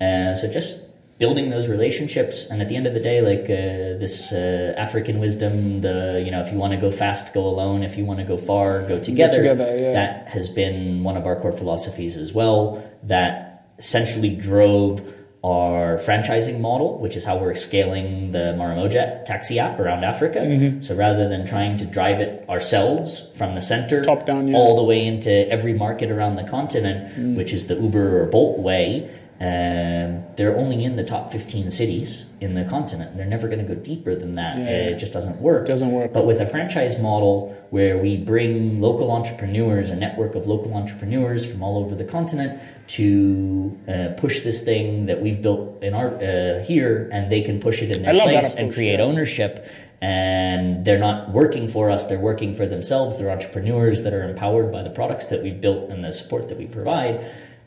Uh, 0.00 0.34
so 0.34 0.50
just 0.50 0.80
building 1.18 1.50
those 1.50 1.68
relationships, 1.68 2.50
and 2.50 2.62
at 2.62 2.68
the 2.68 2.74
end 2.74 2.86
of 2.86 2.94
the 2.94 3.00
day, 3.00 3.20
like 3.20 3.44
uh, 3.44 4.00
this 4.00 4.32
uh, 4.32 4.74
African 4.78 5.20
wisdom, 5.20 5.82
the 5.82 6.22
you 6.24 6.30
know, 6.30 6.40
if 6.40 6.50
you 6.50 6.58
want 6.58 6.72
to 6.72 6.80
go 6.80 6.90
fast, 6.90 7.34
go 7.34 7.46
alone. 7.46 7.82
If 7.82 7.98
you 7.98 8.04
want 8.06 8.18
to 8.18 8.24
go 8.24 8.38
far, 8.38 8.82
go 8.82 8.98
together. 8.98 9.38
together, 9.38 9.78
yeah. 9.78 9.92
That 9.92 10.28
has 10.28 10.48
been 10.48 11.04
one 11.04 11.18
of 11.18 11.26
our 11.26 11.36
core 11.36 11.52
philosophies 11.52 12.16
as 12.16 12.32
well. 12.32 12.82
That 13.02 13.68
essentially 13.78 14.34
drove 14.34 15.02
our 15.44 15.98
franchising 15.98 16.60
model, 16.60 16.98
which 16.98 17.16
is 17.16 17.24
how 17.24 17.36
we're 17.36 17.54
scaling 17.56 18.30
the 18.30 18.54
Maramoja 18.56 19.24
taxi 19.24 19.58
app 19.58 19.78
around 19.80 20.04
Africa. 20.04 20.38
Mm-hmm. 20.38 20.80
So 20.80 20.94
rather 20.94 21.28
than 21.28 21.44
trying 21.44 21.78
to 21.78 21.84
drive 21.84 22.20
it 22.20 22.48
ourselves 22.48 23.32
from 23.36 23.54
the 23.54 23.60
center 23.60 24.04
Top 24.04 24.24
down, 24.24 24.48
yeah. 24.48 24.56
all 24.56 24.76
the 24.76 24.84
way 24.84 25.04
into 25.04 25.48
every 25.50 25.72
market 25.74 26.10
around 26.10 26.36
the 26.36 26.44
continent, 26.44 27.12
Mm. 27.12 27.36
which 27.36 27.52
is 27.52 27.66
the 27.66 27.74
Uber 27.74 28.22
or 28.22 28.26
Bolt 28.26 28.58
way, 28.60 29.10
um, 29.40 30.22
they're 30.36 30.56
only 30.56 30.84
in 30.84 30.94
the 30.94 31.02
top 31.02 31.32
15 31.32 31.72
cities 31.72 32.30
in 32.40 32.54
the 32.54 32.64
continent. 32.64 33.16
They're 33.16 33.26
never 33.26 33.48
going 33.48 33.58
to 33.66 33.74
go 33.74 33.74
deeper 33.74 34.14
than 34.14 34.36
that. 34.36 34.58
Yeah. 34.58 34.64
It 34.66 34.98
just 34.98 35.12
doesn't 35.12 35.40
work. 35.40 35.66
Doesn't 35.66 35.90
work. 35.90 36.12
But 36.12 36.26
with 36.26 36.40
a 36.40 36.46
franchise 36.46 37.00
model 37.00 37.56
where 37.70 37.98
we 37.98 38.16
bring 38.16 38.80
local 38.80 39.10
entrepreneurs, 39.10 39.90
a 39.90 39.96
network 39.96 40.36
of 40.36 40.46
local 40.46 40.72
entrepreneurs 40.74 41.44
from 41.44 41.60
all 41.62 41.76
over 41.82 41.96
the 41.96 42.04
continent 42.04 42.60
to 42.88 43.78
uh, 43.88 44.20
push 44.20 44.42
this 44.42 44.64
thing 44.64 45.06
that 45.06 45.20
we've 45.22 45.40
built 45.40 45.82
in 45.82 45.94
our 45.94 46.14
uh, 46.16 46.64
here, 46.64 47.08
and 47.12 47.30
they 47.30 47.42
can 47.42 47.60
push 47.60 47.82
it 47.82 47.94
in 47.94 48.02
their 48.02 48.14
place 48.14 48.54
and 48.54 48.72
create 48.72 48.98
yeah. 48.98 49.04
ownership. 49.04 49.68
And 50.00 50.84
they're 50.84 50.98
not 50.98 51.30
working 51.30 51.68
for 51.68 51.90
us; 51.90 52.06
they're 52.06 52.18
working 52.18 52.54
for 52.54 52.66
themselves. 52.66 53.18
They're 53.18 53.30
entrepreneurs 53.30 54.02
that 54.02 54.12
are 54.12 54.28
empowered 54.28 54.72
by 54.72 54.82
the 54.82 54.90
products 54.90 55.26
that 55.28 55.42
we've 55.42 55.60
built 55.60 55.90
and 55.90 56.04
the 56.04 56.12
support 56.12 56.48
that 56.48 56.58
we 56.58 56.66
provide. 56.66 57.24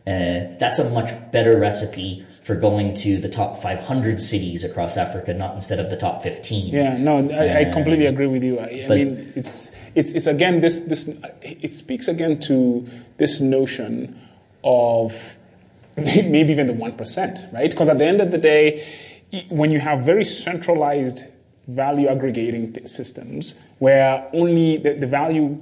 Uh, 0.07 0.53
that's 0.59 0.77
a 0.77 0.87
much 0.91 1.09
better 1.31 1.57
recipe 1.57 2.23
for 2.43 2.53
going 2.53 2.93
to 2.93 3.17
the 3.17 3.29
top 3.29 3.59
500 3.59 4.21
cities 4.21 4.63
across 4.63 4.97
Africa, 4.97 5.33
not 5.33 5.55
instead 5.55 5.79
of 5.79 5.89
the 5.89 5.97
top 5.97 6.21
15. 6.21 6.71
Yeah, 6.71 6.95
no, 6.97 7.27
I, 7.31 7.47
I 7.47 7.63
Uh, 7.63 7.73
completely 7.73 8.05
agree 8.05 8.27
with 8.27 8.43
you. 8.43 8.59
I, 8.59 8.65
I 8.65 8.85
but- 8.87 8.97
mean, 8.97 9.33
it's 9.35 9.75
it's 9.95 10.11
it's 10.11 10.27
again 10.27 10.59
this 10.59 10.81
this 10.81 11.09
it 11.41 11.73
speaks 11.73 12.07
again 12.07 12.37
to 12.41 12.85
this 13.17 13.41
notion 13.41 14.19
of 14.65 15.13
maybe 15.97 16.51
even 16.51 16.67
the 16.67 16.73
1%, 16.73 17.53
right? 17.53 17.69
Because 17.69 17.87
at 17.87 17.97
the 17.99 18.05
end 18.05 18.19
of 18.19 18.31
the 18.31 18.37
day, 18.37 18.85
when 19.49 19.71
you 19.71 19.79
have 19.79 19.99
very 20.05 20.25
centralized 20.25 21.23
value 21.67 22.07
aggregating 22.07 22.85
systems 22.85 23.59
where 23.79 24.27
only 24.33 24.77
the, 24.77 24.93
the 24.93 25.07
value 25.07 25.57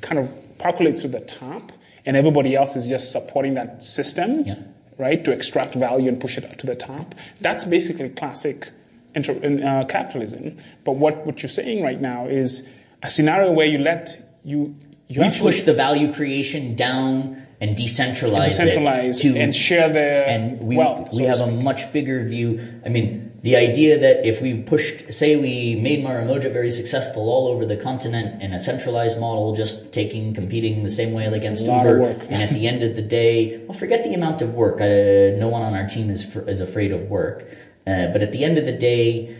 kind 0.00 0.18
of 0.18 0.30
percolates 0.58 1.02
to 1.02 1.08
the 1.08 1.20
top 1.20 1.72
and 2.06 2.16
everybody 2.16 2.54
else 2.54 2.74
is 2.76 2.88
just 2.88 3.12
supporting 3.12 3.54
that 3.54 3.82
system, 3.82 4.40
Yeah. 4.40 4.56
right, 4.98 5.22
to 5.24 5.30
extract 5.32 5.74
value 5.74 6.08
and 6.08 6.20
push 6.20 6.38
it 6.38 6.44
up 6.44 6.56
to 6.58 6.66
the 6.66 6.74
top, 6.74 7.14
that's 7.40 7.64
basically 7.64 8.08
classic 8.10 8.70
inter- 9.14 9.34
uh, 9.64 9.84
capitalism. 9.86 10.56
But 10.84 10.92
what, 10.92 11.26
what 11.26 11.42
you're 11.42 11.50
saying 11.50 11.82
right 11.82 12.00
now 12.00 12.26
is 12.28 12.68
a 13.02 13.10
scenario 13.10 13.52
where 13.52 13.66
you 13.66 13.78
let 13.78 14.38
you, 14.44 14.74
you 15.08 15.22
actually 15.22 15.52
push 15.52 15.62
the 15.62 15.74
value 15.74 16.12
creation 16.12 16.74
down 16.74 17.41
and 17.62 17.76
decentralize, 17.76 18.58
decentralize 18.58 19.20
it 19.20 19.22
to 19.22 19.38
and 19.38 19.54
share 19.54 19.88
the 19.88 20.28
and 20.28 20.60
we, 20.60 20.76
wealth. 20.76 21.12
we 21.12 21.20
so 21.20 21.26
have 21.28 21.40
a 21.40 21.46
much 21.46 21.92
bigger 21.92 22.24
view. 22.24 22.60
I 22.84 22.88
mean, 22.88 23.32
the 23.42 23.54
idea 23.54 24.00
that 24.00 24.26
if 24.26 24.42
we 24.42 24.62
pushed, 24.62 25.14
say, 25.14 25.36
we 25.36 25.76
made 25.80 26.04
Maramoja 26.04 26.52
very 26.52 26.72
successful 26.72 27.30
all 27.30 27.46
over 27.46 27.64
the 27.64 27.76
continent 27.76 28.42
in 28.42 28.52
a 28.52 28.58
centralized 28.58 29.20
model, 29.20 29.54
just 29.54 29.94
taking, 29.94 30.34
competing 30.34 30.82
the 30.82 30.90
same 30.90 31.12
way 31.12 31.26
against 31.26 31.62
a 31.62 31.66
lot 31.66 31.86
of 31.86 31.92
Uber, 31.92 32.02
work. 32.02 32.18
and 32.28 32.42
at 32.42 32.50
the 32.50 32.66
end 32.66 32.82
of 32.82 32.96
the 32.96 33.02
day, 33.02 33.58
well, 33.58 33.78
forget 33.78 34.02
the 34.02 34.12
amount 34.12 34.42
of 34.42 34.54
work. 34.54 34.80
Uh, 34.80 35.38
no 35.38 35.48
one 35.48 35.62
on 35.62 35.74
our 35.74 35.88
team 35.88 36.10
is 36.10 36.34
is 36.36 36.58
afraid 36.58 36.90
of 36.90 37.02
work, 37.08 37.44
uh, 37.86 38.08
but 38.08 38.22
at 38.22 38.32
the 38.32 38.42
end 38.44 38.58
of 38.58 38.66
the 38.66 38.72
day, 38.72 39.36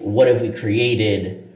what 0.00 0.26
have 0.26 0.42
we 0.42 0.50
created? 0.50 1.48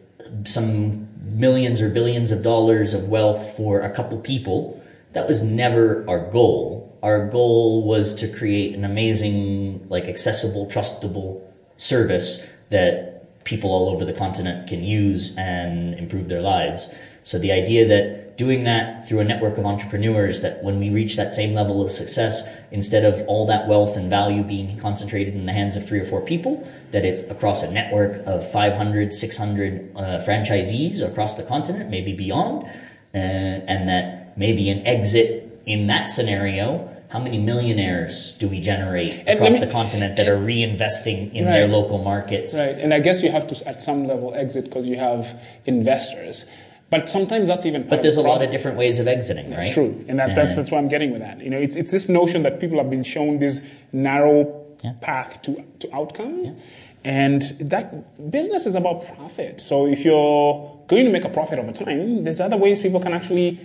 Some 0.44 1.08
millions 1.20 1.80
or 1.80 1.88
billions 1.88 2.30
of 2.30 2.44
dollars 2.44 2.94
of 2.94 3.08
wealth 3.08 3.56
for 3.56 3.80
a 3.80 3.90
couple 3.90 4.18
people. 4.18 4.80
That 5.14 5.28
was 5.28 5.42
never 5.42 6.04
our 6.08 6.30
goal. 6.30 6.96
Our 7.02 7.28
goal 7.28 7.84
was 7.84 8.14
to 8.16 8.28
create 8.28 8.74
an 8.74 8.84
amazing, 8.84 9.88
like 9.88 10.04
accessible, 10.04 10.66
trustable 10.66 11.42
service 11.76 12.52
that 12.70 13.44
people 13.44 13.70
all 13.70 13.90
over 13.90 14.04
the 14.04 14.12
continent 14.12 14.68
can 14.68 14.82
use 14.82 15.36
and 15.36 15.94
improve 15.94 16.28
their 16.28 16.40
lives. 16.40 16.92
So 17.22 17.38
the 17.38 17.52
idea 17.52 17.86
that 17.88 18.36
doing 18.36 18.64
that 18.64 19.08
through 19.08 19.20
a 19.20 19.24
network 19.24 19.56
of 19.58 19.66
entrepreneurs, 19.66 20.40
that 20.40 20.62
when 20.64 20.80
we 20.80 20.90
reach 20.90 21.16
that 21.16 21.32
same 21.32 21.54
level 21.54 21.82
of 21.82 21.90
success, 21.90 22.48
instead 22.72 23.04
of 23.04 23.26
all 23.28 23.46
that 23.46 23.68
wealth 23.68 23.96
and 23.96 24.10
value 24.10 24.42
being 24.42 24.76
concentrated 24.78 25.34
in 25.34 25.46
the 25.46 25.52
hands 25.52 25.76
of 25.76 25.86
three 25.86 26.00
or 26.00 26.04
four 26.04 26.20
people, 26.20 26.68
that 26.90 27.04
it's 27.04 27.20
across 27.30 27.62
a 27.62 27.72
network 27.72 28.26
of 28.26 28.50
500, 28.50 29.14
600 29.14 29.92
uh, 29.94 30.00
franchisees 30.26 31.06
across 31.06 31.36
the 31.36 31.44
continent, 31.44 31.90
maybe 31.90 32.12
beyond, 32.12 32.64
uh, 32.64 33.18
and 33.18 33.88
that 33.88 34.23
maybe 34.36 34.68
an 34.70 34.86
exit 34.86 35.60
in 35.66 35.86
that 35.88 36.10
scenario. 36.10 36.90
How 37.08 37.20
many 37.20 37.38
millionaires 37.38 38.36
do 38.38 38.48
we 38.48 38.60
generate 38.60 39.22
across 39.28 39.52
me- 39.52 39.60
the 39.60 39.68
continent 39.68 40.16
that 40.16 40.26
are 40.28 40.36
reinvesting 40.36 41.32
in 41.32 41.44
their 41.44 41.68
local 41.68 41.98
markets? 42.02 42.54
Right, 42.54 42.70
and 42.76 42.92
I 42.92 42.98
guess 42.98 43.22
you 43.22 43.30
have 43.30 43.46
to, 43.48 43.68
at 43.68 43.80
some 43.82 44.06
level, 44.06 44.34
exit 44.34 44.64
because 44.64 44.84
you 44.86 44.96
have 44.96 45.40
investors. 45.66 46.44
But 46.90 47.08
sometimes 47.08 47.48
that's 47.48 47.66
even. 47.66 47.88
But 47.88 48.02
there's 48.02 48.16
a 48.16 48.20
lot 48.20 48.42
of 48.42 48.50
different 48.50 48.76
ways 48.76 48.98
of 48.98 49.06
exiting, 49.08 49.50
That's 49.50 49.66
right? 49.66 49.74
true, 49.74 50.04
and 50.08 50.18
that, 50.18 50.34
that's 50.34 50.54
that's 50.54 50.70
why 50.70 50.78
I'm 50.78 50.88
getting 50.88 51.12
with 51.12 51.20
that. 51.22 51.40
You 51.40 51.50
know, 51.50 51.56
it's 51.58 51.76
it's 51.76 51.90
this 51.92 52.08
notion 52.08 52.42
that 52.42 52.60
people 52.60 52.78
have 52.78 52.90
been 52.90 53.04
shown 53.04 53.38
this 53.38 53.62
narrow 53.92 54.60
Yeah. 54.82 54.92
path 55.00 55.40
to 55.42 55.64
to 55.80 55.94
outcome, 55.94 56.56
and 57.04 57.42
that 57.60 58.30
business 58.30 58.66
is 58.66 58.74
about 58.74 59.06
profit. 59.16 59.60
So 59.60 59.86
if 59.86 60.04
you're 60.04 60.54
going 60.88 61.06
to 61.06 61.10
make 61.12 61.24
a 61.24 61.30
profit 61.30 61.58
over 61.58 61.72
time, 61.72 62.24
there's 62.24 62.40
other 62.40 62.56
ways 62.58 62.80
people 62.80 63.00
can 63.00 63.14
actually, 63.14 63.58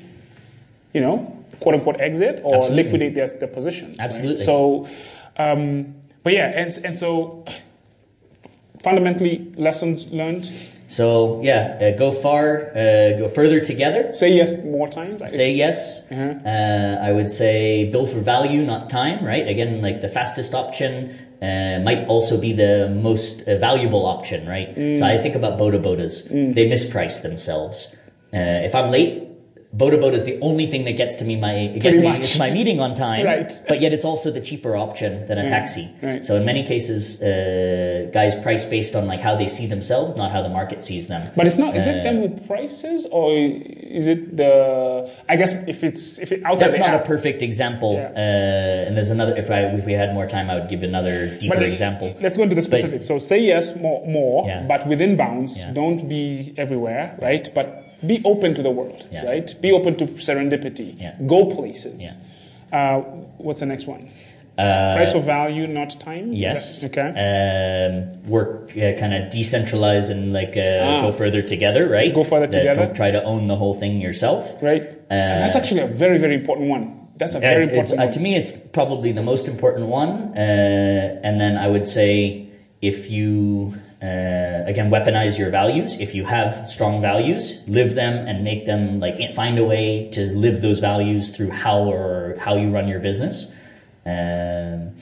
you 0.94 1.02
know, 1.02 1.36
quote 1.60 1.76
unquote 1.76 2.00
exit 2.00 2.42
or 2.44 2.56
Absolutely. 2.58 2.84
liquidate 2.84 3.16
their, 3.16 3.28
their 3.28 3.48
positions. 3.48 3.98
right? 3.98 4.06
Absolutely. 4.06 4.44
So, 4.44 4.88
um, 5.38 5.96
but 6.24 6.34
yeah, 6.34 6.48
and 6.56 6.78
and 6.86 6.98
so 6.98 7.46
fundamentally, 8.84 9.52
lessons 9.58 10.12
learned. 10.12 10.50
So 10.88 11.40
yeah, 11.44 11.78
uh, 11.94 11.98
go 11.98 12.12
far, 12.12 12.72
uh, 12.72 13.20
go 13.20 13.28
further 13.28 13.60
together. 13.60 14.12
Say 14.14 14.34
yes 14.34 14.64
more 14.64 14.88
times. 14.90 15.22
Say 15.32 15.54
yes. 15.54 16.12
Uh-huh. 16.12 16.34
Uh, 16.44 16.98
I 17.02 17.12
would 17.12 17.30
say 17.30 17.90
bill 17.92 18.08
for 18.08 18.20
value, 18.20 18.64
not 18.66 18.90
time. 18.90 19.24
Right? 19.24 19.48
Again, 19.48 19.82
like 19.82 20.02
the 20.02 20.10
fastest 20.10 20.56
option 20.56 21.20
uh, 21.44 21.80
might 21.84 22.08
also 22.08 22.42
be 22.42 22.54
the 22.54 22.90
most 22.90 23.48
uh, 23.48 23.58
valuable 23.60 24.06
option. 24.08 24.48
Right? 24.48 24.76
Mm. 24.76 24.98
So 24.98 25.06
I 25.06 25.20
think 25.20 25.36
about 25.36 25.60
Boda 25.60 25.80
Bodas. 25.80 26.28
They 26.56 26.66
misprice 26.66 27.22
themselves. 27.22 27.96
Uh, 28.34 28.66
if 28.66 28.74
I'm 28.74 28.90
late. 28.90 29.29
Boda 29.76 29.98
Boda 30.00 30.14
is 30.14 30.24
the 30.26 30.40
only 30.42 30.66
thing 30.66 30.84
that 30.86 30.94
gets 30.98 31.16
to 31.18 31.24
me 31.26 31.36
my 31.36 31.68
get 31.80 31.96
me 31.96 32.08
it's 32.18 32.40
my 32.40 32.50
meeting 32.50 32.80
on 32.80 32.96
time, 32.96 33.24
Right. 33.24 33.52
But 33.68 33.82
yet 33.82 33.94
it's 33.94 34.04
also 34.04 34.32
the 34.32 34.42
cheaper 34.42 34.76
option 34.76 35.28
than 35.28 35.38
a 35.38 35.48
taxi. 35.48 35.88
right. 36.02 36.26
So 36.26 36.38
in 36.38 36.44
many 36.44 36.64
cases, 36.66 37.22
uh, 37.22 38.10
guys 38.12 38.34
price 38.42 38.66
based 38.66 38.96
on 38.96 39.06
like 39.06 39.20
how 39.22 39.36
they 39.36 39.48
see 39.48 39.68
themselves, 39.68 40.16
not 40.16 40.32
how 40.32 40.42
the 40.42 40.50
market 40.50 40.82
sees 40.84 41.08
them. 41.08 41.30
But 41.36 41.46
it's 41.46 41.60
not. 41.60 41.76
Is 41.76 41.86
Uh, 41.88 41.92
it 41.92 42.04
them 42.04 42.16
who 42.22 42.30
prices, 42.48 43.06
or 43.12 43.32
is 44.00 44.08
it 44.08 44.36
the? 44.38 45.08
I 45.30 45.36
guess 45.36 45.54
if 45.68 45.84
it's 45.84 46.18
if 46.18 46.32
it 46.32 46.42
outside 46.46 46.70
That's 46.72 46.80
not 46.80 46.90
app, 46.96 47.04
a 47.04 47.08
perfect 47.08 47.44
example. 47.44 47.94
Yeah. 47.94 48.10
Uh, 48.16 48.86
and 48.88 48.98
there's 48.98 49.12
another. 49.12 49.36
If 49.38 49.52
I 49.52 49.60
if 49.80 49.86
we 49.86 49.94
had 49.94 50.16
more 50.16 50.26
time, 50.26 50.50
I 50.50 50.56
would 50.58 50.70
give 50.70 50.82
another 50.82 51.16
deeper 51.38 51.56
But 51.56 51.64
example. 51.64 52.16
Let's 52.20 52.38
go 52.38 52.44
into 52.44 52.56
the 52.56 52.62
But- 52.62 52.72
specifics. 52.80 53.06
So 53.06 53.20
say 53.20 53.40
yes 53.40 53.76
more, 53.76 54.04
more, 54.08 54.48
Yeah. 54.48 54.64
but 54.68 54.88
within 54.88 55.16
bounds. 55.16 55.60
Yeah. 55.60 55.74
Don't 55.74 56.10
be 56.10 56.54
everywhere, 56.58 57.14
right? 57.22 57.48
But 57.54 57.68
be 58.06 58.22
open 58.26 58.54
to 58.56 58.62
the 58.64 58.70
world, 58.72 59.08
Yeah. 59.12 59.26
right? 59.26 59.54
Be 59.62 59.72
open 59.72 59.96
to 59.98 60.06
serendipity. 60.08 61.00
Yeah. 61.00 61.16
Go 61.26 61.46
places. 61.46 62.02
Yeah. 62.72 62.78
Uh, 62.98 63.00
what's 63.38 63.60
the 63.60 63.66
next 63.66 63.88
one? 63.88 64.10
Uh, 64.58 64.94
Price 64.96 65.14
for 65.14 65.22
value, 65.22 65.68
not 65.68 65.98
time. 66.02 66.34
Yes. 66.34 66.82
that- 66.82 66.92
okay. 66.92 67.10
Um, 67.28 68.30
work 68.30 68.72
uh, 68.76 68.92
kind 69.00 69.14
of 69.14 69.32
decentralize 69.32 70.10
and 70.12 70.34
like 70.34 70.58
uh, 70.58 70.84
Ah. 70.84 71.02
go 71.02 71.12
further 71.14 71.42
together, 71.42 71.88
right? 71.88 72.14
Go 72.14 72.24
further 72.26 72.48
That 72.48 72.60
together. 72.60 72.86
Don't 72.86 72.96
try 72.96 73.10
to 73.12 73.24
own 73.24 73.48
the 73.48 73.56
whole 73.56 73.74
thing 73.74 74.02
yourself. 74.02 74.62
right. 74.62 74.84
And 75.10 75.42
that's 75.42 75.56
actually 75.56 75.82
a 75.82 75.88
very 75.88 76.18
very 76.20 76.36
important 76.36 76.70
one. 76.70 77.08
That's 77.18 77.36
a 77.36 77.40
very 77.40 77.64
Uh, 77.66 77.70
important 77.70 78.00
uh, 78.00 78.04
one. 78.04 78.12
to 78.12 78.20
me, 78.20 78.36
it's 78.36 78.52
probably 78.52 79.12
the 79.14 79.24
most 79.24 79.48
important 79.48 79.88
one. 79.88 80.10
Uh, 80.38 81.20
and 81.24 81.40
then 81.40 81.58
I 81.58 81.68
would 81.68 81.86
say 81.88 82.44
if 82.82 83.10
you, 83.12 83.74
uh, 84.02 84.64
again, 84.66 84.90
weaponize 84.90 85.38
your 85.38 85.50
values. 85.50 86.00
If 86.00 86.16
you 86.16 86.24
have 86.24 86.68
strong 86.68 87.02
values, 87.02 87.68
live 87.68 87.96
them 87.96 88.28
and 88.28 88.46
make 88.46 88.66
them 88.66 89.02
like 89.02 89.34
find 89.34 89.60
a 89.60 89.66
way 89.66 90.10
to 90.14 90.22
live 90.32 90.62
those 90.62 90.80
values 90.80 91.36
through 91.36 91.50
how 91.50 91.80
or 91.80 92.38
how 92.40 92.56
you 92.56 92.70
run 92.70 92.88
your 92.88 93.00
business. 93.00 93.54
Um, 94.06 94.96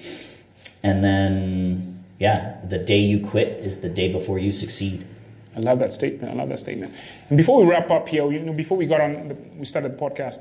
and 0.84 1.04
then, 1.04 2.04
yeah, 2.20 2.60
the 2.68 2.80
day 2.80 3.00
you 3.00 3.26
quit 3.26 3.54
is 3.54 3.82
the 3.82 3.90
day 3.90 4.12
before 4.12 4.40
you 4.40 4.52
succeed. 4.52 5.06
I 5.56 5.60
love 5.60 5.78
that 5.80 5.94
statement. 5.94 6.34
I 6.34 6.36
love 6.36 6.50
that 6.50 6.60
statement. 6.60 6.94
And 7.30 7.38
before 7.38 7.64
we 7.64 7.70
wrap 7.70 7.92
up 7.92 8.08
here, 8.08 8.32
you 8.32 8.40
know, 8.40 8.54
before 8.54 8.78
we 8.78 8.88
got 8.88 9.02
on, 9.02 9.28
the, 9.28 9.36
we 9.58 9.66
started 9.66 9.94
the 9.94 9.98
podcast. 9.98 10.40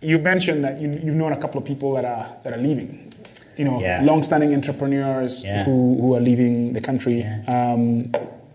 You 0.00 0.18
mentioned 0.18 0.64
that 0.64 0.80
you, 0.80 0.90
you've 0.90 1.14
known 1.14 1.32
a 1.32 1.40
couple 1.40 1.58
of 1.58 1.64
people 1.64 1.94
that 1.94 2.04
are 2.04 2.36
that 2.42 2.52
are 2.52 2.60
leaving. 2.60 3.13
You 3.56 3.64
know, 3.64 3.80
Yeah. 3.80 4.02
long-standing 4.02 4.52
entrepreneurs 4.54 5.44
Yeah. 5.44 5.64
who, 5.64 5.96
who 6.00 6.14
are 6.14 6.20
leaving 6.20 6.72
the 6.72 6.80
country. 6.80 7.20
Yeah. 7.20 7.42
Um, 7.72 8.12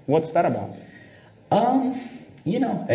what's 0.07 0.31
that 0.31 0.45
about? 0.45 0.75
Um, 1.51 1.99
you 2.43 2.59
know, 2.59 2.85
uh, 2.89 2.93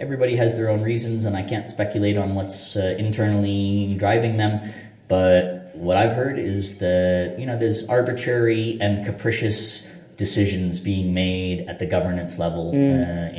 everybody 0.00 0.36
has 0.36 0.56
their 0.56 0.70
own 0.70 0.82
reasons, 0.82 1.24
and 1.24 1.36
I 1.36 1.42
can't 1.42 1.68
speculate 1.68 2.16
on 2.16 2.34
what's 2.34 2.76
uh, 2.76 2.94
internally 2.98 3.94
driving 3.98 4.36
them. 4.36 4.60
But 5.08 5.70
what 5.74 5.96
I've 5.96 6.12
heard 6.12 6.38
is 6.38 6.78
that 6.78 7.36
you 7.38 7.46
know 7.46 7.58
there's 7.58 7.88
arbitrary 7.88 8.78
and 8.80 9.04
capricious 9.04 9.86
decisions 10.16 10.80
being 10.80 11.12
made 11.12 11.68
at 11.68 11.78
the 11.78 11.86
governance 11.86 12.38
level 12.38 12.70
uh, 12.70 12.74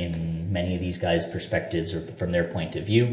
in 0.04 0.46
many 0.52 0.74
of 0.76 0.80
these 0.80 0.96
guys' 0.96 1.26
perspectives 1.26 1.92
or 1.92 2.00
from 2.16 2.30
their 2.30 2.44
point 2.44 2.76
of 2.76 2.84
view 2.86 3.06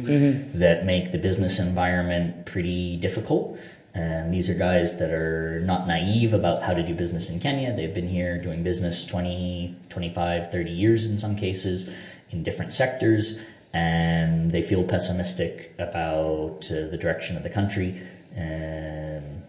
that 0.54 0.86
make 0.86 1.12
the 1.12 1.18
business 1.18 1.60
environment 1.60 2.46
pretty 2.46 2.96
difficult. 2.98 3.58
And 3.96 4.34
these 4.34 4.50
are 4.50 4.54
guys 4.54 5.00
that 5.00 5.12
are 5.12 5.62
not 5.62 5.88
naive 5.88 6.34
about 6.34 6.62
how 6.62 6.74
to 6.74 6.84
do 6.84 6.94
business 6.94 7.30
in 7.30 7.40
Kenya. 7.40 7.74
They've 7.74 7.94
been 7.94 8.10
here 8.10 8.38
doing 8.38 8.62
business 8.62 9.06
20, 9.06 9.74
25, 9.88 10.52
30 10.52 10.70
years 10.70 11.06
in 11.06 11.18
some 11.18 11.38
cases 11.38 11.90
in 12.30 12.44
different 12.44 12.74
sectors. 12.74 13.40
And 13.74 14.52
they 14.52 14.62
feel 14.62 14.84
pessimistic 14.84 15.74
about 15.80 16.68
uh, 16.70 16.88
the 16.88 16.98
direction 17.00 17.38
of 17.38 17.44
the 17.44 17.50
country. 17.50 18.02
Um, 18.36 19.44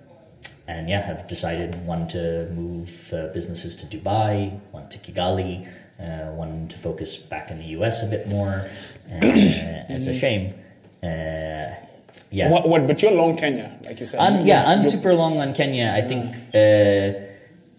and 0.69 0.89
yeah, 0.89 1.03
have 1.03 1.27
decided 1.27 1.85
one 1.85 2.07
to 2.09 2.49
move 2.51 3.13
uh, 3.13 3.29
businesses 3.29 3.75
to 3.77 3.87
Dubai, 3.87 4.61
one 4.71 4.89
to 4.91 4.99
Kigali, 4.99 5.67
uh, 5.99 6.33
one 6.33 6.69
to 6.69 6.79
focus 6.79 7.17
back 7.17 7.51
in 7.51 7.59
the 7.59 7.67
US 7.79 8.07
a 8.07 8.11
bit 8.11 8.29
more. 8.29 8.69
Uh, 9.11 9.19
it's 9.89 10.07
a 10.07 10.15
shame. 10.15 10.55
Yeah. 12.31 12.51
What, 12.51 12.69
what, 12.69 12.87
but 12.87 13.03
you're 13.03 13.13
long 13.13 13.37
Kenya, 13.37 13.79
like 13.85 14.01
you 14.01 14.07
said. 14.07 14.21
I'm, 14.21 14.47
yeah, 14.47 14.65
I'm 14.67 14.83
super 14.83 15.15
long 15.15 15.39
on 15.39 15.55
Kenya. 15.55 15.93
I 15.97 16.03
think 16.03 16.35
uh, 16.55 17.21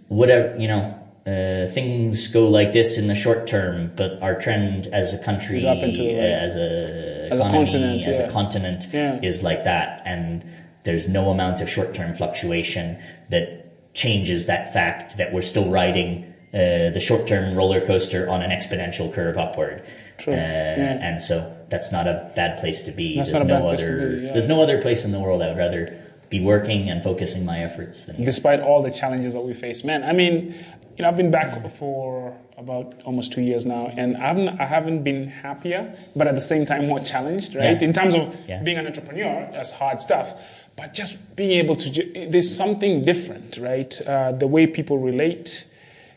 whatever 0.07 0.57
you 0.57 0.67
know, 0.67 0.93
uh, 1.25 1.69
things 1.73 2.27
go 2.27 2.47
like 2.47 2.71
this 2.73 2.97
in 2.97 3.07
the 3.07 3.15
short 3.15 3.45
term, 3.47 3.91
but 3.95 4.21
our 4.21 4.39
trend 4.39 4.87
as 4.87 5.13
a 5.13 5.21
country, 5.23 5.57
Is 5.57 5.65
up 5.65 5.77
and 5.77 5.97
uh, 5.97 6.01
as 6.01 6.55
a 6.55 7.27
As 7.31 7.39
a 7.39 7.49
continent, 7.49 8.05
as 8.07 8.19
yeah. 8.19 8.25
a 8.27 8.31
continent, 8.31 8.87
Yeah. 8.93 9.19
is 9.21 9.43
like 9.43 9.63
that. 9.65 10.01
And 10.05 10.43
there's 10.83 11.09
no 11.09 11.29
amount 11.29 11.59
of 11.59 11.69
short-term 11.69 12.15
fluctuation 12.15 12.97
that 13.29 13.93
changes 13.93 14.45
that 14.45 14.71
fact 14.71 15.17
that 15.17 15.33
we're 15.33 15.41
still 15.41 15.69
riding 15.69 16.23
uh, 16.53 16.89
the 16.91 17.01
short-term 17.01 17.55
roller 17.55 17.85
coaster 17.85 18.29
on 18.29 18.41
an 18.41 18.51
exponential 18.51 19.13
curve 19.13 19.37
upward. 19.37 19.83
True. 20.17 20.31
Uh, 20.33 20.37
Yeah. 20.37 20.97
And 21.01 21.21
so 21.21 21.56
that's 21.69 21.91
not 21.91 22.07
a 22.07 22.31
bad 22.35 22.59
place 22.59 22.83
to 22.83 22.91
be. 22.91 23.15
That's 23.17 23.31
there's 23.31 23.43
not 23.43 23.45
a 23.45 23.59
no 23.59 23.67
bad 23.67 23.75
place 23.77 23.87
to 23.87 23.93
other. 23.93 24.15
be, 24.17 24.25
yeah. 24.25 24.31
There's 24.33 24.47
no 24.47 24.61
other 24.61 24.81
place 24.81 25.05
in 25.05 25.11
the 25.11 25.19
world 25.19 25.41
I 25.41 25.47
would 25.49 25.57
rather 25.57 25.99
be 26.29 26.39
working 26.41 26.89
and 26.89 27.03
focusing 27.03 27.45
my 27.45 27.63
efforts 27.63 28.05
than 28.05 28.15
here. 28.17 28.25
despite 28.25 28.59
all 28.59 28.81
the 28.81 28.91
challenges 28.91 29.33
that 29.33 29.41
we 29.41 29.53
face. 29.53 29.83
Man, 29.83 30.03
I 30.03 30.11
mean, 30.13 30.53
you 30.97 31.03
know, 31.03 31.07
I've 31.09 31.17
been 31.17 31.31
back 31.31 31.75
for 31.77 32.35
about 32.57 32.95
almost 33.05 33.31
two 33.31 33.41
years 33.41 33.65
now, 33.65 33.87
and 33.95 34.17
I 34.17 34.27
haven't, 34.27 34.49
I 34.59 34.65
haven't 34.65 35.03
been 35.03 35.27
happier, 35.29 35.95
but 36.15 36.27
at 36.27 36.35
the 36.35 36.41
same 36.41 36.65
time 36.65 36.87
more 36.87 36.99
challenged, 36.99 37.55
right? 37.55 37.79
Yeah. 37.79 37.87
In 37.87 37.93
terms 37.93 38.13
of 38.15 38.35
Yeah. 38.47 38.61
being 38.63 38.77
an 38.77 38.87
entrepreneur, 38.87 39.47
that's 39.53 39.71
hard 39.71 40.01
stuff. 40.01 40.33
But 40.75 40.93
just 40.93 41.35
being 41.35 41.51
able 41.63 41.75
to, 41.75 42.27
there's 42.29 42.53
something 42.53 43.03
different, 43.03 43.57
right? 43.57 43.99
Uh, 44.05 44.31
the 44.33 44.47
way 44.47 44.67
people 44.67 44.97
relate, 44.97 45.65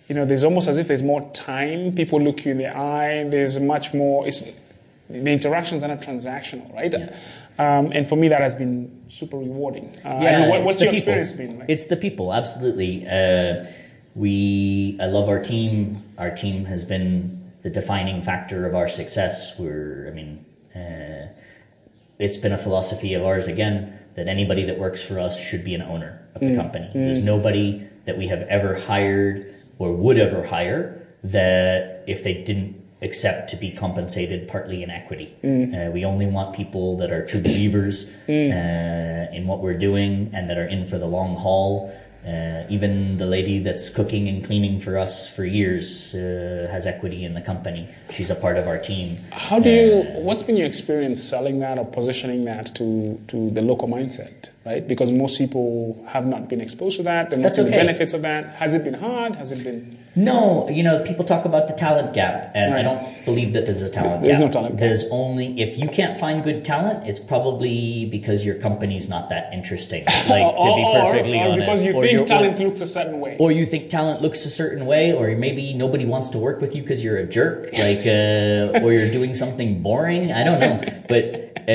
you 0.09 0.15
know, 0.15 0.25
there's 0.25 0.45
almost 0.45 0.67
as 0.69 0.79
if 0.79 0.89
there's 0.89 1.03
more 1.03 1.31
time. 1.33 1.95
People 1.95 2.21
look 2.21 2.45
you 2.45 2.53
in 2.53 2.59
the 2.59 2.75
eye. 2.77 3.25
There's 3.29 3.61
much 3.61 3.95
more. 3.95 4.27
It's 4.27 4.43
the 5.11 5.31
interactions 5.31 5.83
are 5.85 5.89
not 5.89 6.01
transactional, 6.01 6.73
right? 6.75 6.95
Um, 7.59 7.93
and 7.93 8.09
for 8.09 8.17
me, 8.17 8.29
that 8.29 8.41
has 8.41 8.55
been 8.55 9.05
super 9.09 9.37
rewarding. 9.37 9.97
Uh, 10.05 10.09
I 10.09 10.49
what, 10.49 10.65
what's 10.65 10.81
your 10.81 10.93
people. 10.93 11.13
experience 11.13 11.33
been 11.35 11.59
like? 11.59 11.69
It's 11.69 11.87
the 11.87 11.97
people, 11.97 12.33
absolutely. 12.33 13.07
Uh, 13.07 13.67
we, 14.15 14.97
I 15.01 15.07
love 15.07 15.29
our 15.29 15.43
team. 15.43 16.03
Our 16.17 16.31
team 16.31 16.65
has 16.65 16.85
been 16.85 17.53
the 17.63 17.71
defining 17.71 18.23
factor 18.23 18.67
of 18.67 18.75
our 18.75 18.89
success. 18.89 19.59
We're, 19.59 20.09
I 20.09 20.15
mean, 20.15 20.45
uh, 20.75 21.33
it's 22.19 22.37
been 22.37 22.53
a 22.53 22.59
philosophy 22.59 23.15
of 23.15 23.25
ours 23.25 23.47
again 23.47 23.99
that 24.15 24.27
anybody 24.29 24.65
that 24.65 24.79
works 24.79 25.05
for 25.05 25.21
us 25.21 25.39
should 25.39 25.65
be 25.65 25.75
an 25.75 25.83
owner 25.83 26.27
of 26.35 26.41
the 26.41 26.57
company. 26.57 26.91
There's 26.95 27.19
nobody 27.19 27.87
that 28.07 28.17
we 28.17 28.27
have 28.29 28.43
ever 28.43 28.75
hired 28.75 29.55
or 29.79 29.93
would 29.93 30.19
ever 30.19 30.47
hire 30.47 31.07
that 31.25 32.05
if 32.07 32.25
they 32.25 32.35
didn't 32.35 32.80
accept 33.03 33.51
to 33.51 33.57
be 33.57 33.71
compensated 33.71 34.47
partly 34.49 34.83
in 34.83 34.91
equity. 34.91 35.35
Uh, 35.43 35.91
we 35.91 36.05
only 36.05 36.27
want 36.27 36.55
people 36.55 36.97
that 36.99 37.11
are 37.11 37.25
true 37.27 37.41
believers 37.41 38.13
uh, 38.29 38.33
in 39.33 39.47
what 39.47 39.61
we're 39.61 39.79
doing 39.79 40.31
and 40.35 40.51
that 40.51 40.59
are 40.59 40.67
in 40.67 40.87
for 40.87 40.99
the 40.99 41.07
long 41.07 41.37
haul. 41.37 41.93
Uh, 42.27 42.67
even 42.69 43.17
the 43.17 43.25
lady 43.25 43.61
that's 43.61 43.89
cooking 43.89 44.29
and 44.29 44.45
cleaning 44.45 44.79
for 44.79 44.99
us 44.99 45.27
for 45.35 45.43
years 45.43 46.15
uh, 46.15 46.69
has 46.71 46.87
equity 46.87 47.25
in 47.25 47.33
the 47.33 47.41
company. 47.41 47.89
She's 48.11 48.29
a 48.29 48.35
part 48.35 48.59
of 48.59 48.69
our 48.69 48.77
team. 48.77 49.17
How 49.33 49.59
do 49.59 49.71
you? 49.71 50.03
What's 50.21 50.43
been 50.43 50.59
your 50.59 50.67
experience 50.67 51.23
selling 51.23 51.61
that 51.61 51.79
or 51.79 51.87
positioning 51.87 52.45
that 52.45 52.75
to 52.75 53.19
to 53.29 53.51
the 53.53 53.63
local 53.63 53.89
mindset? 53.89 54.51
Right, 54.67 54.87
because 54.87 55.11
most 55.11 55.39
people 55.39 56.05
have 56.07 56.27
not 56.27 56.51
been 56.51 56.61
exposed 56.61 56.99
to 56.99 57.03
that. 57.05 57.31
They're 57.31 57.39
not 57.39 57.45
That's 57.45 57.57
seeing 57.57 57.71
the 57.71 57.77
benefits 57.77 58.13
of 58.13 58.21
that. 58.21 58.55
Has 58.57 58.75
it 58.75 58.85
been 58.85 58.93
hard? 58.93 59.37
Has 59.37 59.53
it 59.53 59.65
been? 59.65 59.97
No, 60.17 60.69
you 60.69 60.83
know, 60.83 61.05
people 61.05 61.25
talk 61.25 61.45
about 61.45 61.69
the 61.69 61.75
talent 61.75 62.15
gap, 62.15 62.51
and 62.55 62.75
I 62.75 62.83
don't 62.83 63.25
believe 63.25 63.53
that 63.53 63.65
there's 63.67 63.81
a 63.83 63.89
talent 63.89 64.23
There's 64.25 64.39
gap. 64.39 64.47
no 64.47 64.53
talent 64.53 64.73
gap. 64.75 64.81
There's 64.81 65.05
only 65.11 65.61
if 65.61 65.79
you 65.79 65.89
can't 65.89 66.19
find 66.19 66.43
good 66.43 66.65
talent, 66.65 67.07
it's 67.07 67.21
probably 67.21 68.07
because 68.07 68.45
your 68.45 68.57
company's 68.57 69.09
not 69.09 69.29
that 69.31 69.53
interesting. 69.53 70.05
Like 70.29 70.55
to 70.57 70.75
be 70.77 70.83
or, 70.83 71.03
perfectly 71.05 71.39
or 71.39 71.43
honest, 71.45 71.61
because 71.61 71.83
you 71.85 71.93
Or 71.95 72.03
think 72.03 72.13
you're- 72.13 72.27
talent 72.27 72.59
looks 72.59 72.81
a 72.81 72.87
certain 72.87 73.21
way. 73.21 73.37
or 73.39 73.53
you 73.53 73.65
think 73.67 73.89
talent 73.89 74.21
looks 74.21 74.45
a 74.45 74.51
certain 74.51 74.85
way, 74.87 75.13
or 75.13 75.29
maybe 75.37 75.75
nobody 75.75 76.05
wants 76.05 76.29
to 76.31 76.39
work 76.39 76.61
with 76.61 76.75
you 76.75 76.83
because 76.83 77.03
you're 77.05 77.19
a 77.19 77.25
jerk, 77.27 77.73
like, 77.73 78.05
uh, 78.07 78.85
or 78.85 78.93
you're 78.93 79.11
doing 79.13 79.33
something 79.35 79.81
boring. 79.83 80.33
I 80.33 80.43
don't 80.45 80.59
know, 80.61 80.81
but 81.09 81.25
uh, 81.69 81.73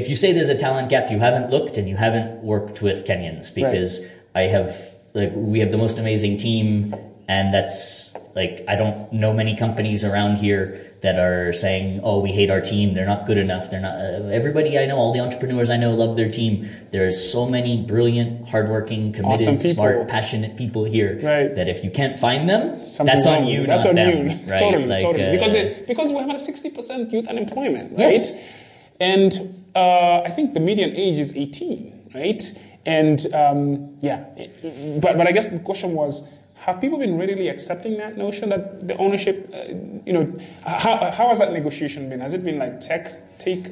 if 0.00 0.08
you 0.08 0.16
say 0.16 0.32
there's 0.32 0.48
a 0.48 0.56
talent 0.58 0.88
gap, 0.88 1.10
you 1.10 1.18
haven't 1.18 1.50
looked 1.50 1.76
and 1.76 1.86
you 1.88 1.96
haven't 1.96 2.42
worked 2.42 2.80
with 2.80 3.06
Kenyans 3.06 3.54
because 3.54 4.08
I 4.34 4.42
have, 4.42 4.74
like, 5.12 5.32
we 5.34 5.58
have 5.60 5.70
the 5.70 5.76
most 5.78 5.98
amazing 5.98 6.38
team, 6.38 6.94
and 7.28 7.52
that's 7.54 8.16
like 8.34 8.64
I 8.68 8.76
don't 8.76 9.12
know 9.12 9.32
many 9.32 9.56
companies 9.56 10.04
around 10.04 10.36
here 10.36 10.80
that 11.02 11.18
are 11.18 11.52
saying, 11.52 12.00
"Oh, 12.02 12.20
we 12.20 12.32
hate 12.32 12.50
our 12.50 12.60
team. 12.60 12.94
They're 12.94 13.06
not 13.06 13.26
good 13.26 13.36
enough. 13.38 13.70
They're 13.70 13.80
not." 13.80 13.94
Uh, 13.96 14.28
everybody 14.40 14.78
I 14.78 14.86
know, 14.86 14.96
all 14.96 15.12
the 15.12 15.20
entrepreneurs 15.20 15.68
I 15.70 15.76
know, 15.76 15.94
love 15.94 16.16
their 16.16 16.30
team. 16.30 16.68
There's 16.92 17.16
so 17.32 17.46
many 17.46 17.82
brilliant, 17.82 18.48
hardworking, 18.48 19.12
committed, 19.12 19.48
Awesome 19.48 19.58
smart, 19.58 20.08
passionate 20.08 20.56
people 20.56 20.84
here 20.84 21.20
Right. 21.22 21.54
that 21.56 21.68
if 21.68 21.84
you 21.84 21.90
can't 21.90 22.18
find 22.18 22.48
them, 22.48 22.82
Something's 22.84 23.24
that's 23.24 23.26
on 23.26 23.46
you, 23.46 23.66
That's 23.66 23.84
not 23.84 23.90
on 23.90 23.96
them. 23.96 24.28
you. 24.28 24.36
Right? 24.50 24.58
Totally, 24.58 24.86
Like, 24.86 25.02
totally. 25.02 25.28
uh, 25.28 25.32
because 25.32 25.52
they, 25.52 25.84
because 25.86 26.10
we 26.12 26.18
have 26.18 26.30
a 26.30 26.38
sixty 26.38 26.70
percent 26.70 27.12
youth 27.12 27.26
unemployment, 27.28 27.92
right? 27.92 28.12
Yes. 28.12 28.40
And 29.00 29.32
uh, 29.74 30.20
I 30.22 30.30
think 30.30 30.54
the 30.54 30.60
median 30.60 30.94
age 30.96 31.18
is 31.18 31.34
eighteen, 31.36 32.10
right? 32.14 32.42
And 32.86 33.18
um, 33.34 33.96
yeah, 34.00 34.24
but 35.02 35.16
but 35.18 35.26
I 35.26 35.32
guess 35.32 35.48
the 35.48 35.58
question 35.58 35.92
was. 35.94 36.28
Have 36.64 36.80
people 36.80 36.98
been 36.98 37.18
readily 37.18 37.48
accepting 37.48 37.98
that 37.98 38.16
notion 38.16 38.48
that 38.48 38.88
the 38.88 38.96
ownership, 38.96 39.50
uh, 39.52 39.64
you 40.06 40.14
know, 40.14 40.38
how, 40.64 41.10
how 41.10 41.28
has 41.28 41.38
that 41.38 41.52
negotiation 41.52 42.08
been? 42.08 42.20
Has 42.20 42.32
it 42.32 42.42
been 42.42 42.58
like 42.58 42.80
tech 42.80 43.38
take 43.38 43.70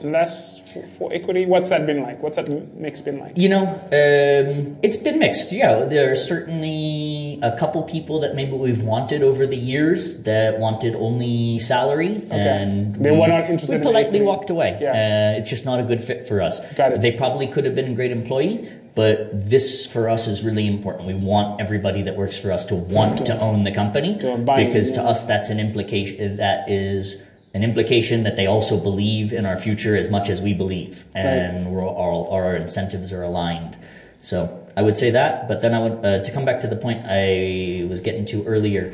less 0.00 0.58
for, 0.72 0.84
for 0.98 1.12
equity? 1.12 1.46
What's 1.46 1.68
that 1.68 1.86
been 1.86 2.02
like? 2.02 2.20
What's 2.20 2.34
that 2.34 2.48
mix 2.74 3.00
been 3.00 3.20
like? 3.20 3.34
You 3.36 3.48
know, 3.50 3.66
um, 3.68 4.76
it's 4.82 4.96
been 4.96 5.20
mixed. 5.20 5.52
Yeah, 5.52 5.84
there 5.84 6.10
are 6.10 6.16
certainly 6.16 7.38
a 7.40 7.56
couple 7.56 7.82
people 7.84 8.18
that 8.20 8.34
maybe 8.34 8.52
we've 8.52 8.82
wanted 8.82 9.22
over 9.22 9.46
the 9.46 9.56
years 9.56 10.24
that 10.24 10.58
wanted 10.58 10.96
only 10.96 11.60
salary, 11.60 12.26
and 12.30 12.96
They 12.96 13.12
we, 13.12 13.18
were 13.18 13.28
not 13.28 13.48
interested 13.48 13.78
We 13.78 13.86
politely 13.86 14.18
equity. 14.18 14.24
walked 14.24 14.50
away. 14.50 14.76
Yeah. 14.80 15.34
Uh, 15.34 15.38
it's 15.38 15.50
just 15.50 15.64
not 15.64 15.78
a 15.78 15.84
good 15.84 16.02
fit 16.02 16.26
for 16.26 16.42
us. 16.42 16.58
Got 16.74 16.92
it. 16.94 17.00
They 17.00 17.12
probably 17.12 17.46
could 17.46 17.64
have 17.64 17.76
been 17.76 17.92
a 17.92 17.94
great 17.94 18.10
employee. 18.10 18.68
But 18.98 19.48
this 19.48 19.86
for 19.86 20.08
us 20.08 20.26
is 20.26 20.42
really 20.42 20.66
important. 20.66 21.06
We 21.06 21.14
want 21.14 21.60
everybody 21.60 22.02
that 22.02 22.16
works 22.16 22.36
for 22.36 22.50
us 22.50 22.66
to 22.66 22.74
want 22.74 23.26
to 23.26 23.40
own 23.40 23.62
the 23.62 23.70
company 23.70 24.18
To 24.18 24.36
buy 24.38 24.62
it, 24.62 24.66
because 24.66 24.90
to 24.98 25.00
us 25.00 25.24
that's 25.24 25.50
an 25.50 25.60
implication. 25.60 26.38
That 26.38 26.68
is 26.68 27.24
an 27.54 27.62
implication 27.62 28.24
that 28.24 28.34
they 28.34 28.46
also 28.46 28.76
believe 28.76 29.32
in 29.32 29.46
our 29.46 29.56
future 29.56 29.96
as 29.96 30.10
much 30.10 30.28
as 30.28 30.40
we 30.40 30.52
believe, 30.52 31.04
and 31.14 31.70
we're 31.70 31.86
all, 31.86 32.28
our 32.32 32.56
incentives 32.56 33.12
are 33.12 33.22
aligned. 33.22 33.76
So 34.20 34.66
I 34.76 34.82
would 34.82 34.96
say 34.96 35.10
that. 35.12 35.46
But 35.46 35.60
then 35.60 35.74
I 35.74 35.78
would 35.78 36.04
uh, 36.04 36.24
to 36.24 36.32
come 36.32 36.44
back 36.44 36.60
to 36.62 36.66
the 36.66 36.74
point 36.74 37.04
I 37.06 37.86
was 37.88 38.00
getting 38.00 38.24
to 38.32 38.44
earlier. 38.46 38.84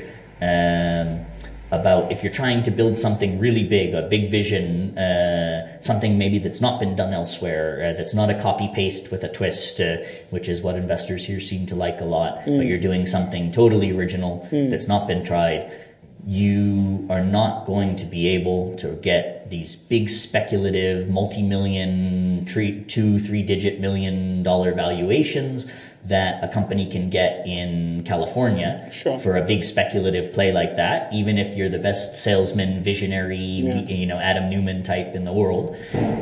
Um, 0.42 1.24
about 1.80 2.12
if 2.12 2.22
you're 2.22 2.32
trying 2.32 2.62
to 2.62 2.70
build 2.70 2.98
something 2.98 3.38
really 3.38 3.64
big, 3.64 3.94
a 3.94 4.02
big 4.02 4.30
vision, 4.30 4.96
uh, 4.98 5.80
something 5.80 6.18
maybe 6.18 6.38
that's 6.38 6.60
not 6.60 6.80
been 6.80 6.96
done 6.96 7.12
elsewhere, 7.12 7.90
uh, 7.90 7.92
that's 7.96 8.14
not 8.14 8.30
a 8.30 8.40
copy 8.40 8.70
paste 8.74 9.10
with 9.10 9.22
a 9.24 9.28
twist, 9.28 9.80
uh, 9.80 9.96
which 10.30 10.48
is 10.48 10.62
what 10.62 10.76
investors 10.76 11.24
here 11.24 11.40
seem 11.40 11.66
to 11.66 11.74
like 11.74 12.00
a 12.00 12.04
lot, 12.04 12.44
but 12.44 12.66
you're 12.66 12.78
doing 12.78 13.06
something 13.06 13.52
totally 13.52 13.90
original 13.90 14.48
that's 14.50 14.88
not 14.88 15.06
been 15.06 15.24
tried, 15.24 15.70
you 16.26 17.06
are 17.10 17.22
not 17.22 17.66
going 17.66 17.96
to 17.96 18.04
be 18.04 18.28
able 18.28 18.74
to 18.76 18.92
get 19.02 19.50
these 19.50 19.76
big 19.76 20.08
speculative 20.08 21.08
multi-million, 21.08 22.46
three, 22.46 22.82
two, 22.84 23.18
three 23.18 23.42
digit 23.42 23.80
million 23.80 24.42
dollar 24.42 24.72
valuations 24.72 25.70
that 26.06 26.44
a 26.44 26.48
company 26.52 26.86
can 26.86 27.08
get 27.08 27.46
in 27.46 28.02
California 28.04 28.88
Sure. 28.92 29.16
for 29.18 29.36
a 29.36 29.42
big 29.42 29.64
speculative 29.64 30.32
play 30.32 30.52
like 30.52 30.76
that, 30.76 31.12
even 31.12 31.38
if 31.38 31.56
you're 31.56 31.70
the 31.70 31.78
best 31.78 32.22
salesman, 32.22 32.82
visionary, 32.82 33.38
you 33.38 34.06
know, 34.06 34.18
Adam 34.18 34.50
Neumann 34.50 34.82
type 34.82 35.14
in 35.14 35.24
the 35.24 35.32
world, 35.32 35.76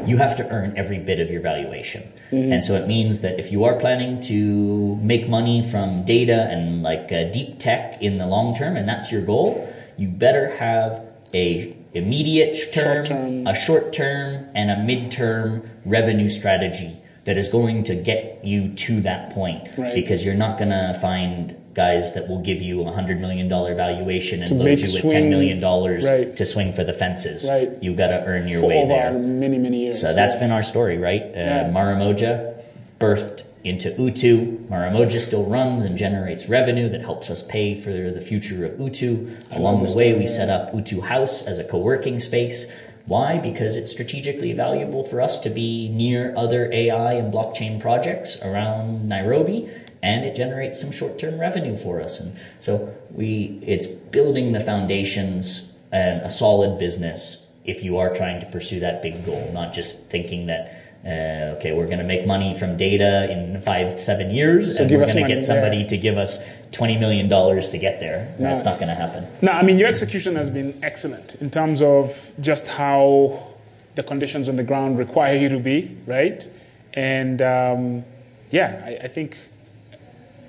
you 0.07 0.19
have 0.19 0.37
to 0.37 0.49
earn 0.51 0.75
every 0.77 0.99
bit 0.99 1.19
of 1.19 1.31
your 1.31 1.41
valuation. 1.41 2.03
And 2.31 2.65
so 2.65 2.75
it 2.75 2.87
means 2.89 3.21
that 3.21 3.39
if 3.39 3.53
you 3.53 3.65
are 3.65 3.79
planning 3.79 4.21
to 4.23 4.97
make 4.97 5.29
money 5.29 5.69
from 5.69 6.05
data 6.05 6.47
and 6.51 6.83
like 6.83 7.13
uh, 7.13 7.25
deep 7.31 7.59
tech 7.59 8.01
in 8.01 8.19
the 8.19 8.27
long 8.27 8.55
term, 8.55 8.77
and 8.77 8.89
that's 8.89 9.13
your 9.13 9.21
goal, 9.23 9.69
you 9.99 10.09
better 10.09 10.57
have 10.57 11.05
a 11.35 11.77
immediate 11.93 12.73
term, 12.73 13.05
Short-term. 13.07 13.47
a 13.47 13.55
short 13.55 13.93
term, 13.93 14.47
and 14.55 14.71
a 14.71 14.79
mid-term 14.79 15.69
revenue 15.85 16.31
strategy 16.31 16.97
that 17.25 17.39
is 17.39 17.49
going 17.49 17.85
to 17.85 17.95
get 17.95 18.45
you 18.45 18.69
to 18.75 19.01
that 19.03 19.31
point 19.31 19.69
Right. 19.79 19.95
because 19.95 20.25
you're 20.25 20.35
not 20.35 20.59
going 20.59 20.71
to 20.71 20.99
find 21.01 21.57
guys 21.75 22.15
that 22.15 22.29
will 22.29 22.41
give 22.43 22.61
you 22.61 22.83
a 22.87 22.93
hundred 22.93 23.21
million 23.21 23.49
dollar 23.49 23.75
valuation 23.75 24.41
and 24.41 24.49
To 24.49 24.55
load 24.55 24.79
you 24.79 24.93
with 24.93 25.01
swing- 25.01 25.13
ten 25.13 25.31
million 25.31 25.61
dollars 25.61 26.05
Right. 26.07 26.35
to 26.37 26.45
swing 26.45 26.73
for 26.73 26.85
the 26.85 26.93
fences. 26.93 27.49
Right. 27.49 27.71
You 27.81 27.95
got 27.95 28.09
to 28.09 28.23
earn 28.25 28.47
your 28.49 28.61
for 28.61 28.67
way 28.67 28.85
there. 28.87 29.13
many 29.13 29.57
many 29.57 29.79
years. 29.85 30.01
So 30.01 30.13
that's 30.13 30.35
Yeah. 30.35 30.41
been 30.41 30.51
our 30.51 30.63
story, 30.63 30.99
right? 30.99 31.23
Uh, 31.23 31.39
Yeah. 31.39 31.71
Maramoja 31.73 32.55
birthed 33.01 33.45
into 33.65 33.91
Utu. 33.97 34.59
Maramoja 34.69 35.21
still 35.21 35.45
runs 35.45 35.85
and 35.85 35.97
generates 35.97 36.49
revenue 36.49 36.89
that 36.91 37.01
helps 37.03 37.31
us 37.31 37.43
pay 37.43 37.75
for 37.77 37.93
the 37.93 38.21
future 38.21 38.67
of 38.67 38.79
Utu. 38.81 39.29
Along 39.53 39.87
the 39.87 39.93
way, 39.97 40.13
we 40.13 40.27
set 40.27 40.51
up 40.51 40.75
Utu 40.75 41.01
House 41.01 41.47
as 41.47 41.59
a 41.61 41.65
co-working 41.65 42.19
space. 42.19 42.71
Why? 43.07 43.39
Because 43.39 43.77
it's 43.77 43.93
strategically 43.93 44.53
valuable 44.53 45.05
for 45.05 45.21
us 45.21 45.41
to 45.41 45.51
be 45.51 45.89
near 45.89 46.35
other 46.37 46.71
AI 46.73 47.15
and 47.15 47.33
blockchain 47.33 47.81
projects 47.81 48.43
around 48.43 49.09
Nairobi, 49.09 49.69
and 50.03 50.25
it 50.25 50.37
generates 50.37 50.81
some 50.81 50.93
short-term 50.93 51.41
revenue 51.41 51.77
for 51.77 52.01
us. 52.01 52.21
And 52.21 52.37
so 52.61 52.95
we, 53.11 53.61
it's 53.67 53.87
building 53.87 54.53
the 54.53 54.61
foundations 54.61 55.77
and 55.91 56.23
a 56.23 56.31
solid 56.31 56.79
business 56.79 57.51
if 57.65 57.83
you 57.85 57.99
are 57.99 58.15
trying 58.15 58.41
to 58.41 58.47
pursue 58.47 58.81
that 58.81 59.03
big 59.03 59.25
goal, 59.25 59.51
not 59.53 59.73
just 59.73 60.11
thinking 60.11 60.47
that 60.47 60.79
Uh, 61.05 61.57
okay, 61.59 61.73
we're 61.73 61.91
going 61.93 61.99
to 61.99 62.07
make 62.15 62.25
money 62.29 62.55
from 62.57 62.77
data 62.77 63.27
in 63.29 63.61
five, 63.61 63.99
seven 63.99 64.31
years, 64.31 64.77
So 64.77 64.85
and 64.85 64.91
we're 64.91 65.05
going 65.05 65.27
to 65.27 65.35
get 65.35 65.43
somebody 65.43 65.79
yeah. 65.79 65.89
to 65.89 65.97
give 65.99 66.17
us 66.17 66.47
$20 66.73 66.99
million 66.99 67.29
to 67.29 67.79
get 67.79 68.01
there. 68.01 68.35
That's 68.39 68.65
not 68.65 68.79
going 68.79 68.89
to 68.89 68.95
happen. 68.95 69.27
No, 69.43 69.53
I 69.53 69.63
mean, 69.63 69.79
your 69.79 69.89
execution 69.89 70.35
has 70.37 70.49
been 70.51 70.79
excellent 70.83 71.37
in 71.37 71.51
terms 71.51 71.83
of 71.83 72.17
just 72.41 72.67
how 72.67 73.47
the 73.95 74.03
conditions 74.03 74.49
on 74.49 74.57
the 74.57 74.63
ground 74.63 74.99
require 74.99 75.37
you 75.37 75.51
to 75.51 75.59
be, 75.59 75.97
right? 76.07 76.49
And 76.95 77.43
um, 77.43 78.05
yeah, 78.51 78.83
I, 78.87 79.05
I 79.05 79.09
think, 79.09 79.37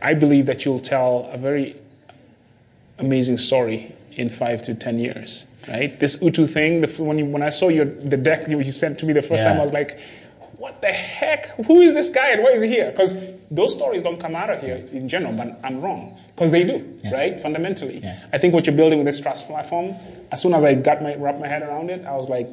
I 0.01 0.13
believe 0.13 0.45
that 0.45 0.63
you'll 0.63 0.79
tell 0.79 1.29
a 1.31 1.37
very 1.37 1.75
amazing 2.99 3.37
story 3.37 3.93
in 4.13 4.29
five 4.29 4.61
to 4.63 4.75
10 4.75 4.99
years, 4.99 5.45
right? 5.67 5.99
This 5.99 6.21
Utu 6.21 6.47
thing, 6.47 6.81
the, 6.81 6.87
when, 7.03 7.17
you, 7.17 7.25
when 7.25 7.41
I 7.41 7.49
saw 7.49 7.67
your, 7.67 7.85
the 7.85 8.17
deck 8.17 8.47
you, 8.47 8.59
you 8.61 8.71
sent 8.71 8.97
to 8.99 9.05
me 9.05 9.11
the 9.11 9.21
first 9.21 9.41
Yeah. 9.43 9.49
time, 9.49 9.59
I 9.59 9.63
was 9.63 9.73
like, 9.73 9.99
what 10.57 10.79
the 10.81 10.91
heck? 10.91 11.47
Who 11.65 11.81
is 11.81 11.93
this 11.93 12.07
guy 12.09 12.29
and 12.29 12.43
why 12.43 12.51
is 12.51 12.61
he 12.61 12.69
here? 12.69 12.91
Because 12.91 13.13
those 13.53 13.73
stories 13.73 14.01
don't 14.01 14.19
come 14.19 14.35
out 14.35 14.49
of 14.49 14.59
here 14.61 14.77
in 14.91 15.07
general, 15.07 15.31
but 15.33 15.59
I'm 15.63 15.79
wrong. 15.79 16.17
Because 16.35 16.51
they 16.51 16.63
do, 16.63 16.97
Yeah. 17.03 17.11
right? 17.13 17.39
Fundamentally. 17.39 17.99
Yeah. 17.99 18.17
I 18.33 18.37
think 18.39 18.53
what 18.53 18.65
you're 18.65 18.75
building 18.75 18.97
with 18.97 19.05
this 19.05 19.19
trust 19.19 19.47
platform, 19.47 19.93
as 20.31 20.41
soon 20.41 20.53
as 20.55 20.63
I 20.63 20.73
got 20.73 21.03
my 21.03 21.13
wrap 21.15 21.39
my 21.39 21.47
head 21.47 21.61
around 21.61 21.91
it, 21.91 22.03
I 22.05 22.15
was 22.15 22.29
like, 22.29 22.47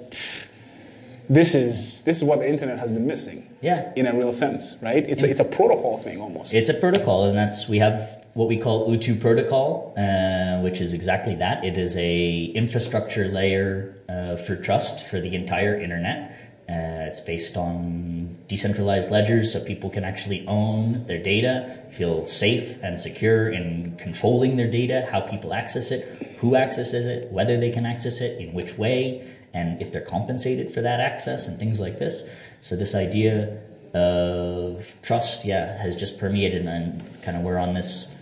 this 1.30 1.54
is 1.54 2.02
this 2.02 2.16
is 2.18 2.24
what 2.24 2.40
the 2.40 2.48
internet 2.48 2.78
has 2.78 2.90
been 2.90 3.06
missing. 3.06 3.48
Yeah. 3.62 3.92
In 3.96 4.06
a 4.06 4.12
real 4.12 4.32
sense, 4.32 4.76
right? 4.82 5.08
It's 5.08 5.22
a, 5.22 5.30
it's 5.30 5.40
a 5.40 5.44
protocol 5.44 5.98
thing 5.98 6.20
almost. 6.20 6.52
It's 6.52 6.68
a 6.68 6.74
protocol, 6.74 7.24
and 7.24 7.36
that's 7.36 7.68
we 7.68 7.78
have 7.78 7.98
what 8.34 8.48
we 8.48 8.58
call 8.58 8.90
Utu 8.92 9.14
protocol, 9.16 9.94
uh, 9.96 10.60
which 10.60 10.80
is 10.80 10.92
exactly 10.92 11.34
that. 11.36 11.64
It 11.64 11.78
is 11.78 11.96
a 11.96 12.44
infrastructure 12.62 13.26
layer 13.28 13.94
uh, 14.08 14.36
for 14.36 14.54
trust 14.56 15.08
for 15.08 15.18
the 15.20 15.34
entire 15.34 15.80
internet. 15.80 16.32
Uh, 16.70 17.08
it's 17.10 17.18
based 17.18 17.56
on 17.56 18.38
decentralized 18.46 19.10
ledgers, 19.10 19.52
so 19.52 19.64
people 19.64 19.90
can 19.90 20.04
actually 20.04 20.46
own 20.46 21.04
their 21.08 21.20
data, 21.20 21.76
feel 21.92 22.24
safe 22.26 22.80
and 22.84 23.00
secure 23.00 23.50
in 23.50 23.96
controlling 23.96 24.56
their 24.56 24.70
data, 24.70 25.08
how 25.10 25.20
people 25.20 25.52
access 25.52 25.90
it, 25.90 26.36
who 26.38 26.54
accesses 26.54 27.08
it, 27.08 27.32
whether 27.32 27.58
they 27.58 27.70
can 27.70 27.84
access 27.84 28.20
it, 28.20 28.40
in 28.40 28.52
which 28.52 28.78
way, 28.78 29.26
and 29.52 29.82
if 29.82 29.90
they're 29.90 30.00
compensated 30.00 30.72
for 30.72 30.80
that 30.80 31.00
access, 31.00 31.48
and 31.48 31.58
things 31.58 31.80
like 31.80 31.98
this. 31.98 32.30
So 32.60 32.76
this 32.76 32.94
idea 32.94 33.58
of 33.92 34.86
trust, 35.02 35.44
yeah, 35.44 35.76
has 35.82 35.96
just 35.96 36.20
permeated, 36.20 36.64
and 36.66 37.02
kind 37.22 37.36
of 37.36 37.42
we're 37.42 37.58
on 37.58 37.74
this 37.74 38.14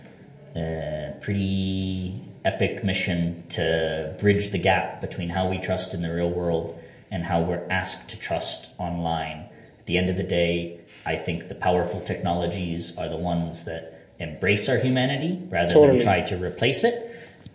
uh, 0.55 1.11
pretty 1.21 2.19
epic 2.45 2.83
mission 2.83 3.43
to 3.49 4.15
bridge 4.19 4.49
the 4.49 4.57
gap 4.57 5.01
between 5.01 5.29
how 5.29 5.47
we 5.47 5.59
trust 5.59 5.93
in 5.93 6.01
the 6.01 6.11
real 6.11 6.31
world 6.31 6.78
and 7.11 7.23
how 7.23 7.41
we're 7.41 7.65
asked 7.69 8.09
to 8.09 8.19
trust 8.19 8.69
online. 8.77 9.49
At 9.79 9.85
the 9.85 9.97
end 9.97 10.09
of 10.09 10.17
the 10.17 10.23
day, 10.23 10.79
I 11.05 11.15
think 11.15 11.47
the 11.47 11.55
powerful 11.55 12.01
technologies 12.01 12.97
are 12.97 13.09
the 13.09 13.17
ones 13.17 13.65
that 13.65 14.07
embrace 14.19 14.69
our 14.69 14.77
humanity 14.77 15.41
rather 15.49 15.73
Totally. 15.73 15.97
than 15.97 16.05
try 16.05 16.21
to 16.21 16.37
replace 16.37 16.83
it. 16.83 17.05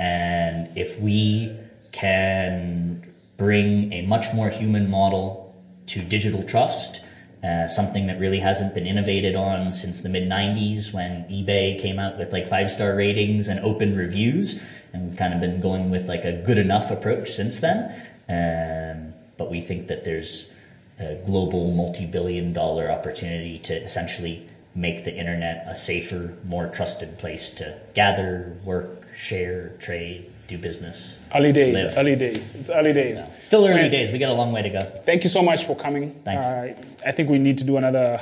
And 0.00 0.76
if 0.76 0.98
we 0.98 1.56
can 1.92 3.14
bring 3.36 3.92
a 3.92 4.02
much 4.06 4.32
more 4.34 4.48
human 4.48 4.90
model 4.90 5.54
to 5.86 6.00
digital 6.00 6.42
trust, 6.42 7.02
uh, 7.44 7.68
something 7.68 8.06
that 8.06 8.18
really 8.18 8.40
hasn't 8.40 8.74
been 8.74 8.86
innovated 8.86 9.36
on 9.36 9.70
since 9.70 10.00
the 10.00 10.08
mid 10.08 10.28
90s 10.28 10.94
when 10.94 11.24
eBay 11.24 11.78
came 11.78 11.98
out 11.98 12.16
with 12.16 12.32
like 12.32 12.48
five 12.48 12.70
star 12.70 12.96
ratings 12.96 13.48
and 13.48 13.60
open 13.60 13.94
reviews. 13.94 14.64
And 14.92 15.10
we've 15.10 15.18
kind 15.18 15.34
of 15.34 15.40
been 15.40 15.60
going 15.60 15.90
with 15.90 16.08
like 16.08 16.24
a 16.24 16.32
good 16.32 16.56
enough 16.56 16.90
approach 16.90 17.32
since 17.32 17.60
then. 17.60 17.92
Um, 18.28 19.03
but 19.36 19.50
we 19.50 19.60
think 19.60 19.88
that 19.88 20.04
there's 20.04 20.52
a 20.98 21.16
global 21.26 21.70
multi 21.72 22.06
billion 22.06 22.52
dollar 22.52 22.90
opportunity 22.90 23.58
to 23.58 23.74
essentially 23.74 24.48
make 24.74 25.04
the 25.04 25.14
internet 25.14 25.64
a 25.68 25.76
safer, 25.76 26.36
more 26.44 26.66
trusted 26.68 27.18
place 27.18 27.54
to 27.54 27.78
gather, 27.94 28.56
work, 28.64 29.04
share, 29.16 29.70
trade, 29.78 30.30
do 30.48 30.58
business. 30.58 31.18
early 31.34 31.52
days, 31.52 31.74
live. 31.74 31.96
early 31.96 32.16
days. 32.16 32.54
It's 32.54 32.70
early 32.70 32.92
days. 32.92 33.22
Still 33.40 33.64
early 33.66 33.82
Man, 33.82 33.90
days. 33.90 34.12
We 34.12 34.18
got 34.18 34.30
a 34.30 34.34
long 34.34 34.52
way 34.52 34.62
to 34.62 34.70
go. 34.70 34.82
Thank 35.06 35.24
you 35.24 35.30
so 35.30 35.42
much 35.42 35.64
for 35.64 35.76
coming. 35.76 36.20
Thanks. 36.24 36.44
Uh, 36.44 36.74
I 37.06 37.12
think 37.12 37.30
we 37.30 37.38
need 37.38 37.58
to 37.58 37.64
do 37.64 37.76
another 37.76 38.20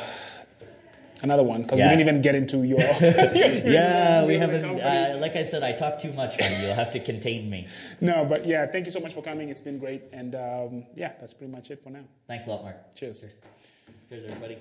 another 1.23 1.43
one 1.43 1.63
because 1.63 1.79
Yeah. 1.79 1.87
we 1.91 1.97
didn't 1.97 2.09
even 2.09 2.23
get 2.23 2.35
into 2.35 2.63
your. 2.65 2.79
your 3.01 3.73
Yeah, 3.73 4.25
we 4.25 4.35
haven't. 4.39 4.61
company. 4.63 4.83
Uh, 4.83 5.17
like 5.19 5.37
I 5.37 5.45
said, 5.45 5.63
I 5.63 5.73
talk 5.73 5.99
too 6.01 6.13
much, 6.13 6.39
man. 6.39 6.61
You'll 6.63 6.75
have 6.75 6.93
to 6.93 7.01
contain 7.01 7.49
me. 7.49 7.67
No, 8.01 8.25
but 8.25 8.47
yeah, 8.47 8.67
thank 8.67 8.85
you 8.87 8.93
so 8.93 8.99
much 9.01 9.15
for 9.15 9.23
coming. 9.23 9.49
It's 9.49 9.61
been 9.61 9.79
great, 9.79 10.03
and 10.13 10.35
um, 10.35 10.85
yeah, 10.97 11.13
that's 11.21 11.33
pretty 11.33 11.53
much 11.53 11.71
it 11.71 11.83
for 11.83 11.91
now. 11.91 12.05
Thanks 12.27 12.47
a 12.47 12.51
lot, 12.51 12.65
Mark. 12.65 12.77
cheers 12.97 13.21
Cheers. 13.21 13.33
Cheers, 14.09 14.25
everybody. 14.25 14.59